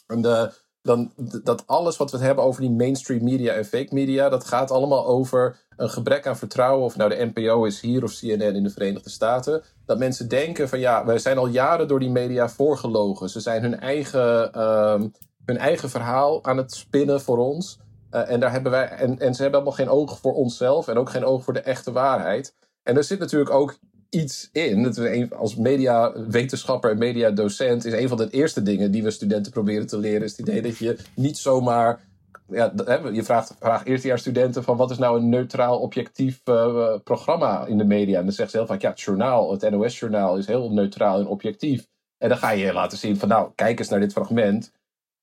En 0.07 0.21
de, 0.21 0.53
dan 0.87 1.11
dat 1.43 1.63
alles 1.67 1.97
wat 1.97 2.11
we 2.11 2.17
hebben 2.17 2.43
over 2.43 2.61
die 2.61 2.71
mainstream 2.71 3.23
media 3.23 3.53
en 3.53 3.65
fake 3.65 3.93
media, 3.93 4.29
dat 4.29 4.45
gaat 4.45 4.71
allemaal 4.71 5.05
over 5.05 5.59
een 5.75 5.89
gebrek 5.89 6.27
aan 6.27 6.37
vertrouwen. 6.37 6.85
Of 6.85 6.95
nou 6.95 7.09
de 7.09 7.31
NPO 7.33 7.63
is 7.63 7.81
hier 7.81 8.03
of 8.03 8.13
CNN 8.13 8.55
in 8.55 8.63
de 8.63 8.69
Verenigde 8.69 9.09
Staten. 9.09 9.63
Dat 9.85 9.99
mensen 9.99 10.27
denken 10.29 10.69
van 10.69 10.79
ja, 10.79 11.05
wij 11.05 11.17
zijn 11.17 11.37
al 11.37 11.47
jaren 11.47 11.87
door 11.87 11.99
die 11.99 12.09
media 12.09 12.49
voorgelogen. 12.49 13.29
Ze 13.29 13.39
zijn 13.39 13.61
hun 13.61 13.79
eigen, 13.79 14.53
ehm, 14.53 15.07
hun 15.45 15.57
eigen 15.57 15.89
verhaal 15.89 16.43
aan 16.43 16.57
het 16.57 16.73
spinnen 16.73 17.21
voor 17.21 17.37
ons. 17.37 17.79
Uh, 18.11 18.31
en, 18.31 18.39
daar 18.39 18.51
hebben 18.51 18.71
wij, 18.71 18.87
en, 18.87 19.19
en 19.19 19.33
ze 19.33 19.41
hebben 19.41 19.59
allemaal 19.59 19.77
geen 19.77 19.89
oog 19.89 20.19
voor 20.19 20.33
onszelf 20.33 20.87
en 20.87 20.97
ook 20.97 21.09
geen 21.09 21.25
oog 21.25 21.43
voor 21.43 21.53
de 21.53 21.61
echte 21.61 21.91
waarheid. 21.91 22.55
En 22.83 22.97
er 22.97 23.03
zit 23.03 23.19
natuurlijk 23.19 23.51
ook 23.51 23.77
iets 24.09 24.49
in. 24.51 24.83
Dat 24.83 24.97
een, 24.97 25.33
als 25.33 25.55
mediawetenschapper 25.55 26.91
en 26.91 26.97
mediadocent 26.97 27.85
is 27.85 27.93
een 27.93 28.07
van 28.07 28.17
de 28.17 28.29
eerste 28.29 28.63
dingen 28.63 28.91
die 28.91 29.03
we 29.03 29.11
studenten 29.11 29.51
proberen 29.51 29.87
te 29.87 29.97
leren. 29.97 30.21
Is 30.21 30.37
het 30.37 30.47
idee 30.47 30.61
dat 30.61 30.77
je 30.77 30.97
niet 31.15 31.37
zomaar. 31.37 32.05
Ja, 32.49 32.73
je 33.11 33.23
vraagt, 33.23 33.55
vraagt 33.59 33.85
eerstejaarsstudenten 33.85 34.63
van 34.63 34.77
wat 34.77 34.91
is 34.91 34.97
nou 34.97 35.19
een 35.19 35.29
neutraal, 35.29 35.79
objectief 35.79 36.41
uh, 36.45 36.93
programma 37.03 37.65
in 37.65 37.77
de 37.77 37.83
media. 37.85 38.19
En 38.19 38.25
dan 38.25 38.33
zegt 38.33 38.51
ze 38.51 38.57
heel 38.57 38.65
vaak, 38.65 38.81
ja, 38.81 38.89
het 38.89 39.01
journaal, 39.01 39.51
het 39.51 39.69
NOS-journaal 39.69 40.37
is 40.37 40.47
heel 40.47 40.71
neutraal 40.71 41.19
en 41.19 41.27
objectief. 41.27 41.87
En 42.17 42.29
dan 42.29 42.37
ga 42.37 42.49
je 42.49 42.73
laten 42.73 42.97
zien 42.97 43.17
van, 43.17 43.27
nou, 43.27 43.51
kijk 43.55 43.79
eens 43.79 43.89
naar 43.89 43.99
dit 43.99 44.11
fragment. 44.11 44.71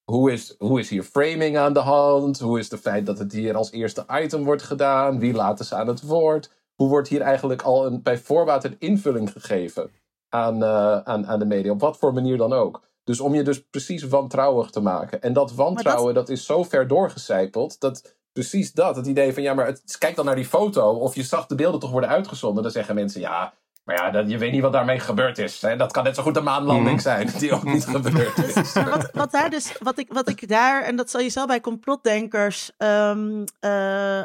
Hoe 0.05 0.33
is, 0.33 0.55
hoe 0.59 0.81
is 0.81 0.89
hier 0.89 1.03
framing 1.03 1.57
aan 1.57 1.73
de 1.73 1.81
hand? 1.81 2.39
Hoe 2.39 2.59
is 2.59 2.71
het 2.71 2.81
feit 2.81 3.07
dat 3.07 3.19
het 3.19 3.33
hier 3.33 3.57
als 3.57 3.73
eerste 3.73 4.05
item 4.23 4.45
wordt 4.45 4.63
gedaan? 4.63 5.19
Wie 5.19 5.35
laten 5.35 5.65
ze 5.65 5.75
aan 5.75 5.87
het 5.87 6.03
woord? 6.03 6.51
Hoe 6.75 6.89
wordt 6.89 7.09
hier 7.09 7.21
eigenlijk 7.21 7.63
al 7.63 7.87
een, 7.87 8.03
bij 8.03 8.19
voorbaat 8.19 8.65
een 8.65 8.77
invulling 8.79 9.33
gegeven 9.33 9.91
aan, 10.29 10.63
uh, 10.63 10.99
aan, 10.99 11.27
aan 11.27 11.39
de 11.39 11.45
media, 11.45 11.73
op 11.73 11.81
wat 11.81 11.99
voor 11.99 12.13
manier 12.13 12.37
dan 12.37 12.53
ook. 12.53 12.83
Dus 13.05 13.21
om 13.21 13.35
je 13.35 13.43
dus 13.43 13.65
precies 13.65 14.03
wantrouwig 14.03 14.71
te 14.71 14.81
maken. 14.81 15.23
En 15.23 15.33
dat 15.33 15.55
wantrouwen, 15.55 16.15
dat... 16.15 16.29
is 16.29 16.47
zo 16.47 16.63
ver 16.63 16.89
doorgecijpeld, 16.89 17.81
dat 17.81 18.17
precies 18.33 18.73
dat, 18.73 18.97
het 18.97 19.07
idee 19.07 19.35
van, 19.35 19.43
ja, 19.43 19.55
maar 19.55 19.67
het, 19.67 19.99
kijk 19.99 20.17
dan 20.17 20.25
naar 20.25 20.35
die 20.35 20.45
foto, 20.45 20.91
of 20.91 21.15
je 21.15 21.23
zag 21.23 21.47
de 21.47 21.55
beelden 21.55 21.81
toch 21.81 21.91
worden 21.91 22.11
uitgezonden, 22.11 22.63
dan 22.63 22.73
zeggen 22.73 22.95
mensen, 22.95 23.21
ja, 23.21 23.55
maar 23.85 23.97
ja, 23.97 24.11
dat, 24.11 24.31
je 24.31 24.39
weet 24.39 24.53
niet 24.53 24.63
wat 24.63 24.73
daarmee 24.73 24.99
gebeurd 24.99 25.39
is. 25.39 25.61
Hè? 25.61 25.77
Dat 25.77 25.93
kan 25.93 26.05
net 26.05 26.15
zo 26.15 26.23
goed 26.23 26.37
een 26.37 26.45
maanlanding 26.45 26.89
mhm. 26.89 26.99
zijn, 26.99 27.31
die 27.39 27.53
ook 27.53 27.65
niet 27.65 27.87
gebeurd 27.87 28.39
is. 28.39 28.73
wat, 28.73 29.11
wat, 29.13 29.31
daar 29.31 29.51
dus, 29.51 29.77
wat, 29.79 29.99
ik, 29.99 30.13
wat 30.13 30.29
ik 30.29 30.49
daar, 30.49 30.83
en 30.83 30.97
dat 30.97 31.11
zal 31.11 31.21
je 31.21 31.31
zelf 31.31 31.47
bij 31.47 31.61
complotdenkers 31.61 32.71
um, 32.79 33.45
uh, 33.61 34.19
uh, 34.19 34.25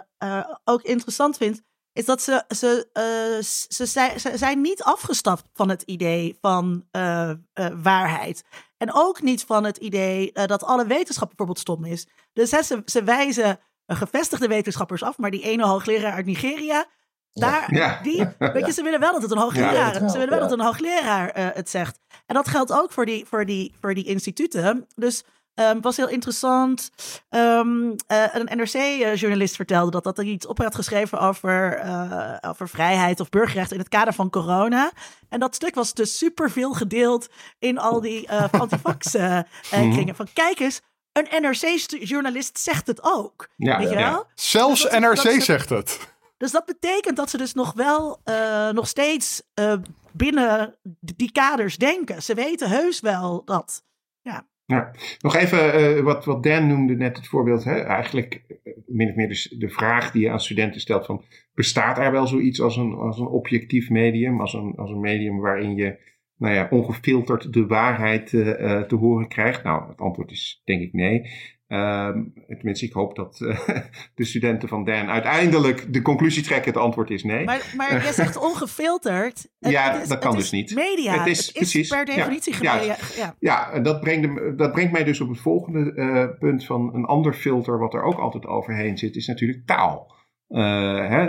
ook 0.63 0.81
interessant 0.81 1.37
vind, 1.37 1.61
is 1.93 2.05
dat 2.05 2.21
ze, 2.21 2.43
ze, 2.47 2.87
uh, 2.93 3.43
ze, 3.67 3.85
zijn, 3.85 4.19
ze 4.19 4.37
zijn 4.37 4.61
niet 4.61 4.83
afgestapt 4.83 5.43
van 5.53 5.69
het 5.69 5.81
idee 5.81 6.37
van 6.41 6.85
uh, 6.91 7.31
uh, 7.53 7.67
waarheid. 7.81 8.43
En 8.77 8.93
ook 8.93 9.21
niet 9.21 9.43
van 9.43 9.63
het 9.63 9.77
idee 9.77 10.31
dat 10.31 10.63
alle 10.63 10.85
wetenschap 10.85 11.27
bijvoorbeeld 11.27 11.59
stom 11.59 11.85
is. 11.85 12.07
Dus 12.33 12.51
hè, 12.51 12.61
ze, 12.61 12.81
ze 12.85 13.03
wijzen 13.03 13.59
gevestigde 13.87 14.47
wetenschappers 14.47 15.03
af, 15.03 15.17
maar 15.17 15.31
die 15.31 15.43
ene 15.43 15.65
hoogleraar 15.65 16.13
uit 16.13 16.25
Nigeria, 16.25 16.85
daar, 17.33 17.73
ja. 17.73 17.99
die, 18.01 18.27
weet 18.37 18.65
je, 18.65 18.71
ze 18.71 18.83
willen 18.83 18.99
wel 18.99 19.11
dat 19.11 19.21
het 19.21 19.31
een 19.31 19.37
hoogleraar, 19.37 20.01
ja, 20.01 20.09
ze 20.09 20.17
willen 20.17 20.29
wel 20.29 20.39
dat 20.39 20.51
een 20.51 20.65
hoogleraar 20.65 21.31
het 21.53 21.69
zegt. 21.69 21.99
En 22.25 22.35
dat 22.35 22.47
geldt 22.47 22.71
ook 22.71 22.91
voor 22.91 23.05
die, 23.05 23.25
voor 23.25 23.45
die, 23.45 23.75
voor 23.81 23.93
die 23.93 24.05
instituten. 24.05 24.87
Dus 24.95 25.23
Um, 25.59 25.81
was 25.81 25.97
heel 25.97 26.09
interessant. 26.09 26.91
Um, 27.29 27.95
uh, 28.07 28.25
een 28.33 28.57
NRC-journalist 28.57 29.55
vertelde 29.55 29.91
dat, 29.91 30.03
dat 30.03 30.17
er 30.17 30.23
iets 30.23 30.45
op 30.45 30.57
had 30.57 30.75
geschreven 30.75 31.19
over, 31.19 31.85
uh, 31.85 32.35
over 32.41 32.69
vrijheid 32.69 33.19
of 33.19 33.29
burgerrechten 33.29 33.75
in 33.75 33.81
het 33.81 33.89
kader 33.89 34.13
van 34.13 34.29
corona. 34.29 34.91
En 35.29 35.39
dat 35.39 35.55
stuk 35.55 35.75
was 35.75 35.93
dus 35.93 36.17
super 36.17 36.51
veel 36.51 36.73
gedeeld 36.73 37.29
in 37.59 37.77
al 37.77 38.01
die 38.01 38.27
uh, 38.31 38.43
antivax-kringen. 38.51 40.05
Mhm. 40.05 40.15
Van 40.15 40.27
kijk 40.33 40.59
eens, 40.59 40.81
een 41.11 41.41
NRC-journalist 41.41 42.59
zegt 42.59 42.87
het 42.87 43.03
ook. 43.03 43.49
Ja, 43.55 43.77
weet 43.77 43.89
je 43.89 43.95
wel? 43.95 44.05
Ja. 44.05 44.25
Zelfs 44.35 44.81
dus 44.81 44.99
NRC 44.99 45.41
zegt 45.41 45.69
het. 45.69 45.99
Dus 46.37 46.51
dat 46.51 46.65
betekent 46.65 47.17
dat 47.17 47.29
ze 47.29 47.37
dus 47.37 47.53
nog 47.53 47.73
wel 47.73 48.21
uh, 48.25 48.69
nog 48.69 48.87
steeds 48.87 49.41
uh, 49.59 49.73
binnen 50.11 50.75
die 50.99 51.31
kaders 51.31 51.77
denken. 51.77 52.23
Ze 52.23 52.33
weten 52.33 52.69
heus 52.69 52.99
wel 52.99 53.41
dat. 53.45 53.83
Ja. 54.21 54.47
Ja. 54.69 54.91
Nog 55.19 55.35
even 55.35 55.79
uh, 55.79 56.03
wat, 56.03 56.25
wat 56.25 56.43
Dan 56.43 56.67
noemde 56.67 56.95
net 56.95 57.17
het 57.17 57.27
voorbeeld. 57.27 57.63
Hè? 57.63 57.79
Eigenlijk 57.79 58.41
uh, 58.47 58.73
min 58.85 59.09
of 59.09 59.15
meer 59.15 59.27
dus 59.27 59.55
de 59.57 59.69
vraag 59.69 60.11
die 60.11 60.21
je 60.21 60.29
aan 60.29 60.39
studenten 60.39 60.81
stelt 60.81 61.05
van... 61.05 61.23
bestaat 61.53 61.97
er 61.97 62.11
wel 62.11 62.27
zoiets 62.27 62.61
als 62.61 62.77
een, 62.77 62.93
als 62.93 63.19
een 63.19 63.27
objectief 63.27 63.89
medium? 63.89 64.41
Als 64.41 64.53
een, 64.53 64.73
als 64.75 64.91
een 64.91 64.99
medium 64.99 65.39
waarin 65.39 65.75
je 65.75 65.97
nou 66.37 66.53
ja, 66.53 66.67
ongefilterd 66.69 67.53
de 67.53 67.65
waarheid 67.65 68.31
uh, 68.31 68.81
te 68.81 68.95
horen 68.95 69.27
krijgt? 69.27 69.63
Nou, 69.63 69.89
het 69.89 69.99
antwoord 69.99 70.31
is 70.31 70.61
denk 70.65 70.81
ik 70.81 70.93
nee. 70.93 71.21
Uh, 71.69 72.09
tenminste, 72.47 72.85
ik 72.85 72.93
hoop 72.93 73.15
dat 73.15 73.39
uh, 73.39 73.59
de 74.15 74.25
studenten 74.25 74.69
van 74.69 74.83
Dan 74.83 75.09
uiteindelijk 75.09 75.93
de 75.93 76.01
conclusie 76.01 76.43
trekken: 76.43 76.71
het 76.71 76.81
antwoord 76.81 77.09
is 77.09 77.23
nee. 77.23 77.45
Maar, 77.45 77.73
maar 77.77 78.03
jij 78.03 78.13
zegt 78.13 78.37
ongefilterd. 78.49 79.49
ja, 79.59 80.01
is, 80.01 80.07
dat 80.07 80.19
kan 80.19 80.35
dus 80.35 80.51
niet. 80.51 80.75
Media. 80.75 81.17
Het 81.17 81.27
is, 81.27 81.51
precies, 81.51 81.89
per 81.89 82.05
definitie 82.05 82.55
ja, 82.61 82.75
media. 82.75 82.95
Ja, 83.15 83.35
ja. 83.39 83.71
en 83.71 83.83
dat 83.83 83.99
brengt, 83.99 84.57
dat 84.57 84.71
brengt 84.71 84.91
mij 84.91 85.03
dus 85.03 85.21
op 85.21 85.29
het 85.29 85.39
volgende 85.39 85.93
uh, 85.95 86.39
punt 86.39 86.65
van 86.65 86.93
een 86.93 87.05
ander 87.05 87.33
filter, 87.33 87.79
wat 87.79 87.93
er 87.93 88.03
ook 88.03 88.19
altijd 88.19 88.45
overheen 88.45 88.97
zit, 88.97 89.15
is 89.15 89.27
natuurlijk 89.27 89.65
taal. 89.65 90.17
Uh, 90.49 90.59
hè, 91.07 91.25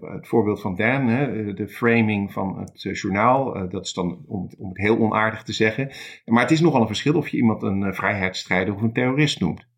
het 0.00 0.28
voorbeeld 0.28 0.60
van 0.60 0.76
Dan, 0.76 1.06
hè, 1.06 1.54
de 1.54 1.68
framing 1.68 2.32
van 2.32 2.58
het 2.58 2.82
journaal, 2.82 3.68
dat 3.68 3.84
is 3.84 3.92
dan 3.92 4.24
om 4.26 4.42
het, 4.42 4.56
om 4.58 4.68
het 4.68 4.78
heel 4.78 4.98
onaardig 4.98 5.42
te 5.42 5.52
zeggen. 5.52 5.90
Maar 6.24 6.42
het 6.42 6.50
is 6.50 6.60
nogal 6.60 6.80
een 6.80 6.86
verschil 6.86 7.14
of 7.14 7.28
je 7.28 7.36
iemand 7.36 7.62
een 7.62 7.94
vrijheidsstrijder 7.94 8.74
of 8.74 8.82
een 8.82 8.92
terrorist 8.92 9.40
noemt. 9.40 9.68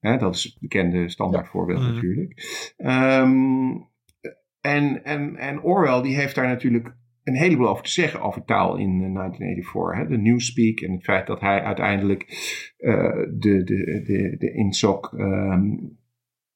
Hè, 0.00 0.16
dat 0.16 0.34
is 0.34 0.44
het 0.44 0.56
bekende 0.60 1.08
standaardvoorbeeld 1.08 1.80
ja. 1.80 1.84
Mhm. 1.84 1.94
natuurlijk. 1.94 2.32
Um, 2.76 3.88
en, 4.60 5.04
en, 5.04 5.36
en 5.36 5.62
Orwell 5.62 6.02
die 6.02 6.16
heeft 6.16 6.34
daar 6.34 6.48
natuurlijk 6.48 6.96
een 7.24 7.36
heleboel 7.36 7.68
over 7.68 7.84
te 7.84 7.90
zeggen 7.90 8.20
over 8.20 8.44
taal 8.44 8.76
in 8.76 9.14
1984. 9.14 9.96
Hè? 9.98 10.06
De 10.06 10.22
Newspeak 10.22 10.80
en 10.80 10.92
het 10.92 11.04
feit 11.04 11.26
dat 11.26 11.40
hij 11.40 11.62
uiteindelijk 11.62 12.22
uh, 12.78 12.94
de, 13.30 13.64
de, 13.64 14.02
de, 14.04 14.36
de 14.38 14.52
INSOC 14.52 15.12
um, 15.12 15.98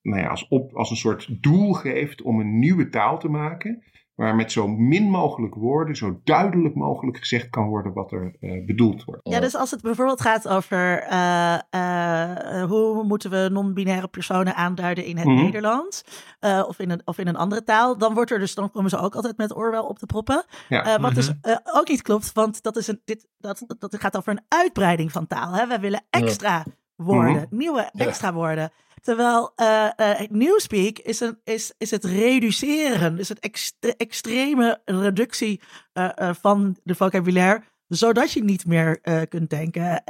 nou 0.03 0.21
ja, 0.21 0.29
als, 0.29 0.49
op, 0.49 0.73
als 0.73 0.91
een 0.91 0.97
soort 0.97 1.43
doel 1.43 1.73
geeft 1.73 2.23
om 2.23 2.41
een 2.41 2.59
nieuwe 2.59 2.89
taal 2.89 3.19
te 3.19 3.29
maken 3.29 3.83
waar 4.15 4.35
met 4.35 4.53
zo 4.53 4.69
min 4.69 5.11
mogelijk 5.11 5.55
woorden 5.55 5.97
zo 5.97 6.21
duidelijk 6.25 6.75
mogelijk 6.75 7.19
gezegd 7.19 7.51
kan 7.51 7.69
worden 7.69 7.93
wat 7.93 8.13
er 8.13 8.37
uh, 8.41 8.67
bedoeld 8.67 9.05
wordt. 9.05 9.29
Ja, 9.29 9.41
dus 9.41 9.57
als 9.57 9.71
het 9.71 9.83
bijvoorbeeld 9.83 10.21
gaat 10.21 10.49
over 10.49 11.07
uh, 11.13 11.59
uh, 11.75 12.65
hoe 12.65 13.05
moeten 13.05 13.31
we 13.31 13.49
non-binaire 13.53 14.09
personen 14.09 14.55
aanduiden 14.55 15.05
in 15.05 15.17
het 15.17 15.27
mm 15.27 15.35
-hmm. 15.35 15.45
Nederlands 15.45 16.05
of, 16.41 16.79
in 16.79 16.91
een, 16.91 17.03
of 17.05 17.19
in 17.19 17.27
een 17.27 17.37
andere 17.37 17.65
taal, 17.65 17.99
dan 17.99 18.15
wordt 18.15 18.31
er 18.31 18.39
dus 18.39 18.55
dan 18.55 18.71
komen 18.71 18.91
ze 18.91 18.99
ook 18.99 19.15
altijd 19.15 19.37
met 19.37 19.55
Orwell 19.55 19.81
op 19.81 19.99
de 19.99 20.07
proppen. 20.07 20.45
Ja. 20.69 20.83
wat 20.83 20.99
mm 20.99 21.05
-hmm. 21.05 21.15
dus 21.15 21.59
ook 21.65 21.89
niet 21.89 22.03
klopt, 22.03 22.33
want 22.33 22.63
dat, 22.63 22.77
is 22.77 22.87
een, 22.87 23.01
dit, 23.05 23.27
dat, 23.39 23.65
dat 23.79 23.97
gaat 24.01 24.17
over 24.17 24.33
een 24.33 24.45
uitbreiding 24.49 25.13
van 25.13 25.27
taal. 25.27 25.53
Hè? 25.53 25.67
We 25.67 25.79
willen 25.79 26.05
extra 26.11 26.65
woorden, 26.97 27.33
mm 27.33 27.39
-hmm. 27.39 27.59
nieuwe 27.59 27.91
extra 27.93 28.29
ja. 28.29 28.35
woorden. 28.35 28.73
Terwijl 29.03 29.53
uh, 29.57 29.89
uh, 29.97 30.21
Newspeak 30.29 30.99
is, 30.99 31.21
een, 31.21 31.39
is, 31.45 31.73
is 31.79 31.91
het 31.91 32.05
reduceren, 32.05 33.19
is 33.19 33.29
het 33.29 33.41
extre 33.41 33.97
extreme 33.97 34.81
reductie 34.85 35.61
uh, 35.95 36.09
van 36.41 36.77
de 36.83 36.95
vocabulaire, 36.95 37.63
zodat 37.89 38.33
je 38.33 38.45
niet 38.45 38.67
meer 38.67 39.01
kunt 39.29 39.51
denken. 39.51 40.03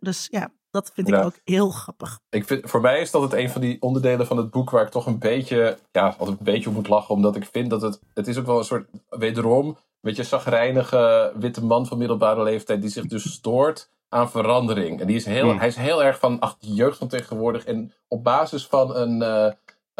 dus 0.00 0.28
ja, 0.30 0.50
dat 0.70 0.90
vind 0.94 1.08
ik 1.08 1.14
ook 1.14 1.38
heel 1.44 1.70
grappig. 1.70 2.18
Ik 2.28 2.46
vind, 2.46 2.70
voor 2.70 2.80
mij 2.80 3.00
is 3.00 3.10
dat 3.10 3.22
het 3.22 3.32
een 3.32 3.50
van 3.50 3.60
die 3.60 3.82
onderdelen 3.82 4.26
van 4.26 4.36
het 4.36 4.50
boek 4.50 4.70
waar 4.70 4.84
ik 4.84 4.90
toch 4.90 5.06
een 5.06 5.18
beetje, 5.18 5.78
ja, 5.92 6.14
altijd 6.18 6.38
een 6.38 6.44
beetje 6.44 6.68
op 6.68 6.74
moet 6.74 6.88
lachen, 6.88 7.14
omdat 7.14 7.36
ik 7.36 7.44
vind 7.52 7.70
dat 7.70 7.82
het, 7.82 8.00
het 8.14 8.26
is 8.26 8.38
ook 8.38 8.46
wel 8.46 8.58
een 8.58 8.64
soort, 8.64 8.88
wederom, 9.08 9.66
een 9.66 9.76
beetje 10.00 10.22
zagrijnige 10.22 11.32
witte 11.36 11.64
man 11.64 11.86
van 11.86 11.98
middelbare 11.98 12.42
leeftijd 12.42 12.80
die 12.80 12.90
zich 12.90 13.06
dus 13.06 13.32
stoort 13.32 13.90
aan 14.10 14.30
verandering. 14.30 15.00
En 15.00 15.06
die 15.06 15.16
is 15.16 15.24
heel, 15.24 15.48
hmm. 15.48 15.58
hij 15.58 15.68
is 15.68 15.76
heel 15.76 16.04
erg 16.04 16.18
van 16.18 16.38
ach, 16.38 16.56
de 16.58 16.74
jeugd 16.74 16.98
van 16.98 17.08
tegenwoordig. 17.08 17.64
En 17.64 17.92
op 18.08 18.24
basis 18.24 18.66
van 18.66 18.96
een. 18.96 19.20
Uh, 19.20 19.52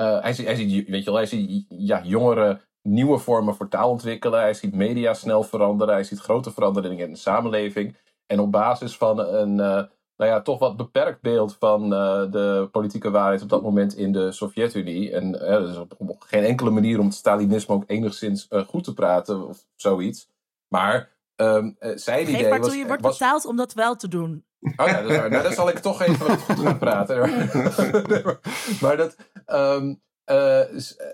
uh, 0.07 0.23
hij, 0.23 0.32
ziet, 0.32 0.47
hij 0.47 0.55
ziet, 0.55 0.89
weet 0.89 1.05
je 1.05 1.11
wel, 1.11 1.15
hij 1.15 1.27
ziet 1.27 1.65
ja, 1.69 2.03
jongeren 2.05 2.61
nieuwe 2.82 3.19
vormen 3.19 3.55
voor 3.55 3.69
taal 3.69 3.91
ontwikkelen. 3.91 4.41
Hij 4.41 4.55
ziet 4.55 4.74
media 4.74 5.15
snel 5.15 5.43
veranderen. 5.43 5.95
Hij 5.95 6.05
ziet 6.05 6.19
grote 6.19 6.51
veranderingen 6.51 7.05
in 7.05 7.12
de 7.12 7.19
samenleving. 7.19 7.97
En 8.27 8.41
op 8.41 8.53
basis 8.53 8.97
van 8.97 9.19
een. 9.19 9.51
Uh, 9.51 9.82
nou 10.16 10.32
ja, 10.32 10.41
toch 10.41 10.59
wat 10.59 10.77
beperkt 10.77 11.20
beeld 11.20 11.57
van 11.59 11.91
de 12.31 12.69
politieke 12.73 13.11
waarheid 13.11 13.43
op 13.43 13.49
dat 13.49 13.62
moment 13.62 13.97
in 13.97 14.12
de 14.12 14.32
Sovjet-Unie. 14.32 15.12
En 15.12 15.41
er 15.41 15.69
is 15.69 15.77
op, 15.77 15.95
op, 15.99 16.23
geen 16.23 16.45
enkele 16.45 16.70
manier 16.70 16.99
om 16.99 17.07
het 17.07 17.15
Stalinisme 17.15 17.74
ook 17.74 17.85
enigszins 17.87 18.49
goed 18.66 18.85
te 18.85 18.95
praten 18.95 19.49
of 19.49 19.66
zoiets. 19.74 20.28
Maar 20.69 21.11
um, 21.41 21.77
zijn 21.79 22.27
Geef 22.27 22.35
idee 22.35 22.49
maar 22.49 22.59
was... 22.59 22.69
toe, 22.69 22.79
je 22.79 22.87
wordt 22.87 23.03
was 23.03 23.19
betaald 23.19 23.45
om 23.45 23.57
dat 23.57 23.73
wel 23.73 23.97
te 23.97 24.09
doen. 24.09 24.45
Oh 24.61 24.87
ja, 24.87 25.03
dat 25.03 25.11
is 25.11 25.17
waar. 25.17 25.31
Nou, 25.31 25.43
dan 25.43 25.53
zal 25.53 25.69
ik 25.69 25.79
toch 25.79 26.03
even 26.03 26.27
wat 26.27 26.41
goed 26.41 26.59
gaan 26.59 26.79
praten. 26.79 27.19
Maar, 27.19 28.39
maar 28.83 28.97
dat... 28.97 29.17
Um, 29.47 30.03
uh, 30.31 30.61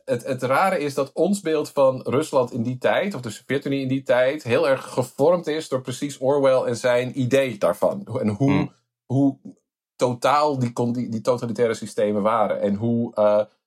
het, 0.05 0.25
het 0.25 0.43
rare 0.43 0.79
is 0.79 0.95
dat 0.95 1.13
ons 1.13 1.41
beeld 1.41 1.71
van 1.71 2.01
Rusland 2.05 2.53
in 2.53 2.63
die 2.63 2.79
tijd, 2.79 3.15
of 3.15 3.21
de 3.21 3.31
Sovjet-Unie 3.31 3.81
in 3.81 3.89
die 3.89 4.03
tijd, 4.03 4.43
heel 4.43 4.69
erg 4.69 4.85
gevormd 4.93 5.47
is 5.47 5.69
door 5.69 5.81
precies 5.81 6.19
Orwell 6.19 6.63
en 6.63 6.77
zijn 6.77 7.21
idee 7.21 7.59
daarvan. 7.59 8.07
En 8.21 8.29
hoe, 8.29 8.51
mm. 8.51 8.73
hoe 9.07 9.39
totaal 9.97 10.59
die, 10.59 10.73
die, 10.93 11.09
die, 11.09 11.21
totalitaire 11.21 11.75
systemen 11.75 12.23
waren. 12.23 12.61
En 12.61 12.75
hoe, 12.75 13.11
uh, 13.11 13.25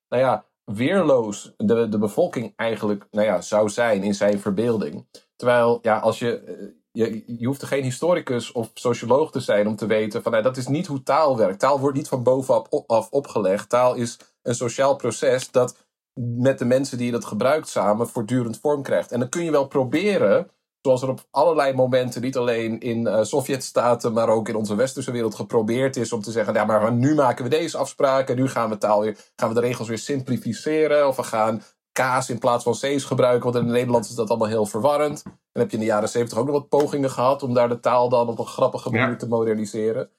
nou 0.09 0.23
ja, 0.23 0.45
weerloos 0.63 1.53
de, 1.57 1.89
de 1.89 1.97
bevolking 1.97 2.53
eigenlijk 2.55 3.07
nou 3.11 3.25
ja, 3.25 3.41
zou 3.41 3.69
zijn 3.69 4.03
in 4.03 4.15
zijn 4.15 4.39
verbeelding. 4.39 5.07
Terwijl, 5.39 5.79
ja, 5.81 5.97
als 5.97 6.19
je, 6.19 6.39
eh, 6.39 6.53
je, 6.91 7.23
je 7.37 7.45
hoeft 7.45 7.61
er 7.61 7.67
geen 7.67 7.83
historicus 7.83 8.51
of 8.51 8.71
socioloog 8.73 9.31
te 9.31 9.39
zijn 9.39 9.67
om 9.67 9.75
te 9.75 9.85
weten 9.85 10.23
van 10.23 10.31
nou, 10.31 10.43
dat 10.43 10.57
is 10.57 10.67
niet 10.67 10.87
hoe 10.87 11.03
taal 11.03 11.37
werkt. 11.37 11.59
Taal 11.59 11.79
wordt 11.79 11.97
niet 11.97 12.07
van 12.07 12.23
bovenaf 12.23 12.67
op, 12.69 13.07
opgelegd. 13.09 13.69
Taal 13.69 13.93
is 13.95 14.19
een 14.41 14.55
sociaal 14.55 14.95
proces 14.95 15.51
dat 15.51 15.87
met 16.19 16.59
de 16.59 16.65
mensen 16.65 16.97
die 16.97 17.11
dat 17.11 17.25
gebruikt 17.25 17.67
samen 17.67 18.09
voortdurend 18.09 18.59
vorm 18.59 18.83
krijgt. 18.83 19.11
En 19.11 19.19
dan 19.19 19.29
kun 19.29 19.43
je 19.43 19.51
wel 19.51 19.67
proberen, 19.67 20.51
zoals 20.81 21.01
er 21.01 21.09
op 21.09 21.27
allerlei 21.31 21.73
momenten, 21.73 22.21
niet 22.21 22.37
alleen 22.37 22.79
in 22.79 23.01
uh, 23.01 23.23
Sovjetstaten, 23.23 24.13
maar 24.13 24.29
ook 24.29 24.49
in 24.49 24.55
onze 24.55 24.75
westerse 24.75 25.11
wereld 25.11 25.35
geprobeerd 25.35 25.95
is 25.95 26.13
om 26.13 26.21
te 26.21 26.31
zeggen, 26.31 26.53
ja, 26.53 26.65
maar 26.65 26.93
nu 26.93 27.15
maken 27.15 27.43
we 27.43 27.49
deze 27.49 27.77
afspraken, 27.77 28.35
nu 28.35 28.47
gaan 28.47 28.69
we 28.69 28.77
taal 28.77 29.01
weer, 29.01 29.17
gaan 29.35 29.49
we 29.49 29.55
de 29.55 29.67
regels 29.67 29.87
weer 29.87 29.97
simplificeren, 29.97 31.07
of 31.07 31.15
we 31.15 31.23
gaan 31.23 31.63
kaas 31.99 32.29
in 32.29 32.39
plaats 32.39 32.63
van 32.63 32.73
C's 32.73 33.03
gebruiken, 33.03 33.43
want 33.43 33.55
in 33.55 33.63
het 33.63 33.73
Nederlands 33.73 34.09
is 34.09 34.15
dat 34.15 34.29
allemaal 34.29 34.47
heel 34.47 34.65
verwarrend. 34.65 35.23
En 35.25 35.61
heb 35.61 35.69
je 35.69 35.77
in 35.77 35.83
de 35.83 35.89
jaren 35.89 36.09
zeventig 36.09 36.37
ook 36.37 36.45
nog 36.45 36.55
wat 36.55 36.69
pogingen 36.69 37.09
gehad 37.09 37.43
om 37.43 37.53
daar 37.53 37.69
de 37.69 37.79
taal 37.79 38.09
dan 38.09 38.27
op 38.27 38.39
een 38.39 38.45
grappige 38.45 38.89
manier 38.89 39.17
te 39.17 39.27
moderniseren. 39.27 40.09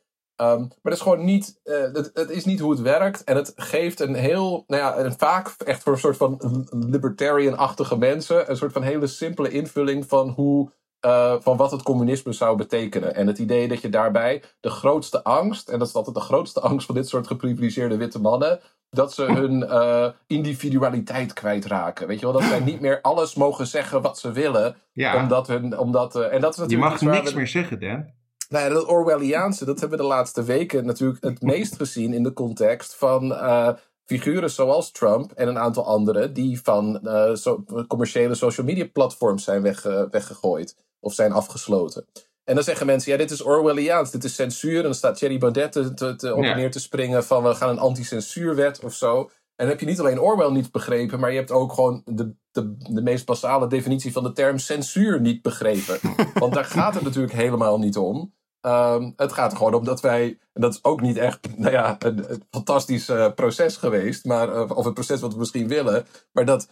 Um, 0.40 0.58
maar 0.58 0.78
dat 0.82 0.92
is 0.92 1.00
gewoon 1.00 1.24
niet, 1.24 1.60
uh, 1.64 1.80
het, 1.80 2.10
het, 2.14 2.30
is 2.30 2.44
niet 2.44 2.60
hoe 2.60 2.70
het 2.70 2.80
werkt. 2.80 3.24
En 3.24 3.36
het 3.36 3.52
geeft 3.56 4.00
een 4.00 4.14
heel, 4.14 4.64
nou 4.66 4.82
ja, 4.82 4.94
en 4.94 5.18
vaak 5.18 5.54
echt 5.64 5.82
voor 5.82 5.92
een 5.92 5.98
soort 5.98 6.16
van 6.16 6.66
libertarian-achtige 6.70 7.98
mensen, 7.98 8.50
een 8.50 8.56
soort 8.56 8.72
van 8.72 8.82
hele 8.82 9.06
simpele 9.06 9.50
invulling 9.50 10.06
van 10.06 10.28
hoe, 10.28 10.70
uh, 11.06 11.34
van 11.40 11.56
wat 11.56 11.70
het 11.70 11.82
communisme 11.82 12.32
zou 12.32 12.56
betekenen. 12.56 13.14
En 13.14 13.26
het 13.26 13.38
idee 13.38 13.68
dat 13.68 13.80
je 13.80 13.88
daarbij 13.88 14.42
de 14.60 14.70
grootste 14.70 15.24
angst, 15.24 15.68
en 15.68 15.78
dat 15.78 15.88
is 15.88 15.94
altijd 15.94 16.16
de 16.16 16.22
grootste 16.22 16.60
angst 16.70 16.86
van 16.86 16.94
dit 16.94 17.08
soort 17.08 17.26
geprivilegeerde 17.26 17.96
witte 17.96 18.20
mannen, 18.20 18.60
dat 18.90 19.12
ze 19.12 19.24
hun 19.24 19.60
uh, 19.60 20.08
individualiteit 20.26 21.32
kwijtraken. 21.32 22.06
Weet 22.06 22.20
je 22.20 22.26
wel, 22.26 22.40
dat 22.40 22.48
zij 22.48 22.60
niet 22.60 22.80
meer 22.80 23.00
alles 23.00 23.34
mogen 23.34 23.66
zeggen 23.66 24.02
wat 24.02 24.18
ze 24.18 24.32
willen. 24.32 24.76
Ja. 24.92 25.22
Omdat 25.22 25.46
hun, 25.46 25.78
omdat, 25.78 26.16
uh, 26.16 26.32
en 26.32 26.40
dat 26.40 26.52
is 26.52 26.58
natuurlijk 26.58 27.00
je 27.00 27.06
mag 27.06 27.14
niks 27.14 27.30
we... 27.30 27.36
meer 27.36 27.48
zeggen, 27.48 27.80
Dan. 27.80 28.18
Nou 28.48 28.64
ja, 28.64 28.74
dat 28.74 28.86
Orwelliaanse, 28.86 29.64
dat 29.64 29.80
hebben 29.80 29.98
we 29.98 30.04
de 30.04 30.10
laatste 30.10 30.42
weken 30.42 30.86
natuurlijk 30.86 31.24
het 31.24 31.42
meest 31.42 31.76
gezien 31.76 32.14
in 32.14 32.22
de 32.22 32.32
context 32.32 32.96
van 32.96 33.32
figuren 34.10 34.50
zoals 34.50 34.90
Trump 34.90 35.32
en 35.32 35.48
een 35.48 35.58
aantal 35.58 35.86
anderen 35.86 36.32
die 36.32 36.60
van 36.62 37.00
uh, 37.04 37.34
so 37.34 37.64
commerciële 37.86 38.34
social 38.34 38.66
media 38.66 38.88
platforms 38.92 39.44
zijn 39.44 39.62
wegge 39.62 40.08
weggegooid 40.10 40.76
of 41.00 41.14
zijn 41.14 41.32
afgesloten. 41.32 42.06
En 42.44 42.54
dan 42.54 42.64
zeggen 42.64 42.86
mensen, 42.86 43.12
ja, 43.12 43.18
dit 43.18 43.30
is 43.30 43.42
Orwelliaans, 43.42 44.10
dit 44.10 44.24
is 44.24 44.34
censuur. 44.34 44.76
En 44.76 44.82
dan 44.82 44.94
staat 44.94 45.16
Thierry 45.16 45.38
Baudet 45.38 45.72
te, 45.72 45.94
te, 45.94 46.16
te 46.16 46.34
op 46.34 46.42
en 46.42 46.56
neer 46.56 46.70
te 46.70 46.80
springen 46.80 47.24
van 47.24 47.42
we 47.42 47.54
gaan 47.54 47.68
een 47.68 47.78
anti-censuurwet 47.78 48.84
of 48.84 48.94
zo. 48.94 49.20
En 49.20 49.66
dan 49.66 49.68
heb 49.68 49.80
je 49.80 49.86
niet 49.86 50.00
alleen 50.00 50.20
Orwell 50.20 50.50
niet 50.50 50.72
begrepen, 50.72 51.20
maar 51.20 51.30
je 51.30 51.36
hebt 51.36 51.50
ook 51.50 51.72
gewoon 51.72 52.02
de, 52.04 52.34
de, 52.50 52.76
de 52.78 53.02
meest 53.02 53.26
basale 53.26 53.66
definitie 53.66 54.12
van 54.12 54.22
de 54.22 54.32
term 54.32 54.58
censuur 54.58 55.20
niet 55.20 55.42
begrepen. 55.42 55.98
Want 56.40 56.54
daar 56.54 56.64
gaat 56.64 56.94
het 56.94 57.02
natuurlijk 57.02 57.32
helemaal 57.32 57.78
niet 57.78 57.96
om. 57.96 58.34
Um, 58.66 59.12
het 59.16 59.32
gaat 59.32 59.50
er 59.50 59.56
gewoon 59.56 59.74
om 59.74 59.84
dat 59.84 60.00
wij, 60.00 60.38
en 60.52 60.60
dat 60.60 60.72
is 60.72 60.84
ook 60.84 61.00
niet 61.00 61.16
echt 61.16 61.56
nou 61.56 61.72
ja, 61.72 61.96
een, 61.98 62.30
een 62.32 62.42
fantastisch 62.50 63.08
uh, 63.08 63.32
proces 63.34 63.76
geweest, 63.76 64.24
maar, 64.24 64.54
uh, 64.54 64.70
of 64.74 64.84
het 64.84 64.94
proces 64.94 65.20
wat 65.20 65.32
we 65.32 65.38
misschien 65.38 65.68
willen, 65.68 66.06
maar 66.32 66.44
dat 66.44 66.68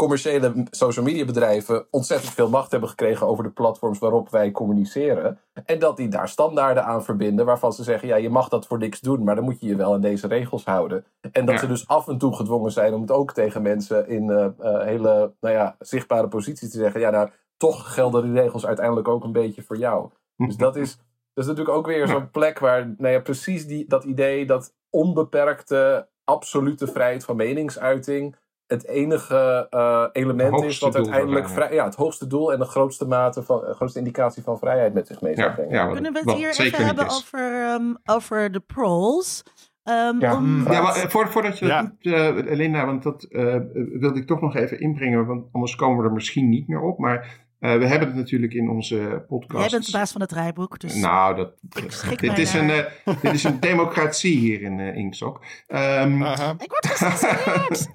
commerciële 0.00 0.66
social 0.70 1.04
media 1.04 1.24
bedrijven 1.24 1.86
ontzettend 1.90 2.32
veel 2.32 2.48
macht 2.48 2.70
hebben 2.70 2.88
gekregen 2.88 3.26
over 3.26 3.44
de 3.44 3.50
platforms 3.50 3.98
waarop 3.98 4.30
wij 4.30 4.50
communiceren. 4.50 5.38
En 5.64 5.78
dat 5.78 5.96
die 5.96 6.08
daar 6.08 6.28
standaarden 6.28 6.84
aan 6.84 7.04
verbinden 7.04 7.46
waarvan 7.46 7.72
ze 7.72 7.82
zeggen, 7.82 8.08
ja, 8.08 8.16
je 8.16 8.30
mag 8.30 8.48
dat 8.48 8.66
voor 8.66 8.78
niks 8.78 9.00
doen, 9.00 9.24
maar 9.24 9.34
dan 9.34 9.44
moet 9.44 9.60
je 9.60 9.66
je 9.66 9.76
wel 9.76 9.94
aan 9.94 10.00
deze 10.00 10.26
regels 10.26 10.64
houden. 10.64 11.04
En 11.32 11.46
dat 11.46 11.58
ze 11.58 11.66
dus 11.66 11.88
af 11.88 12.08
en 12.08 12.18
toe 12.18 12.36
gedwongen 12.36 12.72
zijn 12.72 12.94
om 12.94 13.00
het 13.00 13.10
ook 13.10 13.32
tegen 13.32 13.62
mensen 13.62 14.08
in 14.08 14.24
uh, 14.30 14.46
hele 14.84 15.32
nou 15.40 15.54
ja, 15.54 15.76
zichtbare 15.78 16.28
posities 16.28 16.70
te 16.70 16.78
zeggen, 16.78 17.00
ja, 17.00 17.10
nou, 17.10 17.28
toch 17.56 17.94
gelden 17.94 18.22
die 18.22 18.40
regels 18.40 18.66
uiteindelijk 18.66 19.08
ook 19.08 19.24
een 19.24 19.32
beetje 19.32 19.62
voor 19.62 19.76
jou. 19.76 20.10
Dus 20.36 20.56
dat 20.56 20.76
is 20.76 20.98
dat 21.34 21.44
is 21.44 21.50
natuurlijk 21.50 21.76
ook 21.76 21.86
weer 21.86 22.08
zo'n 22.08 22.30
plek 22.30 22.58
waar 22.58 22.94
nou 22.98 23.12
ja, 23.14 23.20
precies 23.20 23.66
die, 23.66 23.88
dat 23.88 24.04
idee 24.04 24.46
dat 24.46 24.74
onbeperkte, 24.90 26.08
absolute 26.24 26.86
vrijheid 26.86 27.24
van 27.24 27.36
meningsuiting 27.36 28.36
het 28.70 28.86
enige 28.86 29.66
uh, 29.70 30.04
element 30.12 30.64
is 30.64 30.78
wat 30.78 30.96
uiteindelijk 30.96 31.48
vrij, 31.48 31.74
ja, 31.74 31.84
het 31.84 31.94
hoogste 31.94 32.26
doel 32.26 32.52
en 32.52 32.58
de 32.58 32.64
grootste 32.64 33.06
mate 33.06 33.42
van 33.42 33.64
uh, 33.64 33.70
grootste 33.70 33.98
indicatie 33.98 34.42
van 34.42 34.58
vrijheid 34.58 34.94
met 34.94 35.06
zich 35.06 35.20
mee 35.20 35.34
zou 35.34 35.52
brengen. 35.52 35.74
Ja, 35.74 35.92
Kunnen 35.92 36.12
we 36.12 36.18
het 36.18 36.32
hier 36.32 36.60
even 36.60 36.86
hebben 36.86 37.08
over, 37.08 37.72
um, 37.72 37.98
over 38.04 38.52
de 38.52 38.60
proles? 38.60 39.42
Um, 39.84 40.20
ja, 40.20 40.36
om... 40.36 40.72
ja 40.72 40.82
maar, 40.82 40.94
voor, 40.94 41.28
voordat 41.28 41.58
je 41.58 41.66
ja. 41.66 41.82
dat 41.82 41.90
doet, 41.98 42.12
uh, 42.12 42.56
Linda, 42.56 42.86
want 42.86 43.02
dat 43.02 43.26
wilde 43.30 44.18
ik 44.18 44.26
toch 44.26 44.40
nog 44.40 44.56
even 44.56 44.80
inbrengen, 44.80 45.26
want 45.26 45.44
anders 45.52 45.74
komen 45.74 45.98
we 46.02 46.08
er 46.08 46.14
misschien 46.14 46.48
niet 46.48 46.68
meer 46.68 46.80
op. 46.80 46.98
Maar 46.98 47.48
uh, 47.60 47.76
we 47.76 47.86
hebben 47.86 48.08
het 48.08 48.16
natuurlijk 48.16 48.54
in 48.54 48.70
onze 48.70 49.24
podcast. 49.28 49.60
Jij 49.60 49.70
bent 49.70 49.86
de 49.86 49.92
baas 49.92 50.12
van 50.12 50.20
het 50.20 50.30
draaiboek. 50.30 50.78
Dus 50.78 50.94
nou, 50.94 51.36
dat, 51.36 51.52
dit, 52.20 52.38
is 52.38 52.54
een, 52.54 52.68
uh, 52.68 52.84
dit 53.22 53.32
is 53.32 53.44
een 53.50 53.60
democratie 53.60 54.38
hier 54.38 54.62
in 54.62 54.78
uh, 54.78 54.96
Inkzok. 54.96 55.44
Um, 55.68 56.22
ik 56.58 56.70
word 56.70 56.86
gecensureerd! 56.86 57.88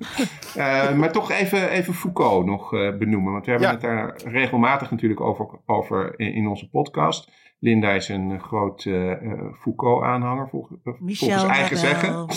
maar 1.00 1.12
toch 1.12 1.32
even, 1.32 1.70
even 1.70 1.94
Foucault 1.94 2.46
nog 2.46 2.70
benoemen. 2.70 3.32
Want 3.32 3.46
we 3.46 3.52
hebben 3.52 3.70
ja. 3.70 3.74
het 3.74 3.84
daar 3.84 4.32
regelmatig 4.32 4.92
natuurlijk 4.92 5.22
over, 5.22 5.48
over 5.66 6.14
in, 6.20 6.34
in 6.34 6.48
onze 6.48 6.70
podcast. 6.70 7.32
Linda 7.60 7.92
is 7.92 8.10
een 8.10 8.40
groot 8.40 8.86
uh, 8.86 9.14
Foucault-aanhanger, 9.60 10.50
volgens, 10.50 10.80
volgens 10.84 11.44
eigen 11.44 11.78
zeggen. 11.78 12.28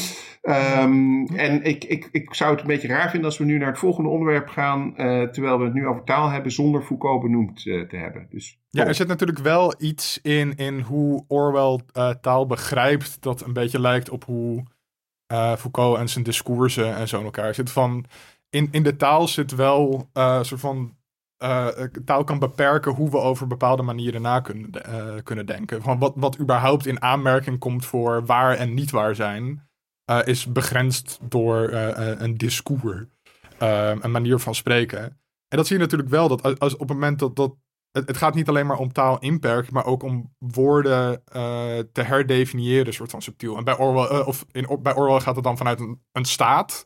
Um, 0.43 1.27
en 1.27 1.65
ik, 1.65 1.85
ik, 1.85 2.09
ik 2.13 2.35
zou 2.35 2.51
het 2.51 2.61
een 2.61 2.67
beetje 2.67 2.89
raar 2.89 3.11
vinden 3.11 3.29
als 3.29 3.39
we 3.39 3.45
nu 3.45 3.59
naar 3.59 3.69
het 3.69 3.79
volgende 3.79 4.11
onderwerp 4.11 4.49
gaan, 4.49 4.95
uh, 4.97 5.23
terwijl 5.23 5.59
we 5.59 5.65
het 5.65 5.75
nu 5.75 5.87
over 5.87 6.05
taal 6.05 6.29
hebben, 6.29 6.53
zonder 6.53 6.83
Foucault 6.83 7.23
benoemd 7.23 7.65
uh, 7.65 7.89
te 7.89 7.97
hebben. 7.97 8.27
Dus, 8.31 8.61
ja, 8.71 8.87
er 8.87 8.95
zit 8.95 9.09
natuurlijk 9.09 9.39
wel 9.39 9.75
iets 9.79 10.21
in, 10.23 10.57
in 10.57 10.81
hoe 10.81 11.25
Orwell 11.29 11.81
taal 12.21 12.47
begrijpt, 12.47 13.23
dat 13.23 13.41
een 13.41 13.53
beetje 13.53 13.81
lijkt 13.81 14.11
op 14.11 14.25
hoe 14.25 14.63
Foucault 15.59 15.99
en 15.99 16.09
zijn 16.09 16.25
discoursen 16.25 16.97
en 16.97 17.09
zo 17.09 17.19
in 17.19 17.25
elkaar 17.25 17.55
zit. 17.55 17.71
Van, 17.71 18.05
in, 18.51 18.69
in 18.71 18.83
de 18.83 18.97
taal 18.97 19.29
zit 19.29 19.55
wel 19.55 20.09
een 20.13 20.45
soort 20.45 20.61
van 20.61 20.97
uh, 21.39 21.69
taal 22.05 22.25
kan 22.25 22.39
beperken 22.39 22.93
hoe 22.93 23.11
we 23.11 23.17
over 23.17 23.47
bepaalde 23.47 23.83
manieren 23.83 24.23
na 24.23 24.41
kunnen, 24.41 24.71
uh, 24.89 25.15
kunnen 25.23 25.47
denken. 25.47 25.83
Van 25.83 25.99
wat, 25.99 26.13
wat 26.17 26.39
überhaupt 26.39 26.87
in 26.87 27.03
aanmerking 27.03 27.59
komt 27.59 27.87
voor 27.87 28.25
waar 28.27 28.57
en 28.57 28.75
niet 28.75 28.91
waar 28.91 29.15
zijn, 29.15 29.69
is 30.25 30.53
begrensd 30.53 31.19
door 31.23 31.73
een 31.73 32.37
discours, 32.37 33.05
een 33.59 34.11
manier 34.11 34.39
van 34.39 34.55
spreken. 34.55 35.03
En 35.49 35.57
dat 35.57 35.67
zie 35.67 35.77
je 35.77 35.83
natuurlijk 35.83 36.11
wel, 36.11 36.29
dat 36.29 36.59
als, 36.59 36.73
op 36.75 36.89
het 36.89 36.89
moment 36.89 37.19
dat, 37.19 37.37
dat 37.37 37.55
het, 37.91 38.17
gaat 38.17 38.35
niet 38.35 38.49
alleen 38.49 38.67
maar 38.67 38.79
om 38.79 38.93
taal 38.93 39.19
inperken, 39.19 39.73
maar 39.75 39.85
ook 39.85 40.03
om 40.03 40.35
woorden 40.39 41.23
te 41.93 42.03
herdefiniëren, 42.03 42.95
soort 42.95 43.11
van 43.11 43.23
subtiel. 43.23 43.57
En 43.57 43.65
bij 43.65 43.79
Orwell, 43.79 44.21
of 44.21 44.47
in, 44.53 44.79
bij 44.83 44.95
Orwell 44.95 45.21
gaat 45.21 45.35
het 45.35 45.45
dan 45.45 45.57
vanuit 45.57 45.81
een 46.13 46.25
staat. 46.25 46.85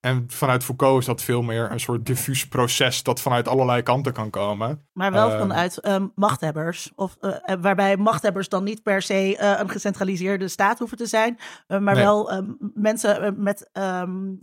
En 0.00 0.24
vanuit 0.28 0.64
Foucault 0.64 1.00
is 1.00 1.06
dat 1.06 1.22
veel 1.22 1.42
meer 1.42 1.70
een 1.70 1.80
soort 1.80 2.06
diffuus 2.06 2.48
proces 2.48 3.02
dat 3.02 3.20
vanuit 3.20 3.48
allerlei 3.48 3.82
kanten 3.82 4.12
kan 4.12 4.30
komen. 4.30 4.88
Maar 4.92 5.12
wel 5.12 5.30
uh, 5.30 5.38
vanuit 5.38 5.86
um, 5.86 6.12
machthebbers. 6.14 6.92
Of, 6.94 7.16
uh, 7.20 7.36
waarbij 7.60 7.96
machthebbers 7.96 8.48
dan 8.48 8.64
niet 8.64 8.82
per 8.82 9.02
se 9.02 9.38
uh, 9.40 9.58
een 9.58 9.68
gecentraliseerde 9.68 10.48
staat 10.48 10.78
hoeven 10.78 10.96
te 10.96 11.06
zijn, 11.06 11.38
maar 11.66 11.80
nee. 11.80 11.94
wel 11.94 12.32
um, 12.32 12.56
mensen 12.74 13.42
met, 13.42 13.70
um, 13.72 14.38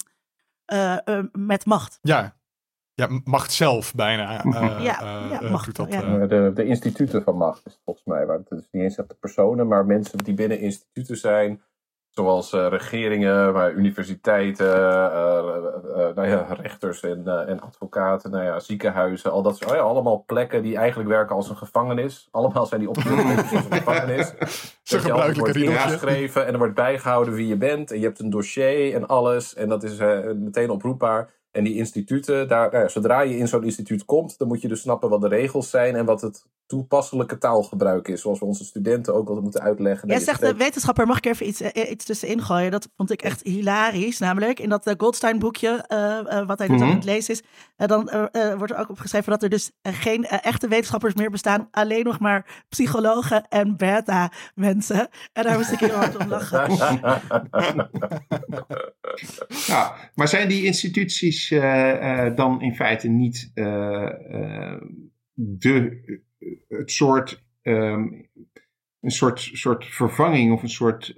met 1.31 1.65
macht. 1.65 1.99
Ja. 2.01 2.35
ja, 2.93 3.21
macht 3.23 3.51
zelf 3.51 3.95
bijna. 3.95 4.43
ja, 4.79 4.79
ja 5.29 5.49
macht. 5.49 5.75
Dat, 5.75 5.91
ja. 5.91 6.25
de, 6.25 6.51
de 6.53 6.65
instituten 6.65 7.23
van 7.23 7.37
macht 7.37 7.65
is 7.65 7.79
volgens 7.85 8.05
mij. 8.05 8.25
Waar 8.25 8.37
het 8.37 8.51
is 8.51 8.67
niet 8.71 8.83
eens 8.83 8.97
echt 8.97 9.09
de 9.09 9.15
personen, 9.15 9.67
maar 9.67 9.85
mensen 9.85 10.17
die 10.17 10.33
binnen 10.33 10.59
instituten 10.59 11.17
zijn 11.17 11.61
Zoals 12.17 12.53
uh, 12.53 12.67
regeringen, 12.67 13.53
maar 13.53 13.71
universiteiten, 13.71 14.67
uh, 14.67 15.43
uh, 15.97 16.15
nou 16.15 16.27
ja, 16.27 16.47
rechters 16.61 17.01
en, 17.01 17.47
en 17.47 17.59
advocaten, 17.59 18.31
nou 18.31 18.43
ja, 18.43 18.59
ziekenhuizen, 18.59 19.31
al 19.31 19.41
dat 19.41 19.57
soort, 19.57 19.71
oh 19.71 19.77
ja, 19.77 19.83
allemaal 19.83 20.23
plekken 20.25 20.63
die 20.63 20.77
eigenlijk 20.77 21.09
werken 21.09 21.35
als 21.35 21.49
een 21.49 21.57
gevangenis. 21.57 22.27
Allemaal 22.31 22.65
zijn 22.65 22.79
die 22.79 22.89
opgericht 22.89 23.51
als 23.53 23.65
een 23.65 23.71
gevangenis. 23.71 24.33
Zo 24.83 24.99
gebruikelijk 24.99 25.37
wordt 25.37 25.55
ingeschreven 25.55 26.45
en 26.45 26.51
er 26.51 26.57
wordt 26.57 26.73
bijgehouden 26.73 27.33
wie 27.33 27.47
je 27.47 27.57
bent 27.57 27.91
en 27.91 27.99
je 27.99 28.05
hebt 28.05 28.19
een 28.19 28.29
dossier 28.29 28.93
en 28.93 29.07
alles 29.07 29.55
en 29.55 29.69
dat 29.69 29.83
is 29.83 29.97
meteen 30.35 30.69
oproepbaar. 30.69 31.29
En 31.57 31.63
die 31.63 31.75
instituten, 31.75 32.47
daar, 32.47 32.71
nou 32.71 32.83
ja, 32.83 32.89
zodra 32.89 33.21
je 33.21 33.37
in 33.37 33.47
zo'n 33.47 33.63
instituut 33.63 34.05
komt, 34.05 34.37
dan 34.37 34.47
moet 34.47 34.61
je 34.61 34.67
dus 34.67 34.81
snappen 34.81 35.09
wat 35.09 35.21
de 35.21 35.27
regels 35.27 35.69
zijn 35.69 35.95
en 35.95 36.05
wat 36.05 36.21
het 36.21 36.45
toepasselijke 36.67 37.37
taalgebruik 37.37 38.07
is. 38.07 38.21
Zoals 38.21 38.39
we 38.39 38.45
onze 38.45 38.65
studenten 38.65 39.13
ook 39.13 39.27
wel 39.27 39.41
moeten 39.41 39.61
uitleggen. 39.61 40.07
Jij 40.07 40.19
zegt 40.19 40.41
de 40.41 40.55
wetenschapper, 40.55 41.07
mag 41.07 41.17
ik 41.17 41.25
even 41.25 41.47
iets, 41.47 41.61
uh, 41.61 41.69
iets 41.89 42.05
tussenin 42.05 42.41
gooien? 42.41 42.71
Dat 42.71 42.89
vond 42.95 43.11
ik 43.11 43.21
echt 43.21 43.43
hilarisch. 43.43 44.19
Namelijk 44.19 44.59
in 44.59 44.69
dat 44.69 44.93
Goldstein 44.97 45.39
boekje, 45.39 45.85
uh, 45.87 46.47
wat 46.47 46.57
hij 46.57 46.67
dus 46.67 46.75
mm 46.75 46.81
-hmm. 46.81 46.91
aan 46.91 46.95
het 46.95 47.05
lezen 47.05 47.33
is, 47.33 47.43
dan 47.87 48.09
wordt 48.57 48.71
er 48.71 48.79
ook 48.79 48.89
opgeschreven 48.89 49.31
dat 49.31 49.43
er 49.43 49.49
dus 49.49 49.71
geen 49.81 50.25
echte 50.25 50.67
wetenschappers 50.67 51.13
meer 51.13 51.31
bestaan. 51.31 51.67
Alleen 51.71 52.03
nog 52.03 52.19
maar 52.19 52.65
psychologen 52.69 53.47
en 53.47 53.77
beta 53.77 54.31
mensen. 54.55 55.09
En 55.33 55.43
daar 55.43 55.57
moest 55.57 55.71
ik 55.71 55.79
heel 55.79 55.89
hard 55.89 56.17
om 56.17 56.27
lachen. 56.27 56.75
ja, 59.73 59.95
maar 60.15 60.27
zijn 60.27 60.47
die 60.47 60.65
instituties 60.65 61.46
dan 62.35 62.61
in 62.61 62.75
feite 62.75 63.07
niet 63.07 63.51
de 65.33 66.01
het 66.67 66.91
soort, 66.91 67.43
um, 67.61 68.29
een 68.99 69.11
soort, 69.11 69.39
soort 69.39 69.85
vervanging 69.85 70.53
of 70.53 70.63
een 70.63 70.69
soort 70.69 71.13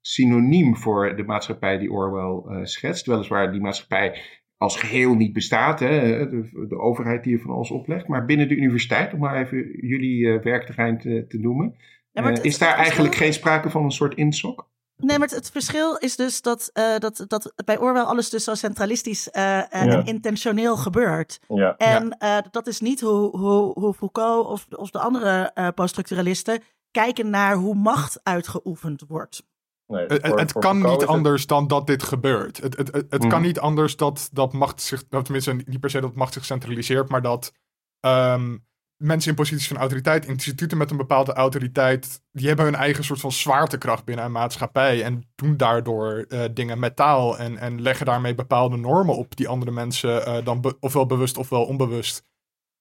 synoniem 0.00 0.76
voor 0.76 1.16
de 1.16 1.24
maatschappij 1.24 1.78
die 1.78 1.92
Orwell 1.92 2.66
schetst. 2.66 3.06
Weliswaar 3.06 3.52
die 3.52 3.60
maatschappij 3.60 4.20
als 4.56 4.76
geheel 4.76 5.14
niet 5.14 5.32
bestaat, 5.32 5.80
hè, 5.80 6.28
de, 6.28 6.66
de, 6.68 6.78
overheid 6.78 7.24
die 7.24 7.34
er 7.34 7.40
van 7.40 7.54
ons 7.54 7.70
oplegt, 7.70 8.08
maar 8.08 8.24
binnen 8.24 8.48
de 8.48 8.56
universiteit, 8.56 9.12
om 9.12 9.18
maar 9.18 9.36
even 9.36 9.86
jullie 9.86 10.38
werkterrein 10.38 10.98
te, 10.98 11.24
te 11.28 11.38
noemen, 11.38 11.76
ja, 12.12 12.22
het, 12.22 12.44
is 12.44 12.58
daar 12.58 12.74
eigenlijk 12.74 13.14
geen 13.14 13.32
sprake 13.32 13.70
van 13.70 13.84
een 13.84 13.90
soort 13.90 14.14
insok? 14.14 14.72
Nee, 15.04 15.18
maar 15.18 15.28
het, 15.28 15.50
verschil 15.50 15.96
is 15.96 16.16
dus 16.16 16.42
dat, 16.42 16.70
uh, 16.74 16.98
dat, 16.98 17.24
dat 17.26 17.52
bij 17.64 17.78
Orwell 17.78 18.02
alles 18.02 18.30
dus 18.30 18.44
zo 18.44 18.54
centralistisch 18.54 19.28
uh, 19.32 19.74
en 19.74 20.04
intentioneel 20.04 20.76
gebeurt. 20.76 21.40
Ja. 21.48 21.76
En 21.76 22.16
uh, 22.18 22.38
dat 22.50 22.66
is 22.66 22.80
niet 22.80 23.00
hoe, 23.00 23.36
hoe, 23.36 23.72
hoe 23.72 23.94
Foucault 23.94 24.46
of, 24.46 24.66
of 24.70 24.90
de 24.90 24.98
andere 24.98 25.52
poststructuralisten 25.74 26.62
kijken 26.90 27.30
naar 27.30 27.54
hoe 27.54 27.74
macht 27.74 28.20
uitgeoefend 28.22 29.04
wordt. 29.08 29.42
Nee, 29.86 30.06
voor, 30.06 30.16
het, 30.16 30.40
het 30.40 30.52
kan 30.52 30.82
niet 30.82 31.06
anders 31.06 31.46
dan 31.46 31.66
dat 31.66 31.86
dit 31.86 32.02
gebeurt. 32.02 32.60
Het, 32.60 32.76
het, 32.76 32.92
het, 32.92 33.06
het 33.10 33.20
kan 33.20 33.38
mhm. 33.38 33.42
niet 33.42 33.58
anders 33.58 33.96
dat, 33.96 34.28
dat 34.32 34.52
macht 34.52 34.80
zich, 34.80 35.08
dat 35.08 35.24
tenminste 35.24 35.52
niet 35.52 35.80
per 35.80 35.90
se 35.90 36.00
dat 36.00 36.14
macht 36.14 36.32
zich 36.32 36.44
centraliseert, 36.44 37.08
maar 37.08 37.22
dat 37.22 37.52
um, 38.00 38.66
mensen 39.04 39.30
in 39.30 39.36
posities 39.36 39.68
van 39.68 39.76
autoriteit, 39.76 40.26
instituten 40.26 40.78
met 40.78 40.90
een 40.90 40.96
bepaalde 40.96 41.32
autoriteit, 41.32 42.22
die 42.32 42.46
hebben 42.46 42.64
hun 42.64 42.74
eigen 42.74 43.04
soort 43.04 43.20
van 43.20 43.32
zwaartekracht 43.32 44.04
binnen 44.04 44.24
een 44.24 44.32
maatschappij 44.32 45.02
en 45.02 45.22
doen 45.34 45.56
daardoor 45.56 46.24
uh, 46.28 46.44
dingen 46.52 46.78
met 46.78 46.96
taal 46.96 47.38
en, 47.38 47.56
en 47.56 47.82
leggen 47.82 48.06
daarmee 48.06 48.34
bepaalde 48.34 48.76
normen 48.76 49.16
op 49.16 49.36
die 49.36 49.48
andere 49.48 49.70
mensen 49.70 50.28
uh, 50.28 50.44
dan 50.44 50.60
be 50.60 50.76
ofwel 50.80 51.06
bewust 51.06 51.36
ofwel 51.36 51.64
onbewust 51.64 52.26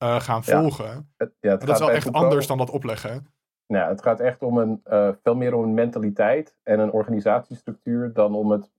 uh, 0.04 0.20
gaan 0.20 0.44
volgen. 0.44 0.86
Ja, 0.86 1.04
het, 1.18 1.34
ja, 1.40 1.56
dat 1.56 1.70
is 1.70 1.80
wel 1.80 1.92
echt 1.92 2.12
anders 2.12 2.48
dan 2.48 2.58
dat 2.58 2.70
opleggen. 2.70 3.28
Ja, 3.66 3.88
het 3.88 4.02
gaat 4.02 4.20
echt 4.20 4.42
om 4.42 4.58
een, 4.58 4.82
veel 5.24 5.36
meer 5.36 5.54
om 5.54 5.64
een 5.64 5.74
mentaliteit 5.74 6.56
en 6.64 6.80
een 6.80 6.92
organisatiestructuur 6.92 8.14
dan 8.14 8.36
om, 8.36 8.52
het, 8.52 8.72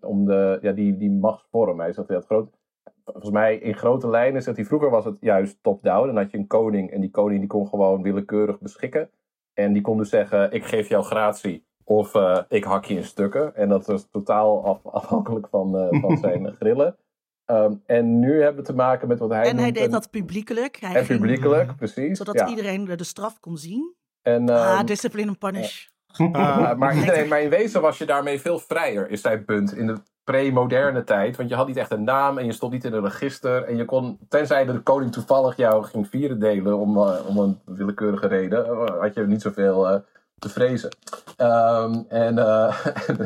om 0.00 0.24
de, 0.24 0.58
ja, 0.62 0.72
die, 0.72 0.96
die 0.96 1.10
machtsvorm. 1.10 1.80
Hij 1.80 1.92
zegt 1.92 2.08
dat 2.08 2.24
groot 2.24 2.61
volgens 3.04 3.30
mij 3.30 3.56
in 3.56 3.74
grote 3.74 4.08
lijnen 4.08 4.42
zegt 4.42 4.56
hij, 4.56 4.66
vroeger 4.66 4.90
was 4.90 5.04
het 5.04 5.16
juist 5.20 5.58
top-down. 5.62 6.06
Dan 6.06 6.16
had 6.16 6.30
je 6.30 6.38
een 6.38 6.46
koning 6.46 6.90
en 6.90 7.00
die 7.00 7.10
koning 7.10 7.40
die 7.40 7.48
kon 7.48 7.68
gewoon 7.68 8.02
willekeurig 8.02 8.58
beschikken. 8.58 9.10
En 9.54 9.72
die 9.72 9.82
kon 9.82 9.98
dus 9.98 10.08
zeggen, 10.08 10.52
ik 10.52 10.64
geef 10.64 10.88
jou 10.88 11.04
gratie 11.04 11.66
of 11.84 12.14
uh, 12.14 12.38
ik 12.48 12.64
hak 12.64 12.84
je 12.84 12.94
in 12.94 13.04
stukken. 13.04 13.56
En 13.56 13.68
dat 13.68 13.86
was 13.86 14.06
totaal 14.10 14.64
af, 14.64 14.86
afhankelijk 14.86 15.48
van, 15.50 15.76
uh, 15.76 16.00
van 16.00 16.16
zijn 16.22 16.52
grillen. 16.52 16.96
Um, 17.46 17.82
en 17.86 18.18
nu 18.18 18.42
hebben 18.42 18.62
we 18.62 18.68
te 18.68 18.74
maken 18.74 19.08
met 19.08 19.18
wat 19.18 19.30
hij 19.30 19.44
En 19.44 19.58
hij 19.58 19.72
deed 19.72 19.90
dat 19.90 20.10
publiekelijk. 20.10 20.80
Hij 20.80 20.94
en 20.94 21.06
publiekelijk, 21.06 21.76
precies. 21.76 22.18
Zodat 22.18 22.34
ja. 22.34 22.48
iedereen 22.48 22.84
de 22.84 23.04
straf 23.04 23.40
kon 23.40 23.56
zien. 23.56 23.94
En, 24.22 24.48
ah, 24.48 24.78
um, 24.78 24.86
discipline 24.86 25.28
and 25.28 25.38
punish. 25.38 25.86
Uh, 26.18 26.74
maar, 26.74 26.96
iedereen, 27.00 27.28
maar 27.28 27.42
in 27.42 27.50
wezen 27.50 27.80
was 27.80 27.98
je 27.98 28.06
daarmee 28.06 28.40
veel 28.40 28.58
vrijer, 28.58 29.10
is 29.10 29.20
zijn 29.20 29.44
punt. 29.44 29.76
In 29.76 29.86
de 29.86 29.96
pre-moderne 30.24 31.04
tijd. 31.04 31.36
Want 31.36 31.48
je 31.48 31.54
had 31.54 31.66
niet 31.66 31.76
echt 31.76 31.90
een 31.90 32.04
naam 32.04 32.38
en 32.38 32.46
je 32.46 32.52
stond 32.52 32.72
niet 32.72 32.84
in 32.84 32.92
een 32.92 33.04
register. 33.04 33.64
En 33.64 33.76
je 33.76 33.84
kon, 33.84 34.18
tenzij 34.28 34.64
de 34.64 34.80
koning 34.80 35.12
toevallig 35.12 35.56
jou 35.56 35.84
ging 35.84 36.08
vieren 36.08 36.38
delen 36.38 36.78
om, 36.78 36.96
uh, 36.96 37.14
om 37.26 37.38
een 37.38 37.60
willekeurige 37.64 38.26
reden, 38.26 38.66
uh, 38.66 39.00
had 39.00 39.14
je 39.14 39.26
niet 39.26 39.42
zoveel 39.42 39.90
uh, 39.90 39.96
te 40.38 40.48
vrezen. 40.48 40.90
Um, 41.38 42.04
en, 42.24 42.38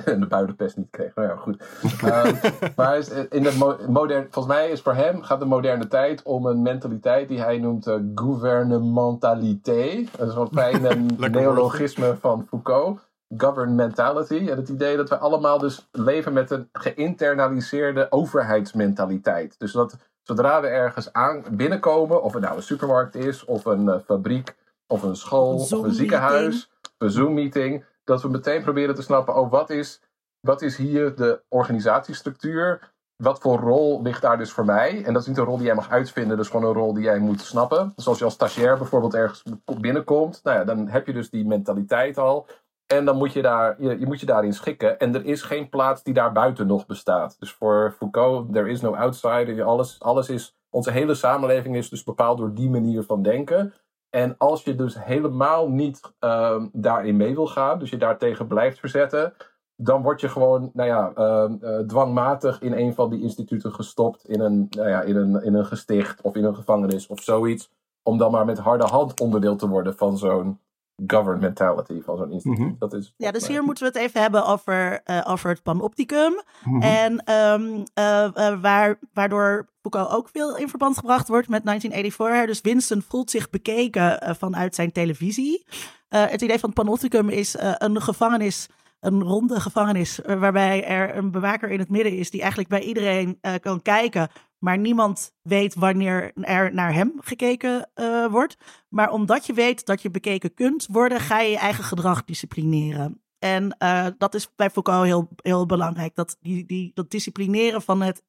en, 0.04 0.20
de 0.20 0.26
buitenpest 0.28 0.76
niet 0.76 0.90
kreeg. 0.90 1.14
Nou 1.14 1.28
ja, 1.28 1.36
goed. 1.36 1.62
Um, 2.04 2.38
maar 2.76 2.98
in 3.30 3.42
de 3.42 3.56
mo 3.58 3.76
modern, 3.88 4.26
volgens 4.30 4.54
mij 4.54 4.68
is 4.68 4.80
voor 4.80 4.94
hem 4.94 5.22
gaat 5.22 5.40
de 5.40 5.46
moderne 5.46 5.88
tijd 5.88 6.22
om 6.22 6.46
een 6.46 6.62
mentaliteit 6.62 7.28
die 7.28 7.40
hij 7.40 7.58
noemt 7.58 7.90
gouvernementalité. 8.14 10.04
Dat 10.16 10.28
is 10.28 10.34
een 10.34 10.48
fijn 10.60 11.16
neologisme 11.16 12.16
van 12.20 12.46
Foucault 12.48 13.05
governmentality. 13.36 14.48
En 14.50 14.56
het 14.56 14.68
idee 14.68 14.96
dat 14.96 15.08
we 15.08 15.18
allemaal 15.18 15.58
dus 15.58 15.88
leven 15.90 16.32
met 16.32 16.50
een 16.50 16.68
geïnternaliseerde 16.72 18.06
overheidsmentaliteit. 18.10 19.58
Dus 19.58 19.72
dat 19.72 19.96
zodra 20.22 20.60
we 20.60 20.66
ergens 20.66 21.12
aan 21.12 21.44
binnenkomen, 21.50 22.22
of 22.22 22.32
het 22.32 22.42
nou 22.42 22.56
een 22.56 22.62
supermarkt 22.62 23.14
is, 23.14 23.44
of 23.44 23.64
een 23.64 23.84
uh, 23.84 23.98
fabriek, 24.04 24.56
of 24.86 25.02
een 25.02 25.16
school, 25.16 25.54
of 25.54 25.70
een 25.70 25.92
ziekenhuis, 25.92 26.70
een 26.98 27.10
Zoom-meeting, 27.10 27.84
dat 28.04 28.22
we 28.22 28.28
meteen 28.28 28.62
proberen 28.62 28.94
te 28.94 29.02
snappen, 29.02 29.36
oh, 29.36 29.50
wat 29.50 29.70
is, 29.70 30.00
wat 30.40 30.62
is 30.62 30.76
hier 30.76 31.14
de 31.14 31.42
organisatiestructuur? 31.48 32.94
Wat 33.16 33.40
voor 33.40 33.58
rol 33.58 34.02
ligt 34.02 34.22
daar 34.22 34.38
dus 34.38 34.52
voor 34.52 34.64
mij? 34.64 35.04
En 35.04 35.12
dat 35.12 35.22
is 35.22 35.28
niet 35.28 35.38
een 35.38 35.44
rol 35.44 35.56
die 35.56 35.66
jij 35.66 35.74
mag 35.74 35.90
uitvinden, 35.90 36.36
dus 36.36 36.48
gewoon 36.48 36.66
een 36.66 36.76
rol 36.76 36.94
die 36.94 37.02
jij 37.02 37.18
moet 37.18 37.40
snappen. 37.40 37.92
Dus 37.96 38.08
als 38.08 38.18
je 38.18 38.24
als 38.24 38.34
stagiair 38.34 38.78
bijvoorbeeld 38.78 39.14
ergens 39.14 39.42
binnenkomt, 39.80 40.40
nou 40.42 40.58
ja, 40.58 40.64
dan 40.64 40.88
heb 40.88 41.06
je 41.06 41.12
dus 41.12 41.30
die 41.30 41.46
mentaliteit 41.46 42.18
al. 42.18 42.46
En 42.86 43.04
dan 43.04 43.16
moet 43.16 43.32
je, 43.32 43.42
daar, 43.42 43.82
je, 43.82 43.98
je, 43.98 44.06
moet 44.06 44.20
je 44.20 44.26
daarin 44.26 44.52
schikken. 44.52 44.98
En 44.98 45.14
er 45.14 45.24
is 45.24 45.42
geen 45.42 45.68
plaats 45.68 46.02
die 46.02 46.14
daar 46.14 46.32
buiten 46.32 46.66
nog 46.66 46.86
bestaat. 46.86 47.36
Dus 47.38 47.52
voor 47.52 47.94
Foucault, 47.96 48.52
there 48.52 48.68
is 48.68 48.80
no 48.80 48.94
outsider. 48.94 49.62
Alles, 49.62 50.00
alles 50.00 50.28
is, 50.28 50.56
onze 50.70 50.90
hele 50.90 51.14
samenleving 51.14 51.76
is 51.76 51.88
dus 51.88 52.04
bepaald 52.04 52.38
door 52.38 52.54
die 52.54 52.70
manier 52.70 53.02
van 53.02 53.22
denken. 53.22 53.74
En 54.10 54.34
als 54.38 54.64
je 54.64 54.74
dus 54.74 55.04
helemaal 55.04 55.68
niet 55.68 56.00
uh, 56.20 56.62
daarin 56.72 57.16
mee 57.16 57.34
wil 57.34 57.46
gaan, 57.46 57.78
dus 57.78 57.90
je 57.90 57.96
daartegen 57.96 58.46
blijft 58.46 58.78
verzetten, 58.78 59.34
dan 59.76 60.02
word 60.02 60.20
je 60.20 60.28
gewoon, 60.28 60.70
nou 60.72 60.88
ja, 60.88 61.12
uh, 61.16 61.78
dwangmatig 61.78 62.60
in 62.60 62.72
een 62.72 62.94
van 62.94 63.10
die 63.10 63.22
instituten 63.22 63.72
gestopt, 63.72 64.28
in 64.28 64.40
een, 64.40 64.66
nou 64.70 64.88
ja, 64.88 65.02
in, 65.02 65.16
een, 65.16 65.42
in 65.42 65.54
een 65.54 65.66
gesticht 65.66 66.20
of 66.20 66.34
in 66.34 66.44
een 66.44 66.54
gevangenis 66.54 67.06
of 67.06 67.20
zoiets, 67.20 67.70
om 68.02 68.18
dan 68.18 68.30
maar 68.30 68.44
met 68.44 68.58
harde 68.58 68.84
hand 68.84 69.20
onderdeel 69.20 69.56
te 69.56 69.68
worden 69.68 69.96
van 69.96 70.18
zo'n 70.18 70.60
governmentality 71.06 72.02
van 72.02 72.16
zo'n 72.16 72.32
instituut. 72.32 72.58
Mhm. 72.58 72.72
dat 72.78 72.92
is 72.92 73.14
ja, 73.16 73.30
dus 73.30 73.46
hier 73.46 73.62
moeten 73.62 73.84
we 73.84 73.92
het 73.92 74.08
even 74.08 74.20
hebben 74.20 74.46
over, 74.46 75.00
uh, 75.04 75.20
over 75.26 75.50
het 75.50 75.62
panopticum. 75.62 76.40
Mhm. 76.64 76.82
En 76.82 77.32
um, 77.32 77.84
uh, 77.94 78.60
waar, 78.60 78.98
waardoor 79.12 79.68
Foucault 79.80 80.10
ook 80.10 80.28
veel 80.32 80.56
in 80.56 80.68
verband 80.68 80.98
gebracht 80.98 81.28
wordt 81.28 81.48
met 81.48 81.64
1984. 81.64 82.46
Dus 82.46 82.72
Winston 82.72 83.02
voelt 83.08 83.30
zich 83.30 83.50
bekeken 83.50 84.36
vanuit 84.36 84.74
zijn 84.74 84.92
televisie. 84.92 85.66
het 86.08 86.42
idee 86.42 86.58
van 86.58 86.68
het 86.68 86.78
panopticum 86.78 87.28
is 87.28 87.56
een 87.58 88.02
gevangenis 88.02 88.68
een 89.00 89.22
ronde 89.22 89.60
gevangenis 89.60 90.20
waarbij 90.24 90.84
er 90.84 91.16
een 91.16 91.30
bewaker 91.30 91.70
in 91.70 91.78
het 91.78 91.90
midden 91.90 92.12
is 92.12 92.30
die 92.30 92.40
eigenlijk 92.40 92.70
bij 92.70 92.80
iedereen 92.80 93.40
kan 93.60 93.82
kijken, 93.82 94.28
maar 94.58 94.78
niemand 94.78 95.32
weet 95.42 95.74
wanneer 95.74 96.32
er 96.34 96.74
naar 96.74 96.94
hem 96.94 97.12
gekeken 97.20 97.90
uh, 97.94 98.26
wordt. 98.26 98.56
Maar 98.88 99.10
omdat 99.10 99.46
je 99.46 99.52
weet 99.52 99.86
dat 99.86 100.02
je 100.02 100.10
bekeken 100.10 100.54
kunt 100.54 100.86
worden, 100.90 101.20
ga 101.20 101.40
je 101.40 101.50
je 101.50 101.58
eigen 101.58 101.84
gedrag 101.84 102.24
disciplineren. 102.24 103.20
En 103.38 103.76
uh, 103.78 104.06
dat 104.18 104.34
is 104.34 104.54
bij 104.56 104.70
Foucault 104.70 105.04
heel, 105.04 105.28
heel 105.36 105.66
belangrijk. 105.66 106.14
Dat, 106.14 106.36
die, 106.40 106.66
die, 106.66 106.90
dat 106.94 107.10
disciplineren 107.10 107.82
van 107.82 108.02
het, 108.02 108.22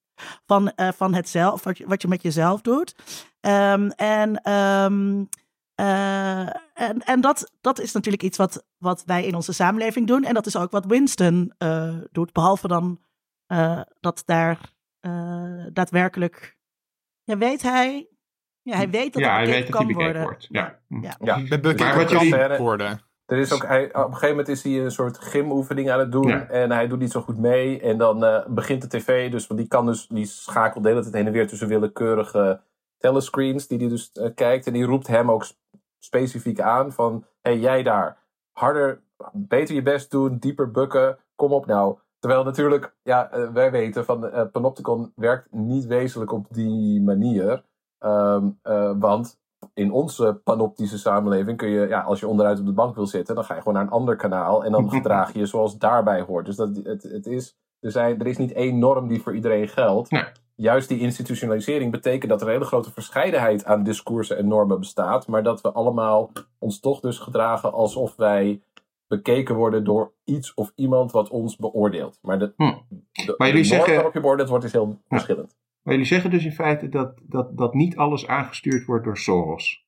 van, 0.46 0.72
uh, 0.76 0.90
van 0.96 1.14
het 1.14 1.30
zelf, 1.30 1.64
wat 1.64 1.78
je, 1.78 1.88
wat 1.88 2.02
je 2.02 2.08
met 2.08 2.22
jezelf 2.22 2.62
doet. 2.62 2.96
Um, 3.42 3.90
en 3.92 4.52
um, 4.52 5.30
en, 5.76 7.04
en 7.06 7.22
dat, 7.22 7.52
dat 7.62 7.80
is 7.80 7.92
natuurlijk 7.92 8.24
iets 8.24 8.38
wat, 8.38 8.66
wat 8.78 9.04
wij 9.06 9.26
in 9.26 9.36
onze 9.36 9.54
samenleving 9.54 10.08
doen. 10.08 10.24
En 10.24 10.34
dat 10.34 10.46
is 10.46 10.56
ook 10.56 10.72
wat 10.72 10.86
Winston 10.86 11.54
doet. 12.12 12.34
Behalve 12.34 12.68
dan 12.68 13.00
dat 14.00 14.24
daar 14.26 14.60
uh, 15.02 15.66
daadwerkelijk. 15.74 16.58
Ja, 17.24 17.38
weet 17.38 17.62
hij. 17.62 18.10
Ja, 18.62 18.76
hij 18.76 18.90
weet 18.90 19.14
dat 19.14 19.22
ja, 19.22 19.36
hij 19.36 19.46
weet 19.46 19.70
kan 19.70 19.88
dat 19.88 19.96
hij 19.96 20.04
worden. 20.04 20.22
wordt. 20.22 20.48
Ja. 20.50 20.80
Ja. 20.88 21.16
ja. 21.20 21.38
Maar 21.78 21.96
wat 21.96 22.10
jullie 22.10 22.58
worden. 22.58 23.08
Er 23.26 23.38
is 23.38 23.54
ook, 23.54 23.66
hij, 23.66 23.86
op 23.86 23.96
een 23.96 24.04
gegeven 24.04 24.30
moment 24.30 24.48
is 24.48 24.64
hij 24.64 24.80
een 24.80 24.92
soort 24.92 25.18
gymoefening 25.18 25.92
aan 25.92 26.00
het 26.00 26.12
doen. 26.12 26.32
En 26.32 26.72
hij 26.72 26.88
doet 26.88 27.00
niet 27.00 27.12
zo 27.12 27.22
goed 27.22 27.38
mee. 27.38 27.82
En 27.82 27.98
dan 27.98 28.24
uh, 28.24 28.46
begint 28.48 28.82
de 28.82 28.88
tv, 28.88 29.32
dus, 29.32 29.48
want 29.48 29.60
die 29.60 29.70
kan 29.70 29.86
dus, 29.86 30.08
die 30.08 30.26
schakelt 30.26 30.84
de 30.84 30.90
hele 30.90 31.02
tijd 31.02 31.14
heen 31.14 31.26
en 31.26 31.32
weer 31.32 31.48
tussen 31.48 31.68
willekeurige 31.68 32.62
telescreens 32.98 33.68
die 33.68 33.78
hij 33.78 33.88
dus 33.88 34.12
uh, 34.14 34.30
kijkt. 34.36 34.68
En 34.68 34.74
die 34.74 34.86
roept 34.86 35.08
hem 35.08 35.32
ook 35.32 35.46
specifiek 36.00 36.60
aan 36.60 36.92
van, 36.92 37.26
hé 37.42 37.52
hey, 37.52 37.60
jij 37.60 37.84
daar, 37.84 38.18
harder, 38.52 39.02
beter 39.34 39.76
je 39.76 39.82
best 39.82 40.12
doen, 40.12 40.38
dieper 40.38 40.72
bukken. 40.72 41.18
Kom 41.36 41.52
op 41.52 41.66
nou, 41.66 41.98
Terwijl 42.20 42.44
natuurlijk, 42.44 42.96
ja, 43.04 43.32
eh, 43.32 43.50
wij 43.54 43.72
weten 43.72 44.06
van 44.06 44.26
uh, 44.26 44.42
Panopticon 44.52 45.12
werkt 45.16 45.52
niet 45.52 45.86
wezenlijk 45.86 46.32
op 46.32 46.46
die 46.50 47.02
manier. 47.02 47.64
Ehm, 48.00 48.50
eh, 48.62 48.92
want 49.00 49.40
in 49.74 49.92
onze 49.92 50.42
panoptische 50.44 50.98
samenleving 50.98 51.58
kun 51.58 51.70
je, 51.70 51.88
ja, 51.88 52.02
als 52.02 52.20
je 52.20 52.28
onderuit 52.28 52.60
op 52.60 52.66
de 52.66 52.72
bank 52.72 52.96
wil 52.96 53.06
zitten, 53.06 53.36
dan 53.36 53.44
ga 53.44 53.54
je 53.54 53.60
gewoon 53.60 53.74
naar 53.74 53.84
een 53.84 53.90
ander 53.90 54.16
kanaal 54.16 54.66
en 54.66 54.72
dan 54.72 54.90
gedraag 54.98 55.34
je 55.34 55.40
je 55.40 55.46
zoals 55.46 55.78
daarbij 55.78 56.22
hoort. 56.22 56.46
Dus 56.46 56.56
dat, 56.56 56.70
het, 56.84 57.04
het 57.04 57.26
is, 57.26 57.58
er, 57.80 57.92
zijn, 57.92 58.20
er 58.20 58.28
is 58.28 58.38
niet 58.38 58.52
één 58.52 58.80
norm 58.80 59.08
die 59.08 59.22
voor 59.22 59.36
iedereen 59.36 59.68
geldt. 59.68 60.12
Nee. 60.12 60.26
Juist 60.56 60.90
die 60.90 61.00
institutionalisering 61.00 61.92
betekent 61.92 62.32
dat 62.32 62.42
er 62.42 62.48
een 62.48 62.54
hele 62.54 62.66
grote 62.66 62.92
verscheidenheid 62.92 63.66
aan 63.66 63.84
discoursen 63.84 64.38
en 64.38 64.48
normen 64.48 64.80
bestaat, 64.80 65.28
maar 65.28 65.44
dat 65.44 65.62
we 65.62 65.72
allemaal 65.72 66.32
ons 66.60 66.80
toch 66.80 67.00
dus 67.00 67.20
gedragen 67.20 67.74
alsof 67.74 68.16
wij 68.16 68.62
bekeken 69.08 69.56
worden 69.56 69.84
door 69.84 70.14
iets 70.24 70.54
of 70.54 70.72
iemand 70.76 71.12
wat 71.12 71.30
ons 71.30 71.56
beoordeelt. 71.56 72.20
Maar 72.22 72.40
de, 72.40 72.54
Hm. 72.58 72.64
de, 73.12 73.34
Maar 73.38 73.48
jullie 73.48 73.62
de 73.64 73.68
zeggen- 73.68 73.94
waarop 73.94 74.14
je 74.14 74.20
beoordeeld 74.20 74.50
wordt 74.50 74.64
is 74.66 74.72
heel 74.72 75.02
verschillend. 75.08 75.56
Maar 75.82 75.94
jullie 75.94 76.10
zeggen 76.10 76.30
dus 76.32 76.46
in 76.46 76.52
feite 76.52 76.90
dat, 76.90 77.20
dat, 77.24 77.58
dat 77.58 77.74
niet 77.74 77.98
alles 77.98 78.28
aangestuurd 78.28 78.86
wordt 78.86 79.04
door 79.06 79.18
Soros. 79.18 79.86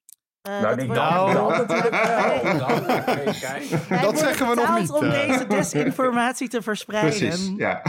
Eh, 0.50 0.62
Nou, 0.62 1.34
dat 1.34 1.42
wordt- 1.42 1.68
nou- 1.68 1.68
natuurlijk. 1.68 2.60
Nou. 2.60 2.84
Wij 3.90 4.02
dat 4.02 4.20
zeggen 4.20 4.50
we 4.50 4.56
nog 4.56 4.80
niet, 4.80 4.90
om 4.92 5.04
eh. 5.04 5.12
deze 5.28 5.48
desinformatie 5.48 6.48
te 6.48 6.62
verspreiden. 6.62 7.18
Precies, 7.20 7.54
ja. 7.58 7.82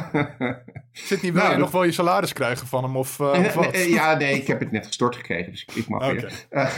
Zit 0.92 1.22
niet, 1.22 1.32
wil 1.32 1.42
Nou, 1.42 1.54
je 1.54 1.58
nog 1.60 1.70
wel 1.70 1.84
je 1.84 1.92
salaris 1.92 2.32
krijgen 2.32 2.66
van 2.66 2.82
hem 2.82 2.96
of, 2.96 3.20
eh, 3.20 3.26
of 3.26 3.54
wat? 3.54 3.76
ja, 3.86 4.14
nee, 4.14 4.34
ik 4.34 4.46
heb 4.46 4.60
het 4.60 4.72
net 4.72 4.86
gestort 4.86 5.16
gekregen, 5.16 5.50
dus 5.52 5.62
ik, 5.62 5.74
ik 5.74 5.88
mag 5.88 6.06
weer. 6.06 6.32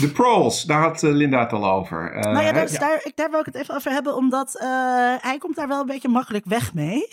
De 0.00 0.10
proles, 0.14 0.62
daar 0.62 0.80
had 0.80 1.02
Linda 1.02 1.40
het 1.40 1.52
al 1.52 1.70
over. 1.70 2.12
Eh, 2.12 2.32
Nou 2.32 2.44
ja, 2.44 2.52
is 2.52 2.78
daar, 2.78 3.00
ik, 3.04 3.12
daar 3.16 3.30
wil 3.30 3.40
ik 3.40 3.46
het 3.46 3.54
even 3.54 3.74
over 3.74 3.90
hebben, 3.90 4.16
omdat 4.16 4.58
eh, 4.60 4.66
hij 5.20 5.38
komt 5.38 5.56
daar 5.56 5.68
wel 5.68 5.80
een 5.80 5.86
beetje 5.86 6.08
makkelijk 6.08 6.44
weg 6.44 6.74
mee. 6.74 7.08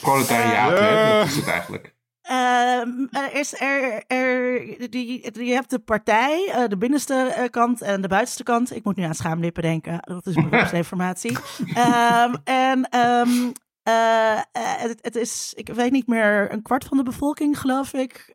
Proletariaat, 0.00 0.78
hè, 0.78 1.18
dat 1.18 1.26
is 1.26 1.36
het 1.36 1.48
eigenlijk. 1.48 1.94
Ehm, 2.30 3.06
er 3.10 3.34
is 3.34 3.60
er, 3.60 4.04
er, 4.06 4.90
die, 4.90 5.44
je 5.44 5.52
hebt 5.52 5.70
de 5.70 5.78
partij, 5.78 6.50
eh, 6.52 6.68
de 6.68 6.76
binnenste 6.76 7.14
eh, 7.14 7.48
kant 7.48 7.82
en 7.82 8.00
de 8.00 8.08
buitenste 8.08 8.42
kant. 8.42 8.74
Ik 8.74 8.84
moet 8.84 8.96
nu 8.96 9.02
aan 9.02 9.14
schaamlippen 9.14 9.62
denken, 9.62 9.98
dat 10.00 10.26
is 10.26 10.34
beroepsdeformatie. 10.34 11.38
Ehm, 11.74 12.34
en 12.44 12.88
ehm, 12.88 13.50
eh, 13.82 14.40
het, 14.52 14.98
het 15.02 15.16
is, 15.16 15.52
ik 15.56 15.68
weet 15.68 15.92
niet 15.92 16.06
meer, 16.06 16.52
een 16.52 16.62
kwart 16.62 16.84
van 16.84 16.96
de 16.96 17.02
bevolking, 17.02 17.58
geloof 17.60 17.92
ik, 17.92 18.34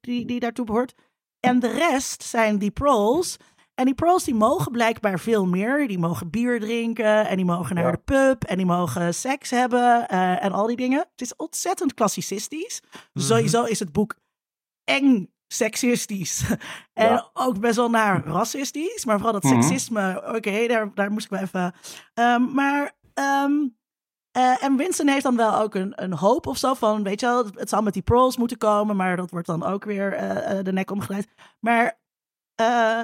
die, 0.00 0.26
die 0.26 0.40
daartoe 0.40 0.64
behoort. 0.64 0.94
En 1.40 1.58
de 1.58 1.70
rest 1.70 2.22
zijn 2.22 2.58
die 2.58 2.70
proles. 2.70 3.36
En 3.74 3.84
die 3.84 3.94
proles 3.94 4.24
die 4.24 4.34
mogen 4.34 4.72
blijkbaar 4.72 5.18
veel 5.20 5.46
meer. 5.46 5.88
Die 5.88 5.98
mogen 5.98 6.30
bier 6.30 6.60
drinken 6.60 7.26
en 7.26 7.36
die 7.36 7.44
mogen 7.44 7.74
naar 7.74 7.84
Ja. 7.84 7.90
de 7.90 7.98
pub 8.04 8.44
en 8.44 8.56
die 8.56 8.66
mogen 8.66 9.14
seks 9.14 9.50
hebben 9.50 10.08
eh, 10.08 10.44
en 10.44 10.52
al 10.52 10.66
die 10.66 10.76
dingen. 10.76 10.98
Het 10.98 11.20
is 11.20 11.36
ontzettend 11.36 11.94
klassicistisch. 11.94 12.82
Mhm. 13.12 13.24
Sowieso 13.24 13.64
is 13.64 13.78
het 13.78 13.92
boek 13.92 14.14
eng 14.84 15.32
seksistisch. 15.46 16.42
en 16.92 17.06
Ja. 17.08 17.30
ook 17.32 17.60
best 17.60 17.76
wel 17.76 17.90
naar 17.90 18.24
racistisch. 18.26 19.04
Maar 19.04 19.16
vooral 19.20 19.40
dat 19.40 19.42
Mhm. 19.50 19.62
seksisme, 19.62 20.34
oké, 20.36 20.66
daar, 20.66 20.94
daar 20.94 21.10
moest 21.12 21.24
ik 21.24 21.30
wel 21.30 21.40
even... 21.40 21.74
Ehm, 22.14 22.52
maar... 22.54 22.92
eh, 23.14 24.62
en 24.64 24.76
Winston 24.76 25.08
heeft 25.08 25.22
dan 25.22 25.36
wel 25.36 25.58
ook 25.58 25.74
een, 25.74 26.02
een 26.02 26.12
hoop 26.12 26.46
of 26.46 26.56
zo 26.58 26.74
van, 26.74 27.02
weet 27.02 27.20
je 27.20 27.26
wel, 27.26 27.44
het 27.54 27.68
zal 27.68 27.82
met 27.82 27.92
die 27.92 28.02
proles 28.02 28.36
moeten 28.36 28.58
komen, 28.58 28.96
maar 28.96 29.16
dat 29.16 29.30
wordt 29.30 29.46
dan 29.46 29.62
ook 29.64 29.84
weer 29.84 30.12
eh, 30.12 30.58
de 30.64 30.72
nek 30.72 30.90
omgeleid. 30.90 31.28
Maar 31.60 31.98
eh, 32.54 33.00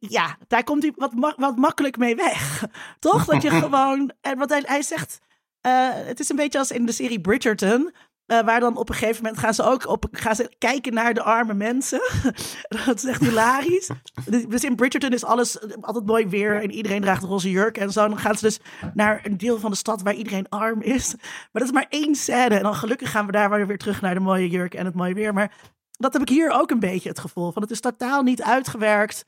ja, 0.00 0.36
daar 0.46 0.64
komt 0.64 0.82
hij 0.82 0.92
wat, 0.96 1.12
ma- 1.14 1.34
wat 1.36 1.56
makkelijk 1.56 1.96
mee 1.96 2.16
weg. 2.16 2.64
Toch? 2.98 3.24
Dat 3.24 3.42
je 3.42 3.50
gewoon, 3.64 4.12
en 4.20 4.38
wat 4.38 4.48
hij, 4.50 4.62
hij 4.66 4.82
zegt, 4.82 5.18
eh, 5.60 5.88
het 5.92 6.20
is 6.20 6.28
een 6.28 6.36
beetje 6.36 6.58
als 6.58 6.70
in 6.70 6.86
de 6.86 6.92
serie 6.92 7.20
Bridgerton. 7.20 7.92
eh, 8.26 8.40
waar 8.44 8.60
dan 8.60 8.76
op 8.76 8.88
een 8.88 8.94
gegeven 8.94 9.22
moment 9.22 9.40
gaan 9.42 9.54
ze 9.54 9.62
ook 9.62 9.88
op, 9.88 10.06
gaan 10.10 10.34
ze 10.36 10.54
kijken 10.58 10.94
naar 10.94 11.14
de 11.14 11.22
arme 11.22 11.54
mensen. 11.54 12.00
dat 12.86 12.96
is 12.96 13.04
echt 13.04 13.20
hilarisch. 13.20 13.90
Dus- 14.26 14.44
Dus 14.46 14.64
in 14.64 14.74
Bridgerton 14.76 15.12
is 15.12 15.24
alles 15.24 15.58
altijd 15.80 16.06
mooi 16.06 16.26
weer 16.28 16.62
en 16.62 16.70
iedereen 16.70 17.00
draagt 17.00 17.22
een 17.22 17.28
roze 17.28 17.50
jurk 17.50 17.78
en 17.78 17.92
zo. 17.92 18.08
Dan 18.08 18.18
gaan 18.18 18.34
ze 18.34 18.44
dus 18.44 18.58
naar 18.94 19.20
een 19.24 19.36
deel 19.36 19.58
van 19.58 19.70
de 19.70 19.76
stad 19.76 20.02
waar 20.02 20.14
iedereen 20.14 20.48
arm 20.48 20.82
is. 20.82 21.14
Maar 21.16 21.48
dat 21.52 21.62
is 21.62 21.72
maar 21.72 21.86
één 21.88 22.14
scène. 22.14 22.54
En 22.56 22.62
dan 22.62 22.74
gelukkig 22.74 23.10
gaan 23.10 23.26
we 23.26 23.32
daar 23.32 23.66
weer 23.66 23.78
terug 23.78 24.00
naar 24.00 24.14
de 24.14 24.20
mooie 24.20 24.48
jurk 24.48 24.74
en 24.74 24.84
het 24.84 24.94
mooie 24.94 25.14
weer. 25.14 25.32
Maar 25.34 25.52
dat 25.90 26.12
heb 26.12 26.22
ik 26.22 26.28
hier 26.28 26.50
ook 26.50 26.70
een 26.70 26.80
beetje 26.80 27.08
het 27.08 27.18
gevoel 27.18 27.52
van. 27.52 27.62
Het 27.62 27.70
is 27.70 27.80
totaal 27.80 28.22
niet 28.22 28.42
uitgewerkt 28.42 29.24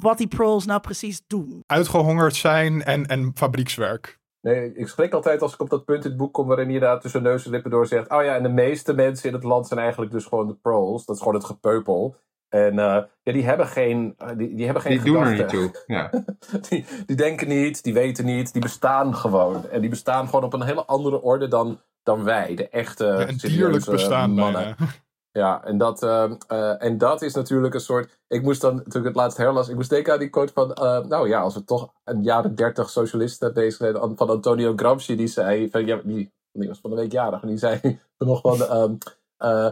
wat 0.00 0.18
die 0.18 0.28
proles 0.28 0.64
nou 0.66 0.80
precies 0.80 1.22
doen. 1.26 1.62
Uitgehongerd 1.66 2.34
zijn 2.34 2.82
en, 2.84 3.06
en 3.06 3.30
fabriekswerk. 3.34 4.18
Nee, 4.40 4.74
ik 4.74 4.88
schrik 4.88 5.12
altijd 5.12 5.42
als 5.42 5.52
ik 5.54 5.60
op 5.60 5.70
dat 5.70 5.84
punt 5.84 6.04
in 6.04 6.10
het 6.10 6.18
boek 6.18 6.32
kom 6.32 6.46
waarin 6.46 6.66
hij 6.66 6.74
inderdaad 6.74 7.00
tussen 7.00 7.22
neus 7.22 7.44
en 7.44 7.50
lippen 7.50 7.70
door 7.70 7.86
zegt. 7.86 8.10
Oh 8.10 8.22
ja, 8.22 8.34
en 8.36 8.42
de 8.42 8.48
meeste 8.48 8.92
mensen 8.94 9.28
in 9.28 9.34
het 9.34 9.44
land 9.44 9.66
zijn 9.66 9.80
eigenlijk 9.80 10.12
dus 10.12 10.24
gewoon 10.24 10.46
de 10.46 10.54
proles. 10.54 11.04
Dat 11.04 11.16
is 11.16 11.22
gewoon 11.22 11.36
het 11.36 11.44
gepeupel. 11.44 12.16
En 12.48 12.78
eh, 12.78 13.02
ja, 13.22 13.32
die 13.32 13.44
hebben 13.44 13.66
geen, 13.66 14.14
eh, 14.18 14.28
die, 14.36 14.54
die 14.54 14.64
hebben 14.64 14.82
geen 14.82 14.92
Die 14.92 15.12
doen 15.12 15.22
er 15.22 15.34
niet 15.34 15.48
toe. 15.48 15.84
Ja. 15.86 16.10
Die, 16.68 16.84
die 17.06 17.16
denken 17.16 17.48
niet, 17.48 17.82
die 17.82 17.94
weten 17.94 18.24
niet, 18.24 18.52
die 18.52 18.62
bestaan 18.62 19.14
gewoon. 19.14 19.68
En 19.68 19.80
die 19.80 19.90
bestaan 19.90 20.24
gewoon 20.24 20.44
op 20.44 20.52
een 20.52 20.62
hele 20.62 20.84
andere 20.84 21.22
orde 21.22 21.48
dan, 21.48 21.80
dan 22.02 22.24
wij, 22.24 22.54
de 22.54 22.68
echte 22.68 23.04
Ja, 23.04 23.28
een 23.28 23.36
dierlijk 23.36 23.84
bestaan 23.84 24.30
mannen. 24.30 24.62
bijna. 24.62 24.92
Ja, 25.38 25.64
en 25.64 25.78
dat, 25.78 26.02
ehm, 26.02 26.34
eh, 26.48 26.82
en 26.82 26.98
dat 26.98 27.22
is 27.22 27.34
natuurlijk 27.34 27.74
een 27.74 27.80
soort. 27.80 28.18
Ik 28.28 28.42
moest 28.42 28.60
dan, 28.60 28.82
toen 28.82 29.00
ik 29.00 29.06
het 29.06 29.16
laatst 29.16 29.36
herlas, 29.38 29.68
ik 29.68 29.74
moest 29.74 29.90
denken 29.90 30.12
aan 30.12 30.18
die 30.18 30.28
quote 30.28 30.52
van. 30.52 30.72
eh, 30.74 31.04
nou 31.06 31.28
ja, 31.28 31.40
als 31.40 31.54
we 31.54 31.64
toch 31.64 31.92
een 32.04 32.22
jaren 32.22 32.54
dertig 32.54 32.90
socialisten 32.90 33.54
bezig 33.54 33.74
zijn, 33.76 33.96
an- 33.96 34.16
van 34.16 34.28
Antonio 34.30 34.72
Gramsci, 34.76 35.16
die 35.16 35.26
zei. 35.26 35.70
Van, 35.70 35.86
ja, 35.86 36.00
die, 36.04 36.32
die 36.52 36.68
was 36.68 36.78
van 36.80 36.90
de 36.90 36.96
week 36.96 37.12
jarig, 37.12 37.42
en 37.42 37.48
die 37.48 37.56
zei 37.58 37.80
nog 38.18 38.40
van. 38.40 38.62
ehm, 38.62 38.94
eh, 39.36 39.70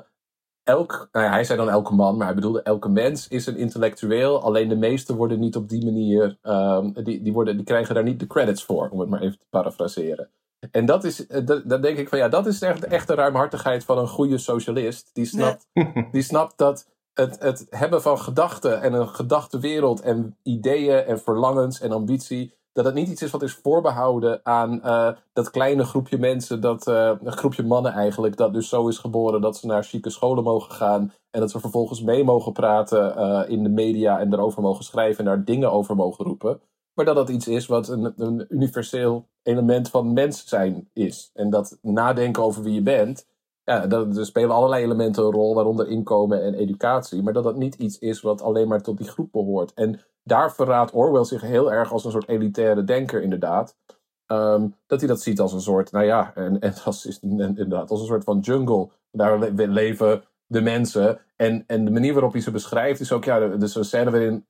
elk, 0.62 1.09
nou 1.12 1.24
ja, 1.26 1.30
hij 1.32 1.44
zei 1.44 1.59
dan 1.59 1.70
elke 1.70 1.94
man, 1.94 2.16
maar 2.16 2.26
hij 2.26 2.34
bedoelde 2.34 2.62
elke 2.62 2.88
mens 2.88 3.28
is 3.28 3.47
een 3.47 3.56
intellectueel. 3.56 4.43
Alleen 4.43 4.68
de 4.68 4.76
meesten 4.76 5.16
worden 5.16 5.38
niet 5.40 5.56
op 5.56 5.68
die 5.68 5.84
manier. 5.84 6.38
ehm, 6.43 6.93
die, 6.93 7.22
die, 7.22 7.32
worden, 7.32 7.56
die 7.56 7.66
krijgen 7.66 7.94
daar 7.94 8.05
niet 8.05 8.20
de 8.20 8.26
credits 8.26 8.64
voor, 8.64 8.88
om 8.88 9.01
het 9.01 9.09
maar 9.09 9.20
even 9.22 9.38
te 9.38 9.47
parafraseren. 9.51 10.30
En 10.70 10.86
dat 10.86 11.04
is, 11.04 11.26
eh, 11.26 11.46
dat, 11.46 11.68
dan 11.68 11.80
denk 11.80 11.98
ik 11.98 12.08
van 12.08 12.18
ja, 12.18 12.28
dat 12.28 12.46
is 12.46 12.62
echt 12.62 12.80
de 12.80 12.86
echte 12.86 13.14
ruimhartigheid 13.14 13.84
van 13.84 13.98
een 13.98 14.08
goede 14.08 14.38
socialist. 14.38 15.10
Die 15.12 15.24
snapt, 15.24 15.66
die 16.12 16.22
snapt 16.22 16.58
dat 16.58 16.88
het, 17.12 17.38
het 17.38 17.66
hebben 17.70 18.02
van 18.02 18.18
gedachten 18.18 18.82
en 18.82 18.92
een 18.92 19.08
gedachtenwereld 19.08 20.00
en 20.00 20.36
ideeën 20.42 21.04
en 21.04 21.20
verlangens 21.20 21.80
en 21.80 21.92
ambitie, 21.92 22.54
dat 22.72 22.84
het 22.84 22.94
niet 22.94 23.08
iets 23.08 23.22
is 23.22 23.30
wat 23.30 23.42
is 23.42 23.54
voorbehouden 23.54 24.40
aan 24.42 24.82
eh, 24.82 25.08
dat 25.32 25.50
kleine 25.50 25.84
groepje 25.84 26.18
mensen, 26.18 26.60
dat 26.60 26.86
eh, 26.86 27.12
een 27.22 27.36
groepje 27.36 27.62
mannen 27.62 27.92
eigenlijk, 27.92 28.36
dat 28.36 28.52
dus 28.52 28.68
zo 28.68 28.88
is 28.88 28.98
geboren 28.98 29.40
dat 29.40 29.56
ze 29.56 29.66
naar 29.66 29.84
chique 29.84 30.10
scholen 30.10 30.44
mogen 30.44 30.74
gaan 30.74 31.12
en 31.30 31.40
dat 31.40 31.50
ze 31.50 31.60
vervolgens 31.60 32.02
mee 32.02 32.24
mogen 32.24 32.52
praten 32.52 33.48
in 33.48 33.62
de 33.62 33.68
media 33.68 34.20
en 34.20 34.32
erover 34.32 34.62
mogen 34.62 34.84
schrijven 34.84 35.18
en 35.18 35.24
daar 35.24 35.44
dingen 35.44 35.72
over 35.72 35.96
mogen 35.96 36.24
roepen. 36.24 36.60
Maar 36.94 37.04
dat 37.04 37.16
dat 37.16 37.28
iets 37.28 37.48
is 37.48 37.66
wat 37.66 37.88
een, 37.88 38.12
een 38.16 38.46
universeel 38.48 39.26
element 39.47 39.90
van 39.90 40.12
mens 40.12 40.48
zijn 40.48 40.89
is. 40.93 41.31
En 41.35 41.51
dat 41.51 41.78
nadenken 41.82 42.43
over 42.43 42.62
wie 42.62 42.74
je 42.74 42.82
bent, 42.82 43.27
ja, 43.64 43.86
dat, 43.86 44.16
er 44.16 44.27
spelen 44.27 44.51
allerlei 44.51 44.85
elementen 44.85 45.24
een 45.24 45.32
rol, 45.32 45.55
waaronder 45.55 45.89
inkomen 45.89 46.43
en 46.43 46.55
educatie. 46.55 47.23
Maar 47.23 47.32
dat 47.32 47.44
dat 47.44 47.56
niet 47.56 47.74
iets 47.74 47.98
is 47.98 48.20
wat 48.20 48.43
alleen 48.43 48.68
maar 48.68 48.82
tot 48.82 48.98
die 48.98 49.09
groep 49.09 49.32
behoort. 49.32 49.74
En 49.74 50.01
daar 50.23 50.55
verraadt 50.55 50.94
Orwell 50.94 51.24
zich 51.24 51.40
heel 51.40 51.73
erg 51.73 51.93
als 51.93 52.05
een 52.05 52.10
soort 52.10 52.28
elitaire 52.28 52.85
denker, 52.85 53.23
inderdaad. 53.23 53.77
Ehm, 54.27 54.68
dat 54.86 55.01
hij 55.01 55.09
dat 55.09 55.20
ziet 55.20 55.40
als 55.40 55.52
een 55.52 55.60
soort, 55.60 55.93
nou 55.93 56.05
ja, 56.05 56.35
en, 56.35 56.60
en 56.60 56.74
als, 56.85 57.06
is, 57.06 57.18
inderdaad, 57.20 57.90
als 57.90 58.01
een 58.01 58.06
soort 58.06 58.24
van 58.24 58.39
jungle. 58.39 58.89
Daar 59.10 59.39
le- 59.39 59.66
leven 59.66 60.24
de 60.47 60.60
mensen. 60.60 61.20
En, 61.36 61.64
en 61.66 61.85
de 61.85 61.90
manier 61.90 62.12
waarop 62.12 62.32
hij 62.32 62.40
ze 62.40 62.51
beschrijft 62.51 63.01
is 63.01 63.12
ook, 63.12 63.24
ja, 63.24 63.48
dus 63.48 63.74
een 63.74 63.85
scène 63.85 64.10
waarin, 64.10 64.47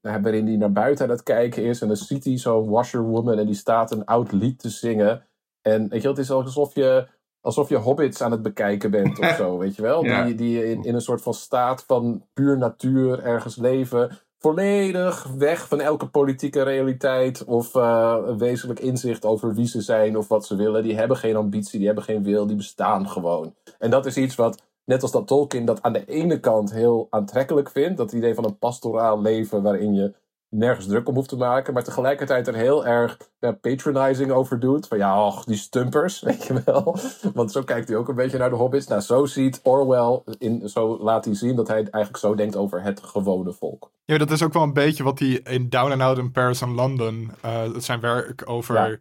waarin 0.00 0.46
hij 0.46 0.56
naar 0.56 0.72
buiten 0.72 1.04
aan 1.04 1.10
het 1.10 1.22
kijken 1.22 1.62
is. 1.62 1.80
En 1.80 1.86
dan 1.88 1.96
ziet 1.96 2.24
hij 2.24 2.38
zo'n 2.38 2.68
washerwoman 2.68 3.38
en 3.38 3.46
die 3.46 3.54
staat 3.54 3.90
een 3.90 4.04
oud 4.04 4.32
lied 4.32 4.58
te 4.58 4.68
zingen. 4.68 5.22
En 5.62 5.88
weet 5.88 6.02
je, 6.02 6.08
het 6.08 6.18
is 6.18 6.30
alsof 6.30 6.74
je, 6.74 7.06
alsof 7.40 7.68
je 7.68 7.76
hobbits 7.76 8.22
aan 8.22 8.30
het 8.30 8.42
bekijken 8.42 8.90
bent 8.90 9.18
of 9.18 9.34
zo, 9.36 9.58
weet 9.58 9.76
je 9.76 9.82
wel? 9.82 10.04
Ja. 10.04 10.24
Die, 10.24 10.34
die 10.34 10.70
in, 10.70 10.84
in 10.84 10.94
een 10.94 11.00
soort 11.00 11.22
van 11.22 11.34
staat 11.34 11.84
van 11.86 12.26
puur 12.32 12.58
natuur 12.58 13.22
ergens 13.22 13.56
leven. 13.56 14.18
Volledig 14.38 15.26
weg 15.36 15.68
van 15.68 15.80
elke 15.80 16.08
politieke 16.08 16.62
realiteit 16.62 17.44
of 17.44 17.74
eh, 17.74 18.36
wezenlijk 18.36 18.80
inzicht 18.80 19.24
over 19.24 19.54
wie 19.54 19.66
ze 19.66 19.80
zijn 19.80 20.16
of 20.16 20.28
wat 20.28 20.46
ze 20.46 20.56
willen. 20.56 20.82
Die 20.82 20.96
hebben 20.96 21.16
geen 21.16 21.36
ambitie, 21.36 21.78
die 21.78 21.86
hebben 21.86 22.04
geen 22.04 22.22
wil, 22.22 22.46
die 22.46 22.56
bestaan 22.56 23.08
gewoon. 23.08 23.54
En 23.78 23.90
dat 23.90 24.06
is 24.06 24.16
iets 24.16 24.34
wat, 24.34 24.62
net 24.84 25.02
als 25.02 25.10
dat 25.10 25.26
Tolkien 25.26 25.64
dat 25.64 25.82
aan 25.82 25.92
de 25.92 26.04
ene 26.04 26.40
kant 26.40 26.72
heel 26.72 27.06
aantrekkelijk 27.10 27.70
vindt. 27.70 27.96
Dat 27.96 28.12
idee 28.12 28.34
van 28.34 28.44
een 28.44 28.58
pastoraal 28.58 29.20
leven 29.20 29.62
waarin 29.62 29.94
je 29.94 30.14
nergens 30.48 30.86
druk 30.86 31.08
om 31.08 31.14
hoeft 31.14 31.28
te 31.28 31.36
maken. 31.36 31.74
Maar 31.74 31.84
tegelijkertijd 31.84 32.48
er 32.48 32.54
heel 32.54 32.86
erg 32.86 33.18
ja, 33.38 33.52
patronizing 33.52 34.30
over 34.30 34.60
doet. 34.60 34.86
Van 34.88 34.98
ja, 34.98 35.26
och, 35.26 35.44
die 35.44 35.56
stumpers, 35.56 36.20
weet 36.28 36.44
je 36.44 36.62
wel. 36.64 36.96
Want 37.34 37.52
zo 37.52 37.62
kijkt 37.62 37.88
hij 37.88 37.96
ook 37.96 38.08
een 38.08 38.14
beetje 38.14 38.38
naar 38.38 38.50
de 38.50 38.56
hobbits. 38.56 38.86
Nou, 38.86 39.00
zo 39.00 39.26
ziet 39.26 39.60
Orwell, 39.62 40.22
in, 40.38 40.68
zo 40.68 40.98
laat 41.02 41.24
hij 41.24 41.34
zien 41.34 41.56
dat 41.56 41.68
hij 41.68 41.76
eigenlijk 41.76 42.16
zo 42.16 42.34
denkt 42.34 42.56
over 42.56 42.82
het 42.82 43.02
gewone 43.02 43.52
volk. 43.52 43.90
Ja, 44.04 44.18
dat 44.18 44.30
is 44.30 44.42
ook 44.42 44.52
wel 44.52 44.62
een 44.62 44.72
beetje 44.72 45.02
wat 45.02 45.18
hij 45.18 45.28
in 45.28 45.68
Down 45.68 45.92
and 45.92 46.00
Out 46.00 46.18
in 46.18 46.32
Paris 46.32 46.60
en 46.60 46.74
London, 46.74 47.30
eh, 47.40 47.62
zijn 47.76 48.00
werk 48.00 48.42
over 48.44 48.74
Ja. 48.74 48.98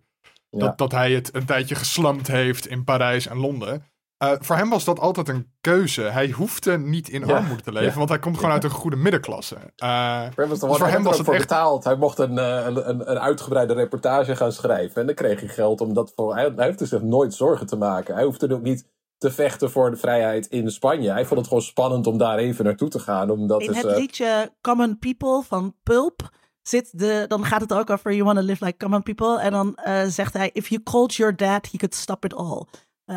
Ja. 0.52 0.60
Dat, 0.60 0.78
dat 0.78 0.92
hij 0.92 1.12
het 1.12 1.36
een 1.36 1.46
tijdje 1.46 1.76
geslampt 1.76 2.28
heeft 2.28 2.68
in 2.68 2.84
Parijs 2.84 3.28
en 3.28 3.38
Londen. 3.38 3.84
Eh, 4.20 4.32
voor 4.40 4.56
hem 4.56 4.70
was 4.70 4.84
dat 4.84 5.00
altijd 5.00 5.30
een 5.30 5.52
keuze. 5.62 6.02
Hij 6.02 6.30
hoefde 6.30 6.78
niet 6.78 7.10
in 7.10 7.26
Ja, 7.26 7.36
armoede 7.36 7.64
te 7.64 7.72
leven, 7.72 7.90
ja. 7.92 7.98
want 7.98 8.10
hij 8.10 8.20
komt 8.20 8.36
gewoon 8.36 8.52
uit 8.52 8.64
een 8.64 8.70
goede 8.70 8.96
middenklasse. 8.96 9.56
Eh, 9.76 10.22
Voor 10.22 10.44
hem 10.44 10.50
was, 10.50 10.60
Dus 10.60 10.78
voor 10.78 10.88
hem 10.88 11.04
was 11.04 11.16
het 11.18 11.26
voor 11.26 11.34
echt- 11.36 11.48
betaald. 11.48 11.84
Hij 11.84 11.96
mocht 11.96 12.20
een, 12.20 12.38
eh, 12.38 12.66
een, 12.66 12.90
een, 12.90 13.12
een 13.12 13.20
uitgebreide 13.20 13.74
reportage 13.74 14.36
gaan 14.36 14.52
schrijven. 14.52 15.02
En 15.02 15.06
dan 15.06 15.16
kreeg 15.16 15.40
hij 15.40 15.50
geld 15.50 15.82
om 15.82 15.94
dat 15.94 16.12
voor. 16.16 16.36
Hij, 16.36 16.52
hij 16.56 16.68
hoefde 16.68 16.86
zich 16.86 17.02
nooit 17.02 17.34
zorgen 17.34 17.68
te 17.68 17.76
maken. 17.76 18.16
Hij 18.16 18.24
hoefde 18.24 18.54
ook 18.54 18.62
niet 18.62 18.88
te 19.18 19.32
vechten 19.32 19.72
voor 19.72 19.92
de 19.92 19.98
vrijheid 19.98 20.46
in 20.48 20.72
Spanje. 20.72 21.12
Hij 21.12 21.26
vond 21.26 21.40
het 21.40 21.48
gewoon 21.48 21.64
spannend 21.64 22.08
om 22.08 22.18
daar 22.18 22.38
even 22.38 22.66
naartoe 22.66 22.90
te 22.90 23.00
gaan. 23.00 23.30
Omdat 23.30 23.62
In 23.62 23.70
is, 23.70 23.82
het 23.82 23.98
liedje 23.98 24.52
Common 24.62 25.00
People 25.00 25.42
van 25.48 25.76
Pulp 25.84 26.30
zit 26.62 27.00
de, 27.00 27.26
dan 27.28 27.46
gaat 27.46 27.62
het 27.62 27.74
ook 27.74 27.90
over 27.90 28.12
You 28.12 28.24
Wanna 28.24 28.42
Live 28.42 28.66
Like 28.66 28.78
Common 28.78 29.04
People. 29.04 29.40
En 29.40 29.52
dan 29.52 29.76
eh, 29.76 30.04
zegt 30.06 30.34
hij, 30.34 30.50
if 30.54 30.68
you 30.68 30.84
called 30.84 31.16
your 31.16 31.36
dad, 31.36 31.68
he 31.72 31.78
could 31.78 31.96
stop 31.96 32.26
it 32.26 32.34
all. 32.36 32.66
Eh, 33.10 33.16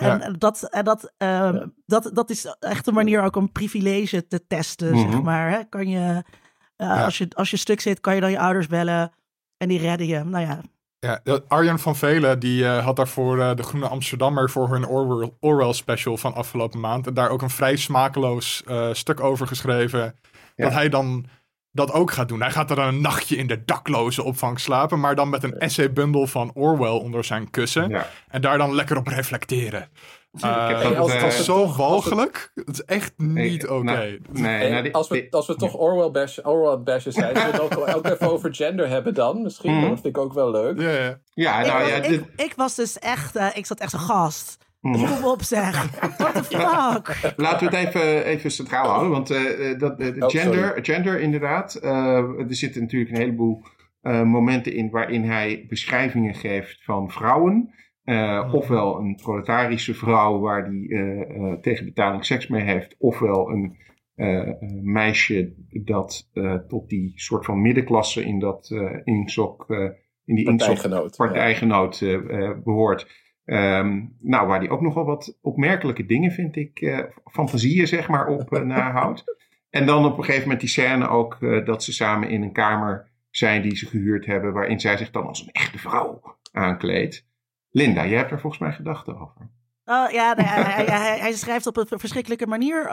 Ja. 0.00 0.20
En 0.20 0.34
dat, 0.38 0.62
en 0.62 0.84
dat, 0.84 1.12
eh, 1.16 1.56
dat, 1.86 2.10
dat 2.12 2.30
is 2.30 2.56
echt 2.60 2.86
een 2.86 2.94
manier 2.94 3.22
ook 3.22 3.36
om 3.36 3.52
privilege 3.52 4.26
te 4.26 4.46
testen, 4.46 4.94
Mhm. 4.94 5.10
zeg 5.12 5.22
maar. 5.22 5.50
Hè? 5.50 5.64
Kan 5.68 5.88
je, 5.88 6.22
eh, 6.76 6.86
Ja. 6.88 7.04
als, 7.04 7.18
je, 7.18 7.28
als 7.34 7.50
je 7.50 7.56
stuk 7.56 7.80
zit, 7.80 8.00
kan 8.00 8.14
je 8.14 8.20
dan 8.20 8.30
je 8.30 8.38
ouders 8.38 8.66
bellen 8.66 9.12
en 9.56 9.68
die 9.68 9.78
redden 9.78 10.06
je. 10.06 10.24
Nou 10.24 10.44
ja, 10.46 10.60
Ja, 10.98 11.20
Arjan 11.48 11.78
van 11.78 11.96
Velen 11.96 12.38
die 12.38 12.64
eh, 12.66 12.84
had 12.84 12.96
daarvoor 12.96 13.56
de 13.56 13.62
Groene 13.62 13.88
Amsterdammer 13.88 14.50
voor 14.50 14.68
hun 14.68 14.86
Orwell, 14.86 15.30
Orwell 15.40 15.72
special 15.72 16.16
van 16.16 16.34
afgelopen 16.34 16.80
maand. 16.80 17.06
En 17.06 17.14
daar 17.14 17.28
ook 17.30 17.42
een 17.42 17.50
vrij 17.50 17.76
smakeloos 17.76 18.62
eh, 18.66 18.88
stuk 18.92 19.20
over 19.20 19.46
geschreven. 19.46 20.00
Ja. 20.56 20.64
Dat 20.64 20.72
hij 20.72 20.88
dan 20.88 21.26
dat 21.74 21.92
ook 21.92 22.10
gaat 22.10 22.28
doen. 22.28 22.40
Hij 22.40 22.50
gaat 22.50 22.70
er 22.70 22.78
een 22.78 23.00
nachtje 23.00 23.36
in 23.36 23.46
de 23.46 23.64
dakloze 23.64 24.22
opvang 24.22 24.60
slapen. 24.60 25.00
Maar 25.00 25.14
dan 25.14 25.28
met 25.30 25.42
een 25.42 25.58
essaybundel 25.58 26.26
van 26.26 26.50
Orwell 26.54 26.90
onder 27.00 27.24
zijn 27.24 27.50
kussen. 27.50 27.88
Ja. 27.88 28.06
En 28.28 28.40
daar 28.40 28.58
dan 28.58 28.74
lekker 28.74 28.96
op 28.96 29.06
reflecteren. 29.06 29.88
Uh, 30.44 30.68
heb 30.68 30.96
dat 30.96 31.10
eh, 31.10 31.20
toch 31.20 31.32
zo 31.32 31.66
het- 31.66 31.76
walgelijk. 31.76 32.50
Het 32.54 32.68
is 32.68 32.84
echt 32.84 33.12
niet 33.16 33.62
Ik- 33.62 33.70
oké. 33.70 33.82
nou, 33.84 34.20
nee, 34.32 34.44
Hey, 34.44 34.70
nou, 34.70 34.90
als, 34.92 35.08
we, 35.08 35.26
als 35.30 35.46
we 35.46 35.54
toch 35.54 35.74
Orwell, 35.74 36.10
bash, 36.10 36.38
Orwell 36.42 36.78
bashes 36.78 37.14
zijn, 37.14 37.36
zullen 37.36 37.52
we 37.52 37.64
het 37.64 37.78
ook, 37.78 37.96
ook 37.96 38.04
even 38.06 38.30
over 38.30 38.54
gender 38.54 38.88
hebben 38.88 39.14
dan? 39.14 39.42
Misschien, 39.42 39.72
Mhm. 39.72 39.80
dat 39.88 40.00
vind 40.00 40.16
ik 40.16 40.18
ook 40.18 40.32
wel 40.32 40.50
leuk. 40.50 40.80
Ja, 40.80 40.90
ja. 40.90 41.18
ja, 41.34 41.60
ik, 41.60 41.66
nou 41.66 41.80
was, 41.80 41.88
ja, 41.88 41.96
ik, 41.96 42.08
dit- 42.08 42.22
ik 42.46 42.52
was 42.56 42.74
dus 42.74 42.98
echt, 42.98 43.36
eh, 43.36 43.46
ik 43.54 43.66
zat 43.66 43.78
echt 43.80 43.92
een 43.92 43.98
gast. 43.98 44.56
Mhm. 44.84 45.06
Kom 45.14 45.24
op 45.24 45.42
zeg. 45.42 45.86
What 46.18 46.34
the 46.34 46.44
fuck? 46.44 47.34
Laten 47.36 47.70
we 47.70 47.76
het 47.76 47.86
even, 47.86 48.24
even 48.24 48.50
centraal 48.50 48.88
houden, 48.88 49.10
want 49.10 49.30
eh, 49.30 49.70
eh, 49.70 49.78
dat, 49.78 49.98
eh, 50.00 50.22
Oh, 50.22 50.28
gender, 50.28 50.78
gender 50.84 51.20
inderdaad. 51.20 51.74
eh, 51.74 52.16
er 52.38 52.54
zitten 52.54 52.80
natuurlijk 52.82 53.10
een 53.10 53.16
heleboel 53.20 53.62
eh, 54.00 54.22
momenten 54.22 54.74
in 54.74 54.90
waarin 54.90 55.24
hij 55.24 55.64
beschrijvingen 55.68 56.34
geeft 56.34 56.84
van 56.84 57.10
vrouwen. 57.10 57.74
Eh, 58.04 58.50
Ofwel 58.52 58.98
een 58.98 59.14
proletarische 59.22 59.94
vrouw 59.94 60.38
waar 60.40 60.64
hij 60.64 60.86
eh, 60.88 61.20
eh, 61.20 61.52
tegen 61.60 61.84
betaling 61.84 62.24
seks 62.24 62.46
mee 62.46 62.62
heeft, 62.62 62.94
ofwel 62.98 63.50
een 63.50 63.76
eh, 64.14 64.48
meisje 64.82 65.54
dat 65.84 66.28
eh, 66.32 66.54
tot 66.54 66.88
die 66.88 67.12
soort 67.14 67.44
van 67.44 67.62
middenklasse 67.62 68.24
in 68.24 68.38
dat 68.38 68.70
eh 68.70 68.78
eh, 69.68 69.90
in 70.24 70.34
die 70.34 70.44
Partijgenoot. 70.44 71.16
Partijgenoot 71.16 72.00
eh, 72.00 72.14
eh, 72.14 72.56
behoort. 72.64 73.22
Ehm, 73.44 74.02
nou, 74.20 74.46
waar 74.46 74.60
die 74.60 74.70
ook 74.70 74.80
nogal 74.80 75.04
wat 75.04 75.38
opmerkelijke 75.40 76.06
dingen, 76.06 76.30
vind 76.30 76.56
ik, 76.56 76.80
eh, 76.80 76.98
fantasieën 77.24 77.86
zeg 77.86 78.08
maar, 78.08 78.26
op 78.26 78.52
eh, 78.52 78.62
nahoudt. 78.62 79.24
En 79.70 79.86
dan 79.86 80.04
op 80.04 80.18
een 80.18 80.24
gegeven 80.24 80.42
moment 80.42 80.60
die 80.60 80.68
scène 80.68 81.08
ook 81.08 81.36
eh, 81.40 81.64
dat 81.64 81.82
ze 81.82 81.92
samen 81.92 82.28
in 82.28 82.42
een 82.42 82.52
kamer 82.52 83.08
zijn 83.30 83.62
die 83.62 83.76
ze 83.76 83.86
gehuurd 83.86 84.26
hebben, 84.26 84.52
waarin 84.52 84.80
zij 84.80 84.96
zich 84.96 85.10
dan 85.10 85.26
als 85.26 85.42
een 85.42 85.52
echte 85.52 85.78
vrouw 85.78 86.36
aankleedt. 86.52 87.26
Linda, 87.70 88.06
jij 88.06 88.18
hebt 88.18 88.30
er 88.30 88.40
volgens 88.40 88.62
mij 88.62 88.72
gedachten 88.72 89.14
over. 89.20 89.50
Oh 89.84 90.10
ja, 90.10 90.34
nee, 90.34 90.46
hij, 90.46 90.62
hij, 90.62 90.84
hij, 90.84 91.18
hij 91.18 91.32
schrijft 91.32 91.66
op 91.66 91.76
een 91.76 91.98
verschrikkelijke 91.98 92.46
manier 92.46 92.88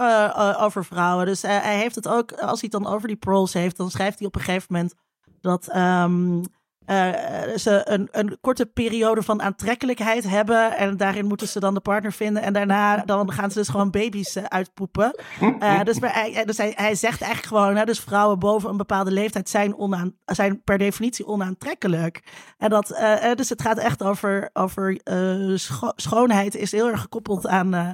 over 0.60 0.86
vrouwen. 0.86 1.26
Dus 1.26 1.42
hij 1.42 1.78
heeft 1.78 1.96
het 1.96 2.08
ook, 2.08 2.32
als 2.32 2.62
hij 2.62 2.70
het 2.72 2.84
dan 2.84 2.94
over 2.94 3.08
die 3.08 3.18
proles 3.18 3.54
heeft, 3.54 3.78
dan 3.78 3.90
schrijft 3.90 4.18
hij 4.18 4.28
op 4.28 4.36
een 4.36 4.42
gegeven 4.42 4.68
moment 4.70 4.94
dat 5.42 5.68
ehm, 5.68 6.42
eh, 6.86 7.10
ze 7.58 7.82
een, 7.84 8.08
een 8.12 8.38
korte 8.42 8.66
periode 8.66 9.22
van 9.24 9.42
aantrekkelijkheid 9.42 10.30
hebben. 10.30 10.78
En 10.78 10.98
daarin 10.98 11.26
moeten 11.26 11.48
ze 11.48 11.60
dan 11.60 11.74
de 11.74 11.80
partner 11.80 12.12
vinden. 12.14 12.44
En 12.44 12.54
daarna 12.54 12.98
dan 12.98 13.32
gaan 13.32 13.52
ze 13.52 13.58
dus 13.58 13.68
gewoon 13.70 13.92
baby's 13.92 14.36
eh, 14.36 14.44
uitpoepen. 14.44 15.16
Eh, 15.60 15.84
dus 15.84 16.00
maar 16.00 16.14
hij, 16.14 16.46
dus 16.46 16.58
hij, 16.58 16.74
hij 16.76 16.96
zegt 16.96 17.22
eigenlijk 17.22 17.56
gewoon, 17.56 17.76
hè, 17.76 17.86
dus 17.86 18.00
vrouwen 18.00 18.40
boven 18.40 18.70
een 18.70 18.78
bepaalde 18.78 19.12
leeftijd 19.12 19.50
zijn, 19.50 19.76
onaan, 19.78 20.14
zijn 20.26 20.64
per 20.64 20.78
definitie 20.78 21.26
onaantrekkelijk. 21.28 22.24
En 22.58 22.70
dat, 22.70 22.90
eh, 22.92 23.30
eh, 23.30 23.36
dus 23.38 23.50
het 23.50 23.62
gaat 23.62 23.78
echt 23.78 24.04
over, 24.04 24.50
over 24.54 25.00
eh, 25.04 25.56
scho- 25.56 25.94
schoonheid 25.96 26.56
is 26.56 26.72
heel 26.72 26.88
erg 26.88 27.02
gekoppeld 27.02 27.48
aan, 27.48 27.74
eh, 27.74 27.90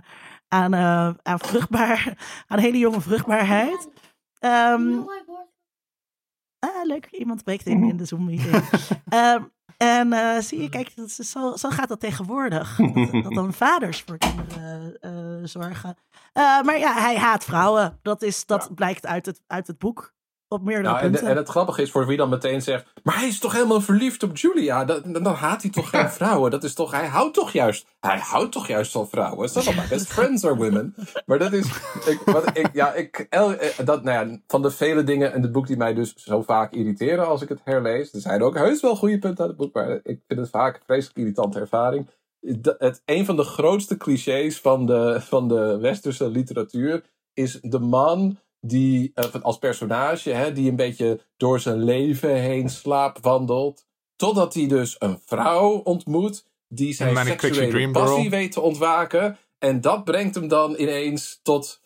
aan, 0.47 0.73
eh, 0.73 1.09
aan 1.23 1.39
vruchtbaar, 1.39 2.13
aan 2.47 2.59
hele 2.59 2.77
jonge 2.77 3.01
vruchtbaarheid. 3.01 3.89
Ehm, 4.39 4.81
ah, 6.75 6.85
leuk, 6.85 7.07
iemand 7.11 7.43
breekt 7.43 7.65
in 7.65 7.83
in 7.83 7.97
de 7.97 8.05
Zoom 8.05 8.25
meeting. 8.25 8.55
Ehm, 9.09 9.43
en 9.77 10.13
eh, 10.13 10.41
zie 10.41 10.61
je, 10.61 10.69
kijk, 10.69 10.95
dat 10.95 11.07
is 11.07 11.15
zo, 11.31 11.55
zo 11.55 11.69
gaat 11.69 11.87
dat 11.87 11.99
tegenwoordig. 11.99 12.75
Dat, 12.75 13.23
dat 13.23 13.33
dan 13.33 13.53
vaders 13.63 14.03
voor 14.05 14.17
kinderen 14.17 14.97
eh, 14.99 15.11
zorgen. 15.43 15.97
Eh, 16.33 16.61
maar 16.61 16.77
ja, 16.77 16.93
hij 16.93 17.17
haat 17.17 17.43
vrouwen. 17.43 17.99
Dat, 18.01 18.21
is, 18.21 18.45
dat 18.45 18.75
blijkt 18.75 19.05
uit 19.05 19.25
het, 19.25 19.41
uit 19.47 19.67
het 19.67 19.77
boek. 19.77 20.15
Op 20.49 20.61
meerdere 20.63 20.87
Nou, 20.87 20.99
en, 21.03 21.11
punten. 21.11 21.27
en 21.29 21.35
het 21.37 21.47
grappige 21.49 21.81
is 21.81 21.91
voor 21.91 22.05
wie 22.07 22.17
dan 22.17 22.29
meteen 22.29 22.61
zegt. 22.61 22.85
Maar 23.03 23.17
hij 23.17 23.27
is 23.27 23.39
toch 23.39 23.53
helemaal 23.53 23.81
verliefd 23.81 24.23
op 24.23 24.37
Julia? 24.37 24.85
Dan, 24.85 25.13
dan 25.13 25.25
haat 25.33 25.61
hij 25.61 25.71
toch 25.71 25.89
geen 25.89 26.09
vrouwen? 26.19 26.51
Dat 26.51 26.63
is 26.63 26.73
toch, 26.73 26.91
hij 26.91 27.07
houdt 27.07 27.33
toch 27.33 27.51
juist. 27.51 27.87
Hij 27.99 28.17
houdt 28.19 28.51
toch 28.51 28.67
juist 28.67 28.91
van 28.91 29.09
vrouwen? 29.09 29.43
Of 29.55 29.75
my 29.75 29.87
best 29.89 30.07
friends 30.07 30.45
are 30.45 30.55
women. 30.55 30.95
Maar 31.25 31.39
dat 31.39 31.53
is. 31.53 31.65
Ik, 32.05 32.19
wat 32.25 32.57
ik, 32.57 32.69
ja, 32.73 32.93
ik, 32.93 33.27
eh, 33.29 33.51
dat, 33.85 34.03
nou 34.03 34.29
ja, 34.29 34.39
van 34.47 34.61
de 34.61 34.71
vele 34.71 35.03
dingen 35.03 35.33
in 35.33 35.41
het 35.41 35.51
boek 35.51 35.67
die 35.67 35.77
mij 35.77 35.93
dus 35.93 36.13
zo 36.15 36.41
vaak 36.41 36.73
irriteren 36.73 37.27
als 37.27 37.41
ik 37.41 37.49
het 37.49 37.61
herlees. 37.63 38.13
Er 38.13 38.21
zijn 38.21 38.43
ook 38.43 38.55
heus 38.57 38.81
wel 38.81 38.95
goede 38.95 39.19
punten 39.19 39.43
aan 39.43 39.49
het 39.49 39.57
boek, 39.57 39.73
maar 39.73 39.89
ik 40.03 40.19
vind 40.27 40.39
het 40.39 40.49
vaak 40.49 40.75
een 40.75 40.81
vreselijk 40.85 41.17
irritante 41.17 41.59
ervaring. 41.59 42.09
Dat- 42.41 42.75
Het, 42.79 43.01
een 43.05 43.25
van 43.25 43.35
de 43.35 43.43
grootste 43.43 43.97
clichés 43.97 44.59
van 44.59 44.85
de, 44.85 45.17
van 45.21 45.47
de 45.47 45.77
westerse 45.81 46.29
literatuur 46.29 47.03
is 47.33 47.59
de 47.61 47.79
man 47.79 48.37
die 48.61 49.11
eh, 49.13 49.41
als 49.41 49.57
personage, 49.57 50.29
hè, 50.29 50.51
die 50.51 50.69
een 50.69 50.75
beetje 50.75 51.19
door 51.37 51.59
zijn 51.59 51.83
leven 51.83 52.35
heen 52.35 52.69
slaapwandelt. 52.69 53.85
Totdat 54.15 54.53
hij 54.53 54.67
dus 54.67 54.95
een 54.99 55.19
vrouw 55.25 55.69
ontmoet 55.69 56.45
die 56.67 56.93
zijn 56.93 57.25
seksuele 57.25 57.91
passie 57.91 58.29
weet 58.29 58.51
te 58.51 58.61
ontwaken. 58.61 59.37
En 59.59 59.81
dat 59.81 60.03
brengt 60.03 60.35
hem 60.35 60.47
dan 60.47 60.75
ineens 60.77 61.39
tot. 61.43 61.81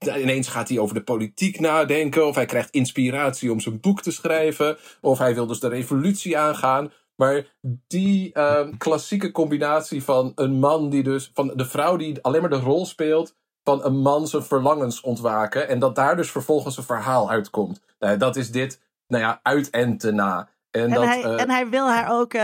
Ineens 0.00 0.48
gaat 0.48 0.68
hij 0.68 0.78
over 0.78 0.94
de 0.94 1.02
politiek 1.02 1.60
nadenken. 1.60 2.26
Of 2.26 2.34
hij 2.34 2.46
krijgt 2.46 2.70
inspiratie 2.70 3.52
om 3.52 3.60
zijn 3.60 3.80
boek 3.80 4.02
te 4.02 4.10
schrijven. 4.10 4.76
Of 5.00 5.18
hij 5.18 5.34
wil 5.34 5.46
dus 5.46 5.60
de 5.60 5.68
revolutie 5.68 6.38
aangaan. 6.38 6.92
Maar 7.16 7.46
die 7.86 8.32
ehm, 8.32 8.76
klassieke 8.76 9.30
combinatie 9.30 10.02
van 10.02 10.32
een 10.34 10.58
man 10.58 10.90
die 10.90 11.02
dus. 11.02 11.30
van 11.34 11.52
de 11.54 11.64
vrouw 11.64 11.96
die 11.96 12.22
alleen 12.22 12.40
maar 12.40 12.50
de 12.50 12.56
rol 12.56 12.86
speelt 12.86 13.34
van 13.70 13.84
een 13.84 13.98
man 13.98 14.26
zijn 14.26 14.42
verlangens 14.42 15.00
ontwaken. 15.00 15.68
En 15.68 15.78
dat 15.78 15.94
daar 15.94 16.16
dus 16.16 16.30
vervolgens 16.30 16.76
een 16.76 16.82
verhaal 16.84 17.30
uitkomt. 17.30 17.80
Nou, 17.98 18.16
dat 18.16 18.36
is 18.36 18.50
dit, 18.50 18.80
nou 19.06 19.22
ja, 19.22 19.40
uit 19.42 19.70
en 19.70 19.96
te 19.98 20.10
na. 20.12 20.48
En, 20.70 20.82
En, 20.82 20.90
dat, 20.90 21.04
hij, 21.04 21.22
eh, 21.22 21.40
en 21.40 21.50
hij 21.50 21.68
wil 21.68 21.88
haar 21.88 22.10
ook, 22.12 22.34
eh, 22.34 22.40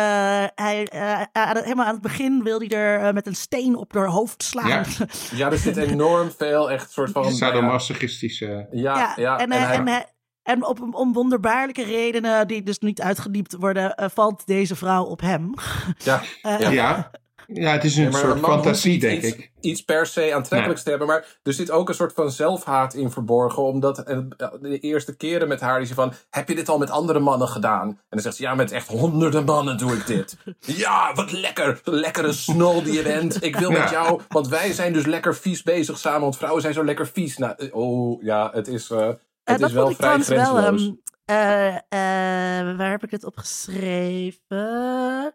hij, 0.55 0.87
eh, 0.89 1.13
aan 1.33 1.57
het- 1.57 1.63
helemaal 1.65 1.87
aan 1.87 1.93
het 1.93 2.03
begin 2.03 2.43
wil 2.43 2.59
hij 2.59 2.69
er 2.69 3.01
eh, 3.07 3.13
met 3.13 3.27
een 3.27 3.35
steen 3.35 3.77
op 3.77 3.95
haar 3.95 4.07
hoofd 4.07 4.43
slaan. 4.43 4.69
Ja. 4.69 4.83
ja, 5.41 5.51
er 5.51 5.59
zit 5.59 5.77
enorm 5.77 6.31
veel 6.31 6.71
echt 6.71 6.91
soort 6.91 7.11
van... 7.11 7.23
nou 7.23 7.35
ja, 7.35 7.47
Sadomasochistische. 7.47 8.67
ja, 8.71 9.13
ja, 9.17 9.39
en, 9.39 9.51
en 9.53 9.63
hij- 9.63 9.77
en, 9.77 9.87
hij- 9.89 10.07
en 10.43 10.67
op, 10.67 10.95
om 10.95 11.13
wonderbaarlijke 11.13 11.85
redenen, 11.85 12.47
die 12.49 12.63
dus 12.63 12.79
niet 12.79 13.01
uitgediept 13.01 13.57
worden, 13.59 13.95
eh, 13.95 14.09
valt 14.15 14.47
deze 14.47 14.77
vrouw 14.77 15.05
op 15.05 15.21
hem. 15.21 15.55
ja, 15.99 16.21
Eh, 16.43 16.73
Ja. 16.73 17.11
Ja. 17.47 17.71
het 17.73 17.85
is 17.85 17.97
een 17.97 18.13
soort 18.13 18.39
fantasie, 18.39 18.91
niet 18.91 19.01
denk 19.01 19.23
iets, 19.23 19.37
ik. 19.37 19.53
Iets 19.61 19.83
per 19.83 20.07
se 20.07 20.35
aantrekkelijks 20.35 20.83
te 20.83 20.89
hebben. 20.91 21.09
Maar 21.09 21.39
er 21.43 21.53
zit 21.53 21.71
ook 21.71 21.89
een 21.89 21.95
soort 21.95 22.13
van 22.13 22.31
zelfhaat 22.31 22.95
in 22.95 23.11
verborgen. 23.11 23.63
Omdat 23.63 23.99
eh, 23.99 24.19
de 24.61 24.79
eerste 24.79 25.17
keren 25.17 25.49
met 25.49 25.61
haar 25.61 25.81
is 25.81 25.89
ze 25.89 25.95
van... 25.95 26.13
Heb 26.31 26.49
je 26.49 26.55
dit 26.55 26.69
al 26.69 26.79
met 26.79 26.91
andere 26.91 27.19
mannen 27.19 27.49
gedaan? 27.49 27.89
En 27.89 27.97
dan 28.09 28.21
zegt 28.21 28.37
ze... 28.37 28.43
Ja, 28.43 28.55
met 28.55 28.73
echt 28.73 28.89
honderden 28.89 29.45
mannen 29.45 29.79
doe 29.79 29.93
ik 29.93 30.07
dit. 30.07 30.37
ja, 30.83 31.15
wat 31.15 31.33
lekker. 31.33 31.81
Lekkere 31.85 32.33
snol 32.33 32.83
die 32.83 32.93
je 32.93 33.03
bent. 33.03 33.43
Ik 33.43 33.57
wil 33.57 33.71
met 33.71 33.91
jou... 33.91 34.21
Want 34.29 34.49
wij 34.49 34.73
zijn 34.73 34.93
dus 34.93 35.07
lekker 35.07 35.37
vies 35.37 35.63
bezig 35.63 35.99
samen. 35.99 36.21
Want 36.21 36.37
vrouwen 36.37 36.63
zijn 36.63 36.75
zo 36.75 36.85
lekker 36.85 37.07
vies. 37.07 37.37
Nou, 37.37 37.55
eh, 37.57 37.75
oh, 37.75 38.23
ja, 38.23 38.51
het 38.53 38.69
is... 38.69 38.91
eh, 38.91 39.09
het 39.45 39.59
dat 39.59 39.69
is 39.69 39.75
wel 39.75 39.91
vrij 39.91 40.17
wel. 40.17 40.23
grenzeloos. 40.25 40.83
ehm, 40.83 40.95
eh, 41.25 41.75
eh, 41.77 42.77
waar 42.77 42.91
heb 42.91 43.03
ik 43.03 43.11
het 43.11 43.25
op 43.25 43.37
geschreven? 43.37 45.33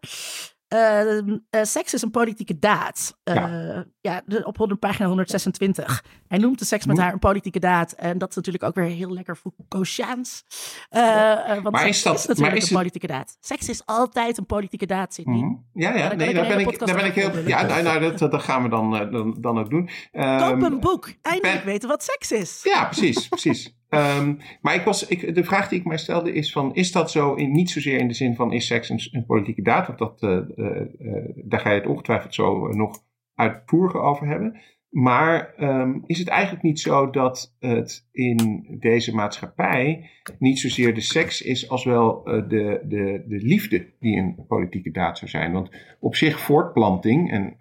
Eh, 0.72 1.18
eh, 1.18 1.64
seks 1.64 1.94
is 1.94 2.02
een 2.02 2.12
politieke 2.12 2.60
daad. 2.60 3.18
Eh, 3.24 3.36
Ja. 3.36 3.86
ja, 4.02 4.22
de- 4.26 4.44
op 4.46 4.76
pagina 4.80 5.08
126. 5.08 6.04
Hij 6.28 6.38
noemt 6.38 6.60
de 6.60 6.66
seks 6.66 6.86
met 6.86 6.96
Moet- 6.96 7.04
haar 7.06 7.14
een 7.14 7.20
politieke 7.20 7.60
daad. 7.60 7.92
En 7.92 8.18
dat 8.18 8.30
is 8.30 8.36
natuurlijk 8.36 8.64
ook 8.64 8.76
weer 8.76 8.86
heel 8.86 9.12
lekker 9.14 9.36
Foucaultiaans. 9.36 10.44
Want 10.90 11.70
Maar 11.72 11.88
is 11.88 12.04
dat- 12.04 12.28
natuurlijk 12.28 12.56
is 12.56 12.62
een 12.62 12.68
het- 12.68 12.78
politieke 12.78 13.08
daad. 13.08 13.38
Seks 13.40 13.70
is 13.70 13.82
altijd 13.86 14.38
een 14.38 14.46
politieke 14.46 14.86
daad, 14.86 15.14
Sydney. 15.14 15.36
Mhm. 15.44 15.54
Ja, 15.74 15.96
ja, 15.96 16.14
nee, 16.14 16.34
daar 16.34 16.48
ben 16.48 16.60
ik, 16.60 16.80
daar 16.80 16.96
ben 16.96 17.06
ik 17.06 17.14
heel. 17.16 17.38
Ja, 17.48 17.62
nou, 17.62 17.84
nou 17.84 18.00
dat, 18.00 18.32
dat 18.32 18.42
gaan 18.44 18.64
we 18.64 18.70
dan, 18.70 18.92
dan, 19.12 19.36
dan 19.40 19.60
ook 19.60 19.70
doen. 19.70 19.90
Ehm, 20.12 20.40
Koop 20.40 20.62
een 20.62 20.80
boek. 20.80 21.14
Eindelijk 21.22 21.58
ben- 21.58 21.66
weten 21.66 21.90
wat 21.90 22.04
seks 22.04 22.32
is. 22.32 22.60
Ja, 22.64 22.86
precies, 22.86 23.28
precies. 23.28 23.76
Ehm, 23.92 24.36
maar 24.62 24.76
ik 24.76 24.82
was, 24.82 25.08
ik, 25.08 25.36
de 25.36 25.44
vraag 25.44 25.70
die 25.70 25.80
ik 25.80 25.86
mij 25.86 25.98
stelde 25.98 26.34
is 26.34 26.52
van, 26.52 26.76
is 26.76 26.92
dat 26.92 27.12
zo 27.12 27.34
in, 27.34 27.52
niet 27.52 27.70
zozeer 27.70 28.00
in 28.00 28.08
de 28.08 28.14
zin 28.14 28.36
van, 28.36 28.54
is 28.54 28.66
seks 28.66 28.90
een, 28.90 29.26
politieke 29.26 29.62
daad? 29.62 29.88
Want 29.88 30.00
dat, 30.00 30.22
eh, 30.22 30.38
eh, 30.38 30.82
eh, 31.00 31.30
daar 31.36 31.60
ga 31.60 31.70
je 31.70 31.80
het 31.80 31.88
ongetwijfeld 31.88 32.34
zo 32.34 32.68
nog 32.68 33.04
uitvoerig 33.36 33.96
over 33.96 34.28
hebben. 34.28 34.60
Maar 34.90 35.54
ehm, 35.56 36.00
is 36.06 36.20
het 36.20 36.28
eigenlijk 36.28 36.64
niet 36.64 36.80
zo 36.80 37.10
dat 37.10 37.56
het 37.60 38.08
in 38.12 38.68
deze 38.80 39.16
maatschappij 39.16 40.10
niet 40.40 40.60
zozeer 40.60 40.94
de 40.94 41.02
seks 41.02 41.42
is 41.42 41.70
als 41.70 41.84
wel 41.84 42.24
de, 42.24 42.82
de, 42.88 43.24
de 43.28 43.40
liefde 43.42 43.94
die 44.00 44.18
een 44.18 44.46
politieke 44.48 44.92
daad 44.92 45.18
zou 45.18 45.32
zijn? 45.32 45.52
Want 45.52 45.70
op 46.00 46.16
zich 46.16 46.40
voortplanting, 46.40 47.32
en 47.32 47.58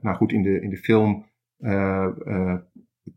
nou 0.00 0.16
goed, 0.16 0.32
in 0.32 0.42
de, 0.42 0.60
in 0.60 0.70
de 0.70 0.76
film 0.76 1.26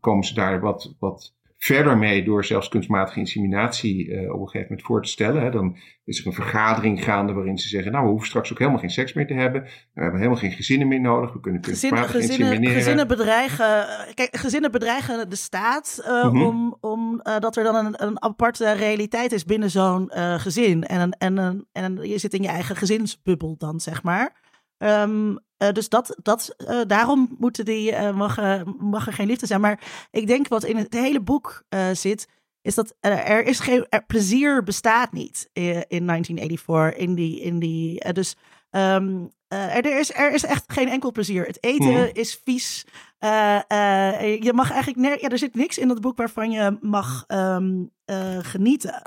komen 0.00 0.24
ze 0.24 0.34
daar 0.34 0.60
wat, 0.60 0.96
wat 0.98 1.36
verder 1.66 1.98
mee 1.98 2.24
door 2.24 2.44
zelfs 2.44 2.68
kunstmatige 2.68 3.18
inseminatie 3.18 4.10
eh, 4.10 4.32
op 4.32 4.40
een 4.40 4.46
gegeven 4.46 4.66
moment 4.68 4.86
voor 4.86 5.02
te 5.02 5.08
stellen. 5.08 5.42
Hè. 5.42 5.50
Dan 5.50 5.76
is 6.04 6.20
er 6.20 6.26
een 6.26 6.32
vergadering 6.32 7.04
gaande 7.04 7.32
waarin 7.32 7.58
ze 7.58 7.68
zeggen, 7.68 7.92
nou 7.92 8.04
we 8.04 8.10
hoeven 8.10 8.28
straks 8.28 8.52
ook 8.52 8.58
helemaal 8.58 8.80
geen 8.80 8.90
seks 8.90 9.12
meer 9.12 9.26
te 9.26 9.34
hebben. 9.34 9.62
We 9.62 10.00
hebben 10.02 10.20
helemaal 10.20 10.40
geen 10.40 10.52
gezinnen 10.52 10.88
meer 10.88 11.00
nodig. 11.00 11.32
We 11.32 11.40
kunnen 11.40 11.60
kunstmatig 11.60 12.10
gezinnen, 12.10 12.38
insemineren. 12.38 12.76
gezinnen, 12.76 13.08
bedreigen, 13.08 13.86
kijk, 14.14 14.36
gezinnen 14.36 14.70
bedreigen 14.70 15.30
de 15.30 15.36
staat 15.36 16.04
Mhm. 16.06 16.42
om, 16.42 16.76
om 16.80 17.20
eh, 17.20 17.38
dat 17.38 17.56
er 17.56 17.64
dan 17.64 17.74
een, 17.74 18.02
een 18.06 18.22
aparte 18.22 18.72
realiteit 18.72 19.32
is 19.32 19.44
binnen 19.44 19.70
zo'n 19.70 20.10
gezin. 20.36 20.84
En, 20.84 21.00
een, 21.00 21.12
en, 21.12 21.36
een, 21.36 21.66
en 21.72 21.98
je 22.02 22.18
zit 22.18 22.34
in 22.34 22.42
je 22.42 22.48
eigen 22.48 22.76
gezinsbubbel 22.76 23.54
dan, 23.58 23.80
zeg 23.80 24.02
maar. 24.02 24.34
Ehm, 24.78 25.34
eh, 25.56 25.72
dus 25.72 25.88
dat, 25.88 26.16
dat, 26.22 26.54
eh, 26.56 26.80
daarom 26.86 27.36
moeten 27.38 27.64
die, 27.64 27.92
eh, 27.92 28.14
mag, 28.16 28.36
mag 28.78 29.06
er 29.06 29.12
geen 29.12 29.26
liefde 29.26 29.46
zijn. 29.46 29.60
Maar 29.60 30.06
ik 30.10 30.26
denk 30.26 30.48
wat 30.48 30.64
in 30.64 30.76
het 30.76 30.94
hele 30.94 31.20
boek 31.20 31.62
eh, 31.68 31.90
zit, 31.92 32.28
is 32.62 32.74
dat 32.74 32.94
er, 33.00 33.44
is 33.44 33.60
geen 33.60 33.86
er, 33.88 34.04
plezier 34.04 34.62
bestaat 34.62 35.12
niet 35.12 35.48
eh, 35.52 35.64
in 35.68 36.06
1984. 36.06 37.00
In 37.00 37.14
die, 37.14 37.40
in 37.40 37.58
die, 37.58 38.12
dus 38.12 38.36
ehm, 38.70 39.24
eh, 39.48 39.76
er, 39.76 39.98
is, 39.98 40.14
er 40.14 40.32
is 40.34 40.44
echt 40.44 40.64
geen 40.66 40.88
enkel 40.88 41.12
plezier. 41.12 41.46
Het 41.46 41.64
eten 41.64 41.92
Mhm. 41.92 42.08
is 42.12 42.40
vies. 42.44 42.84
Je 43.20 44.50
mag 44.54 44.72
eigenlijk 44.72 45.20
ja, 45.20 45.28
er 45.28 45.38
zit 45.38 45.54
niks 45.54 45.78
in 45.78 45.88
dat 45.88 46.00
boek 46.00 46.16
waarvan 46.16 46.50
je 46.50 46.78
mag 46.80 47.24
ehm, 47.26 47.84
eh, 48.04 48.38
genieten. 48.42 49.02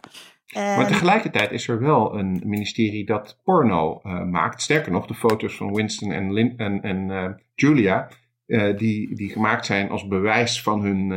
Maar 0.54 0.80
En- 0.80 0.88
tegelijkertijd 0.88 1.52
is 1.52 1.68
er 1.68 1.80
wel 1.80 2.18
een 2.18 2.42
ministerie 2.46 3.06
dat 3.06 3.38
porno 3.44 4.00
eh, 4.04 4.24
maakt. 4.24 4.62
Sterker 4.62 4.92
nog, 4.92 5.06
de 5.06 5.14
foto's 5.14 5.56
van 5.56 5.74
Winston 5.74 6.12
en, 6.12 6.34
Lin- 6.34 6.58
en, 6.58 6.82
en 6.82 7.12
eh, 7.12 7.30
Julia, 7.56 8.08
eh, 8.46 8.78
die, 8.78 9.16
die 9.16 9.30
gemaakt 9.30 9.66
zijn 9.66 9.90
als 9.90 10.08
bewijs 10.08 10.62
van 10.62 10.82
hun 10.82 11.12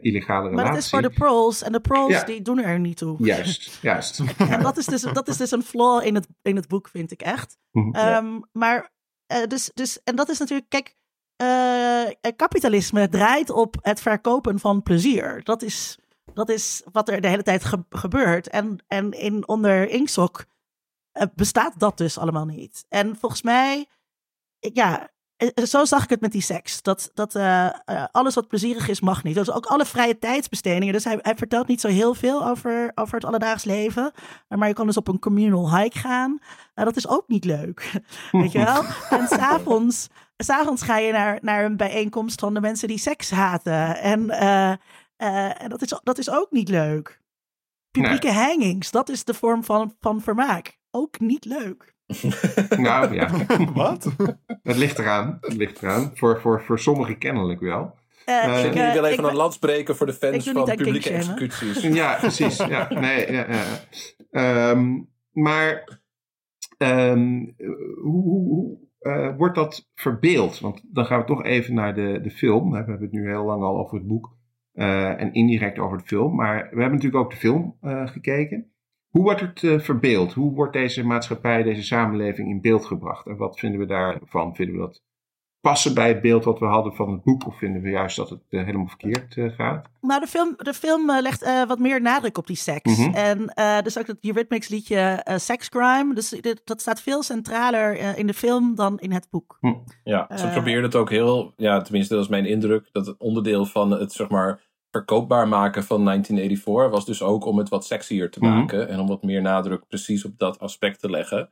illegale 0.00 0.48
relatie. 0.48 0.54
maar 0.64 0.64
dat 0.74 0.76
is 0.82 0.90
voor 0.90 1.02
de 1.02 1.10
proles. 1.10 1.62
En 1.62 1.72
de 1.72 1.80
proles 1.80 2.18
Ja. 2.20 2.24
die 2.24 2.42
doen 2.42 2.58
er 2.58 2.78
niet 2.80 2.96
toe. 2.96 3.16
Juist, 3.18 3.78
juist. 3.82 4.20
En 4.38 4.62
dat 4.62 4.76
is 4.76 4.86
dus, 4.86 5.00
dat 5.02 5.28
is 5.28 5.36
dus 5.36 5.50
een 5.50 5.62
flaw 5.62 6.06
in 6.06 6.14
het, 6.14 6.26
in 6.42 6.56
het 6.56 6.68
boek, 6.68 6.88
vind 6.88 7.10
ik 7.12 7.20
echt. 7.22 7.58
Mhm. 7.72 7.94
Ehm, 7.94 8.40
maar, 8.52 8.90
dus, 9.48 9.70
dus, 9.74 10.02
en 10.04 10.16
dat 10.16 10.28
is 10.28 10.38
natuurlijk, 10.38 10.68
kijk, 10.68 10.94
kapitalisme 12.36 13.08
draait 13.08 13.50
op 13.50 13.76
het 13.82 14.00
verkopen 14.00 14.58
van 14.58 14.82
plezier. 14.82 15.40
Dat 15.44 15.62
is, 15.62 15.98
dat 16.34 16.48
is 16.48 16.82
wat 16.92 17.08
er 17.08 17.20
de 17.20 17.28
hele 17.28 17.42
tijd 17.42 17.64
ge- 17.64 17.84
gebeurt. 17.90 18.48
En, 18.48 18.84
en 18.86 19.10
in, 19.12 19.48
onder 19.48 19.88
Inkzok 19.88 20.44
eh, 21.12 21.26
bestaat 21.34 21.78
dat 21.80 21.96
dus 21.98 22.18
allemaal 22.18 22.44
niet. 22.44 22.84
En 22.88 23.16
volgens 23.16 23.42
mij, 23.42 23.86
ik- 24.58 24.76
ja, 24.76 25.08
eh, 25.36 25.64
zo 25.64 25.84
zag 25.84 26.02
ik 26.02 26.10
het 26.10 26.20
met 26.20 26.32
die 26.32 26.42
seks. 26.42 26.82
Dat, 26.82 27.10
dat 27.14 27.34
eh, 27.34 27.66
eh, 27.66 28.04
alles 28.12 28.34
wat 28.34 28.48
plezierig 28.48 28.88
is, 28.88 29.00
mag 29.00 29.22
niet. 29.22 29.34
Dus 29.34 29.50
ook 29.50 29.66
alle 29.66 29.84
vrije 29.84 30.18
tijdsbestedingen. 30.18 30.92
Dus 30.92 31.04
hij, 31.04 31.18
hij 31.22 31.34
vertelt 31.34 31.66
niet 31.66 31.80
zo 31.80 31.88
heel 31.88 32.14
veel 32.14 32.46
over, 32.46 32.92
over 32.94 33.14
het 33.14 33.24
alledaags 33.24 33.64
leven. 33.64 34.12
Maar 34.48 34.68
je 34.68 34.74
kan 34.74 34.86
dus 34.86 34.96
op 34.96 35.08
een 35.08 35.18
communal 35.18 35.76
hike 35.76 35.98
gaan. 35.98 36.38
Nou, 36.74 36.88
dat 36.88 36.96
is 36.96 37.08
ook 37.08 37.28
niet 37.28 37.44
leuk. 37.44 37.92
Weet 38.32 38.52
je 38.52 38.64
wel? 38.64 38.82
En 39.10 39.26
s'avonds, 39.38 40.08
s'avonds 40.36 40.82
ga 40.82 40.96
je 40.98 41.12
naar, 41.12 41.38
naar 41.42 41.64
een 41.64 41.76
bijeenkomst 41.76 42.40
van 42.40 42.54
de 42.54 42.60
mensen 42.60 42.88
die 42.88 42.98
seks 42.98 43.30
haten. 43.30 43.96
En, 44.00 44.30
eh, 44.30 44.72
eh, 45.18 45.62
en 45.62 45.68
dat, 45.68 45.82
is, 45.82 46.00
dat 46.02 46.18
is 46.18 46.30
ook 46.30 46.50
niet 46.50 46.68
leuk. 46.68 47.20
Publieke 47.90 48.32
hangings, 48.32 48.90
dat 48.90 49.08
is 49.08 49.24
de 49.24 49.34
vorm 49.34 49.64
van, 49.64 49.96
van 50.00 50.20
vermaak. 50.20 50.78
Ook 50.90 51.20
niet 51.20 51.44
leuk. 51.44 51.96
Nou 52.76 53.14
ja, 53.14 53.30
Wat? 53.74 54.04
het 54.62 54.76
ligt 54.76 54.98
eraan. 54.98 55.38
Het 55.40 55.52
ligt 55.54 55.82
eraan. 55.82 56.10
Voor, 56.14 56.40
voor, 56.40 56.62
voor 56.62 56.78
sommigen 56.78 57.18
kennelijk 57.18 57.60
wel. 57.60 57.94
Eh, 58.24 58.44
Eh, 58.44 58.64
ik, 58.64 58.74
Ik 58.74 58.92
wil 58.92 59.04
ik 59.04 59.10
even 59.10 59.22
ben- 59.22 59.30
een 59.30 59.36
lans 59.36 59.58
breken 59.58 59.96
voor 59.96 60.06
de 60.06 60.12
ik 60.12 60.18
fans 60.18 60.50
van 60.50 60.64
publieke 60.64 61.10
executies. 61.10 61.82
Ja, 61.82 62.16
precies. 62.18 62.56
Ja, 62.56 62.86
nee, 62.92 63.32
ja, 63.32 63.46
ja. 63.52 63.64
Ehm, 64.30 65.00
maar 65.32 66.00
ehm, 66.78 67.46
hoe, 68.02 68.22
hoe, 68.22 68.48
hoe 68.48 68.78
eh, 68.98 69.36
wordt 69.36 69.54
dat 69.54 69.88
verbeeld? 69.94 70.60
Want 70.60 70.80
dan 70.84 71.04
gaan 71.06 71.20
we 71.20 71.26
toch 71.26 71.44
even 71.44 71.74
naar 71.74 71.94
de, 71.94 72.20
de 72.22 72.30
film. 72.30 72.70
We 72.70 72.76
hebben 72.76 73.00
het 73.00 73.12
nu 73.12 73.28
heel 73.28 73.44
lang 73.44 73.62
al 73.62 73.78
over 73.78 73.98
het 73.98 74.06
boek 74.06 74.36
eh, 74.78 75.20
en 75.20 75.32
indirect 75.32 75.78
over 75.78 75.98
de 75.98 76.04
film. 76.06 76.34
Maar 76.34 76.56
we 76.56 76.80
hebben 76.80 76.90
natuurlijk 76.98 77.24
ook 77.24 77.30
de 77.30 77.36
film 77.36 77.76
eh, 77.80 78.06
gekeken. 78.06 78.72
Hoe 79.08 79.22
wordt 79.22 79.40
het 79.40 79.62
eh, 79.62 79.78
verbeeld? 79.78 80.32
Hoe 80.32 80.54
wordt 80.54 80.72
deze 80.72 81.04
maatschappij, 81.04 81.62
deze 81.62 81.82
samenleving 81.82 82.48
in 82.48 82.60
beeld 82.60 82.84
gebracht? 82.84 83.26
En 83.26 83.36
wat 83.36 83.58
vinden 83.58 83.80
we 83.80 83.86
daarvan? 83.86 84.54
Vinden 84.54 84.74
we 84.74 84.80
dat 84.80 85.02
passen 85.60 85.94
bij 85.94 86.08
het 86.08 86.20
beeld 86.20 86.44
wat 86.44 86.58
we 86.58 86.64
hadden 86.66 86.92
van 86.94 87.12
het 87.12 87.22
boek? 87.22 87.46
Of 87.46 87.58
vinden 87.58 87.82
we 87.82 87.90
juist 87.90 88.16
dat 88.16 88.30
het 88.30 88.40
helemaal 88.48 88.86
verkeerd 88.88 89.36
eh, 89.36 89.50
gaat? 89.52 89.86
Maar 90.00 90.20
de 90.20 90.26
film, 90.26 90.54
de 90.56 90.72
film 90.74 91.10
legt 91.20 91.42
eh, 91.42 91.64
wat 91.66 91.78
meer 91.78 92.00
nadruk 92.02 92.38
op 92.38 92.46
die 92.46 92.56
seks. 92.56 92.98
Mhm. 92.98 93.14
En 93.14 93.46
eh, 93.48 93.80
dus 93.82 93.98
ook 93.98 94.06
dat 94.06 94.16
Eurythmics 94.20 94.68
liedje 94.68 94.96
eh, 94.98 95.36
Sex 95.36 95.68
Crime. 95.68 96.14
Dus 96.14 96.28
dit- 96.28 96.60
dat 96.64 96.80
staat 96.80 97.00
veel 97.02 97.22
centraler 97.22 97.98
eh, 97.98 98.18
in 98.18 98.26
de 98.26 98.34
film 98.34 98.74
dan 98.74 98.98
in 98.98 99.12
het 99.12 99.26
boek. 99.30 99.58
Ja, 100.04 100.28
ze 100.36 100.48
probeerden 100.48 100.82
het 100.84 100.94
ook 100.96 101.10
heel, 101.10 101.52
ja, 101.56 101.80
tenminste 101.82 102.14
dat 102.14 102.22
is 102.22 102.28
mijn 102.30 102.46
indruk, 102.46 102.88
dat 102.92 103.06
het 103.06 103.18
onderdeel 103.18 103.64
van 103.66 103.90
het, 103.90 104.12
zeg 104.12 104.28
maar, 104.28 104.66
verkoopbaar 104.90 105.48
maken 105.48 105.84
van 105.84 106.04
1984 106.04 106.90
was 106.90 107.04
dus 107.06 107.22
ook 107.22 107.44
om 107.44 107.58
het 107.58 107.68
wat 107.68 107.84
sexier 107.86 108.30
te 108.30 108.40
Mhm. 108.40 108.48
maken 108.54 108.88
en 108.88 109.00
om 109.00 109.06
wat 109.06 109.22
meer 109.22 109.42
nadruk 109.42 109.86
precies 109.88 110.24
op 110.24 110.38
dat 110.38 110.58
aspect 110.58 111.00
te 111.00 111.10
leggen. 111.10 111.50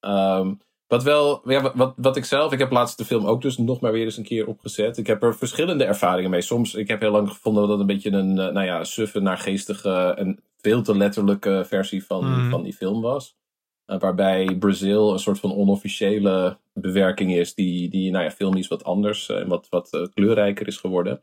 Ehm, 0.00 0.54
wat 0.86 1.02
wel, 1.02 1.50
ja, 1.50 1.72
wat- 1.74 1.94
wat, 1.96 2.16
ik 2.16 2.24
zelf, 2.24 2.52
ik 2.52 2.58
heb 2.58 2.70
laatst 2.70 2.98
de 2.98 3.04
film 3.04 3.26
ook 3.26 3.42
dus 3.42 3.58
nog 3.58 3.80
maar 3.80 3.92
weer 3.92 4.04
eens 4.04 4.16
een 4.16 4.24
keer 4.24 4.46
opgezet. 4.46 4.96
Ik 4.98 5.06
heb 5.06 5.22
er 5.22 5.34
verschillende 5.36 5.84
ervaringen 5.84 6.30
mee. 6.30 6.40
Soms, 6.40 6.74
ik 6.74 6.88
heb 6.88 7.00
heel 7.00 7.10
lang 7.10 7.28
gevonden 7.28 7.62
dat 7.62 7.70
het 7.70 7.80
een 7.80 7.86
beetje 7.86 8.10
een, 8.10 8.38
eh, 8.38 8.52
nou 8.52 8.66
ja, 8.66 8.84
suffe, 8.84 9.20
naargeestige 9.20 9.90
en 10.18 10.38
veel 10.56 10.82
te 10.82 10.96
letterlijke 10.96 11.64
versie 11.66 12.04
van, 12.04 12.24
Mhm. 12.30 12.50
van 12.50 12.62
die 12.62 12.72
film 12.72 13.00
was. 13.00 13.36
Uh, 13.86 13.98
waarbij 13.98 14.56
Brazil 14.58 15.12
een 15.12 15.18
soort 15.18 15.40
van 15.40 15.54
onofficiële 15.54 16.58
bewerking 16.72 17.32
is, 17.34 17.54
die, 17.54 17.88
die 17.90 18.10
nou 18.10 18.24
ja, 18.24 18.30
filmisch 18.30 18.68
wat 18.68 18.84
anders 18.84 19.28
eh, 19.28 19.38
en 19.40 19.48
wat, 19.48 19.66
wat 19.70 19.92
eh, 19.92 20.02
kleurrijker 20.14 20.66
is 20.66 20.76
geworden. 20.76 21.20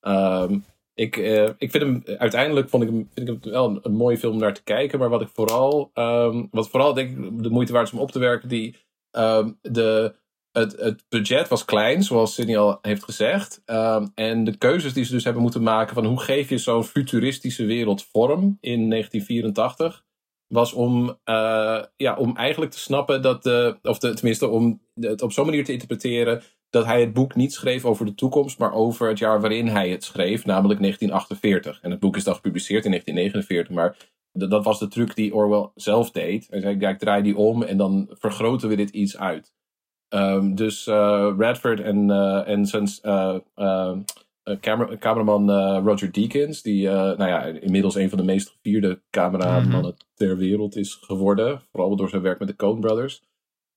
Ehm, 0.00 0.58
ik, 0.98 1.16
eh, 1.16 1.48
ik 1.58 1.70
vind 1.70 1.82
hem, 1.82 2.02
uiteindelijk 2.18 2.68
vond 2.68 2.82
ik 2.82 2.88
hem, 2.88 3.08
vind 3.14 3.28
ik 3.28 3.42
hem 3.42 3.52
wel 3.52 3.78
een, 3.82 3.92
mooie 3.92 4.18
film 4.18 4.32
om 4.32 4.38
naar 4.38 4.54
te 4.54 4.62
kijken, 4.62 4.98
maar 4.98 5.08
wat 5.08 5.20
ik 5.20 5.28
vooral, 5.28 5.90
ehm, 5.94 6.46
wat 6.50 6.68
vooral 6.68 6.94
denk 6.94 7.10
ik 7.10 7.42
de 7.42 7.50
moeite 7.50 7.72
waard 7.72 7.86
is 7.86 7.92
om 7.92 7.98
op 7.98 8.10
te 8.10 8.18
werken, 8.18 8.48
die, 8.48 8.76
ehm, 9.10 9.50
de, 9.62 10.14
het, 10.52 10.76
het 10.80 11.04
budget 11.08 11.48
was 11.48 11.64
klein, 11.64 12.02
zoals 12.02 12.34
Sidney 12.34 12.58
al 12.58 12.78
heeft 12.82 13.04
gezegd. 13.04 13.62
Ehm, 13.64 14.06
en 14.14 14.44
de 14.44 14.56
keuzes 14.56 14.92
die 14.92 15.04
ze 15.04 15.12
dus 15.12 15.24
hebben 15.24 15.42
moeten 15.42 15.62
maken 15.62 15.94
van 15.94 16.04
hoe 16.04 16.20
geef 16.20 16.48
je 16.48 16.58
zo'n 16.58 16.84
futuristische 16.84 17.64
wereld 17.64 18.04
vorm 18.04 18.58
in 18.60 18.88
1984 18.88 20.04
was 20.46 20.72
om, 20.72 21.18
eh, 21.24 21.82
ja, 21.96 22.16
om 22.16 22.36
eigenlijk 22.36 22.72
te 22.72 22.78
snappen 22.78 23.22
dat, 23.22 23.42
de, 23.42 23.78
of 23.82 23.98
tenminste 23.98 24.48
om 24.48 24.80
het 24.94 25.22
op 25.22 25.32
zo'n 25.32 25.46
manier 25.46 25.64
te 25.64 25.72
interpreteren 25.72 26.42
dat 26.70 26.84
hij 26.84 27.00
het 27.00 27.12
boek 27.12 27.34
niet 27.34 27.52
schreef 27.52 27.84
over 27.84 28.06
de 28.06 28.14
toekomst, 28.14 28.58
maar 28.58 28.72
over 28.72 29.08
het 29.08 29.18
jaar 29.18 29.40
waarin 29.40 29.68
hij 29.68 29.90
het 29.90 30.04
schreef, 30.04 30.44
namelijk 30.44 30.80
1948. 30.80 31.80
En 31.82 31.90
het 31.90 32.00
boek 32.00 32.16
is 32.16 32.24
dan 32.24 32.34
gepubliceerd 32.34 32.84
in 32.84 32.90
1949, 32.90 33.74
maar 33.74 33.96
dat 34.32 34.64
was 34.64 34.78
de 34.78 34.88
truc 34.88 35.14
die 35.14 35.34
Orwell 35.34 35.70
zelf 35.74 36.10
deed. 36.10 36.46
Hij 36.50 36.60
zei, 36.60 36.76
ja, 36.78 36.88
ik 36.88 36.98
draai 36.98 37.22
die 37.22 37.36
om 37.36 37.62
en 37.62 37.76
dan 37.76 38.06
vergroten 38.10 38.68
we 38.68 38.76
dit 38.76 38.90
iets 38.90 39.16
uit. 39.16 39.52
Ehm, 40.08 40.54
dus 40.54 40.86
eh, 40.86 41.34
Radford 41.38 41.80
en, 41.80 42.10
eh, 42.10 42.48
en 42.48 42.66
zijn 42.66 42.88
eh, 43.02 43.96
camer- 44.60 44.98
cameraman 44.98 45.50
Roger 45.84 46.12
Deakins, 46.12 46.62
die 46.62 46.88
nou 46.88 47.26
ja, 47.26 47.44
inmiddels 47.44 47.94
een 47.94 48.08
van 48.08 48.18
de 48.18 48.24
meest 48.24 48.48
gevierde 48.48 49.02
cameramannen 49.10 49.96
ter 50.14 50.36
wereld 50.36 50.76
is 50.76 50.94
geworden, 50.94 51.62
vooral 51.70 51.96
door 51.96 52.08
zijn 52.08 52.22
werk 52.22 52.38
met 52.38 52.48
de 52.48 52.56
Coen 52.56 52.80
Brothers. 52.80 53.22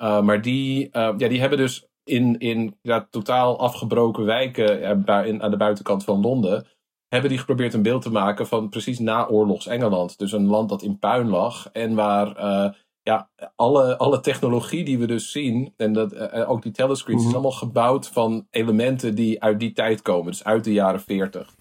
Uh, 0.01 0.21
maar 0.21 0.41
die, 0.41 0.85
uh, 0.85 1.13
ja, 1.17 1.27
die 1.27 1.39
hebben 1.39 1.57
dus 1.57 1.90
in, 2.03 2.37
in 2.37 2.77
ja, 2.81 3.07
totaal 3.09 3.59
afgebroken 3.59 4.25
wijken 4.25 4.81
in, 5.25 5.43
aan 5.43 5.51
de 5.51 5.57
buitenkant 5.57 6.03
van 6.03 6.21
Londen. 6.21 6.67
Hebben 7.07 7.29
die 7.29 7.39
geprobeerd 7.39 7.73
een 7.73 7.81
beeld 7.81 8.01
te 8.01 8.11
maken 8.11 8.47
van 8.47 8.69
precies 8.69 8.99
naoorlogs 8.99 9.67
Engeland. 9.67 10.17
Dus 10.17 10.31
een 10.31 10.45
land 10.45 10.69
dat 10.69 10.81
in 10.81 10.99
puin 10.99 11.29
lag. 11.29 11.69
En 11.71 11.95
waar 11.95 12.37
uh, 12.37 12.73
ja, 13.01 13.29
alle, 13.55 13.97
alle 13.97 14.19
technologie 14.19 14.83
die 14.83 14.99
we 14.99 15.07
dus 15.07 15.31
zien. 15.31 15.73
En 15.77 15.93
dat, 15.93 16.31
ook 16.31 16.61
die 16.61 16.71
telescreens. 16.71 17.21
Mm 17.21 17.27
is 17.27 17.33
allemaal 17.33 17.51
gebouwd 17.51 18.07
van 18.07 18.47
elementen 18.49 19.15
die 19.15 19.41
uit 19.41 19.59
die 19.59 19.73
tijd 19.73 20.01
komen. 20.01 20.31
Dus 20.31 20.43
uit 20.43 20.63
de 20.63 20.73
jaren 20.73 21.01
40. 21.01 21.55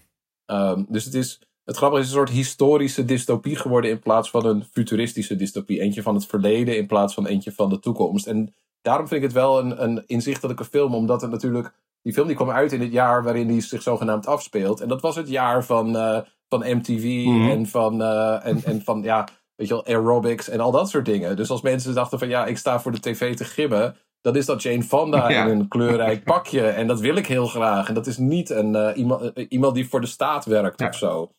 Um, 0.45 0.85
dus 0.89 1.05
het 1.05 1.13
is 1.13 1.39
het 1.63 1.77
grappige 1.77 2.01
is 2.01 2.07
een 2.07 2.15
soort 2.15 2.29
historische 2.29 3.05
dystopie 3.05 3.55
geworden 3.55 3.91
in 3.91 3.99
plaats 3.99 4.29
van 4.29 4.45
een 4.45 4.63
futuristische 4.63 5.35
dystopie. 5.35 5.79
Eentje 5.79 6.01
van 6.01 6.15
het 6.15 6.25
verleden 6.25 6.77
in 6.77 6.87
plaats 6.87 7.13
van 7.13 7.25
eentje 7.25 7.51
van 7.51 7.69
de 7.69 7.79
toekomst. 7.79 8.27
En 8.27 8.55
daarom 8.81 9.07
vind 9.07 9.21
ik 9.21 9.27
het 9.27 9.35
wel 9.37 9.59
een, 9.59 9.83
een 9.83 10.03
inzichtelijke 10.07 10.65
film, 10.65 10.93
omdat 10.95 11.21
het 11.21 11.31
natuurlijk. 11.31 11.73
Die 12.03 12.13
film 12.13 12.27
die 12.27 12.35
kwam 12.35 12.49
uit 12.49 12.71
in 12.71 12.81
het 12.81 12.91
jaar 12.91 13.23
waarin 13.23 13.47
die 13.47 13.61
zich 13.61 13.81
zogenaamd 13.81 14.27
afspeelt. 14.27 14.81
En 14.81 14.87
dat 14.87 15.01
was 15.01 15.15
het 15.15 15.29
jaar 15.29 15.63
van, 15.65 15.95
uh, 15.95 16.17
van 16.49 16.59
MTV 16.77 17.25
Mhm. 17.25 17.49
en, 17.49 17.65
van, 17.67 18.01
uh, 18.01 18.45
en, 18.45 18.63
en 18.63 18.81
van 18.81 19.01
ja, 19.03 19.27
weet 19.55 19.67
je 19.67 19.73
wel, 19.73 19.85
aerobics 19.85 20.49
en 20.49 20.59
al 20.59 20.71
dat 20.71 20.89
soort 20.89 21.05
dingen. 21.05 21.35
Dus 21.35 21.49
als 21.49 21.61
mensen 21.61 21.93
dachten 21.93 22.19
van 22.19 22.27
ja, 22.27 22.45
ik 22.45 22.57
sta 22.57 22.79
voor 22.79 22.91
de 22.91 22.99
tv 22.99 23.35
te 23.35 23.43
gibben. 23.43 23.95
Dan 24.21 24.35
is 24.35 24.45
dat 24.45 24.61
Jane 24.61 24.83
Fonda 24.83 25.29
Ja. 25.31 25.45
in 25.45 25.49
een 25.59 25.67
kleurrijk 25.67 26.23
pakje. 26.23 26.67
En 26.67 26.87
dat 26.87 26.99
wil 26.99 27.15
ik 27.15 27.27
heel 27.27 27.47
graag. 27.47 27.87
En 27.87 27.93
dat 27.93 28.07
is 28.07 28.17
niet 28.17 28.49
een, 28.49 28.73
uh, 28.75 28.89
iemand, 28.95 29.31
iemand 29.49 29.75
die 29.75 29.89
voor 29.89 30.01
de 30.01 30.07
staat 30.07 30.45
werkt 30.45 30.79
Ja. 30.79 30.87
of 30.87 30.95
zo. 30.95 31.31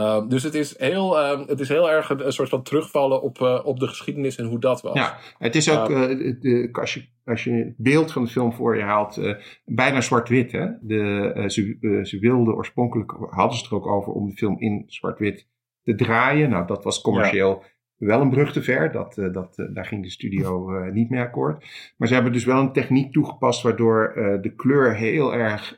Um, 0.00 0.28
dus 0.28 0.42
het 0.42 0.54
is, 0.54 0.78
heel, 0.78 1.30
um, 1.30 1.44
het 1.46 1.60
is 1.60 1.68
heel 1.68 1.90
erg 1.90 2.10
een, 2.10 2.26
een 2.26 2.32
soort 2.32 2.48
van 2.48 2.62
terugvallen 2.62 3.22
op, 3.22 3.38
uh, 3.38 3.60
op 3.64 3.80
de 3.80 3.88
geschiedenis 3.88 4.36
en 4.36 4.44
hoe 4.44 4.58
dat 4.58 4.82
was. 4.82 4.94
Ja, 4.94 5.16
het 5.38 5.54
is 5.54 5.70
ook, 5.70 5.90
uh, 5.90 5.98
de, 6.40 6.68
als, 6.72 6.94
je, 6.94 7.04
als 7.24 7.44
je 7.44 7.52
het 7.52 7.74
beeld 7.76 8.12
van 8.12 8.24
de 8.24 8.30
film 8.30 8.52
voor 8.52 8.76
je 8.76 8.82
haalt, 8.82 9.16
uh, 9.16 9.34
bijna 9.64 10.00
zwart-wit. 10.00 10.52
Hè? 10.52 10.66
De, 10.80 11.44
ze, 11.46 11.78
ze 12.02 12.18
wilden 12.18 12.54
oorspronkelijk, 12.54 13.10
hadden 13.10 13.56
ze 13.56 13.62
het 13.62 13.72
er 13.72 13.78
ook 13.78 13.86
over 13.86 14.12
om 14.12 14.28
de 14.28 14.36
film 14.36 14.56
in 14.58 14.84
zwart-wit 14.86 15.48
te 15.82 15.94
draaien. 15.94 16.50
Nou, 16.50 16.66
dat 16.66 16.84
was 16.84 17.00
commercieel 17.00 17.62
wel 17.96 18.20
een 18.20 18.30
brug 18.30 18.52
te 18.52 18.62
ver. 18.62 18.92
Dat, 18.92 19.14
dat, 19.32 19.68
daar 19.72 19.86
ging 19.86 20.02
de 20.02 20.10
studio 20.10 20.70
niet 20.90 21.10
mee 21.10 21.20
akkoord. 21.20 21.64
Maar 21.96 22.08
ze 22.08 22.14
hebben 22.14 22.32
dus 22.32 22.44
wel 22.44 22.60
een 22.60 22.72
techniek 22.72 23.12
toegepast 23.12 23.62
waardoor 23.62 24.12
de 24.42 24.54
kleur 24.54 24.96
heel 24.96 25.34
erg 25.34 25.76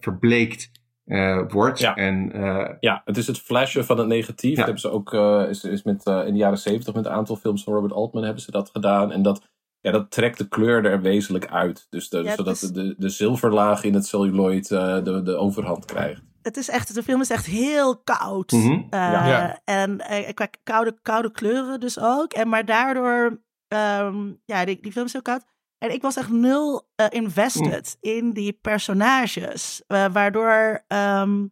verbleekt 0.00 0.84
uh, 1.06 1.42
wordt. 1.48 1.78
Ja. 1.78 1.94
En, 1.94 2.36
uh, 2.36 2.68
ja, 2.80 3.02
het 3.04 3.16
is 3.16 3.26
het 3.26 3.38
flashen 3.38 3.84
van 3.84 3.98
het 3.98 4.06
negatief. 4.06 4.50
Ja. 4.50 4.56
Dat 4.56 4.64
hebben 4.64 4.82
ze 4.82 4.90
ook 4.90 5.12
uh, 5.12 5.48
is, 5.48 5.64
is 5.64 5.82
met, 5.82 6.06
in 6.06 6.32
de 6.32 6.38
jaren 6.38 6.58
zeventig 6.58 6.94
met 6.94 7.04
een 7.06 7.12
aantal 7.12 7.36
films 7.36 7.64
van 7.64 7.72
Robert 7.74 7.92
Altman 7.92 8.22
hebben 8.24 8.42
ze 8.42 8.50
dat 8.50 8.70
gedaan. 8.72 9.12
En 9.12 9.22
dat, 9.22 9.42
ja, 9.80 9.90
dat 9.90 10.10
trekt 10.10 10.38
de 10.38 10.48
kleur 10.48 10.84
er 10.84 11.00
wezenlijk 11.00 11.46
uit. 11.46 11.86
Dus 11.90 12.08
de, 12.08 12.18
Ja, 12.18 12.24
het 12.24 12.36
zodat 12.36 12.54
is- 12.54 12.60
de, 12.60 12.94
de 12.98 13.08
zilverlaag 13.08 13.84
in 13.84 13.94
het 13.94 14.06
celluloid 14.06 14.70
uh, 14.70 15.02
de, 15.04 15.22
de 15.22 15.36
overhand 15.36 15.84
krijgt. 15.84 16.22
Het 16.42 16.56
is 16.56 16.68
echt, 16.68 16.94
de 16.94 17.02
film 17.02 17.20
is 17.20 17.30
echt 17.30 17.46
heel 17.46 17.96
koud. 17.96 18.50
Mhm. 18.52 18.70
Uh, 18.72 18.80
Ja. 18.90 19.60
En 19.64 19.90
uh, 20.10 20.28
qua 20.34 20.48
koude, 20.62 20.98
koude 21.02 21.30
kleuren 21.32 21.80
dus 21.80 22.00
ook. 22.00 22.32
En 22.32 22.48
maar 22.48 22.64
daardoor, 22.64 23.40
ehm, 23.68 24.32
ja, 24.44 24.64
die, 24.64 24.78
die 24.80 24.92
film 24.92 25.04
is 25.06 25.12
heel 25.12 25.22
koud. 25.22 25.44
En 25.88 25.92
ik 25.92 26.02
was 26.02 26.16
echt 26.16 26.30
nul 26.30 26.88
uh, 27.00 27.06
invested 27.08 27.96
in 28.00 28.30
die 28.30 28.52
personages. 28.52 29.82
Uh, 29.88 30.06
waardoor 30.12 30.84
ehm, 30.86 31.42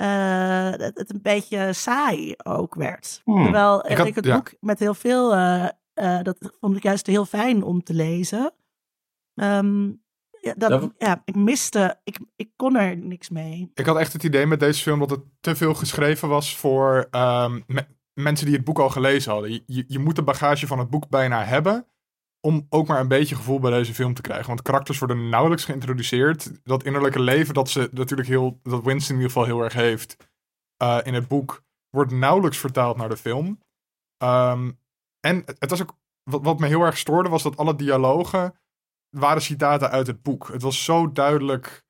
uh, 0.00 0.70
het, 0.70 0.98
het 0.98 1.12
een 1.14 1.22
beetje 1.22 1.72
saai 1.72 2.34
ook 2.44 2.74
werd. 2.74 3.20
Hmm. 3.24 3.42
Terwijl 3.42 3.84
Ik 3.84 3.90
ik, 3.90 3.96
had- 3.96 4.06
ik 4.06 4.14
het 4.14 4.24
ja. 4.24 4.34
boek 4.34 4.52
met 4.60 4.78
heel 4.78 4.94
veel, 4.94 5.34
uh, 5.36 5.68
dat 6.22 6.52
vond 6.60 6.76
ik 6.76 6.82
juist 6.82 7.06
heel 7.06 7.24
fijn 7.24 7.62
om 7.62 7.82
te 7.82 7.94
lezen. 7.94 8.52
Ehm, 9.34 9.84
ja, 10.40 10.54
dat, 10.56 10.90
ja, 10.98 11.22
ik 11.24 11.34
miste, 11.34 12.00
ik, 12.04 12.18
ik 12.36 12.50
kon 12.56 12.76
er 12.76 12.96
niks 12.96 13.28
mee. 13.28 13.70
Ik 13.74 13.86
had 13.86 13.96
echt 13.96 14.12
het 14.12 14.22
idee 14.24 14.46
met 14.46 14.60
deze 14.60 14.82
film 14.82 14.98
dat 14.98 15.10
het 15.10 15.20
te 15.40 15.56
veel 15.56 15.74
geschreven 15.74 16.28
was 16.28 16.56
voor 16.56 17.06
ehm, 17.10 17.60
me- 17.66 17.86
mensen 18.14 18.46
die 18.46 18.54
het 18.56 18.64
boek 18.64 18.78
al 18.78 18.88
gelezen 18.88 19.32
hadden. 19.32 19.52
Je, 19.52 19.62
je, 19.66 19.84
je 19.86 19.98
moet 19.98 20.16
de 20.16 20.22
bagage 20.22 20.66
van 20.66 20.78
het 20.78 20.90
boek 20.90 21.08
bijna 21.08 21.44
hebben 21.44 21.86
om 22.46 22.66
ook 22.68 22.86
maar 22.86 23.00
een 23.00 23.08
beetje 23.08 23.34
gevoel 23.34 23.58
bij 23.58 23.70
deze 23.70 23.94
film 23.94 24.14
te 24.14 24.22
krijgen. 24.22 24.46
Want 24.46 24.62
karakters 24.62 24.98
worden 24.98 25.28
nauwelijks 25.28 25.64
geïntroduceerd. 25.64 26.64
Dat 26.64 26.84
innerlijke 26.84 27.20
leven 27.20 27.54
dat 27.54 27.68
ze 27.68 27.88
natuurlijk 27.92 28.28
heel, 28.28 28.60
dat 28.62 28.84
Winston 28.84 29.16
in 29.16 29.22
ieder 29.22 29.32
geval 29.32 29.44
heel 29.44 29.60
erg 29.64 29.72
heeft 29.72 30.16
eh, 30.76 30.98
in 31.02 31.14
het 31.14 31.28
boek, 31.28 31.62
wordt 31.90 32.12
nauwelijks 32.12 32.58
vertaald 32.58 32.96
naar 32.96 33.08
de 33.08 33.16
film. 33.16 33.62
Ehm, 34.16 34.70
en 35.20 35.42
het 35.58 35.70
was 35.70 35.82
ook, 35.82 35.96
wat, 36.22 36.42
wat 36.42 36.58
me 36.58 36.66
heel 36.66 36.82
erg 36.82 36.98
stoorde, 36.98 37.28
was 37.28 37.42
dat 37.42 37.56
alle 37.56 37.76
dialogen 37.76 38.54
waren 39.10 39.42
citaten 39.42 39.90
uit 39.90 40.06
het 40.06 40.22
boek. 40.22 40.48
Het 40.48 40.62
was 40.62 40.84
zo 40.84 41.12
duidelijk 41.12 41.84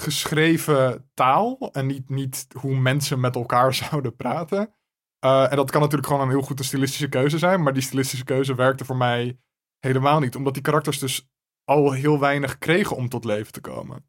geschreven 0.00 1.10
taal 1.14 1.68
en 1.72 1.86
niet, 1.86 2.08
niet 2.08 2.46
hoe 2.58 2.76
mensen 2.76 3.20
met 3.20 3.34
elkaar 3.34 3.74
zouden 3.84 4.16
praten. 4.16 4.74
Uh, 5.24 5.50
en 5.50 5.56
dat 5.56 5.70
kan 5.70 5.80
natuurlijk 5.80 6.08
gewoon 6.08 6.22
een 6.22 6.34
heel 6.34 6.42
goed 6.42 6.58
een 6.58 6.64
stilistische 6.64 7.08
keuze 7.08 7.38
zijn, 7.38 7.62
maar 7.62 7.72
die 7.72 7.82
stilistische 7.82 8.24
keuze 8.24 8.54
werkte 8.54 8.84
voor 8.84 8.96
mij 8.96 9.38
helemaal 9.80 10.20
niet, 10.20 10.36
omdat 10.36 10.54
die 10.54 10.62
karakters 10.62 10.98
dus 10.98 11.28
al 11.64 11.92
heel 11.92 12.20
weinig 12.20 12.58
kregen 12.58 12.96
om 12.96 13.08
tot 13.08 13.24
leven 13.24 13.52
te 13.52 13.60
komen. 13.60 14.06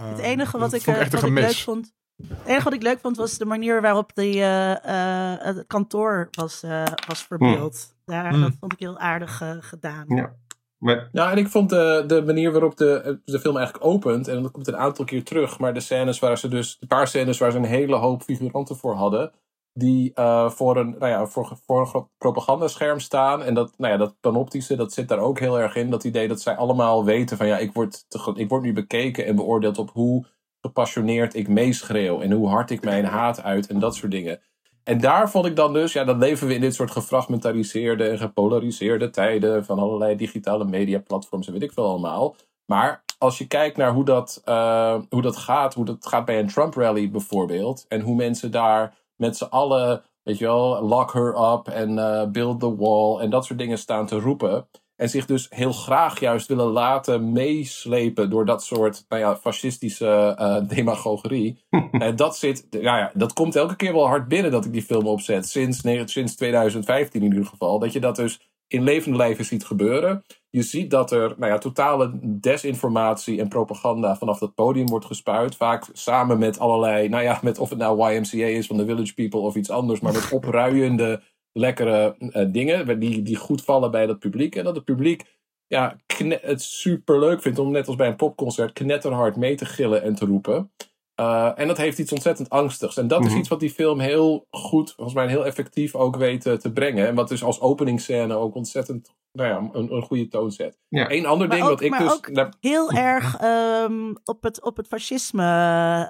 Uh, 0.00 0.08
Het 0.08 0.18
enige 0.18 0.58
wat 0.58 0.72
ik, 0.72 0.82
vond 0.82 0.96
eh, 0.96 1.02
echt 1.02 1.12
een 1.12 1.20
wat 1.20 1.28
ik 1.28 1.34
leuk 1.34 1.44
gemis. 1.44 1.62
vond. 1.64 1.92
Het 2.22 2.46
enige 2.46 2.64
wat 2.64 2.72
ik 2.72 2.82
leuk 2.82 3.00
vond 3.00 3.16
was 3.16 3.38
de 3.38 3.44
manier 3.44 3.82
waarop 3.82 4.14
die, 4.14 4.40
eh, 4.40 5.32
eh, 5.32 5.40
het 5.40 5.66
kantoor 5.66 6.28
was, 6.30 6.62
eh, 6.62 6.84
was 7.06 7.22
verbeeld. 7.22 7.96
Daar, 8.04 8.32
Hmm. 8.32 8.40
Dat 8.42 8.52
vond 8.60 8.72
ik 8.72 8.78
heel 8.78 8.98
aardig 8.98 9.42
gedaan. 9.60 10.04
Ja. 10.08 10.34
maar 10.78 11.08
Nou, 11.12 11.30
en 11.30 11.38
ik 11.38 11.48
vond 11.48 11.70
de, 11.70 12.04
de 12.06 12.22
manier 12.22 12.52
waarop 12.52 12.76
de, 12.76 13.20
de 13.24 13.40
film 13.40 13.56
eigenlijk 13.56 13.86
opent, 13.86 14.28
en 14.28 14.42
dat 14.42 14.50
komt 14.50 14.66
een 14.66 14.76
aantal 14.76 15.04
keer 15.04 15.24
terug, 15.24 15.58
maar 15.58 15.74
de 15.74 15.80
scènes 15.80 16.18
waar 16.18 16.38
ze 16.38 16.48
dus, 16.48 16.76
een 16.80 16.88
paar 16.88 17.08
scènes 17.08 17.38
waar 17.38 17.50
ze 17.50 17.58
een 17.58 17.64
hele 17.64 17.96
hoop 17.96 18.22
figuranten 18.22 18.76
voor 18.76 18.94
hadden, 18.94 19.32
die 19.74 20.12
uh, 20.14 20.50
voor, 20.50 20.76
een, 20.76 20.96
nou 20.98 21.10
ja, 21.10 21.26
voor, 21.26 21.58
voor 21.66 21.90
een 21.94 22.08
propagandascherm 22.18 23.00
staan. 23.00 23.42
En 23.42 23.54
dat, 23.54 23.74
nou 23.76 23.92
ja, 23.92 23.98
dat 23.98 24.20
panoptische, 24.20 24.76
dat 24.76 24.92
zit 24.92 25.08
daar 25.08 25.18
ook 25.18 25.38
heel 25.38 25.60
erg 25.60 25.76
in. 25.76 25.90
Dat 25.90 26.04
idee 26.04 26.28
dat 26.28 26.40
zij 26.40 26.56
allemaal 26.56 27.04
weten 27.04 27.36
van 27.36 27.46
ja, 27.46 27.58
ik 27.58 27.72
word, 27.72 28.06
ik 28.34 28.48
word 28.48 28.62
nu 28.62 28.72
bekeken 28.72 29.26
en 29.26 29.36
beoordeeld 29.36 29.78
op 29.78 29.90
hoe 29.90 30.26
gepassioneerd 30.60 31.34
ik 31.34 31.48
meeschreeuw 31.48 32.20
en 32.20 32.32
hoe 32.32 32.48
hard 32.48 32.70
ik 32.70 32.84
mijn 32.84 33.04
haat 33.04 33.42
uit 33.42 33.66
en 33.66 33.78
dat 33.78 33.94
soort 33.94 34.12
dingen. 34.12 34.40
En 34.84 35.00
daar 35.00 35.30
vond 35.30 35.46
ik 35.46 35.56
dan 35.56 35.72
dus, 35.72 35.92
ja, 35.92 36.04
dan 36.04 36.18
leven 36.18 36.46
we 36.46 36.54
in 36.54 36.60
dit 36.60 36.74
soort 36.74 36.90
gefragmentariseerde 36.90 38.08
en 38.08 38.18
gepolariseerde 38.18 39.10
tijden 39.10 39.64
van 39.64 39.78
allerlei 39.78 40.16
digitale 40.16 40.64
mediaplatforms 40.64 41.46
en 41.46 41.52
weet 41.52 41.62
ik 41.62 41.72
veel 41.72 41.88
allemaal. 41.88 42.36
Maar 42.66 43.04
als 43.18 43.38
je 43.38 43.46
kijkt 43.46 43.76
naar 43.76 43.92
hoe 43.92 44.04
dat, 44.04 44.42
uh, 44.44 45.00
hoe 45.08 45.22
dat 45.22 45.36
gaat, 45.36 45.74
hoe 45.74 45.84
dat 45.84 46.06
gaat 46.06 46.24
bij 46.24 46.38
een 46.38 46.48
Trump-rally 46.48 47.10
bijvoorbeeld, 47.10 47.84
en 47.88 48.00
hoe 48.00 48.14
mensen 48.14 48.50
daar 48.50 48.94
met 49.16 49.36
z'n 49.36 49.44
allen, 49.44 50.02
weet 50.22 50.38
je 50.38 50.44
wel, 50.44 50.82
lock 50.82 51.12
her 51.12 51.52
up 51.52 51.68
en 51.68 51.90
uh, 51.90 52.26
build 52.26 52.60
the 52.60 52.76
wall 52.76 53.18
en 53.18 53.30
dat 53.30 53.44
soort 53.44 53.58
dingen 53.58 53.78
staan 53.78 54.06
te 54.06 54.18
roepen. 54.18 54.68
En 54.96 55.08
zich 55.08 55.26
dus 55.26 55.46
heel 55.50 55.72
graag 55.72 56.20
juist 56.20 56.48
willen 56.48 56.66
laten 56.66 57.32
meeslepen 57.32 58.30
door 58.30 58.46
dat 58.46 58.64
soort 58.64 59.04
nou 59.08 59.22
ja, 59.22 59.36
fascistische 59.36 60.36
uh, 60.40 60.68
demagogerie. 60.68 61.64
en 61.90 62.16
dat 62.16 62.36
zit, 62.36 62.66
nou 62.70 62.84
ja, 62.84 63.10
dat 63.14 63.32
komt 63.32 63.56
elke 63.56 63.76
keer 63.76 63.92
wel 63.92 64.06
hard 64.06 64.28
binnen 64.28 64.50
dat 64.50 64.64
ik 64.64 64.72
die 64.72 64.82
film 64.82 65.06
opzet. 65.06 65.48
Sinds, 65.48 65.82
sinds 66.04 66.36
2015 66.36 67.22
in 67.22 67.26
ieder 67.26 67.46
geval. 67.46 67.78
Dat 67.78 67.92
je 67.92 68.00
dat 68.00 68.16
dus 68.16 68.40
in 68.68 68.82
levende 68.82 69.16
lijven 69.16 69.44
ziet 69.44 69.64
gebeuren. 69.64 70.24
Je 70.50 70.62
ziet 70.62 70.90
dat 70.90 71.12
er 71.12 71.34
nou 71.36 71.52
ja, 71.52 71.58
totale 71.58 72.10
desinformatie 72.22 73.40
en 73.40 73.48
propaganda 73.48 74.16
vanaf 74.16 74.38
dat 74.38 74.54
podium 74.54 74.86
wordt 74.86 75.06
gespuit. 75.06 75.56
Vaak 75.56 75.84
samen 75.92 76.38
met 76.38 76.58
allerlei, 76.58 77.08
nou 77.08 77.22
ja, 77.22 77.38
met 77.42 77.58
of 77.58 77.70
het 77.70 77.78
nou 77.78 78.12
YMCA 78.12 78.46
is 78.46 78.66
van 78.66 78.76
de 78.76 78.84
Village 78.84 79.14
People 79.14 79.40
of 79.40 79.54
iets 79.54 79.70
anders. 79.70 80.00
Maar 80.00 80.12
met 80.12 80.32
opruiende, 80.32 81.22
lekkere 81.52 82.16
uh, 82.18 82.52
dingen 82.52 83.00
die, 83.00 83.22
die 83.22 83.36
goed 83.36 83.64
vallen 83.64 83.90
bij 83.90 84.06
dat 84.06 84.18
publiek. 84.18 84.56
En 84.56 84.64
dat 84.64 84.74
het 84.74 84.84
publiek 84.84 85.24
ja, 85.66 85.96
het 86.40 86.62
super 86.62 87.18
leuk 87.18 87.42
vindt 87.42 87.58
om 87.58 87.70
net 87.70 87.86
als 87.86 87.96
bij 87.96 88.08
een 88.08 88.16
popconcert 88.16 88.72
knetterhard 88.72 89.36
mee 89.36 89.54
te 89.54 89.66
gillen 89.66 90.02
en 90.02 90.14
te 90.14 90.24
roepen. 90.24 90.72
Uh, 91.20 91.58
en 91.58 91.66
dat 91.68 91.76
heeft 91.76 91.98
iets 91.98 92.12
ontzettend 92.12 92.50
angstigs. 92.50 92.96
En 92.96 93.08
dat 93.08 93.20
Mhm. 93.20 93.28
is 93.28 93.34
iets 93.34 93.48
wat 93.48 93.60
die 93.60 93.70
film 93.70 93.98
heel 94.00 94.46
goed, 94.50 94.92
volgens 94.92 95.16
mij 95.16 95.28
heel 95.28 95.46
effectief 95.46 95.94
ook 95.94 96.16
weet 96.16 96.46
uh, 96.46 96.54
te 96.54 96.72
brengen. 96.72 97.06
En 97.06 97.14
wat 97.14 97.28
dus 97.28 97.44
als 97.44 97.60
openingsscène 97.60 98.34
ook 98.34 98.54
ontzettend 98.54 99.14
nou 99.32 99.48
ja, 99.48 99.70
een, 99.78 99.92
een 99.92 100.02
goede 100.02 100.28
toon 100.28 100.50
zet. 100.52 100.78
Ja. 100.88 101.10
Eén 101.10 101.26
ander 101.26 101.48
Maar 101.48 101.56
ding 101.56 101.68
ook- 101.68 101.74
wat 101.74 101.82
ik 101.84 101.90
maar 101.90 101.98
dus... 101.98 102.12
ook 102.12 102.54
Heel 102.60 102.90
erg 102.90 103.42
um, 103.42 104.16
op, 104.24 104.42
het, 104.42 104.62
op 104.62 104.76
het 104.76 104.86
fascisme 104.86 105.42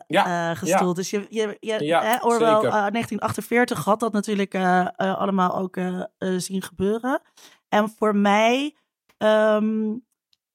Ja, 0.06 0.50
uh, 0.50 0.56
gestoeld. 0.56 0.96
Dus 0.96 1.10
je, 1.10 1.26
je, 1.28 1.56
je 1.60 1.84
Ja, 1.84 2.02
hè, 2.02 2.16
Orwell 2.24 2.38
zeker. 2.54 2.64
uh, 2.64 2.70
1948 2.70 3.84
had 3.84 4.00
dat 4.00 4.12
natuurlijk 4.12 4.54
uh, 4.54 4.60
uh, 4.96 5.18
allemaal 5.18 5.56
ook 5.58 5.76
uh, 5.76 6.02
uh, 6.18 6.38
zien 6.38 6.62
gebeuren. 6.62 7.20
En 7.68 7.88
voor 7.88 8.16
mij 8.16 8.76
um, 9.18 10.04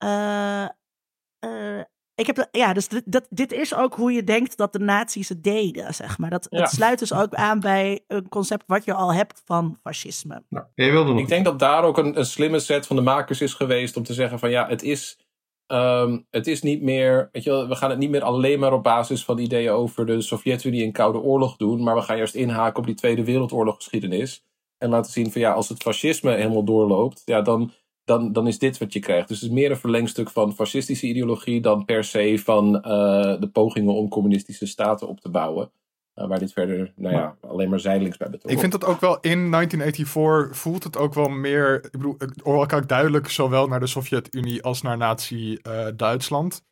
uh, 0.04 0.66
uh, 1.46 1.82
Ik 2.20 2.28
heb 2.28 2.48
ja, 2.52 2.74
dus 2.74 2.88
dit, 2.88 3.04
dat, 3.06 3.28
dit 3.30 3.52
is 3.52 3.76
ook 3.76 3.96
hoe 3.96 4.12
je 4.12 4.24
denkt 4.24 4.58
dat 4.58 4.74
de 4.74 4.80
nazi's 4.80 5.30
het 5.30 5.44
deden, 5.44 5.94
zeg 5.94 6.18
maar. 6.18 6.30
Dat, 6.30 6.48
Ja. 6.50 6.62
Het 6.62 6.70
sluit 6.70 7.00
dus 7.00 7.14
ook 7.14 7.34
aan 7.34 7.60
bij 7.60 8.04
een 8.08 8.30
concept 8.30 8.64
wat 8.68 8.86
je 8.86 8.94
al 8.94 9.14
hebt 9.14 9.42
van 9.46 9.78
fascisme. 9.84 10.44
Nou, 10.50 10.66
jij 10.76 10.92
wilde 10.92 11.12
nog 11.12 11.20
Ik 11.20 11.28
denk 11.28 11.46
dat 11.46 11.60
daar 11.60 11.84
ook 11.84 11.98
een, 11.98 12.18
een 12.18 12.26
slimme 12.26 12.60
set 12.60 12.88
van 12.88 12.96
de 12.96 13.02
makers 13.02 13.42
is 13.42 13.54
geweest 13.54 13.98
om 13.98 14.04
te 14.04 14.14
zeggen 14.14 14.40
van 14.40 14.50
ja, 14.50 14.68
het 14.68 14.84
is, 14.84 15.20
ehm, 15.66 16.20
het 16.30 16.48
is 16.48 16.62
niet 16.62 16.82
meer, 16.82 17.30
weet 17.32 17.44
je 17.44 17.50
wel, 17.50 17.68
we 17.68 17.76
gaan 17.76 17.90
het 17.90 18.00
niet 18.00 18.10
meer 18.10 18.24
alleen 18.24 18.60
maar 18.60 18.74
op 18.74 18.84
basis 18.84 19.26
van 19.26 19.38
ideeën 19.38 19.72
over 19.72 20.06
de 20.06 20.22
Sovjet-Unie 20.22 20.84
en 20.84 20.92
Koude 20.92 21.20
Oorlog 21.20 21.58
doen, 21.58 21.84
maar 21.84 21.96
we 21.96 22.02
gaan 22.02 22.18
juist 22.18 22.36
inhaken 22.36 22.80
op 22.80 22.86
die 22.86 22.96
Tweede 22.96 23.24
Wereldoorlog 23.24 23.76
geschiedenis 23.76 24.44
en 24.78 24.90
laten 24.90 25.12
zien 25.12 25.32
van 25.32 25.42
ja, 25.42 25.52
als 25.52 25.70
het 25.70 25.82
fascisme 25.82 26.32
helemaal 26.32 26.64
doorloopt, 26.64 27.22
ja, 27.26 27.42
dan, 27.42 27.72
dan, 28.10 28.32
dan 28.32 28.48
is 28.48 28.60
dit 28.60 28.78
wat 28.78 28.94
je 28.94 29.00
krijgt. 29.00 29.28
Dus 29.28 29.40
het 29.42 29.50
is 29.50 29.56
meer 29.56 29.72
een 29.72 29.78
verlengstuk 29.78 30.30
van 30.30 30.54
fascistische 30.54 31.08
ideologie 31.08 31.62
dan 31.62 31.86
per 31.86 32.04
se 32.04 32.42
van 32.44 32.82
eh, 32.82 33.40
de 33.40 33.50
pogingen 33.54 33.94
om 33.94 34.10
communistische 34.10 34.66
staten 34.66 35.08
op 35.08 35.20
te 35.20 35.30
bouwen. 35.30 35.72
Eh, 36.14 36.28
waar 36.28 36.40
dit 36.40 36.54
verder, 36.54 36.94
nou 36.96 37.16
ja, 37.16 37.36
alleen 37.42 37.70
maar 37.70 37.80
zijdelings 37.80 38.18
bij 38.18 38.30
betrokken 38.30 38.52
Ik 38.52 38.60
vind 38.60 38.82
dat 38.82 38.90
ook 38.90 39.00
wel 39.00 39.20
in 39.20 39.52
1984 39.52 40.58
voelt 40.58 40.84
het 40.84 40.98
ook 40.98 41.14
wel 41.14 41.30
meer. 41.30 41.76
Ik 41.76 41.92
bedoel, 41.92 42.18
Orwell 42.44 42.66
kijkt 42.66 42.90
duidelijk 42.90 43.30
zowel 43.30 43.68
naar 43.68 43.80
de 43.80 43.88
Sovjet-Unie 43.88 44.64
als 44.64 44.82
naar 44.82 44.98
Nazi-Duitsland. 44.98 46.64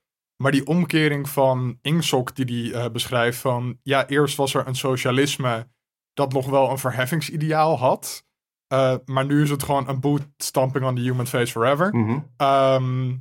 maar 0.43 0.51
die 0.51 0.67
omkering 0.67 1.29
van 1.29 1.77
Ingsoc 1.81 2.35
die 2.35 2.71
hij 2.71 2.83
eh, 2.83 2.91
beschrijft 2.91 3.39
van... 3.39 3.77
Ja, 3.83 4.07
eerst 4.07 4.37
was 4.37 4.53
er 4.53 4.67
een 4.67 4.75
socialisme 4.75 5.67
dat 6.13 6.33
nog 6.33 6.49
wel 6.49 6.69
een 6.69 6.77
verheffingsideaal 6.77 7.77
had. 7.77 8.26
Eh, 8.67 8.95
maar 9.05 9.25
nu 9.25 9.41
is 9.41 9.49
het 9.49 9.63
gewoon 9.63 9.89
een 9.89 9.99
boot 9.99 10.27
stamping 10.37 10.85
on 10.85 10.95
the 10.95 11.01
human 11.01 11.27
face 11.27 11.51
forever. 11.51 11.95
Mhm. 11.95 12.19
Ehm, 12.37 13.15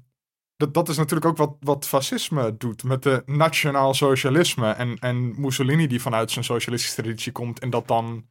dat, 0.57 0.75
dat 0.75 0.89
is 0.89 0.97
natuurlijk 0.97 1.27
ook 1.27 1.37
wat, 1.37 1.57
wat 1.61 1.87
fascisme 1.87 2.57
doet 2.57 2.85
met 2.85 3.03
de 3.03 3.23
nationaal 3.27 3.95
socialisme. 3.95 4.71
En, 4.71 4.99
en 4.99 5.41
Mussolini 5.41 5.87
die 5.87 6.03
vanuit 6.03 6.31
zijn 6.31 6.45
socialistische 6.45 7.03
traditie 7.03 7.33
komt 7.33 7.59
en 7.59 7.71
dat 7.71 7.89
dan 7.89 8.27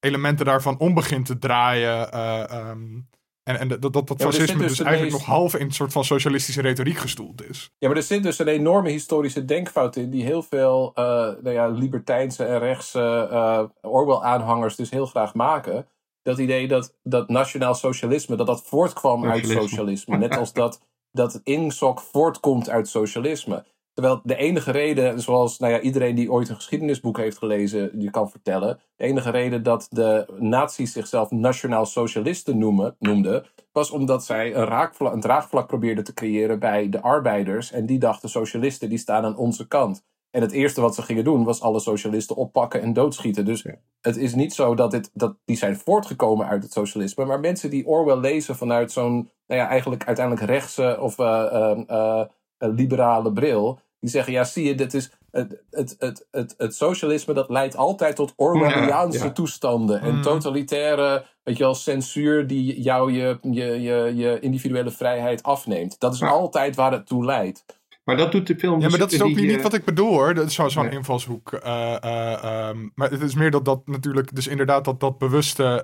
elementen 0.00 0.46
daarvan 0.46 0.78
om 0.78 0.94
begint 0.94 1.26
te 1.26 1.38
draaien. 1.38 2.12
eh, 2.12 2.50
ehm, 2.50 3.00
en 3.42 3.58
en 3.58 3.68
dat, 3.68 3.82
dat, 3.82 3.92
dat 3.92 4.22
fascisme 4.22 4.58
dus 4.58 4.76
dus 4.76 4.80
eigenlijk 4.80 5.16
nog 5.16 5.24
half 5.24 5.54
in 5.54 5.66
een 5.66 5.72
soort 5.72 5.92
van 5.92 6.04
socialistische 6.04 6.60
retoriek 6.60 6.96
gestoeld 6.96 7.48
is. 7.48 7.70
Ja, 7.78 7.88
maar 7.88 7.96
er 7.96 8.02
zit 8.02 8.22
dus 8.22 8.38
een 8.38 8.48
enorme 8.48 8.90
historische 8.90 9.44
denkfout 9.44 9.96
in, 9.96 10.10
die 10.10 10.24
heel 10.24 10.42
veel 10.42 10.92
eh 10.94 11.04
nou 11.42 11.50
ja, 11.50 11.66
libertijnse 11.66 12.44
en 12.44 12.58
rechtse 12.58 13.28
eh, 13.30 13.90
Orwell-aanhangers 13.90 14.76
dus 14.76 14.90
heel 14.90 15.06
graag 15.06 15.34
maken. 15.34 15.86
Dat 16.22 16.38
idee 16.38 16.68
dat, 16.68 16.96
dat 17.02 17.28
nationaal 17.28 17.74
socialisme, 17.74 18.36
dat 18.36 18.46
dat 18.46 18.62
voortkwam 18.62 19.24
uit 19.24 19.46
Socialisme. 19.46 20.16
Net 20.16 20.36
als 20.36 20.52
dat, 20.52 20.80
dat 21.10 21.40
Ingsoc 21.44 22.00
voortkomt 22.00 22.68
uit 22.68 22.88
socialisme. 22.88 23.64
Terwijl 23.94 24.20
de 24.24 24.36
enige 24.36 24.70
reden, 24.70 25.20
zoals 25.20 25.58
nou 25.58 25.72
ja, 25.72 25.80
iedereen 25.80 26.14
die 26.14 26.32
ooit 26.32 26.48
een 26.48 26.54
geschiedenisboek 26.54 27.16
heeft 27.16 27.38
gelezen, 27.38 28.00
je 28.00 28.10
kan 28.10 28.30
vertellen. 28.30 28.80
De 28.96 29.04
enige 29.04 29.30
reden 29.30 29.62
dat 29.62 29.86
de 29.90 30.26
nazi's 30.38 30.92
zichzelf 30.92 31.30
nationaal 31.30 31.86
socialisten 31.86 32.58
noemen, 32.58 32.96
noemden, 32.98 33.46
was 33.72 33.90
omdat 33.90 34.24
zij 34.24 34.54
een, 34.54 34.64
raakvlak, 34.64 35.12
een 35.12 35.20
draagvlak 35.20 35.66
probeerden 35.66 36.04
te 36.04 36.14
creëren 36.14 36.58
bij 36.58 36.88
de 36.88 37.00
arbeiders. 37.00 37.72
En 37.72 37.86
die 37.86 37.98
dachten, 37.98 38.28
socialisten 38.28 38.88
die 38.88 38.98
staan 38.98 39.24
aan 39.24 39.36
onze 39.36 39.68
kant. 39.68 40.04
En 40.32 40.40
het 40.40 40.52
eerste 40.52 40.80
wat 40.80 40.94
ze 40.94 41.02
gingen 41.02 41.24
doen 41.24 41.44
was 41.44 41.60
alle 41.60 41.80
socialisten 41.80 42.36
oppakken 42.36 42.82
en 42.82 42.92
doodschieten. 42.92 43.44
Dus 43.44 43.62
Ja. 43.62 43.74
het 44.00 44.16
is 44.16 44.34
niet 44.34 44.54
zo 44.54 44.74
dat, 44.74 44.90
dit, 44.90 45.10
dat 45.14 45.36
die 45.44 45.56
zijn 45.56 45.76
voortgekomen 45.76 46.46
uit 46.46 46.62
het 46.62 46.72
socialisme. 46.72 47.24
Maar 47.24 47.40
mensen 47.40 47.70
die 47.70 47.86
Orwell 47.86 48.16
lezen 48.18 48.56
vanuit 48.56 48.92
zo'n, 48.92 49.14
nou 49.46 49.60
ja, 49.60 49.68
eigenlijk 49.68 50.04
uiteindelijk 50.04 50.46
rechtse 50.46 50.96
of 51.00 51.18
eh, 51.18 51.42
eh, 51.52 51.82
eh, 51.86 52.20
eh, 52.58 52.68
liberale 52.74 53.32
bril. 53.32 53.78
Die 54.00 54.10
zeggen, 54.10 54.32
ja 54.32 54.44
zie 54.44 54.64
je, 54.66 54.74
dit 54.74 54.94
is 54.94 55.10
het, 55.30 55.62
het, 55.70 55.96
het, 55.98 56.26
het, 56.30 56.54
het 56.56 56.74
socialisme 56.74 57.34
dat 57.34 57.50
leidt 57.50 57.76
altijd 57.76 58.16
tot 58.16 58.32
Orwelliaanse 58.36 59.18
Ja, 59.18 59.24
ja. 59.24 59.32
toestanden. 59.32 60.00
En 60.00 60.14
Mm. 60.14 60.22
totalitaire, 60.22 61.24
weet 61.42 61.56
je 61.56 61.62
wel, 61.62 61.74
censuur 61.74 62.46
die 62.46 62.80
jou 62.80 63.12
je, 63.12 63.38
je, 63.42 63.64
je, 63.64 64.12
je 64.14 64.40
individuele 64.40 64.90
vrijheid 64.90 65.42
afneemt. 65.42 66.00
Dat 66.00 66.14
is 66.14 66.18
Ja. 66.20 66.28
altijd 66.28 66.76
waar 66.76 66.92
het 66.92 67.06
toe 67.06 67.24
leidt. 67.24 67.64
Maar 68.04 68.16
dat 68.16 68.32
doet 68.32 68.46
de 68.46 68.56
film 68.58 68.74
Ja, 68.74 68.80
dus 68.80 68.90
maar 68.90 68.98
dat 68.98 69.12
is 69.12 69.22
ook 69.22 69.34
die, 69.34 69.46
niet, 69.46 69.56
eh, 69.56 69.62
wat 69.62 69.74
ik 69.74 69.84
bedoel 69.84 70.08
hoor. 70.08 70.34
Dat 70.34 70.46
is 70.46 70.54
zo- 70.54 70.68
zo'n 70.68 70.84
Nee. 70.84 70.92
invalshoek. 70.94 71.52
eh, 71.52 72.02
eh, 72.02 72.44
ehm, 72.68 72.88
maar 72.94 73.10
het 73.10 73.20
is 73.20 73.34
meer 73.34 73.50
dat 73.50 73.64
dat 73.64 73.86
natuurlijk, 73.86 74.34
dus 74.34 74.46
inderdaad 74.46 74.84
dat, 74.84 75.00
dat 75.00 75.18
bewuste 75.18 75.82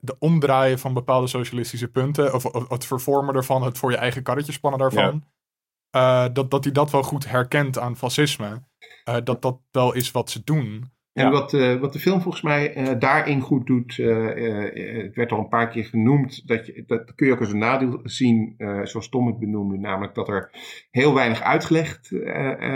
de 0.00 0.16
omdraaien 0.18 0.78
van 0.78 0.94
bepaalde 0.94 1.26
socialistische 1.26 1.88
punten, 1.88 2.34
of, 2.34 2.44
of 2.44 2.68
het 2.68 2.84
vervormen 2.86 3.34
ervan, 3.34 3.62
het 3.62 3.78
voor 3.78 3.90
je 3.90 3.96
eigen 3.96 4.22
karretje 4.22 4.52
spannen 4.52 4.80
daarvan, 4.80 5.24
dat, 6.32 6.50
dat 6.50 6.64
hij 6.64 6.72
dat 6.72 6.90
wel 6.90 7.02
goed 7.02 7.28
herkent 7.28 7.78
aan 7.78 7.96
fascisme. 7.96 8.62
Dat 9.24 9.42
dat 9.42 9.58
wel 9.70 9.92
is 9.92 10.10
wat 10.10 10.30
ze 10.30 10.40
doen. 10.44 10.90
En 11.16 11.24
Ja. 11.24 11.30
wat, 11.30 11.54
eh, 11.54 11.74
wat 11.74 11.92
de 11.92 11.98
film 11.98 12.20
volgens 12.20 12.42
mij 12.42 12.74
eh, 12.74 12.98
daarin 12.98 13.40
goed 13.40 13.66
doet, 13.66 13.98
eh, 13.98 14.26
het 15.04 15.14
werd 15.14 15.32
al 15.32 15.38
een 15.38 15.48
paar 15.48 15.68
keer 15.68 15.84
genoemd, 15.84 16.48
dat, 16.48 16.66
je, 16.66 16.84
dat 16.86 17.14
kun 17.14 17.26
je 17.26 17.32
ook 17.32 17.40
als 17.40 17.52
een 17.52 17.58
nadeel 17.58 18.00
zien, 18.02 18.54
zoals 18.82 19.08
Tom 19.08 19.26
het 19.26 19.38
benoemde, 19.38 19.76
namelijk 19.78 20.14
dat 20.14 20.28
er 20.28 20.50
heel 20.90 21.14
weinig 21.14 21.42
uitgelegd 21.42 22.10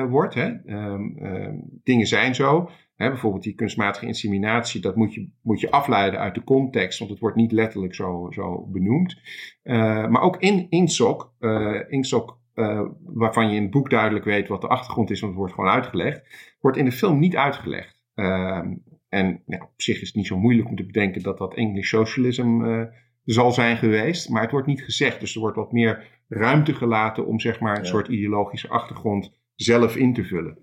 wordt. 0.09 0.35
Hè? 0.35 0.53
Ehm, 0.67 1.17
ehm, 1.19 1.55
dingen 1.85 2.07
zijn 2.07 2.35
zo. 2.35 2.71
Hè, 2.97 3.09
bijvoorbeeld 3.09 3.43
die 3.43 3.55
kunstmatige 3.55 4.07
inseminatie, 4.07 4.81
dat 4.81 4.97
moet 4.97 5.15
je, 5.15 5.29
moet 5.43 5.61
je 5.61 5.71
afleiden 5.71 6.21
uit 6.21 6.35
de 6.35 6.45
context, 6.45 6.99
want 6.99 7.11
het 7.11 7.21
wordt 7.21 7.37
niet 7.37 7.53
letterlijk 7.53 7.95
zo, 7.95 8.29
zo 8.31 8.67
benoemd. 8.67 9.21
Maar 10.11 10.21
ook 10.21 10.37
in 10.37 10.67
Ingsoc, 10.69 11.33
eh 11.39 11.81
Ingsoc 11.89 12.39
eh, 12.61 12.87
waarvan 13.05 13.51
je 13.51 13.57
in 13.57 13.62
het 13.62 13.71
boek 13.71 13.91
duidelijk 13.91 14.25
weet 14.25 14.49
wat 14.49 14.61
de 14.61 14.69
achtergrond 14.69 15.11
is, 15.11 15.21
want 15.21 15.33
het 15.33 15.41
wordt 15.41 15.55
gewoon 15.55 15.71
uitgelegd, 15.71 16.23
wordt 16.61 16.77
in 16.77 16.85
de 16.85 16.93
film 16.93 17.19
niet 17.19 17.37
uitgelegd. 17.37 18.00
Ehm, 18.21 18.75
en 19.09 19.43
ja, 19.47 19.63
op 19.63 19.83
zich 19.83 20.01
is 20.01 20.07
het 20.07 20.17
niet 20.17 20.27
zo 20.27 20.39
moeilijk 20.39 20.69
om 20.69 20.77
te 20.77 20.85
bedenken 20.87 21.23
dat 21.23 21.39
dat 21.39 21.55
English 21.55 21.89
socialism 21.89 22.63
eh, 22.65 22.83
zal 23.25 23.53
zijn 23.53 23.77
geweest, 23.77 24.29
maar 24.29 24.43
het 24.43 24.51
wordt 24.51 24.67
niet 24.67 24.83
gezegd. 24.83 25.21
Dus 25.21 25.35
er 25.35 25.41
wordt 25.41 25.57
wat 25.57 25.73
meer 25.73 26.21
ruimte 26.29 26.75
gelaten 26.75 27.27
om 27.27 27.41
zeg 27.41 27.61
maar 27.61 27.77
een 27.77 27.83
Ja. 27.83 27.89
soort 27.89 28.09
ideologische 28.09 28.69
achtergrond 28.69 29.33
zelf 29.55 29.97
in 29.97 30.15
te 30.15 30.25
vullen. 30.25 30.59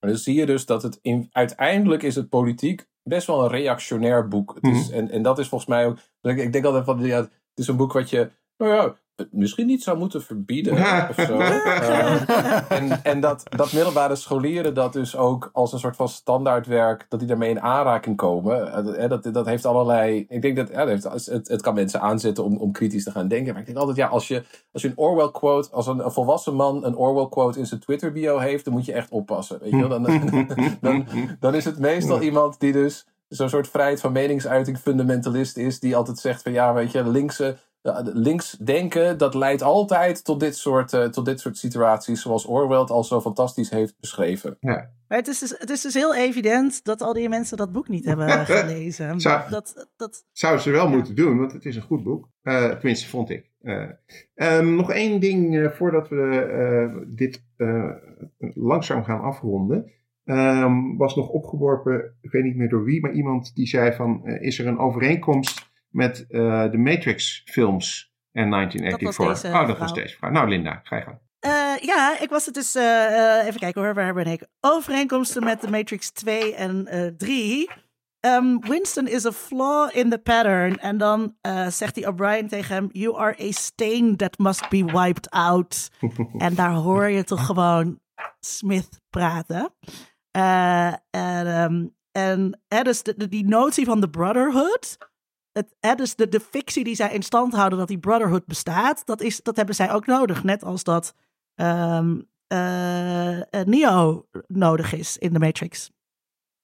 Maar 0.00 0.10
dan 0.10 0.18
zie 0.18 0.34
je 0.34 0.46
dus 0.46 0.66
dat 0.66 0.82
het 0.82 0.98
in, 1.02 1.28
uiteindelijk 1.30 2.02
is 2.02 2.14
het 2.14 2.28
politiek 2.28 2.86
best 3.02 3.26
wel 3.26 3.42
een 3.44 3.50
reactionair 3.50 4.28
boek. 4.28 4.54
Het 4.60 4.74
is, 4.74 4.90
en, 4.90 5.10
en 5.10 5.22
dat 5.22 5.38
is 5.38 5.48
volgens 5.48 5.70
mij 5.70 5.86
ook. 5.86 5.98
Ik, 6.22 6.38
ik 6.38 6.52
denk 6.52 6.64
altijd 6.64 6.84
van 6.84 7.00
ja, 7.00 7.16
het 7.20 7.30
is 7.54 7.68
een 7.68 7.76
boek 7.76 7.92
wat 7.92 8.10
je. 8.10 8.30
Nou 8.56 8.74
ja, 8.74 8.96
misschien 9.30 9.66
niet 9.66 9.82
zou 9.82 9.98
moeten 9.98 10.22
verbieden 10.22 10.72
of 11.10 11.24
zo. 11.26 11.38
Eh, 11.38 12.70
en 12.70 13.02
en 13.02 13.20
dat, 13.20 13.42
dat 13.56 13.72
middelbare 13.72 14.16
scholieren 14.16 14.74
dat 14.74 14.92
dus 14.92 15.16
ook 15.16 15.50
als 15.52 15.72
een 15.72 15.78
soort 15.78 15.96
van 15.96 16.08
standaardwerk, 16.08 17.06
dat 17.08 17.18
die 17.18 17.28
daarmee 17.28 17.50
in 17.50 17.60
aanraking 17.60 18.16
komen. 18.16 18.72
eh, 18.96 19.08
dat, 19.08 19.28
dat 19.32 19.46
heeft 19.46 19.66
allerlei. 19.66 20.26
Ik 20.28 20.42
denk 20.42 20.56
dat 20.56 20.68
ja, 20.68 20.84
dat 20.84 20.88
heeft, 20.88 21.26
het, 21.26 21.48
het 21.48 21.62
kan 21.62 21.74
mensen 21.74 22.00
aanzetten 22.00 22.44
om, 22.44 22.56
om 22.56 22.72
kritisch 22.72 23.04
te 23.04 23.10
gaan 23.10 23.28
denken. 23.28 23.52
Maar 23.52 23.60
ik 23.60 23.66
denk 23.66 23.78
altijd, 23.78 23.96
ja, 23.96 24.06
als 24.06 24.28
je, 24.28 24.42
als 24.72 24.82
je 24.82 24.88
een 24.88 24.98
Orwell 24.98 25.30
quote, 25.30 25.70
als 25.70 25.86
een, 25.86 26.04
een 26.04 26.12
volwassen 26.12 26.54
man 26.54 26.84
een 26.84 26.96
Orwell 26.96 27.28
quote 27.28 27.58
in 27.58 27.66
zijn 27.66 27.80
Twitter 27.80 28.12
bio 28.12 28.38
heeft, 28.38 28.64
dan 28.64 28.74
moet 28.74 28.84
je 28.84 28.92
echt 28.92 29.10
oppassen. 29.10 29.58
Weet 29.60 29.70
je 29.70 29.88
wel? 29.88 30.02
Dan, 30.02 30.20
dan, 30.80 31.06
dan 31.40 31.54
is 31.54 31.64
het 31.64 31.78
meestal 31.78 32.22
iemand 32.22 32.60
die 32.60 32.72
dus 32.72 33.06
zo'n 33.28 33.48
soort 33.48 33.68
vrijheid 33.68 34.00
van 34.00 34.12
meningsuiting 34.12 34.78
fundamentalist 34.78 35.56
is, 35.56 35.80
die 35.80 35.96
altijd 35.96 36.18
zegt 36.18 36.42
van 36.42 36.52
ja, 36.52 36.74
weet 36.74 36.92
je, 36.92 37.08
linkse. 37.08 37.56
Ja, 37.82 38.02
Links 38.04 38.50
denken, 38.52 39.18
dat 39.18 39.34
leidt 39.34 39.62
altijd 39.62 40.24
tot 40.24 40.40
dit, 40.40 40.56
soort, 40.56 40.92
eh, 40.92 41.04
tot 41.04 41.24
dit 41.24 41.40
soort 41.40 41.56
situaties, 41.58 42.22
zoals 42.22 42.46
Orwell 42.46 42.78
het 42.80 42.90
al 42.90 43.04
zo 43.04 43.20
fantastisch 43.20 43.70
heeft 43.70 43.94
beschreven. 44.00 44.56
Maar 44.60 45.18
het 45.18 45.28
is, 45.28 45.38
dus, 45.38 45.54
het 45.58 45.70
is 45.70 45.80
dus 45.82 45.94
heel 45.94 46.14
evident 46.14 46.84
dat 46.84 47.02
al 47.02 47.12
die 47.12 47.28
mensen 47.28 47.56
dat 47.56 47.72
boek 47.72 47.88
niet 47.88 48.04
hebben 48.04 48.28
gelezen. 48.46 49.20
Zou- 49.20 49.50
Dat, 49.50 49.88
dat, 49.96 50.24
Zouden 50.32 50.62
ze 50.62 50.70
wel 50.70 50.84
Ja. 50.88 50.90
moeten 50.94 51.14
doen, 51.14 51.38
want 51.38 51.52
het 51.52 51.64
is 51.64 51.76
een 51.76 51.82
goed 51.82 52.02
boek. 52.04 52.28
Eh, 52.42 52.70
tenminste, 52.70 53.08
vond 53.08 53.30
ik. 53.30 53.50
Eh, 53.60 53.88
ehm, 54.34 54.74
nog 54.74 54.90
één 54.92 55.20
ding 55.20 55.56
eh, 55.58 55.70
voordat 55.70 56.08
we 56.08 56.40
eh, 56.40 57.02
dit 57.16 57.44
eh, 57.56 57.90
langzaam 58.54 59.04
gaan 59.04 59.20
afronden. 59.20 59.90
Ehm, 60.24 60.96
was 60.96 61.14
nog 61.16 61.28
opgeworpen, 61.28 62.16
ik 62.20 62.30
weet 62.30 62.44
niet 62.44 62.56
meer 62.56 62.68
door 62.68 62.84
wie, 62.84 63.00
maar 63.00 63.12
iemand 63.12 63.54
die 63.54 63.66
zei 63.66 63.92
van... 63.92 64.20
eh, 64.26 64.42
is 64.46 64.58
er 64.58 64.66
een 64.66 64.78
overeenkomst 64.78 65.69
met 65.90 66.24
eh, 66.28 66.70
de 66.70 66.78
Matrix-films 66.78 68.12
en 68.32 68.50
1984? 68.50 69.16
Dat 69.16 69.16
was 69.26 69.42
deze 69.42 69.54
oh, 69.60 69.66
dat 69.66 69.78
was 69.78 69.94
deze 69.94 70.16
vrouw. 70.16 70.30
Nou, 70.30 70.48
Linda, 70.48 70.80
ga 70.82 70.96
je 70.96 71.02
gang. 71.02 71.18
Eh, 71.40 71.76
ja, 71.86 72.20
ik 72.20 72.28
was 72.30 72.44
het 72.46 72.54
dus. 72.54 72.74
eh, 72.74 73.38
eh, 73.40 73.46
even 73.46 73.60
kijken 73.60 73.82
hoor, 73.82 73.94
waar 73.94 74.14
ben 74.14 74.26
ik? 74.26 74.46
Overeenkomsten 74.60 75.44
met 75.44 75.60
The 75.60 75.70
Matrix 75.70 76.10
2 76.10 76.54
en 76.54 76.86
eh 76.86 77.06
3. 77.16 77.70
Ehm, 78.20 78.58
Winston 78.58 79.06
is 79.08 79.26
a 79.26 79.32
flaw 79.32 79.96
in 79.96 80.10
the 80.10 80.18
pattern. 80.18 80.76
En 80.78 80.98
dan 80.98 81.34
eh, 81.40 81.66
zegt 81.66 81.94
die 81.94 82.06
O'Brien 82.06 82.48
tegen 82.48 82.74
hem: 82.74 82.88
You 82.92 83.16
are 83.18 83.36
a 83.48 83.50
stain 83.50 84.16
that 84.16 84.38
must 84.38 84.68
be 84.68 84.84
wiped 84.84 85.30
out. 85.30 85.90
en 86.38 86.54
daar 86.54 86.72
hoor 86.72 87.08
je 87.08 87.24
toch 87.24 87.46
gewoon 87.46 88.00
Smith 88.40 88.88
praten. 89.10 89.74
Eh, 90.30 90.86
en 91.10 91.46
ehm, 91.46 91.86
en 92.12 92.60
hè, 92.68 92.82
dus 92.82 93.02
de, 93.02 93.14
de- 93.16 93.28
die 93.28 93.46
notie 93.46 93.84
van 93.84 94.00
de 94.00 94.10
Brotherhood. 94.10 94.96
Het, 95.60 95.76
hè, 95.80 95.94
dus 95.94 96.14
de, 96.14 96.28
de 96.28 96.40
fictie 96.40 96.84
die 96.84 96.94
zij 96.94 97.12
in 97.12 97.22
stand 97.22 97.54
houden 97.54 97.78
dat 97.78 97.88
die 97.88 97.98
Brotherhood 97.98 98.46
bestaat, 98.46 99.06
dat, 99.06 99.20
is, 99.20 99.42
dat 99.42 99.56
hebben 99.56 99.74
zij 99.74 99.92
ook 99.92 100.06
nodig. 100.06 100.44
Net 100.44 100.64
als 100.64 100.84
dat 100.84 101.14
ehm, 101.54 102.20
uh, 102.52 103.40
Neo 103.64 104.26
nodig 104.46 104.92
is 104.92 105.18
in 105.18 105.32
de 105.32 105.38
Matrix. 105.38 105.90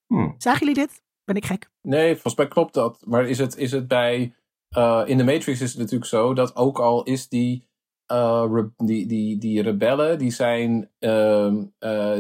Hmm. 0.07 0.35
Zagen 0.39 0.67
jullie 0.67 0.87
dit? 0.87 1.03
Ben 1.25 1.37
ik 1.37 1.45
gek? 1.45 1.71
Nee, 1.83 2.13
volgens 2.13 2.35
mij 2.35 2.49
klopt 2.49 2.75
dat. 2.75 3.03
Maar 3.07 3.29
is 3.29 3.39
het, 3.39 3.57
is 3.57 3.73
het 3.73 3.89
bij. 3.89 4.35
Uh, 4.77 5.03
in 5.07 5.17
de 5.17 5.25
Matrix 5.25 5.61
is 5.61 5.71
het 5.71 5.79
natuurlijk 5.79 6.11
zo 6.11 6.35
dat 6.35 6.57
ook 6.57 6.79
al 6.79 7.03
is 7.03 7.29
die. 7.29 7.65
Uh, 8.13 8.63
die, 8.77 9.07
die, 9.07 9.39
die 9.39 9.63
rebellen, 9.63 10.19
die 10.19 10.31
zijn, 10.31 10.91
uh, 10.99 11.55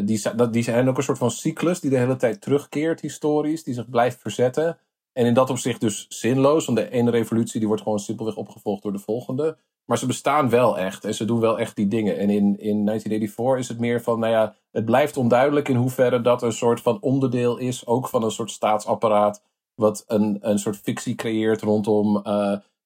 die, 0.05 0.23
dat, 0.37 0.53
die 0.53 0.63
zijn 0.63 0.89
ook 0.89 0.97
een 0.97 1.03
soort 1.03 1.19
van 1.19 1.31
cyclus 1.31 1.81
die 1.81 1.91
de 1.91 1.99
hele 1.99 2.17
tijd 2.17 2.41
terugkeert 2.41 3.01
historisch, 3.01 3.65
die 3.65 3.75
zich 3.75 3.91
blijft 3.91 4.21
verzetten. 4.21 4.79
En 5.17 5.27
in 5.27 5.35
dat 5.35 5.51
opzicht 5.51 5.81
dus 5.81 6.07
zinloos, 6.09 6.67
want 6.67 6.79
de 6.79 6.91
ene 6.91 7.11
revolutie 7.11 7.59
die 7.59 7.69
wordt 7.69 7.83
gewoon 7.83 7.99
simpelweg 7.99 8.37
opgevolgd 8.37 8.83
door 8.83 8.93
de 8.93 8.99
volgende. 8.99 9.57
Maar 9.85 9.99
ze 9.99 10.07
bestaan 10.07 10.49
wel 10.49 10.79
echt 10.79 11.05
en 11.05 11.15
ze 11.15 11.25
doen 11.25 11.41
wel 11.41 11.59
echt 11.59 11.77
die 11.77 11.89
dingen. 11.89 12.19
En 12.19 12.31
in, 12.31 12.59
in 12.59 12.85
1984 12.85 13.59
is 13.59 13.69
het 13.69 13.79
meer 13.79 14.03
van, 14.03 14.19
nou 14.19 14.33
ja, 14.33 14.55
het 14.71 14.85
blijft 14.85 15.17
onduidelijk 15.17 15.69
in 15.69 15.77
hoeverre 15.77 16.21
dat 16.21 16.43
een 16.43 16.53
soort 16.53 16.81
van 16.81 17.01
onderdeel 17.01 17.57
is, 17.57 17.87
ook 17.87 18.09
van 18.09 18.23
een 18.23 18.31
soort 18.31 18.51
staatsapparaat, 18.51 19.43
wat 19.75 20.05
een, 20.07 20.39
een 20.41 20.59
soort 20.59 20.77
fictie 20.77 21.15
creëert 21.15 21.63
rondom, 21.63 22.17
uh, 22.17 22.23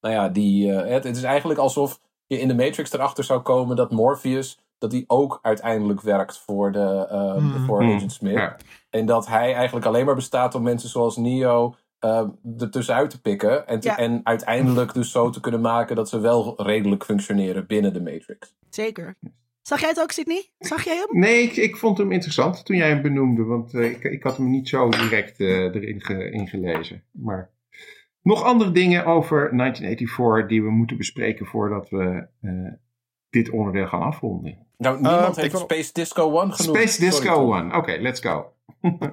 nou 0.01 0.15
ja, 0.15 0.29
die, 0.29 0.67
uh, 0.67 0.77
het, 0.77 1.05
het, 1.05 1.17
is 1.17 1.23
eigenlijk 1.23 1.61
alsof 1.61 2.01
je 2.27 2.41
in 2.41 2.49
de 2.49 2.55
Matrix 2.55 2.93
erachter 2.93 3.25
zou 3.25 3.41
komen 3.41 3.77
dat 3.77 3.91
Morpheus, 3.91 4.59
dat 4.79 4.91
die 4.91 5.05
ook 5.07 5.39
uiteindelijk 5.43 6.01
werkt 6.01 6.39
voor, 6.39 6.73
de, 6.73 7.09
uh, 7.13 7.37
mm. 7.37 7.65
voor 7.65 7.83
Agent 7.83 8.13
Smith. 8.13 8.35
Ja. 8.35 8.57
En 8.91 9.07
dat 9.07 9.27
hij 9.27 9.55
eigenlijk 9.55 9.87
alleen 9.87 10.05
maar 10.05 10.15
bestaat 10.15 10.55
om 10.55 10.63
mensen 10.63 10.89
zoals 10.89 11.17
Neo 11.17 11.75
uh, 12.01 12.29
er 12.59 12.71
tussenuit 12.71 13.11
te 13.11 13.21
pikken. 13.21 13.67
En, 13.67 13.81
te, 13.81 13.89
ja. 13.89 13.97
en 13.97 14.21
uiteindelijk 14.25 14.95
dus 14.95 15.11
zo 15.11 15.31
te 15.31 15.41
kunnen 15.41 15.61
maken 15.61 15.97
dat 15.97 16.09
ze 16.09 16.21
wel 16.21 16.63
redelijk 16.63 17.05
functioneren 17.05 17.67
binnen 17.67 17.93
de 17.93 18.03
Matrix. 18.03 18.55
Zeker. 18.71 19.17
Zag 19.63 19.81
jij 19.81 19.89
het 19.89 20.01
ook, 20.01 20.13
Sydney? 20.13 20.51
Zag 20.59 20.85
jij 20.85 20.97
hem? 20.97 21.21
Nee, 21.21 21.43
ik, 21.43 21.57
ik 21.57 21.77
vond 21.77 21.99
hem 21.99 22.13
interessant 22.13 22.65
toen 22.65 22.77
jij 22.77 22.89
hem 22.89 23.03
benoemde. 23.03 23.43
Want 23.45 23.75
uh, 23.75 23.91
ik, 23.91 24.05
ik 24.05 24.23
had 24.23 24.37
hem 24.37 24.51
niet 24.51 24.69
zo 24.69 24.89
direct 24.89 25.41
uh, 25.41 25.49
erin 25.49 26.01
ge, 26.01 26.31
ingelezen. 26.31 27.05
Maar 27.11 27.51
nog 28.23 28.43
andere 28.43 28.71
dingen 28.71 29.05
over 29.05 29.57
1984 29.57 30.49
die 30.49 30.63
we 30.63 30.71
moeten 30.71 30.97
bespreken 30.97 31.47
voordat 31.47 31.89
we 31.89 32.27
dit 33.31 33.51
onderdeel 33.51 33.87
gaan 33.87 34.03
afronden. 34.03 34.67
Nou, 34.77 35.01
niemand 35.01 35.37
heeft. 35.37 35.59
Space 35.59 35.93
Disco 35.93 36.23
One 36.23 36.53
genoemd. 36.53 36.79
Space 36.79 37.01
Disco 37.01 37.35
One. 37.35 37.67
Oké, 37.67 37.77
okay, 37.77 38.01
let's 38.01 38.21
go. 38.21 38.53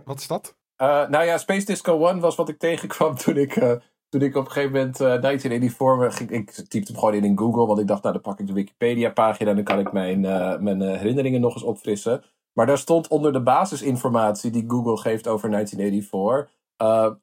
Wat 0.05 0.19
is 0.19 0.27
dat? 0.27 0.56
Uh, 0.81 1.07
nou 1.07 1.25
ja, 1.25 1.37
Space 1.37 1.65
Disco 1.65 2.07
One 2.07 2.19
was 2.19 2.35
wat 2.35 2.49
ik 2.49 2.57
tegenkwam 2.57 3.15
toen 3.23 3.37
ik, 3.37 3.55
uh, 3.55 3.71
toen 4.09 4.21
ik 4.21 4.35
op 4.35 4.45
een 4.45 4.51
gegeven 4.51 4.75
moment 4.75 5.01
uh, 5.01 5.07
1984 5.21 6.17
ging. 6.17 6.31
Ik 6.31 6.51
typte 6.51 6.91
hem 6.91 6.99
gewoon 6.99 7.13
in 7.13 7.23
in 7.23 7.37
Google, 7.37 7.65
want 7.65 7.79
ik 7.79 7.87
dacht, 7.87 8.01
nou 8.01 8.13
dan 8.13 8.23
pak 8.23 8.39
ik 8.39 8.47
de 8.47 8.53
Wikipedia-pagina 8.53 9.49
en 9.49 9.55
dan 9.55 9.65
kan 9.65 9.79
ik 9.79 9.91
mijn, 9.91 10.21
mijn 10.63 10.81
herinneringen 10.81 11.41
nog 11.41 11.53
eens 11.53 11.63
opfrissen. 11.63 12.23
Maar 12.53 12.65
daar 12.65 12.77
stond 12.77 13.07
onder 13.07 13.33
de 13.33 13.41
basisinformatie 13.41 14.51
die 14.51 14.65
Google 14.67 14.97
geeft 14.97 15.27
over 15.27 15.49
1984, 15.49 16.55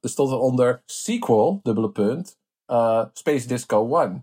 er 0.01 0.11
stond 0.11 0.31
er 0.31 0.39
onder 0.39 0.83
sequel, 0.87 1.61
dubbele 1.63 1.91
punt, 1.91 2.39
Space 3.13 3.47
Disco 3.47 3.89
One. 3.89 4.23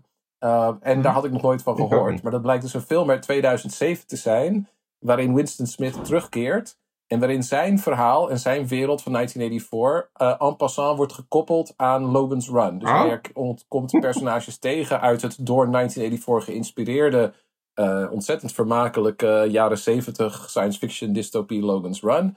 en 0.80 1.02
daar 1.02 1.12
had 1.12 1.24
ik 1.24 1.32
nog 1.32 1.42
nooit 1.42 1.62
van 1.62 1.76
gehoord. 1.88 2.22
Maar 2.22 2.32
dat 2.32 2.42
blijkt 2.42 2.62
dus 2.62 2.74
een 2.74 2.80
film 2.80 3.10
uit 3.10 3.22
2007 3.22 4.06
te 4.06 4.16
zijn, 4.16 4.68
waarin 4.98 5.34
Winston 5.34 5.66
Smith 5.66 6.04
terugkeert. 6.04 6.76
En 7.12 7.18
waarin 7.18 7.42
zijn 7.42 7.78
verhaal 7.78 8.30
en 8.30 8.38
zijn 8.38 8.66
wereld 8.66 9.02
van 9.02 9.12
1984 9.12 10.10
uh, 10.22 10.48
en 10.48 10.56
passant 10.56 10.96
wordt 10.96 11.12
gekoppeld 11.12 11.74
aan 11.76 12.04
Logan's 12.04 12.48
Run. 12.48 12.78
Dus 12.78 12.90
Oh. 12.90 13.00
hij 13.00 13.20
komt 13.68 14.00
personages 14.00 14.58
tegen 14.68 15.00
uit 15.00 15.22
het 15.22 15.36
door 15.40 15.70
1984 15.70 16.44
geïnspireerde, 16.44 17.32
uh, 17.74 18.06
ontzettend 18.10 18.52
vermakelijke 18.52 19.46
jaren 19.50 19.78
70 19.78 20.50
science 20.50 20.78
fiction 20.78 21.12
dystopie 21.12 21.62
Logan's 21.62 22.02
Run. 22.02 22.36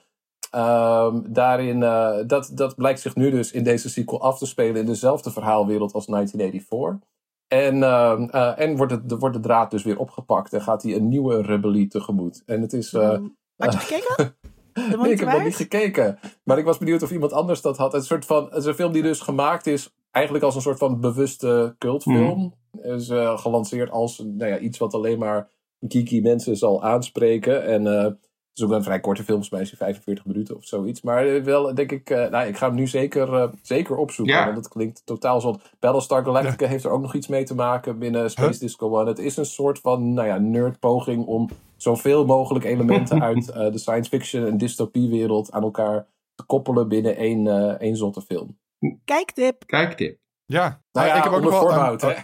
Um, 0.55 1.33
daarin, 1.33 1.81
uh, 1.81 2.17
dat, 2.27 2.51
dat 2.53 2.75
blijkt 2.75 2.99
zich 2.99 3.15
nu 3.15 3.31
dus 3.31 3.51
in 3.51 3.63
deze 3.63 3.89
sequel 3.89 4.21
af 4.21 4.37
te 4.37 4.45
spelen 4.45 4.75
in 4.75 4.85
dezelfde 4.85 5.31
verhaalwereld 5.31 5.93
als 5.93 6.05
1984. 6.05 7.09
En, 7.47 7.75
uh, 7.75 8.27
uh, 8.31 8.59
en 8.59 8.77
wordt, 8.77 8.91
het, 8.91 9.11
wordt 9.11 9.35
de 9.35 9.41
draad 9.41 9.71
dus 9.71 9.83
weer 9.83 9.99
opgepakt 9.99 10.53
en 10.53 10.61
gaat 10.61 10.83
hij 10.83 10.95
een 10.95 11.07
nieuwe 11.07 11.41
rebellie 11.41 11.87
tegemoet. 11.87 12.43
En 12.45 12.61
het 12.61 12.73
is. 12.73 12.93
Uh, 12.93 13.17
Had 13.55 13.73
je 13.73 13.79
gekeken? 13.79 14.35
nee, 14.75 15.11
ik 15.11 15.19
heb 15.19 15.29
nog 15.29 15.43
niet 15.43 15.55
gekeken. 15.55 16.19
Maar 16.43 16.57
ik 16.57 16.65
was 16.65 16.77
benieuwd 16.77 17.03
of 17.03 17.11
iemand 17.11 17.33
anders 17.33 17.61
dat 17.61 17.77
had. 17.77 17.91
Het, 17.91 18.03
is 18.03 18.09
een 18.09 18.15
soort 18.15 18.25
van, 18.25 18.43
het 18.45 18.57
is 18.57 18.65
een 18.65 18.73
film 18.73 18.93
die 18.93 19.01
dus 19.01 19.19
gemaakt 19.19 19.67
is 19.67 19.95
eigenlijk 20.11 20.45
als 20.45 20.55
een 20.55 20.61
soort 20.61 20.77
van 20.77 20.99
bewuste 20.99 21.75
cultfilm. 21.77 22.53
Mm. 22.71 22.81
Is 22.81 23.09
uh, 23.09 23.37
gelanceerd 23.37 23.89
als 23.89 24.17
nou 24.17 24.51
ja, 24.51 24.59
iets 24.59 24.77
wat 24.77 24.93
alleen 24.93 25.19
maar 25.19 25.49
geeky 25.79 26.21
mensen 26.21 26.57
zal 26.57 26.83
aanspreken. 26.83 27.63
En 27.63 27.85
uh, 27.85 28.07
het 28.55 28.63
is 28.63 28.69
ook 28.69 28.77
een 28.79 28.83
vrij 28.83 28.99
korte 28.99 29.23
film, 29.23 29.43
volgens 29.43 29.49
mij 29.49 29.61
is 29.61 29.77
45 29.77 30.25
minuten 30.25 30.55
of 30.55 30.65
zoiets. 30.65 31.01
Maar 31.01 31.43
wel, 31.43 31.75
denk 31.75 31.91
ik, 31.91 32.09
uh, 32.09 32.29
nou, 32.29 32.47
ik 32.47 32.57
ga 32.57 32.67
hem 32.67 32.75
nu 32.75 32.87
zeker, 32.87 33.33
uh, 33.33 33.47
zeker 33.61 33.95
opzoeken. 33.95 34.35
Ja. 34.35 34.45
Want 34.45 34.57
het 34.57 34.67
klinkt 34.67 35.01
totaal 35.05 35.41
zo. 35.41 35.55
Battlestar 35.79 36.23
Galactica 36.23 36.65
ja. 36.65 36.71
heeft 36.71 36.83
er 36.83 36.91
ook 36.91 37.01
nog 37.01 37.13
iets 37.13 37.27
mee 37.27 37.43
te 37.43 37.55
maken 37.55 37.99
binnen 37.99 38.31
Space 38.31 38.49
huh? 38.49 38.59
Disco 38.59 38.99
One. 38.99 39.09
Het 39.09 39.19
is 39.19 39.37
een 39.37 39.45
soort 39.45 39.79
van, 39.79 40.13
nou 40.13 40.27
ja, 40.27 40.37
nerdpoging 40.37 41.25
om 41.25 41.49
zoveel 41.75 42.25
mogelijk 42.25 42.65
elementen 42.65 43.21
uit 43.29 43.47
uh, 43.49 43.71
de 43.71 43.77
science 43.77 44.09
fiction 44.09 44.45
en 44.45 44.57
dystopiewereld 44.57 45.51
aan 45.51 45.63
elkaar 45.63 46.07
te 46.35 46.43
koppelen 46.43 46.87
binnen 46.87 47.15
één, 47.15 47.45
uh, 47.45 47.69
één 47.69 47.95
zotte 47.95 48.21
film. 48.21 48.57
Kijktip. 49.05 49.63
Kijktip. 49.65 50.19
Ja, 50.45 50.81
nou 50.91 51.07
ja, 51.07 51.15
ik 51.15 51.23
heb 51.23 51.33
ook 51.33 51.41
nog 51.41 51.59
wel 51.59 51.93
een, 51.93 52.15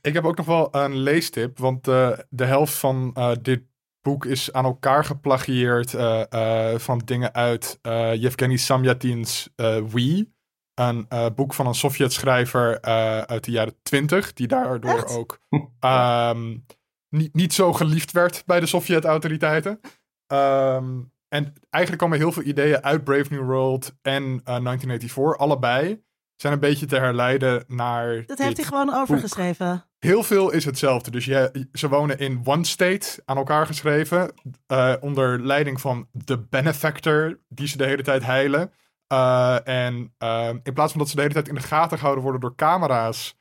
ik 0.08 0.14
heb 0.14 0.24
ook 0.24 0.36
nog 0.36 0.46
wel 0.46 0.68
een 0.70 0.96
leestip, 0.96 1.58
want 1.58 1.88
uh, 1.88 2.18
de 2.28 2.44
helft 2.44 2.74
van 2.74 3.14
uh, 3.18 3.32
dit 3.42 3.62
boek 4.04 4.24
is 4.24 4.52
aan 4.52 4.64
elkaar 4.64 5.04
geplagieerd 5.04 5.92
uh, 5.92 6.74
van 6.76 6.98
dingen 7.04 7.34
uit 7.34 7.78
Yevgeny 8.14 8.56
Samyatin's 8.56 9.48
We. 9.56 10.32
Een 10.74 11.08
boek 11.34 11.54
van 11.54 11.66
een 11.66 11.74
Sovjet-schrijver 11.74 12.80
uit 13.26 13.44
de 13.44 13.50
jaren 13.50 13.76
twintig, 13.82 14.32
die 14.32 14.46
daardoor 14.46 14.96
Echt? 14.96 15.16
ook 15.16 15.38
um, 15.80 16.66
niet, 17.08 17.34
niet 17.34 17.52
zo 17.52 17.72
geliefd 17.72 18.12
werd 18.12 18.42
bij 18.46 18.60
de 18.60 18.66
Sovjet-autoriteiten. 18.66 19.80
Um, 20.26 21.12
en 21.28 21.54
eigenlijk 21.70 22.02
komen 22.02 22.18
heel 22.18 22.32
veel 22.32 22.42
ideeën 22.42 22.82
uit 22.82 23.04
Brave 23.04 23.26
New 23.34 23.44
World 23.44 23.94
en 24.02 24.22
uh, 24.22 24.44
1984, 24.44 25.36
allebei, 25.36 26.02
zijn 26.36 26.52
een 26.52 26.60
beetje 26.60 26.86
te 26.86 26.96
herleiden 26.96 27.64
naar. 27.66 28.26
Dat 28.26 28.38
heeft 28.38 28.56
hij 28.56 28.66
gewoon 28.66 28.94
overgeschreven. 28.94 29.84
Heel 30.04 30.22
veel 30.22 30.50
is 30.50 30.64
hetzelfde. 30.64 31.10
Dus 31.10 31.24
je, 31.24 31.68
ze 31.72 31.88
wonen 31.88 32.18
in 32.18 32.40
One 32.44 32.64
State 32.64 33.22
aan 33.24 33.36
elkaar 33.36 33.66
geschreven, 33.66 34.34
uh, 34.72 34.94
onder 35.00 35.46
leiding 35.46 35.80
van 35.80 36.08
de 36.12 36.38
benefactor, 36.38 37.40
die 37.48 37.68
ze 37.68 37.76
de 37.76 37.84
hele 37.84 38.02
tijd 38.02 38.24
heilen. 38.24 38.72
Uh, 39.12 39.68
en 39.68 40.14
uh, 40.18 40.50
in 40.62 40.72
plaats 40.72 40.92
van 40.92 41.00
dat 41.00 41.08
ze 41.08 41.14
de 41.14 41.20
hele 41.20 41.34
tijd 41.34 41.48
in 41.48 41.54
de 41.54 41.60
gaten 41.60 41.96
gehouden 41.96 42.22
worden 42.22 42.40
door 42.40 42.54
camera's, 42.54 43.36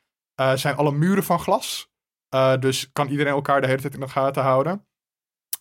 zijn 0.55 0.75
alle 0.75 0.91
muren 0.91 1.23
van 1.23 1.39
glas. 1.39 1.91
Dus 2.59 2.91
kan 2.91 3.07
iedereen 3.07 3.33
elkaar 3.33 3.61
de 3.61 3.67
hele 3.67 3.81
tijd 3.81 3.93
in 3.93 3.99
de 3.99 4.07
gaten 4.07 4.43
houden. 4.43 4.85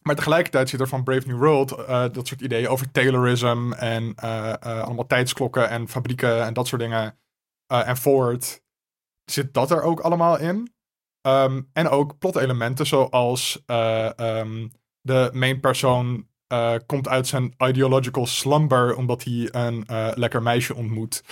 Maar 0.02 0.16
tegelijkertijd 0.16 0.68
zit 0.68 0.80
er 0.80 0.88
van 0.88 1.04
Brave 1.04 1.26
New 1.26 1.38
World 1.38 1.68
dat 2.14 2.26
soort 2.26 2.40
ideeën 2.40 2.68
over 2.68 2.90
Taylorism 2.90 3.72
en 3.72 4.14
allemaal 4.60 5.06
tijdsklokken 5.06 5.68
en 5.68 5.88
fabrieken 5.88 6.44
en 6.44 6.54
dat 6.54 6.66
soort 6.66 6.80
dingen. 6.80 7.18
en 7.66 7.96
Ford. 7.96 8.62
Zit 9.24 9.54
dat 9.54 9.70
er 9.70 9.82
ook 9.82 10.00
allemaal 10.00 10.38
in? 10.38 10.80
Um, 11.22 11.68
en 11.72 11.88
ook 11.88 12.18
plotelementen 12.18 12.86
zoals 12.86 13.62
um, 14.16 14.70
de 15.00 15.30
main 15.32 15.60
persoon 15.60 16.30
komt 16.86 17.08
uit 17.08 17.26
zijn 17.26 17.54
ideological 17.58 18.26
slumber 18.26 18.96
omdat 18.96 19.24
hij 19.24 19.48
een 19.50 19.84
lekker 20.14 20.42
meisje 20.42 20.74
ontmoet 20.74 21.22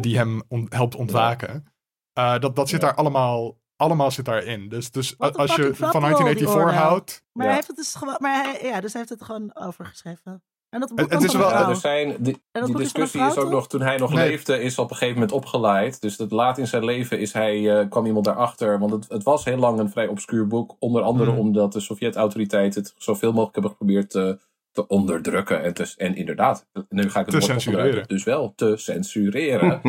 die 0.00 0.16
hem 0.16 0.42
on 0.48 0.66
helpt 0.68 0.94
ontwaken. 0.94 1.64
dat, 2.12 2.56
dat 2.56 2.68
zit 2.68 2.80
daar 2.80 2.94
allemaal 2.94 3.60
allemaal 3.82 4.10
zit 4.10 4.24
daarin. 4.24 4.68
Dus, 4.68 4.90
dus 4.90 5.18
als 5.18 5.54
je 5.54 5.74
van 5.74 6.00
1984 6.00 6.74
houdt. 6.74 7.24
Maar, 7.32 7.44
ja. 7.46 7.52
hij 7.52 7.54
heeft 7.54 7.66
het 7.66 7.76
dus 7.76 7.94
gewoon, 7.94 8.16
maar 8.18 8.42
hij, 8.42 8.68
ja, 8.68 8.80
dus 8.80 8.92
hij 8.92 9.00
heeft 9.00 9.20
het 9.20 9.24
gewoon 9.24 9.54
overgeschreven. 9.54 10.42
En 10.72 10.80
dat 10.80 10.94
boek 10.94 11.12
het 11.12 11.22
is 11.22 11.34
wel, 11.34 11.48
ja, 11.48 11.68
er 11.68 11.76
zijn, 11.76 12.16
die, 12.18 12.42
die 12.52 12.76
discussie 12.76 13.20
is, 13.20 13.26
is, 13.26 13.36
ook 13.36 13.50
nog, 13.50 13.68
toen 13.68 13.80
hij 13.80 13.96
nog 13.96 14.12
nee. 14.12 14.28
leefde, 14.28 14.60
is 14.60 14.78
op 14.78 14.90
een 14.90 14.96
gegeven 14.96 15.14
moment 15.14 15.32
opgeleid. 15.32 16.00
Dus 16.00 16.16
dat 16.16 16.30
laat 16.30 16.58
in 16.58 16.66
zijn 16.66 16.84
leven 16.84 17.18
is 17.18 17.32
hij, 17.32 17.58
uh, 17.58 17.88
kwam 17.88 18.06
iemand 18.06 18.24
daarachter. 18.24 18.78
Want 18.78 18.92
het, 18.92 19.08
het, 19.08 19.22
was 19.22 19.44
heel 19.44 19.56
lang 19.56 19.78
een 19.78 19.90
vrij 19.90 20.06
obscuur 20.06 20.46
boek. 20.46 20.76
Onder 20.78 21.02
andere 21.02 21.32
mm. 21.32 21.38
omdat 21.38 21.72
de 21.72 21.80
Sovjet-autoriteiten 21.80 22.82
het 22.82 22.94
zoveel 22.96 23.30
mogelijk 23.30 23.54
hebben 23.54 23.70
geprobeerd 23.70 24.10
te, 24.10 24.38
te 24.70 24.86
onderdrukken. 24.86 25.62
En, 25.62 25.74
te, 25.74 25.94
en 25.96 26.16
inderdaad, 26.16 26.66
nu 26.88 27.10
ga 27.10 27.20
ik 27.20 27.26
het 27.26 27.40
te 27.40 27.46
woord 27.46 27.62
censureren. 27.62 28.08
Dus 28.08 28.24
wel 28.24 28.52
te 28.54 28.76
censureren. 28.76 29.80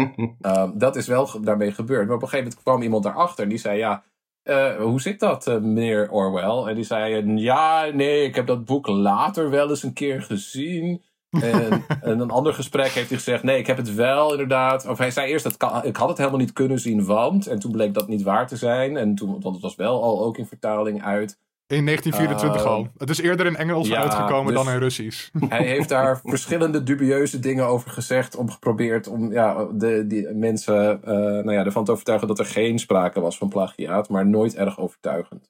um, 0.41 0.77
dat 0.85 0.95
is 0.95 1.07
wel 1.07 1.41
daarmee 1.41 1.71
gebeurd. 1.71 2.07
Maar 2.07 2.15
op 2.15 2.21
een 2.21 2.29
gegeven 2.29 2.49
moment 2.49 2.63
kwam 2.63 2.81
iemand 2.81 3.03
daarachter 3.03 3.43
en 3.43 3.49
die 3.49 3.57
zei, 3.57 3.77
ja... 3.77 4.03
Uh, 4.43 4.75
hoe 4.75 5.01
zit 5.01 5.19
dat, 5.19 5.47
uh, 5.47 5.57
meneer 5.57 6.11
Orwell? 6.11 6.69
En 6.69 6.75
die 6.75 6.83
zei, 6.83 7.39
ja, 7.39 7.85
nee, 7.93 8.23
ik 8.23 8.35
heb 8.35 8.47
dat 8.47 8.65
boek 8.65 8.87
later 8.87 9.49
wel 9.49 9.69
eens 9.69 9.83
een 9.83 9.93
keer 9.93 10.21
gezien. 10.21 11.01
En 11.29 11.85
in 12.11 12.19
een 12.19 12.31
ander 12.31 12.53
gesprek 12.53 12.91
heeft 12.91 13.09
hij 13.09 13.17
gezegd, 13.17 13.43
nee, 13.43 13.57
ik 13.57 13.67
heb 13.67 13.77
het 13.77 13.93
wel 13.95 14.31
inderdaad. 14.31 14.87
Of 14.87 14.97
hij 14.97 15.11
zei 15.11 15.31
eerst, 15.31 15.43
dat 15.43 15.57
kan, 15.57 15.85
ik 15.85 15.95
had 15.95 16.09
het 16.09 16.17
helemaal 16.17 16.39
niet 16.39 16.53
kunnen 16.53 16.79
zien, 16.79 17.05
want. 17.05 17.47
En 17.47 17.59
toen 17.59 17.71
bleek 17.71 17.93
dat 17.93 18.07
niet 18.07 18.23
waar 18.23 18.47
te 18.47 18.55
zijn. 18.55 18.97
En 18.97 19.15
toen, 19.15 19.41
want 19.41 19.55
het 19.55 19.63
was 19.63 19.75
wel 19.75 20.03
al 20.03 20.23
ook 20.23 20.37
in 20.37 20.45
vertaling 20.45 21.03
uit. 21.03 21.39
In 21.73 21.85
1924 21.85 22.61
Uh, 22.61 22.67
al. 22.67 22.87
Het 22.97 23.09
is 23.09 23.19
eerder 23.19 23.45
in 23.45 23.55
Engels 23.55 23.87
ja, 23.87 24.01
uitgekomen 24.01 24.53
dus- 24.53 24.63
dan 24.63 24.73
in 24.73 24.79
Russisch. 24.79 25.29
Hij 25.49 25.65
heeft 25.65 25.89
daar 25.89 26.19
verschillende 26.23 26.83
dubieuze 26.83 27.39
dingen 27.39 27.65
over 27.65 27.91
gezegd. 27.91 28.35
Om 28.35 28.51
geprobeerd 28.51 29.07
om 29.07 29.31
ja, 29.31 29.67
de, 29.73 30.07
die 30.07 30.29
mensen 30.33 31.03
eh, 31.03 31.13
nou 31.13 31.51
ja, 31.51 31.65
ervan 31.65 31.85
te 31.85 31.91
overtuigen 31.91 32.27
dat 32.27 32.39
er 32.39 32.45
geen 32.45 32.79
sprake 32.79 33.19
was 33.19 33.37
van 33.37 33.49
plagiaat. 33.49 34.09
Maar 34.09 34.27
nooit 34.27 34.55
erg 34.55 34.79
overtuigend. 34.79 35.49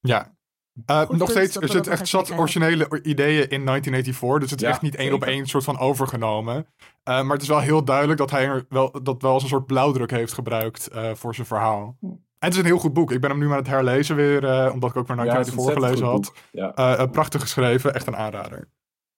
Ja. 0.00 0.36
Uh, 0.86 1.00
Goed 1.00 1.18
nog 1.18 1.30
steeds, 1.30 1.54
er 1.54 1.60
we 1.60 1.66
zit 1.66 1.84
dat 1.84 1.92
echt 1.92 2.08
zat 2.08 2.32
originele 2.32 2.88
ideeën 3.02 3.48
in 3.48 3.64
1984. 3.64 4.40
Dus 4.40 4.50
het 4.50 4.60
is 4.60 4.66
Ja, 4.66 4.72
echt 4.72 4.82
niet 4.82 4.94
één 4.94 5.12
op 5.12 5.24
één 5.24 5.46
soort 5.46 5.64
van 5.64 5.78
overgenomen. 5.78 6.56
Uh, 6.56 6.64
maar 7.04 7.32
het 7.32 7.42
is 7.42 7.48
wel 7.48 7.60
heel 7.60 7.84
duidelijk 7.84 8.18
dat 8.18 8.30
hij 8.30 8.44
er 8.44 8.66
wel, 8.68 9.02
dat 9.02 9.22
wel 9.22 9.32
als 9.32 9.42
een 9.42 9.48
soort 9.48 9.66
blauwdruk 9.66 10.10
heeft 10.10 10.32
gebruikt 10.32 10.88
uh, 10.94 11.14
voor 11.14 11.34
zijn 11.34 11.46
verhaal. 11.46 11.96
Het 12.38 12.52
is 12.52 12.58
een 12.58 12.64
heel 12.64 12.78
goed 12.78 12.92
boek. 12.92 13.12
Ik 13.12 13.20
ben 13.20 13.30
hem 13.30 13.38
nu 13.38 13.50
aan 13.50 13.56
het 13.56 13.66
herlezen 13.66 14.16
weer, 14.16 14.44
uh, 14.44 14.70
omdat 14.72 14.90
ik 14.90 14.96
ook 14.96 15.06
maar 15.06 15.16
Ja, 15.16 15.36
het 15.36 15.46
is 15.46 15.54
1984 15.54 15.74
gelezen 15.74 16.06
ontzettend 16.06 16.52
had. 16.52 16.76
Ja. 16.76 16.98
Uh, 17.04 17.10
prachtig 17.10 17.40
geschreven, 17.40 17.94
echt 17.94 18.06
een 18.06 18.16
aanrader. 18.16 18.68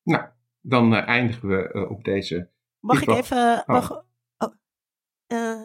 Nou, 0.02 0.24
dan 0.60 0.94
eh, 0.94 1.08
eindigen 1.08 1.48
we 1.48 1.72
eh, 1.72 1.90
op 1.90 2.04
deze. 2.04 2.50
Mag 2.80 3.02
Ik 3.02 3.08
even... 3.08 3.62
Mag, 3.66 3.90
oh, 3.92 4.54
eh, 5.26 5.60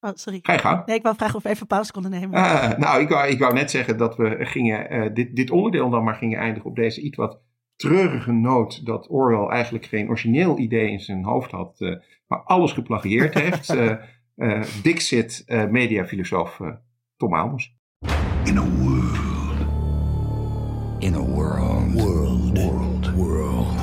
oh, 0.00 0.10
sorry. 0.14 0.38
Ga 0.42 0.52
je 0.52 0.58
gang. 0.58 0.86
Nee, 0.86 0.96
ik 0.96 1.02
wou 1.02 1.16
vragen 1.16 1.36
of 1.36 1.42
we 1.42 1.48
even 1.48 1.66
pauze 1.66 1.92
konden 1.92 2.10
nemen. 2.10 2.30
Nou, 2.78 3.00
ik 3.00 3.08
wou, 3.08 3.28
ik 3.28 3.38
wou 3.38 3.54
net 3.54 3.70
zeggen 3.70 3.96
dat 3.96 4.16
we 4.16 4.36
gingen, 4.38 4.90
eh, 4.90 5.14
dit, 5.14 5.36
dit 5.36 5.50
onderdeel 5.50 5.90
dan 5.90 6.04
maar 6.04 6.14
gingen 6.14 6.38
eindigen 6.38 6.70
op 6.70 6.76
deze 6.76 7.00
iets 7.00 7.16
wat 7.16 7.40
treurige 7.76 8.32
noot 8.32 8.86
dat 8.86 9.08
Orwell 9.08 9.48
eigenlijk 9.48 9.84
geen 9.84 10.08
origineel 10.08 10.58
idee 10.58 10.90
in 10.90 11.00
zijn 11.00 11.24
hoofd 11.24 11.50
had, 11.50 11.80
eh, 11.80 11.96
maar 12.26 12.42
alles 12.42 12.72
geplagieerd 12.72 13.34
heeft. 13.34 13.74
Eh 13.78 13.96
eh, 14.40 14.62
Dixit, 14.82 15.42
eh, 15.46 15.66
mediafilosoof 15.66 16.60
eh, 16.60 16.72
Tom 17.20 17.34
Aalmos. 17.34 17.74
In 18.44 18.56
a 18.58 18.64
world. 18.64 19.58
In 20.98 21.14
a 21.14 21.22
world. 21.22 21.92
World. 21.94 22.58
World. 22.58 23.14
World. 23.14 23.78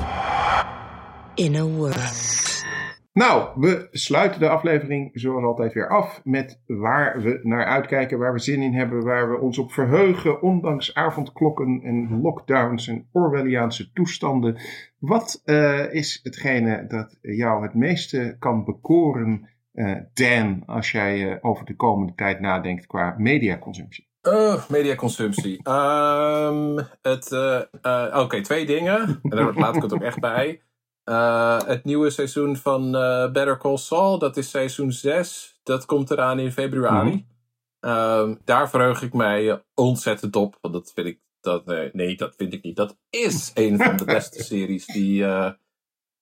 In 1.36 1.56
a 1.56 1.66
world. 1.66 2.66
Nou, 3.14 3.60
we 3.60 3.88
sluiten 3.92 4.40
de 4.40 4.50
aflevering 4.50 5.10
zoals 5.14 5.44
altijd 5.44 5.74
weer 5.74 5.90
af 5.90 6.22
met 6.24 6.62
waar 6.66 7.22
we 7.22 7.40
naar 7.44 7.66
uitkijken, 7.66 8.20
waar 8.20 8.34
we 8.34 8.40
zin 8.40 8.62
in 8.62 8.74
hebben, 8.74 9.04
waar 9.04 9.32
we 9.32 9.40
ons 9.40 9.58
op 9.58 9.72
verheugen, 9.72 10.42
ondanks 10.42 10.94
avondklokken 10.94 11.82
en 11.84 12.22
lockdowns 12.22 12.88
en 12.88 13.08
Orwelliaanse 13.12 13.92
toestanden. 13.92 14.58
Wat 15.00 15.42
eh, 15.46 15.94
is 15.94 16.20
hetgene 16.24 16.86
dat 16.88 17.18
jou 17.22 17.64
het 17.64 17.74
meeste 17.74 18.36
kan 18.40 18.66
bekoren, 18.66 19.50
Dan, 20.14 20.64
als 20.66 20.92
jij 20.92 21.32
eh, 21.32 21.38
over 21.42 21.66
de 21.66 21.76
komende 21.76 22.14
tijd 22.16 22.40
nadenkt 22.40 22.86
qua 22.86 23.16
mediaconsumptie? 23.18 24.10
Uh, 24.22 24.70
mediaconsumptie. 24.70 25.60
Ehm, 25.64 26.78
het, 27.02 27.32
eh, 27.32 27.62
eh, 27.82 28.20
Oké, 28.20 28.42
twee 28.42 28.66
dingen. 28.66 29.20
En 29.24 29.30
daar 29.30 29.54
laat 29.54 29.76
ik 29.76 29.82
het 29.82 29.94
ook 29.94 30.02
echt 30.02 30.20
bij. 30.20 30.62
Het 31.66 31.84
nieuwe 31.84 32.10
seizoen 32.10 32.56
van 32.56 32.92
Better 33.32 33.58
Call 33.58 33.78
Saul, 33.78 34.20
dat 34.20 34.38
is 34.38 34.50
seizoen 34.50 34.92
6. 34.92 35.60
Dat 35.64 35.86
komt 35.86 36.12
eraan 36.12 36.40
in 36.40 36.52
februari. 36.52 37.10
Mm 37.10 37.26
-hmm. 37.80 38.30
uh, 38.30 38.36
daar 38.46 38.70
verheug 38.70 39.02
ik 39.02 39.14
mij 39.14 39.64
ontzettend 39.74 40.36
op. 40.36 40.58
Want 40.62 40.74
dat 40.74 40.92
vind 40.96 41.08
ik. 41.08 41.20
Dat, 41.40 41.66
nee, 41.94 42.16
dat 42.16 42.36
vind 42.36 42.54
ik 42.54 42.64
niet. 42.64 42.76
Dat 42.76 42.98
is 43.10 43.52
een 43.54 43.78
van 43.78 43.98
de 43.98 44.06
beste 44.06 44.44
series 44.50 44.86
die. 44.86 45.26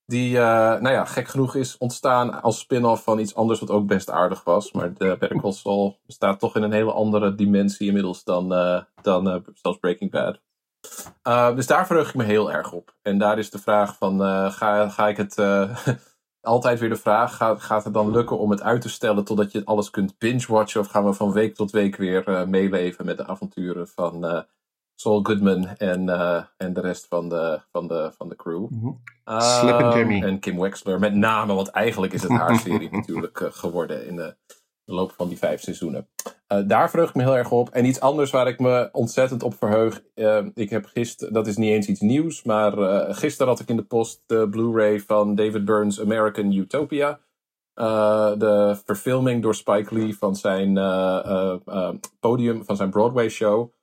Eh, 0.05 0.15
die, 0.15 0.37
nou 0.81 0.89
ja, 0.89 1.05
gek 1.05 1.27
genoeg 1.27 1.55
is 1.55 1.77
ontstaan 1.77 2.41
als 2.41 2.59
spin-off 2.59 3.03
van 3.03 3.19
iets 3.19 3.35
anders 3.35 3.59
wat 3.59 3.69
ook 3.69 3.87
best 3.87 4.09
aardig 4.09 4.43
was. 4.43 4.71
Maar 4.71 4.93
de 4.93 5.15
Better 5.19 5.95
staat 6.07 6.39
toch 6.39 6.55
in 6.55 6.63
een 6.63 6.71
hele 6.71 6.91
andere 6.91 7.35
dimensie 7.35 7.87
inmiddels 7.87 8.23
dan, 8.23 8.53
eh, 8.53 8.81
dan 9.01 9.43
zelfs 9.53 9.77
Breaking 9.77 10.11
Bad. 10.11 10.39
Dus 11.55 11.67
daar 11.67 11.85
verheug 11.85 12.09
ik 12.09 12.15
me 12.15 12.23
heel 12.23 12.51
erg 12.51 12.71
op. 12.71 12.95
En 13.01 13.17
daar 13.17 13.37
is 13.37 13.49
de 13.49 13.59
vraag 13.59 13.97
van, 13.97 14.19
ga, 14.51 14.89
ga 14.89 15.07
ik 15.07 15.17
het... 15.17 15.35
Altijd 16.41 16.79
weer 16.79 16.89
de 16.89 16.95
vraag, 16.95 17.35
gaat, 17.35 17.61
gaat 17.61 17.83
het 17.83 17.93
dan 17.93 18.11
lukken 18.11 18.39
om 18.39 18.49
het 18.49 18.61
uit 18.61 18.81
te 18.81 18.89
stellen 18.89 19.23
totdat 19.23 19.51
je 19.51 19.65
alles 19.65 19.89
kunt 19.89 20.17
binge-watchen? 20.17 20.81
Of 20.81 20.87
gaan 20.87 21.05
we 21.05 21.13
van 21.13 21.31
week 21.31 21.55
tot 21.55 21.71
week 21.71 21.95
weer 21.95 22.45
meeleven 22.49 23.05
met 23.05 23.17
de 23.17 23.27
avonturen 23.27 23.87
van 23.87 24.45
Saul 24.95 25.23
Goodman 25.23 25.67
en, 25.67 26.09
en 26.57 26.73
de 26.73 26.81
rest 26.81 27.07
van 27.07 27.29
de, 27.29 27.61
van 27.71 27.87
de, 27.87 28.11
van 28.17 28.29
de 28.29 28.35
crew? 28.35 28.67
Mm 28.69 28.79
-hmm. 28.79 29.01
Slip 29.41 29.73
and 29.73 29.93
Jimmy. 29.93 30.23
En 30.23 30.39
Kim 30.39 30.59
Wexler 30.59 30.99
met 30.99 31.13
name, 31.13 31.53
want 31.53 31.67
eigenlijk 31.67 32.13
is 32.13 32.21
het 32.21 32.31
haar 32.31 32.55
serie 32.65 32.91
natuurlijk 32.91 33.49
geworden 33.51 34.07
in 34.07 34.15
de 34.15 34.35
de 34.85 34.93
loop 34.93 35.11
van 35.11 35.27
die 35.27 35.37
vijf 35.37 35.61
seizoenen. 35.61 36.07
Uh, 36.47 36.59
daar 36.67 36.89
verheug 36.89 37.09
ik 37.09 37.15
me 37.15 37.23
heel 37.23 37.37
erg 37.37 37.51
op. 37.51 37.69
En 37.69 37.85
iets 37.85 37.99
anders 37.99 38.31
waar 38.31 38.47
ik 38.47 38.59
me 38.59 38.89
ontzettend 38.91 39.43
op 39.43 39.53
verheug. 39.57 40.03
Ik 40.53 40.69
heb 40.69 40.85
gisteren, 40.85 41.33
dat 41.33 41.47
is 41.47 41.57
niet 41.57 41.71
eens 41.71 41.87
iets 41.87 41.99
nieuws, 41.99 42.43
maar 42.43 42.71
gisteren 43.15 43.47
had 43.51 43.59
ik 43.59 43.69
in 43.69 43.75
de 43.75 43.83
post 43.83 44.23
de 44.25 44.47
Blu-ray 44.49 44.99
van 44.99 45.35
David 45.35 45.65
Burns' 45.65 46.01
American 46.01 46.51
Utopia. 46.51 47.19
de 48.37 48.81
verfilming 48.85 49.41
door 49.41 49.55
Spike 49.55 49.93
Lee 49.93 50.17
van 50.17 50.35
zijn 50.35 50.73
podium, 52.19 52.65
van 52.65 52.75
zijn 52.75 52.89
Broadway 52.89 53.29
show. 53.29 53.73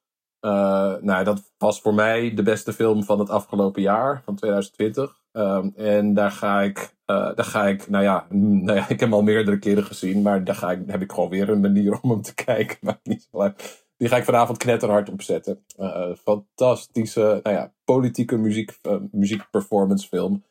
Nou, 1.01 1.25
dat 1.25 1.53
was 1.59 1.81
voor 1.81 1.95
mij 1.95 2.35
de 2.35 2.43
beste 2.43 2.73
film 2.73 3.05
van 3.05 3.19
het 3.19 3.31
afgelopen 3.31 3.83
jaar, 3.83 4.23
van 4.25 4.35
2020. 4.35 5.21
Um, 5.33 5.73
en 5.77 6.15
daar 6.15 6.31
ga 6.31 6.61
ik, 6.61 6.79
uh, 7.07 7.35
daar 7.35 7.45
ga 7.45 7.67
ik, 7.67 7.89
nou 7.89 8.05
ja, 8.05 8.27
nou 8.67 8.79
ja, 8.79 8.83
ik 8.83 8.89
heb 8.89 9.01
hem 9.01 9.15
al 9.15 9.23
meerdere 9.23 9.59
keren 9.59 9.85
gezien, 9.85 10.23
maar 10.23 10.45
daar 10.45 10.55
ga 10.55 10.71
ik, 10.71 10.83
heb 10.87 11.03
ik 11.03 11.13
gewoon 11.13 11.29
weer 11.29 11.49
een 11.49 11.61
manier 11.61 11.99
om 12.03 12.11
hem 12.11 12.23
te 12.23 12.35
kijken. 12.35 12.79
Maar 12.81 13.01
niet 13.03 13.29
zo. 13.31 13.53
Die 13.97 14.09
ga 14.09 14.17
ik 14.17 14.25
vanavond 14.25 14.59
knetterhard 14.59 15.11
opzetten. 15.11 15.65
Uh, 15.79 16.15
fantastische, 16.15 17.41
nou 17.43 17.57
ja, 17.57 17.73
politieke 17.85 18.37
muziek, 18.37 18.79
muziek 19.11 19.51
performance 19.51 20.09
film. 20.09 20.45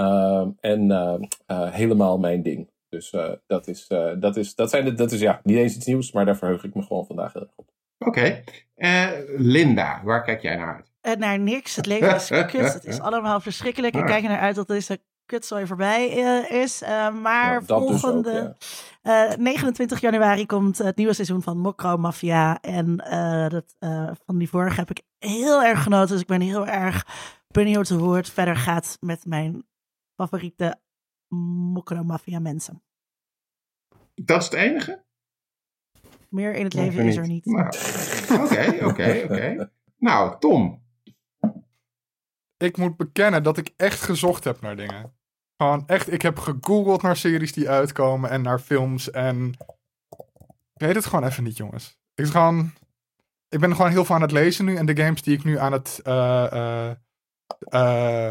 Uh, 0.00 0.46
en 0.60 1.28
helemaal 1.48 2.18
mijn 2.18 2.42
ding. 2.42 2.70
Dus 2.88 3.14
dat, 3.46 3.66
is, 3.66 3.86
dat, 4.18 4.36
is, 4.36 4.54
dat, 4.54 4.70
zijn 4.70 4.84
de, 4.84 4.94
dat 4.94 5.12
is 5.12 5.20
ja, 5.20 5.40
niet 5.42 5.56
eens 5.56 5.76
iets 5.76 5.86
nieuws, 5.86 6.12
maar 6.12 6.24
daar 6.24 6.36
verheug 6.36 6.64
ik 6.64 6.74
me 6.74 6.82
gewoon 6.82 7.06
vandaag 7.06 7.32
heel 7.32 7.42
erg 7.42 7.56
op. 7.56 7.70
Oké. 7.98 8.42
Linda, 9.36 10.00
waar 10.04 10.22
kijk 10.22 10.42
jij 10.42 10.56
naar 10.56 10.74
uit? 10.74 10.92
Uh, 11.02 11.20
naar 11.20 11.38
niks. 11.38 11.76
Het 11.76 11.86
leven 11.86 12.14
is 12.14 12.28
kut. 12.28 12.72
Het 12.72 12.84
is 12.84 13.00
allemaal 13.08 13.40
verschrikkelijk. 13.40 13.94
Ik 13.94 14.06
kijk 14.06 14.22
er 14.22 14.28
naar 14.28 14.40
uit 14.40 14.54
dat 14.54 14.66
deze 14.66 15.00
kutzooi 15.26 15.66
voorbij 15.66 16.16
uh, 16.16 16.50
is. 16.62 16.82
Uh, 16.82 17.20
maar 17.20 17.52
ja, 17.52 17.62
volgende 17.62 18.32
dus 18.32 18.42
ook, 18.42 18.54
ja. 19.02 19.36
29 19.36 20.00
januari 20.00 20.46
komt 20.46 20.78
het 20.78 20.96
nieuwe 20.96 21.12
seizoen 21.12 21.42
van 21.42 21.58
Mokro 21.58 21.96
Mafia. 21.96 22.60
En 22.60 22.96
dat, 23.48 23.76
van 24.24 24.38
die 24.38 24.48
vorige 24.48 24.80
heb 24.80 24.90
ik 24.90 25.02
heel 25.18 25.62
erg 25.62 25.82
genoten. 25.82 26.08
Dus 26.08 26.20
ik 26.20 26.26
ben 26.26 26.40
heel 26.40 26.66
erg 26.66 27.06
benieuwd 27.48 27.88
hoe 27.88 28.16
het 28.16 28.30
verder 28.30 28.56
gaat 28.56 28.96
met 29.00 29.24
mijn 29.24 29.66
favoriete 30.16 30.80
Mokro 31.72 32.02
Mafia 32.02 32.38
mensen. 32.38 32.82
Dat 34.14 34.42
is 34.42 34.44
het 34.44 34.54
enige? 34.54 35.04
Meer 36.36 36.54
in 36.54 36.64
het 36.64 36.74
leven 36.74 37.04
is 37.04 37.16
er 37.16 37.26
niet. 37.26 37.46
Oké, 37.46 38.84
oké, 38.84 39.22
oké. 39.24 39.70
Nou, 39.98 40.38
Tom. 40.38 40.82
Ik 42.56 42.76
moet 42.76 42.96
bekennen 42.96 43.42
dat 43.42 43.58
ik 43.58 43.72
echt 43.76 44.00
gezocht 44.00 44.44
heb 44.44 44.60
naar 44.60 44.76
dingen. 44.76 45.12
Gewoon 45.56 45.82
echt, 45.86 46.12
ik 46.12 46.22
heb 46.22 46.38
gegoogeld 46.38 47.02
naar 47.02 47.16
series 47.16 47.52
die 47.52 47.68
uitkomen 47.70 48.30
en 48.30 48.42
naar 48.42 48.58
films 48.58 49.10
en... 49.10 49.54
Ik 50.74 50.82
weet 50.86 50.94
het 50.94 51.06
gewoon 51.06 51.24
even 51.24 51.44
niet, 51.44 51.56
jongens. 51.56 51.98
Ik, 52.14 52.26
gewoon... 52.26 52.72
ik 53.48 53.60
ben 53.60 53.76
gewoon 53.76 53.90
heel 53.90 54.04
veel 54.04 54.14
aan 54.14 54.22
het 54.22 54.32
lezen 54.32 54.64
nu 54.64 54.76
en 54.76 54.86
de 54.86 54.96
games 54.96 55.22
die 55.22 55.36
ik 55.36 55.44
nu 55.44 55.58
aan 55.58 55.72
het 55.72 56.00
uh, 56.04 56.46
uh, 56.52 56.90
uh, 57.70 58.30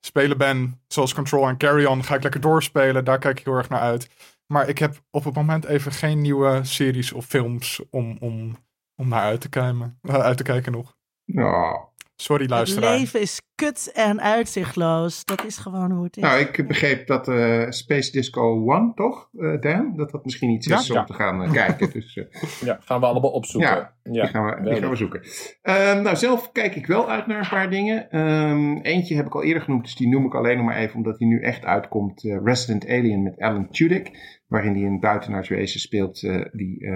spelen 0.00 0.38
ben, 0.38 0.80
zoals 0.86 1.14
Control 1.14 1.48
en 1.48 1.56
Carry 1.56 1.84
On, 1.84 2.04
ga 2.04 2.14
ik 2.14 2.22
lekker 2.22 2.40
doorspelen. 2.40 3.04
Daar 3.04 3.18
kijk 3.18 3.38
ik 3.38 3.44
heel 3.44 3.54
erg 3.54 3.68
naar 3.68 3.80
uit. 3.80 4.08
Maar 4.52 4.68
ik 4.68 4.78
heb 4.78 5.02
op 5.10 5.24
het 5.24 5.34
moment 5.34 5.64
even 5.64 5.92
geen 5.92 6.20
nieuwe 6.20 6.64
series 6.64 7.12
of 7.12 7.24
films 7.24 7.82
om, 7.90 8.16
om, 8.20 8.56
om 8.94 9.08
naar 9.08 9.22
uit 9.22 9.40
te, 9.40 9.48
kijken, 9.48 9.98
uit 10.02 10.36
te 10.36 10.42
kijken 10.42 10.72
nog. 10.72 10.96
Oh. 11.34 11.91
Sorry, 12.22 12.48
luisteraar. 12.48 12.90
Het 12.90 12.98
leven 12.98 13.20
is 13.20 13.40
kut 13.54 13.92
en 13.94 14.20
uitzichtloos. 14.20 15.24
Dat 15.24 15.44
is 15.44 15.56
gewoon 15.56 15.90
hoe 15.90 16.04
het 16.04 16.16
is. 16.16 16.22
Nou, 16.22 16.40
ik 16.40 16.68
begreep 16.68 17.06
dat 17.06 17.28
uh, 17.28 17.70
Space 17.70 18.12
Disco 18.12 18.72
One, 18.72 18.92
toch, 18.94 19.28
uh, 19.32 19.60
Dan? 19.60 19.92
Dat 19.96 20.10
dat 20.10 20.24
misschien 20.24 20.50
iets 20.50 20.66
is 20.66 20.90
om 20.90 20.96
ja. 20.96 21.04
te 21.04 21.12
gaan 21.12 21.42
uh, 21.42 21.52
kijken. 21.52 21.90
Dus, 21.92 22.14
ja, 22.60 22.78
gaan 22.80 23.00
we 23.00 23.06
allemaal 23.06 23.30
opzoeken. 23.30 23.70
Ja, 23.70 23.92
die, 24.02 24.26
gaan, 24.26 24.44
we, 24.44 24.70
die 24.70 24.80
gaan 24.80 24.90
we 24.90 24.96
zoeken. 24.96 25.22
Ehm, 25.62 26.02
nou, 26.02 26.16
zelf 26.16 26.52
kijk 26.52 26.74
ik 26.74 26.86
wel 26.86 27.10
uit 27.10 27.26
naar 27.26 27.38
een 27.38 27.48
paar 27.48 27.70
dingen. 27.70 28.18
Um, 28.20 28.80
eentje 28.80 29.14
heb 29.14 29.26
ik 29.26 29.34
al 29.34 29.42
eerder 29.42 29.62
genoemd, 29.62 29.84
dus 29.84 29.96
die 29.96 30.08
noem 30.08 30.24
ik 30.24 30.34
alleen 30.34 30.56
nog 30.56 30.66
maar 30.66 30.76
even, 30.76 30.96
omdat 30.96 31.18
die 31.18 31.28
nu 31.28 31.40
echt 31.40 31.64
uitkomt. 31.64 32.22
Resident 32.22 32.88
Alien 32.88 33.22
met 33.22 33.38
Alan 33.38 33.70
Tudyk. 33.70 34.40
Waarin 34.46 34.74
hij 34.74 34.82
een 34.82 35.00
buitenaards 35.00 35.48
wezen 35.48 35.80
speelt 35.80 36.20
die 36.52 36.86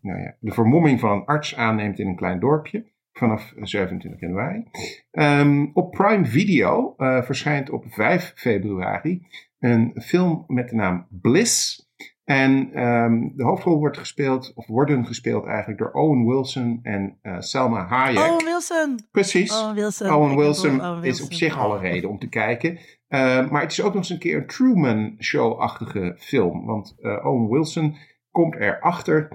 nou 0.00 0.20
ja, 0.20 0.36
de 0.40 0.52
vermomming 0.52 1.00
van 1.00 1.10
een 1.10 1.24
arts 1.24 1.56
aanneemt 1.56 1.98
in 1.98 2.06
een 2.06 2.16
klein 2.16 2.40
dorpje 2.40 2.91
vanaf 3.12 3.52
27 3.56 4.20
januari. 4.20 4.64
Um, 5.10 5.70
op 5.74 5.90
Prime 5.90 6.24
Video 6.24 6.94
uh, 6.98 7.22
verschijnt 7.22 7.70
op 7.70 7.84
5 7.88 8.32
februari 8.36 9.26
een 9.58 9.92
film 10.02 10.44
met 10.46 10.68
de 10.68 10.74
naam 10.74 11.06
Bliss. 11.10 11.86
En 12.24 12.72
ehm, 12.72 13.28
de 13.36 13.44
hoofdrol 13.44 13.78
wordt 13.78 13.98
gespeeld, 13.98 14.52
of 14.54 14.66
worden 14.66 15.06
gespeeld 15.06 15.46
eigenlijk 15.46 15.78
door 15.78 15.90
Owen 15.92 16.26
Wilson 16.26 16.80
en 16.82 17.18
uh, 17.22 17.36
Selma 17.38 17.86
Hayek. 17.86 18.30
Owen 18.30 18.44
Wilson! 18.44 19.00
Precies. 19.10 19.52
Owen 19.60 19.74
Wilson, 19.74 20.10
Owen 20.10 20.36
Wilson, 20.36 21.04
is 21.04 21.22
op 21.22 21.32
zich 21.32 21.58
al 21.58 21.74
een 21.74 21.80
reden 21.80 22.10
om 22.10 22.18
te 22.18 22.28
kijken. 22.28 22.78
Uh, 23.08 23.50
maar 23.50 23.60
het 23.60 23.72
is 23.72 23.80
ook 23.80 23.86
nog 23.86 23.96
eens 23.96 24.10
een 24.10 24.18
keer 24.18 24.36
een 24.36 24.46
Truman 24.46 25.16
Show-achtige 25.18 26.14
film. 26.18 26.66
Want 26.66 26.96
uh, 27.00 27.26
Owen 27.26 27.48
Wilson 27.48 27.96
komt 28.30 28.54
erachter 28.54 29.28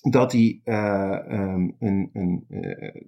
dat 0.00 0.32
hij 0.32 0.60
uh, 0.64 1.18
um, 1.28 1.76
een. 1.78 2.10
een 2.12 2.46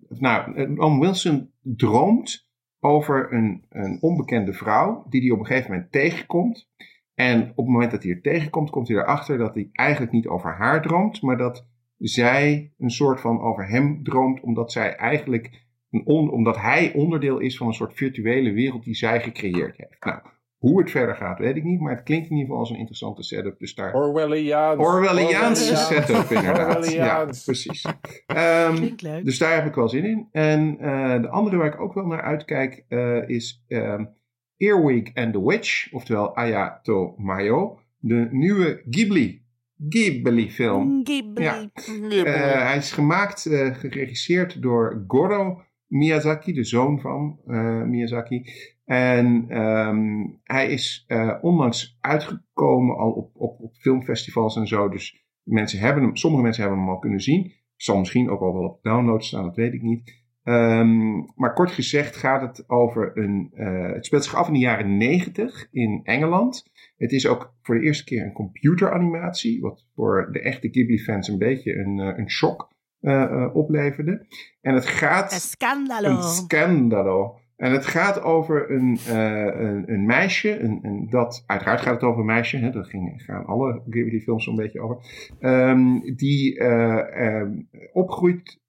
nou, 0.09 0.77
Owen 0.79 0.99
Wilson 0.99 1.51
droomt 1.61 2.51
over 2.81 3.33
een, 3.33 3.65
een 3.69 3.99
onbekende 4.01 4.53
vrouw 4.53 5.07
die 5.09 5.21
hij 5.21 5.31
op 5.31 5.39
een 5.39 5.47
gegeven 5.47 5.71
moment 5.71 5.93
tegenkomt. 5.93 6.71
En 7.15 7.41
op 7.41 7.57
het 7.57 7.67
moment 7.67 7.91
dat 7.91 8.03
hij 8.03 8.13
er 8.13 8.21
tegenkomt, 8.21 8.71
komt 8.71 8.89
hij 8.89 8.97
erachter 8.97 9.39
dat 9.39 9.55
hij 9.55 9.69
eigenlijk 9.73 10.13
niet 10.13 10.27
over 10.27 10.55
haar 10.55 10.83
droomt, 10.83 11.23
maar 11.23 11.37
dat 11.37 11.67
zij 11.99 12.73
een 12.79 12.91
soort 12.91 13.21
van 13.21 13.41
over 13.41 13.69
hem 13.69 14.03
droomt, 14.03 14.41
omdat 14.41 14.73
zij 14.73 14.97
eigenlijk 14.97 15.67
een 15.91 16.07
omdat 16.07 16.57
hij 16.57 16.93
onderdeel 16.95 17.39
is 17.39 17.57
van 17.57 17.67
een 17.67 17.73
soort 17.73 17.95
virtuele 17.95 18.53
wereld 18.53 18.85
die 18.85 18.95
zij 18.95 19.21
gecreëerd 19.21 19.77
heeft. 19.77 20.05
Nou, 20.05 20.21
hoe 20.63 20.81
het 20.81 20.91
verder 20.91 21.15
gaat, 21.15 21.39
weet 21.39 21.57
ik 21.57 21.65
niet, 21.65 21.81
maar 21.81 21.95
het 21.95 22.03
klinkt 22.03 22.25
in 22.25 22.33
ieder 22.33 22.47
geval 22.47 22.61
als 22.61 22.71
een 22.71 22.79
interessante 22.79 23.23
setup. 23.23 23.59
Dus 23.59 23.75
daar... 23.75 23.95
Orwelliaans. 23.95 24.81
Orwelliaanse 24.81 25.77
setup, 25.77 26.31
inderdaad. 26.31 26.93
Ja, 26.93 27.25
precies. 27.25 27.87
Um, 28.27 28.95
leuk. 28.97 29.25
dus 29.25 29.39
daar 29.39 29.55
heb 29.55 29.67
ik 29.67 29.75
wel 29.75 29.89
zin 29.89 30.05
in. 30.05 30.29
En 30.33 30.77
uh, 30.81 31.21
de 31.21 31.29
andere 31.29 31.57
waar 31.57 31.75
ik 31.75 31.81
ook 31.81 31.95
wel 31.95 32.07
naar 32.07 32.23
uitkijk 32.23 32.85
uh, 32.89 33.29
is 33.29 33.65
um, 33.69 34.09
Earwig 34.57 35.15
and 35.15 35.33
the 35.33 35.47
Witch, 35.47 35.93
oftewel 35.93 36.37
Ayato 36.37 37.15
Mayo, 37.19 37.81
de 37.99 38.29
nieuwe 38.31 38.83
Ghibli, 38.91 39.43
Ghibli 39.89 40.51
film. 40.51 41.01
Ghibli. 41.05 41.45
Ja. 41.45 41.71
Uh, 42.11 42.67
hij 42.67 42.77
is 42.77 42.93
gemaakt, 42.93 43.47
uh, 43.47 43.75
geregisseerd 43.75 44.63
door 44.63 45.05
Goro 45.07 45.63
Miyazaki, 45.87 46.53
de 46.53 46.65
zoon 46.65 47.01
van 47.01 47.39
uh, 47.47 47.83
Miyazaki. 47.83 48.45
En 48.85 49.59
um, 49.59 50.41
hij 50.43 50.69
is 50.69 51.05
uh, 51.09 51.35
onlangs 51.41 51.97
uitgekomen 52.01 52.97
al 52.97 53.11
op, 53.11 53.31
op, 53.35 53.61
op, 53.61 53.75
filmfestivals 53.75 54.57
en 54.57 54.67
zo. 54.67 54.89
Dus 54.89 55.25
mensen 55.43 55.79
hebben 55.79 56.03
hem, 56.03 56.17
sommige 56.17 56.43
mensen 56.43 56.63
hebben 56.63 56.81
hem 56.81 56.91
al 56.91 56.99
kunnen 56.99 57.21
zien. 57.21 57.53
Zal 57.77 57.99
misschien 57.99 58.31
ook 58.31 58.41
al 58.41 58.53
wel 58.53 58.69
op 58.69 58.83
download 58.83 59.25
staan, 59.25 59.45
dat 59.45 59.57
weet 59.57 59.73
ik 59.73 59.83
niet. 59.83 60.21
Um, 60.45 61.33
maar 61.35 61.53
kort 61.55 61.71
gezegd 61.71 62.17
gaat 62.17 62.41
het 62.41 62.69
over 62.69 63.19
een. 63.19 63.51
Uh, 63.55 63.93
het 63.93 64.07
speelt 64.07 64.25
zich 64.25 64.35
af 64.35 64.47
in 64.47 64.53
de 64.53 64.59
jaren 64.59 64.97
90 64.97 65.69
in 65.71 66.01
Engeland. 66.05 66.71
Het 66.97 67.13
is 67.13 67.27
ook 67.27 67.55
voor 67.63 67.75
de 67.75 67.85
eerste 67.85 68.05
keer 68.05 68.25
een 68.25 68.33
computeranimatie. 68.33 69.61
Wat 69.61 69.87
voor 69.95 70.29
de 70.33 70.41
echte 70.41 70.69
Ghibli-fans 70.69 71.29
een 71.29 71.39
beetje 71.39 71.75
een, 71.75 71.99
uh, 71.99 72.19
een 72.19 72.31
shock 72.31 72.71
uh, 73.01 73.51
opleverde. 73.53 74.27
En 74.61 74.75
het 74.75 74.87
gaat. 74.87 75.33
Een 75.33 75.41
scandalo. 75.41 76.09
Een 76.09 76.23
scandalo. 76.23 77.41
En 77.63 77.73
het 77.73 77.87
gaat 77.87 78.23
over 78.23 78.71
een, 78.71 78.99
een, 79.07 79.93
een, 79.93 80.07
meisje. 80.07 80.61
Een, 80.61 81.07
dat, 81.11 81.45
uiteraard 81.47 81.81
gaat 81.81 81.95
het 81.95 82.03
over 82.03 82.21
een 82.21 82.27
meisje. 82.27 82.57
Hè, 82.57 82.71
daar 82.71 82.85
ging, 82.85 83.23
gaan 83.23 83.47
alle 83.47 83.83
Ghibli-films 83.91 84.45
zo'n 84.45 84.57
beetje 84.57 84.81
over. 84.81 84.97
Um, 85.41 86.17
die 86.17 86.63
um, 86.63 87.69
opgroeit 87.93 88.61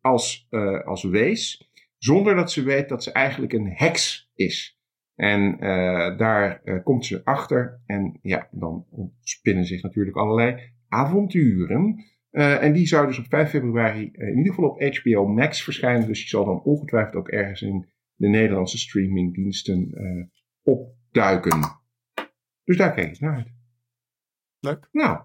als, 0.00 0.46
uh, 0.50 0.86
als 0.86 1.04
wees, 1.04 1.70
zonder 1.98 2.34
dat 2.34 2.52
ze 2.52 2.62
weet 2.62 2.88
dat 2.88 3.02
ze 3.02 3.12
eigenlijk 3.12 3.52
een 3.52 3.72
heks 3.74 4.30
is. 4.34 4.78
En 5.14 5.56
daar 6.16 6.62
komt 6.84 7.06
ze 7.06 7.24
achter 7.24 7.80
en 7.86 8.18
ja, 8.22 8.48
dan 8.50 8.86
ontspinnen 8.90 9.64
zich 9.64 9.82
natuurlijk 9.82 10.16
allerlei 10.16 10.72
avonturen. 10.88 12.04
en 12.30 12.72
die 12.72 12.86
zou 12.86 13.06
dus 13.06 13.18
op 13.18 13.26
5 13.28 13.50
februari 13.50 14.10
in 14.12 14.36
ieder 14.36 14.54
geval 14.54 14.70
op 14.70 14.82
HBO 14.82 15.26
Max 15.26 15.64
verschijnen, 15.64 16.06
dus 16.06 16.18
die 16.18 16.28
zal 16.28 16.44
dan 16.44 16.62
ongetwijfeld 16.62 17.14
ook 17.14 17.28
ergens 17.28 17.62
in 17.62 17.89
de 18.20 18.28
Nederlandse 18.28 18.78
streamingdiensten 18.78 19.94
opduiken. 20.62 21.60
Dus 22.64 22.76
daar 22.76 22.94
kijk 22.94 23.14
ik 23.14 23.20
naar 23.20 23.34
uit. 23.34 23.52
Leuk. 24.60 24.88
Nou, 24.92 25.20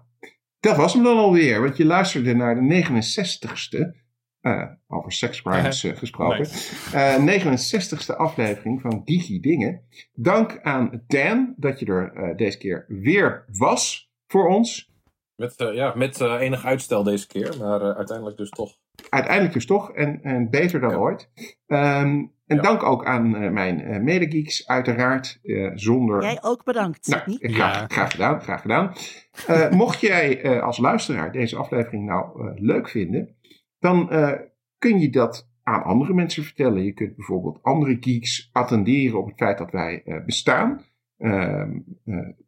dat 0.60 0.76
was 0.76 0.92
hem 0.92 1.02
dan 1.02 1.16
alweer, 1.16 1.60
want 1.60 1.76
je 1.76 1.84
luisterde 1.84 2.34
naar 2.34 2.54
de 2.54 2.84
69ste 2.84 4.04
uh, 4.40 4.64
over 4.86 5.12
sexcrimes 5.12 5.84
uh, 5.84 5.96
gesproken. 5.96 6.46
Uh, 6.94 7.54
69ste 7.54 8.16
aflevering 8.16 8.80
van 8.80 9.02
Gigi 9.04 9.40
Dingen. 9.40 9.82
Dank 10.12 10.60
aan 10.62 11.04
Dan 11.06 11.54
dat 11.56 11.78
je 11.78 11.86
er 11.86 12.12
uh, 12.14 12.36
deze 12.36 12.58
keer 12.58 12.84
weer 12.88 13.44
was 13.52 14.10
voor 14.26 14.48
ons. 14.48 14.94
Met, 15.34 15.54
ja, 15.56 15.94
met 15.94 16.20
enig 16.20 16.64
uitstel 16.64 17.02
deze 17.02 17.26
keer, 17.26 17.56
maar 17.58 17.94
uiteindelijk 17.94 18.36
dus 18.36 18.50
toch. 18.50 18.78
Uiteindelijk 19.08 19.54
dus 19.54 19.66
toch 19.66 19.92
en, 19.92 20.22
en 20.22 20.50
beter 20.50 20.80
dan 20.80 20.90
ja. 20.90 20.96
ooit. 20.96 21.30
Um, 21.66 22.35
en 22.46 22.56
ja. 22.56 22.62
dank 22.62 22.82
ook 22.82 23.04
aan 23.04 23.52
mijn 23.52 24.04
medegeeks, 24.04 24.66
uiteraard. 24.66 25.40
zonder... 25.74 26.22
Jij 26.22 26.38
ook 26.42 26.64
bedankt. 26.64 27.06
Nou, 27.06 27.36
graag, 27.38 27.80
ja. 27.80 27.86
graag 27.88 28.10
gedaan, 28.10 28.40
graag 28.40 28.60
gedaan. 28.60 28.92
mocht 29.76 30.00
jij 30.00 30.60
als 30.60 30.78
luisteraar 30.78 31.32
deze 31.32 31.56
aflevering 31.56 32.06
nou 32.06 32.52
leuk 32.54 32.88
vinden 32.88 33.36
dan 33.78 34.08
uh, 34.12 34.32
kun 34.78 34.98
je 34.98 35.10
dat 35.10 35.50
aan 35.62 35.82
andere 35.82 36.14
mensen 36.14 36.42
vertellen. 36.42 36.84
Je 36.84 36.92
kunt 36.92 37.16
bijvoorbeeld 37.16 37.62
andere 37.62 37.96
geeks 38.00 38.48
attenderen 38.52 39.18
op 39.18 39.26
het 39.26 39.36
feit 39.36 39.58
dat 39.58 39.70
wij 39.70 40.02
uh, 40.04 40.24
bestaan. 40.24 40.84
Uh, 41.18 41.68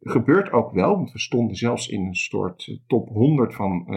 gebeurt 0.01 0.51
ook 0.51 0.71
wel, 0.71 0.95
want 0.95 1.11
we 1.11 1.19
stonden 1.19 1.55
zelfs 1.55 1.87
in 1.87 2.05
een 2.05 2.15
soort 2.15 2.79
top 2.87 3.09
100 3.09 3.55
van 3.55 3.87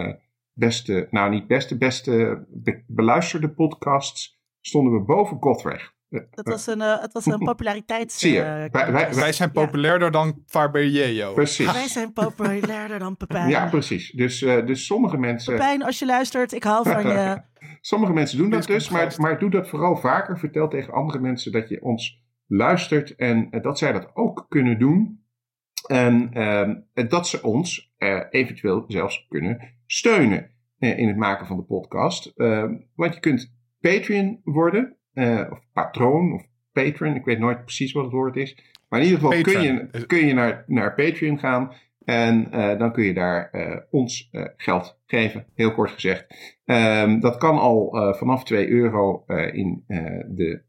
beste, 0.53 1.07
nou 1.11 1.29
niet 1.29 1.47
beste, 1.47 1.77
beste 1.77 2.45
be 2.49 2.83
beluisterde 2.87 3.49
podcasts. 3.49 4.41
Stonden 4.65 4.93
we 4.93 4.99
boven 4.99 5.37
Godrecht. 5.39 5.93
Dat 6.09 6.47
was 6.47 6.67
een, 6.67 6.79
uh, 6.79 7.01
het 7.01 7.13
was 7.13 7.25
een 7.25 7.39
populariteits... 7.39 8.19
Zie 8.19 8.31
je, 8.31 8.39
uh, 8.39 8.45
wij, 8.45 8.91
wij, 8.91 9.13
wij, 9.13 9.31
zijn 9.31 9.51
populairder 9.51 10.07
ja. 10.07 10.11
dan 10.11 10.43
Fabergeo. 10.45 11.33
Precies. 11.33 11.71
Wij 11.71 11.87
zijn 11.87 12.13
populairder 12.13 12.99
dan 12.99 13.17
Pepijn. 13.17 13.49
Ja, 13.49 13.69
precies. 13.69 14.11
Dus, 14.11 14.41
uh, 14.41 14.65
dus 14.65 14.85
sommige 14.85 15.17
mensen... 15.17 15.53
Pepijn, 15.53 15.83
als 15.83 15.99
je 15.99 16.05
luistert, 16.05 16.53
ik 16.53 16.63
hou 16.63 16.89
van 16.89 17.07
je. 17.07 17.41
sommige 17.81 18.13
mensen 18.13 18.37
doen 18.37 18.49
dat 18.49 18.65
dus, 18.65 18.89
maar, 18.89 19.15
maar 19.17 19.39
doe 19.39 19.49
dat 19.49 19.69
vooral 19.69 19.95
vaker. 19.95 20.39
Vertel 20.39 20.67
tegen 20.67 20.93
andere 20.93 21.19
mensen 21.19 21.51
dat 21.51 21.69
je 21.69 21.81
ons 21.81 22.23
luistert 22.47 23.15
en 23.15 23.49
dat 23.61 23.77
zij 23.77 23.91
dat 23.91 24.09
ook 24.13 24.45
kunnen 24.49 24.79
doen. 24.79 25.21
En 25.87 26.31
dat 26.93 27.27
ze 27.27 27.43
ons 27.43 27.93
eventueel 28.29 28.83
zelfs 28.87 29.25
kunnen 29.29 29.75
steunen 29.85 30.51
in 30.77 31.07
het 31.07 31.17
maken 31.17 31.47
van 31.47 31.57
de 31.57 31.63
podcast. 31.63 32.33
want 32.95 33.13
je 33.13 33.19
kunt 33.19 33.52
Patreon 33.89 34.39
worden. 34.43 34.95
Uh, 35.13 35.51
of 35.51 35.59
patroon 35.73 36.33
of 36.33 36.45
patron, 36.71 37.15
ik 37.15 37.25
weet 37.25 37.39
nooit 37.39 37.63
precies 37.63 37.91
wat 37.91 38.03
het 38.03 38.13
woord 38.13 38.35
is. 38.35 38.57
Maar 38.89 38.99
in 38.99 39.05
ieder 39.05 39.21
geval 39.21 39.41
kun 39.41 39.61
je, 39.61 40.05
kun 40.05 40.25
je 40.25 40.33
naar, 40.33 40.63
naar 40.67 40.95
Patreon 40.95 41.39
gaan 41.39 41.73
en 42.05 42.47
uh, 42.51 42.79
dan 42.79 42.91
kun 42.91 43.03
je 43.03 43.13
daar 43.13 43.49
uh, 43.51 43.77
ons 43.89 44.29
geld 44.57 44.99
geven, 45.05 45.45
heel 45.53 45.73
kort 45.73 45.91
gezegd. 45.91 46.25
Um, 46.65 47.19
dat 47.19 47.37
kan 47.37 47.59
al 47.59 47.89
vanaf 48.17 48.43
2 48.43 48.69
euro 48.69 49.23
in 49.51 49.83
de 50.27 50.61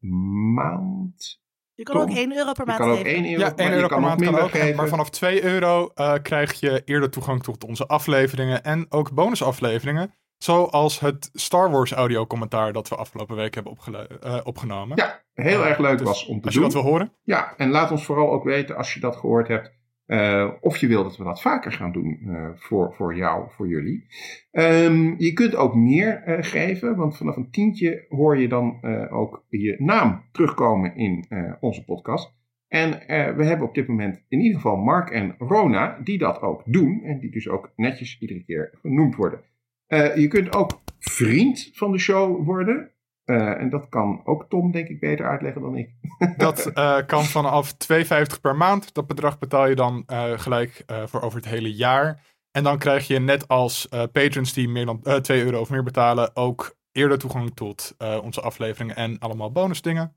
maand. 0.54 1.42
Je 1.74 1.82
kan 1.82 1.96
ook 1.96 2.10
1 2.10 2.36
euro 2.36 2.52
per 2.52 2.66
maand 2.66 2.78
je 2.78 2.84
kan 2.84 2.96
geven. 2.96 3.10
Ook 3.10 3.24
1 3.24 3.32
euro, 3.32 3.44
ja, 3.44 3.56
1 3.56 3.72
euro 3.72 3.86
per 3.86 4.00
maand 4.00 4.24
kan 4.24 4.38
ook. 4.38 4.50
Geven. 4.50 4.76
Maar 4.76 4.88
vanaf 4.88 5.10
2 5.10 5.44
euro 5.44 5.92
krijg 6.22 6.60
je 6.60 6.82
eerder 6.84 7.10
toegang 7.10 7.42
tot 7.42 7.64
onze 7.64 7.86
afleveringen 7.86 8.64
en 8.64 8.86
ook 8.88 9.14
bonusafleveringen. 9.14 10.14
Zoals 10.44 11.00
het 11.00 11.30
Star 11.32 11.70
Wars 11.70 11.92
audio 11.92 12.26
commentaar 12.26 12.72
dat 12.72 12.88
we 12.88 12.96
afgelopen 12.96 13.36
week 13.36 13.54
hebben 13.54 13.76
uh, 14.24 14.40
opgenomen. 14.44 14.96
Ja, 14.96 15.22
heel 15.34 15.60
uh, 15.60 15.68
erg 15.68 15.78
leuk 15.78 15.98
dus 15.98 16.06
was 16.06 16.26
om 16.26 16.40
te 16.40 16.44
als 16.44 16.54
doen. 16.54 16.64
Als 16.64 16.72
je 16.72 16.78
dat 16.78 16.82
wil 16.82 16.92
horen. 16.92 17.12
Ja, 17.22 17.54
en 17.56 17.70
laat 17.70 17.90
ons 17.90 18.04
vooral 18.04 18.30
ook 18.30 18.44
weten 18.44 18.76
als 18.76 18.94
je 18.94 19.00
dat 19.00 19.16
gehoord 19.16 19.48
hebt. 19.48 19.72
Uh, 20.06 20.50
of 20.60 20.76
je 20.76 20.86
wil 20.86 21.02
dat 21.02 21.16
we 21.16 21.24
dat 21.24 21.40
vaker 21.40 21.72
gaan 21.72 21.92
doen 21.92 22.18
voor, 22.54 22.94
voor 22.94 23.16
jou, 23.16 23.50
voor 23.50 23.68
jullie. 23.68 24.06
Um, 24.52 25.14
je 25.18 25.32
kunt 25.32 25.54
ook 25.54 25.74
meer 25.74 26.22
geven, 26.40 26.96
want 26.96 27.16
vanaf 27.16 27.36
een 27.36 27.50
tientje 27.50 28.06
hoor 28.08 28.38
je 28.38 28.48
dan 28.48 28.84
ook 29.10 29.44
je 29.48 29.76
naam 29.78 30.24
terugkomen 30.32 30.96
in 30.96 31.26
onze 31.60 31.84
podcast. 31.84 32.34
En 32.68 32.90
we 33.36 33.44
hebben 33.44 33.66
op 33.66 33.74
dit 33.74 33.88
moment 33.88 34.24
in 34.28 34.40
ieder 34.40 34.60
geval 34.60 34.76
Mark 34.76 35.10
en 35.10 35.34
Rona 35.38 35.98
die 36.02 36.18
dat 36.18 36.40
ook 36.40 36.62
doen. 36.64 37.02
En 37.04 37.18
die 37.18 37.30
dus 37.30 37.48
ook 37.48 37.72
netjes 37.76 38.18
iedere 38.20 38.44
keer 38.44 38.78
genoemd 38.82 39.14
worden. 39.14 39.40
Uh, 39.88 40.16
je 40.16 40.28
kunt 40.28 40.54
ook 40.54 40.82
vriend 40.98 41.70
van 41.72 41.92
de 41.92 41.98
show 41.98 42.44
worden. 42.44 42.90
Uh, 43.24 43.60
en 43.60 43.70
dat 43.70 43.88
kan 43.88 44.20
ook 44.24 44.46
Tom, 44.48 44.72
denk 44.72 44.88
ik, 44.88 45.00
beter 45.00 45.26
uitleggen 45.26 45.62
dan 45.62 45.76
ik. 45.76 45.90
dat 46.36 46.70
uh, 46.74 46.98
kan 47.06 47.24
vanaf 47.24 47.74
2,50 47.74 48.40
per 48.40 48.56
maand. 48.56 48.94
Dat 48.94 49.06
bedrag 49.06 49.38
betaal 49.38 49.68
je 49.68 49.74
dan 49.74 50.04
gelijk 50.36 50.84
voor 50.86 51.20
over 51.20 51.38
het 51.38 51.48
hele 51.48 51.74
jaar. 51.74 52.22
En 52.50 52.62
dan 52.62 52.78
krijg 52.78 53.06
je 53.06 53.18
net 53.18 53.48
als 53.48 53.88
patrons 54.12 54.52
die 54.52 54.68
meer 54.68 54.86
dan 54.86 55.22
2 55.22 55.44
euro 55.44 55.60
of 55.60 55.70
meer 55.70 55.82
betalen... 55.82 56.36
ook 56.36 56.76
eerder 56.92 57.18
toegang 57.18 57.54
tot 57.54 57.96
onze 58.22 58.40
afleveringen 58.40 58.96
en 58.96 59.18
allemaal 59.18 59.52
bonusdingen. 59.52 60.16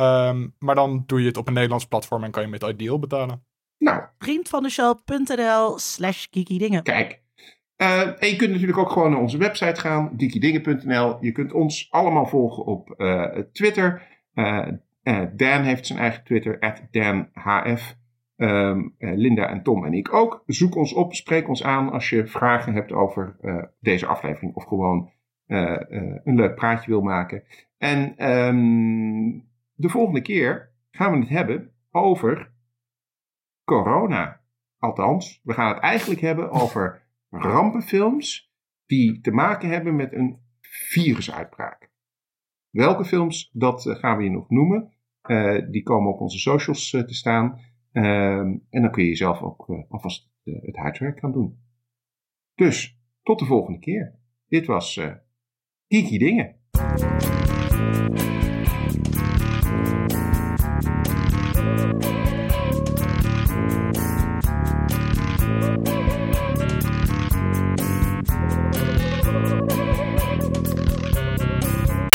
Um, 0.00 0.54
maar 0.58 0.74
dan 0.74 1.02
doe 1.06 1.20
je 1.20 1.26
het 1.26 1.36
op 1.36 1.46
een 1.46 1.52
Nederlands 1.52 1.86
platform 1.86 2.24
en 2.24 2.30
kan 2.30 2.42
je 2.42 2.48
met 2.48 2.62
Ideal 2.62 2.98
betalen. 2.98 3.44
Nou, 3.78 4.02
Vriendvandeshow.nl 4.18 5.78
slash 5.78 6.26
geekydingen. 6.30 6.82
Kijk. 6.82 7.23
Uh, 7.76 8.00
en 8.00 8.28
je 8.28 8.36
kunt 8.36 8.50
natuurlijk 8.50 8.78
ook 8.78 8.90
gewoon 8.90 9.10
naar 9.10 9.20
onze 9.20 9.38
website 9.38 9.80
gaan, 9.80 10.12
geekydingen.nl. 10.16 11.16
Je 11.20 11.32
kunt 11.32 11.52
ons 11.52 11.90
allemaal 11.90 12.26
volgen 12.26 12.64
op 12.64 12.94
uh, 12.96 13.24
Twitter. 13.52 14.02
Uh, 14.34 14.68
Dan 15.36 15.62
heeft 15.62 15.86
zijn 15.86 15.98
eigen 15.98 16.24
Twitter, 16.24 16.86
DanHF. 16.90 17.96
Um, 18.36 18.94
Linda 18.98 19.48
en 19.48 19.62
Tom 19.62 19.84
en 19.84 19.92
ik 19.92 20.14
ook. 20.14 20.42
Zoek 20.46 20.74
ons 20.76 20.92
op, 20.92 21.14
spreek 21.14 21.48
ons 21.48 21.64
aan 21.64 21.90
als 21.90 22.10
je 22.10 22.26
vragen 22.26 22.74
hebt 22.74 22.92
over 22.92 23.36
deze 23.80 24.06
aflevering 24.06 24.54
of 24.54 24.64
gewoon 24.64 25.10
een 25.46 26.34
leuk 26.34 26.54
praatje 26.54 26.90
wil 26.90 27.00
maken. 27.00 27.42
En 27.78 28.30
um, 28.30 29.48
de 29.74 29.88
volgende 29.88 30.22
keer 30.22 30.70
gaan 30.90 31.12
we 31.12 31.18
het 31.18 31.28
hebben 31.28 31.70
over 31.90 32.52
corona. 33.64 34.40
Althans, 34.78 35.40
we 35.42 35.52
gaan 35.52 35.74
het 35.74 35.82
eigenlijk 35.82 36.20
hebben 36.20 36.50
over 36.50 37.03
rampenfilms 37.34 38.52
die 38.86 39.20
te 39.20 39.30
maken 39.30 39.68
hebben 39.68 39.96
met 39.96 40.12
een 40.12 40.38
virusuitbraak. 40.60 41.92
Welke 42.70 43.04
films, 43.04 43.50
dat 43.52 43.86
eh, 43.86 43.96
gaan 43.96 44.16
we 44.16 44.24
je 44.24 44.30
nog 44.30 44.50
noemen. 44.50 44.92
Uh, 45.26 45.70
die 45.70 45.82
komen 45.82 46.12
op 46.12 46.20
onze 46.20 46.38
socials 46.38 46.92
uh, 46.92 47.02
te 47.02 47.14
staan. 47.14 47.60
Uh, 47.92 48.38
en 48.38 48.62
dan 48.70 48.90
kun 48.90 49.04
je 49.04 49.16
zelf 49.16 49.42
ook 49.42 49.84
alvast 49.88 50.30
het 50.44 50.76
huiswerk 50.76 51.18
gaan 51.18 51.32
doen. 51.32 51.58
Dus, 52.54 52.98
tot 53.22 53.38
de 53.38 53.44
volgende 53.44 53.78
keer. 53.78 54.18
Dit 54.48 54.66
was 54.66 55.00
Kiki 55.86 56.18
Dingen. 56.18 56.56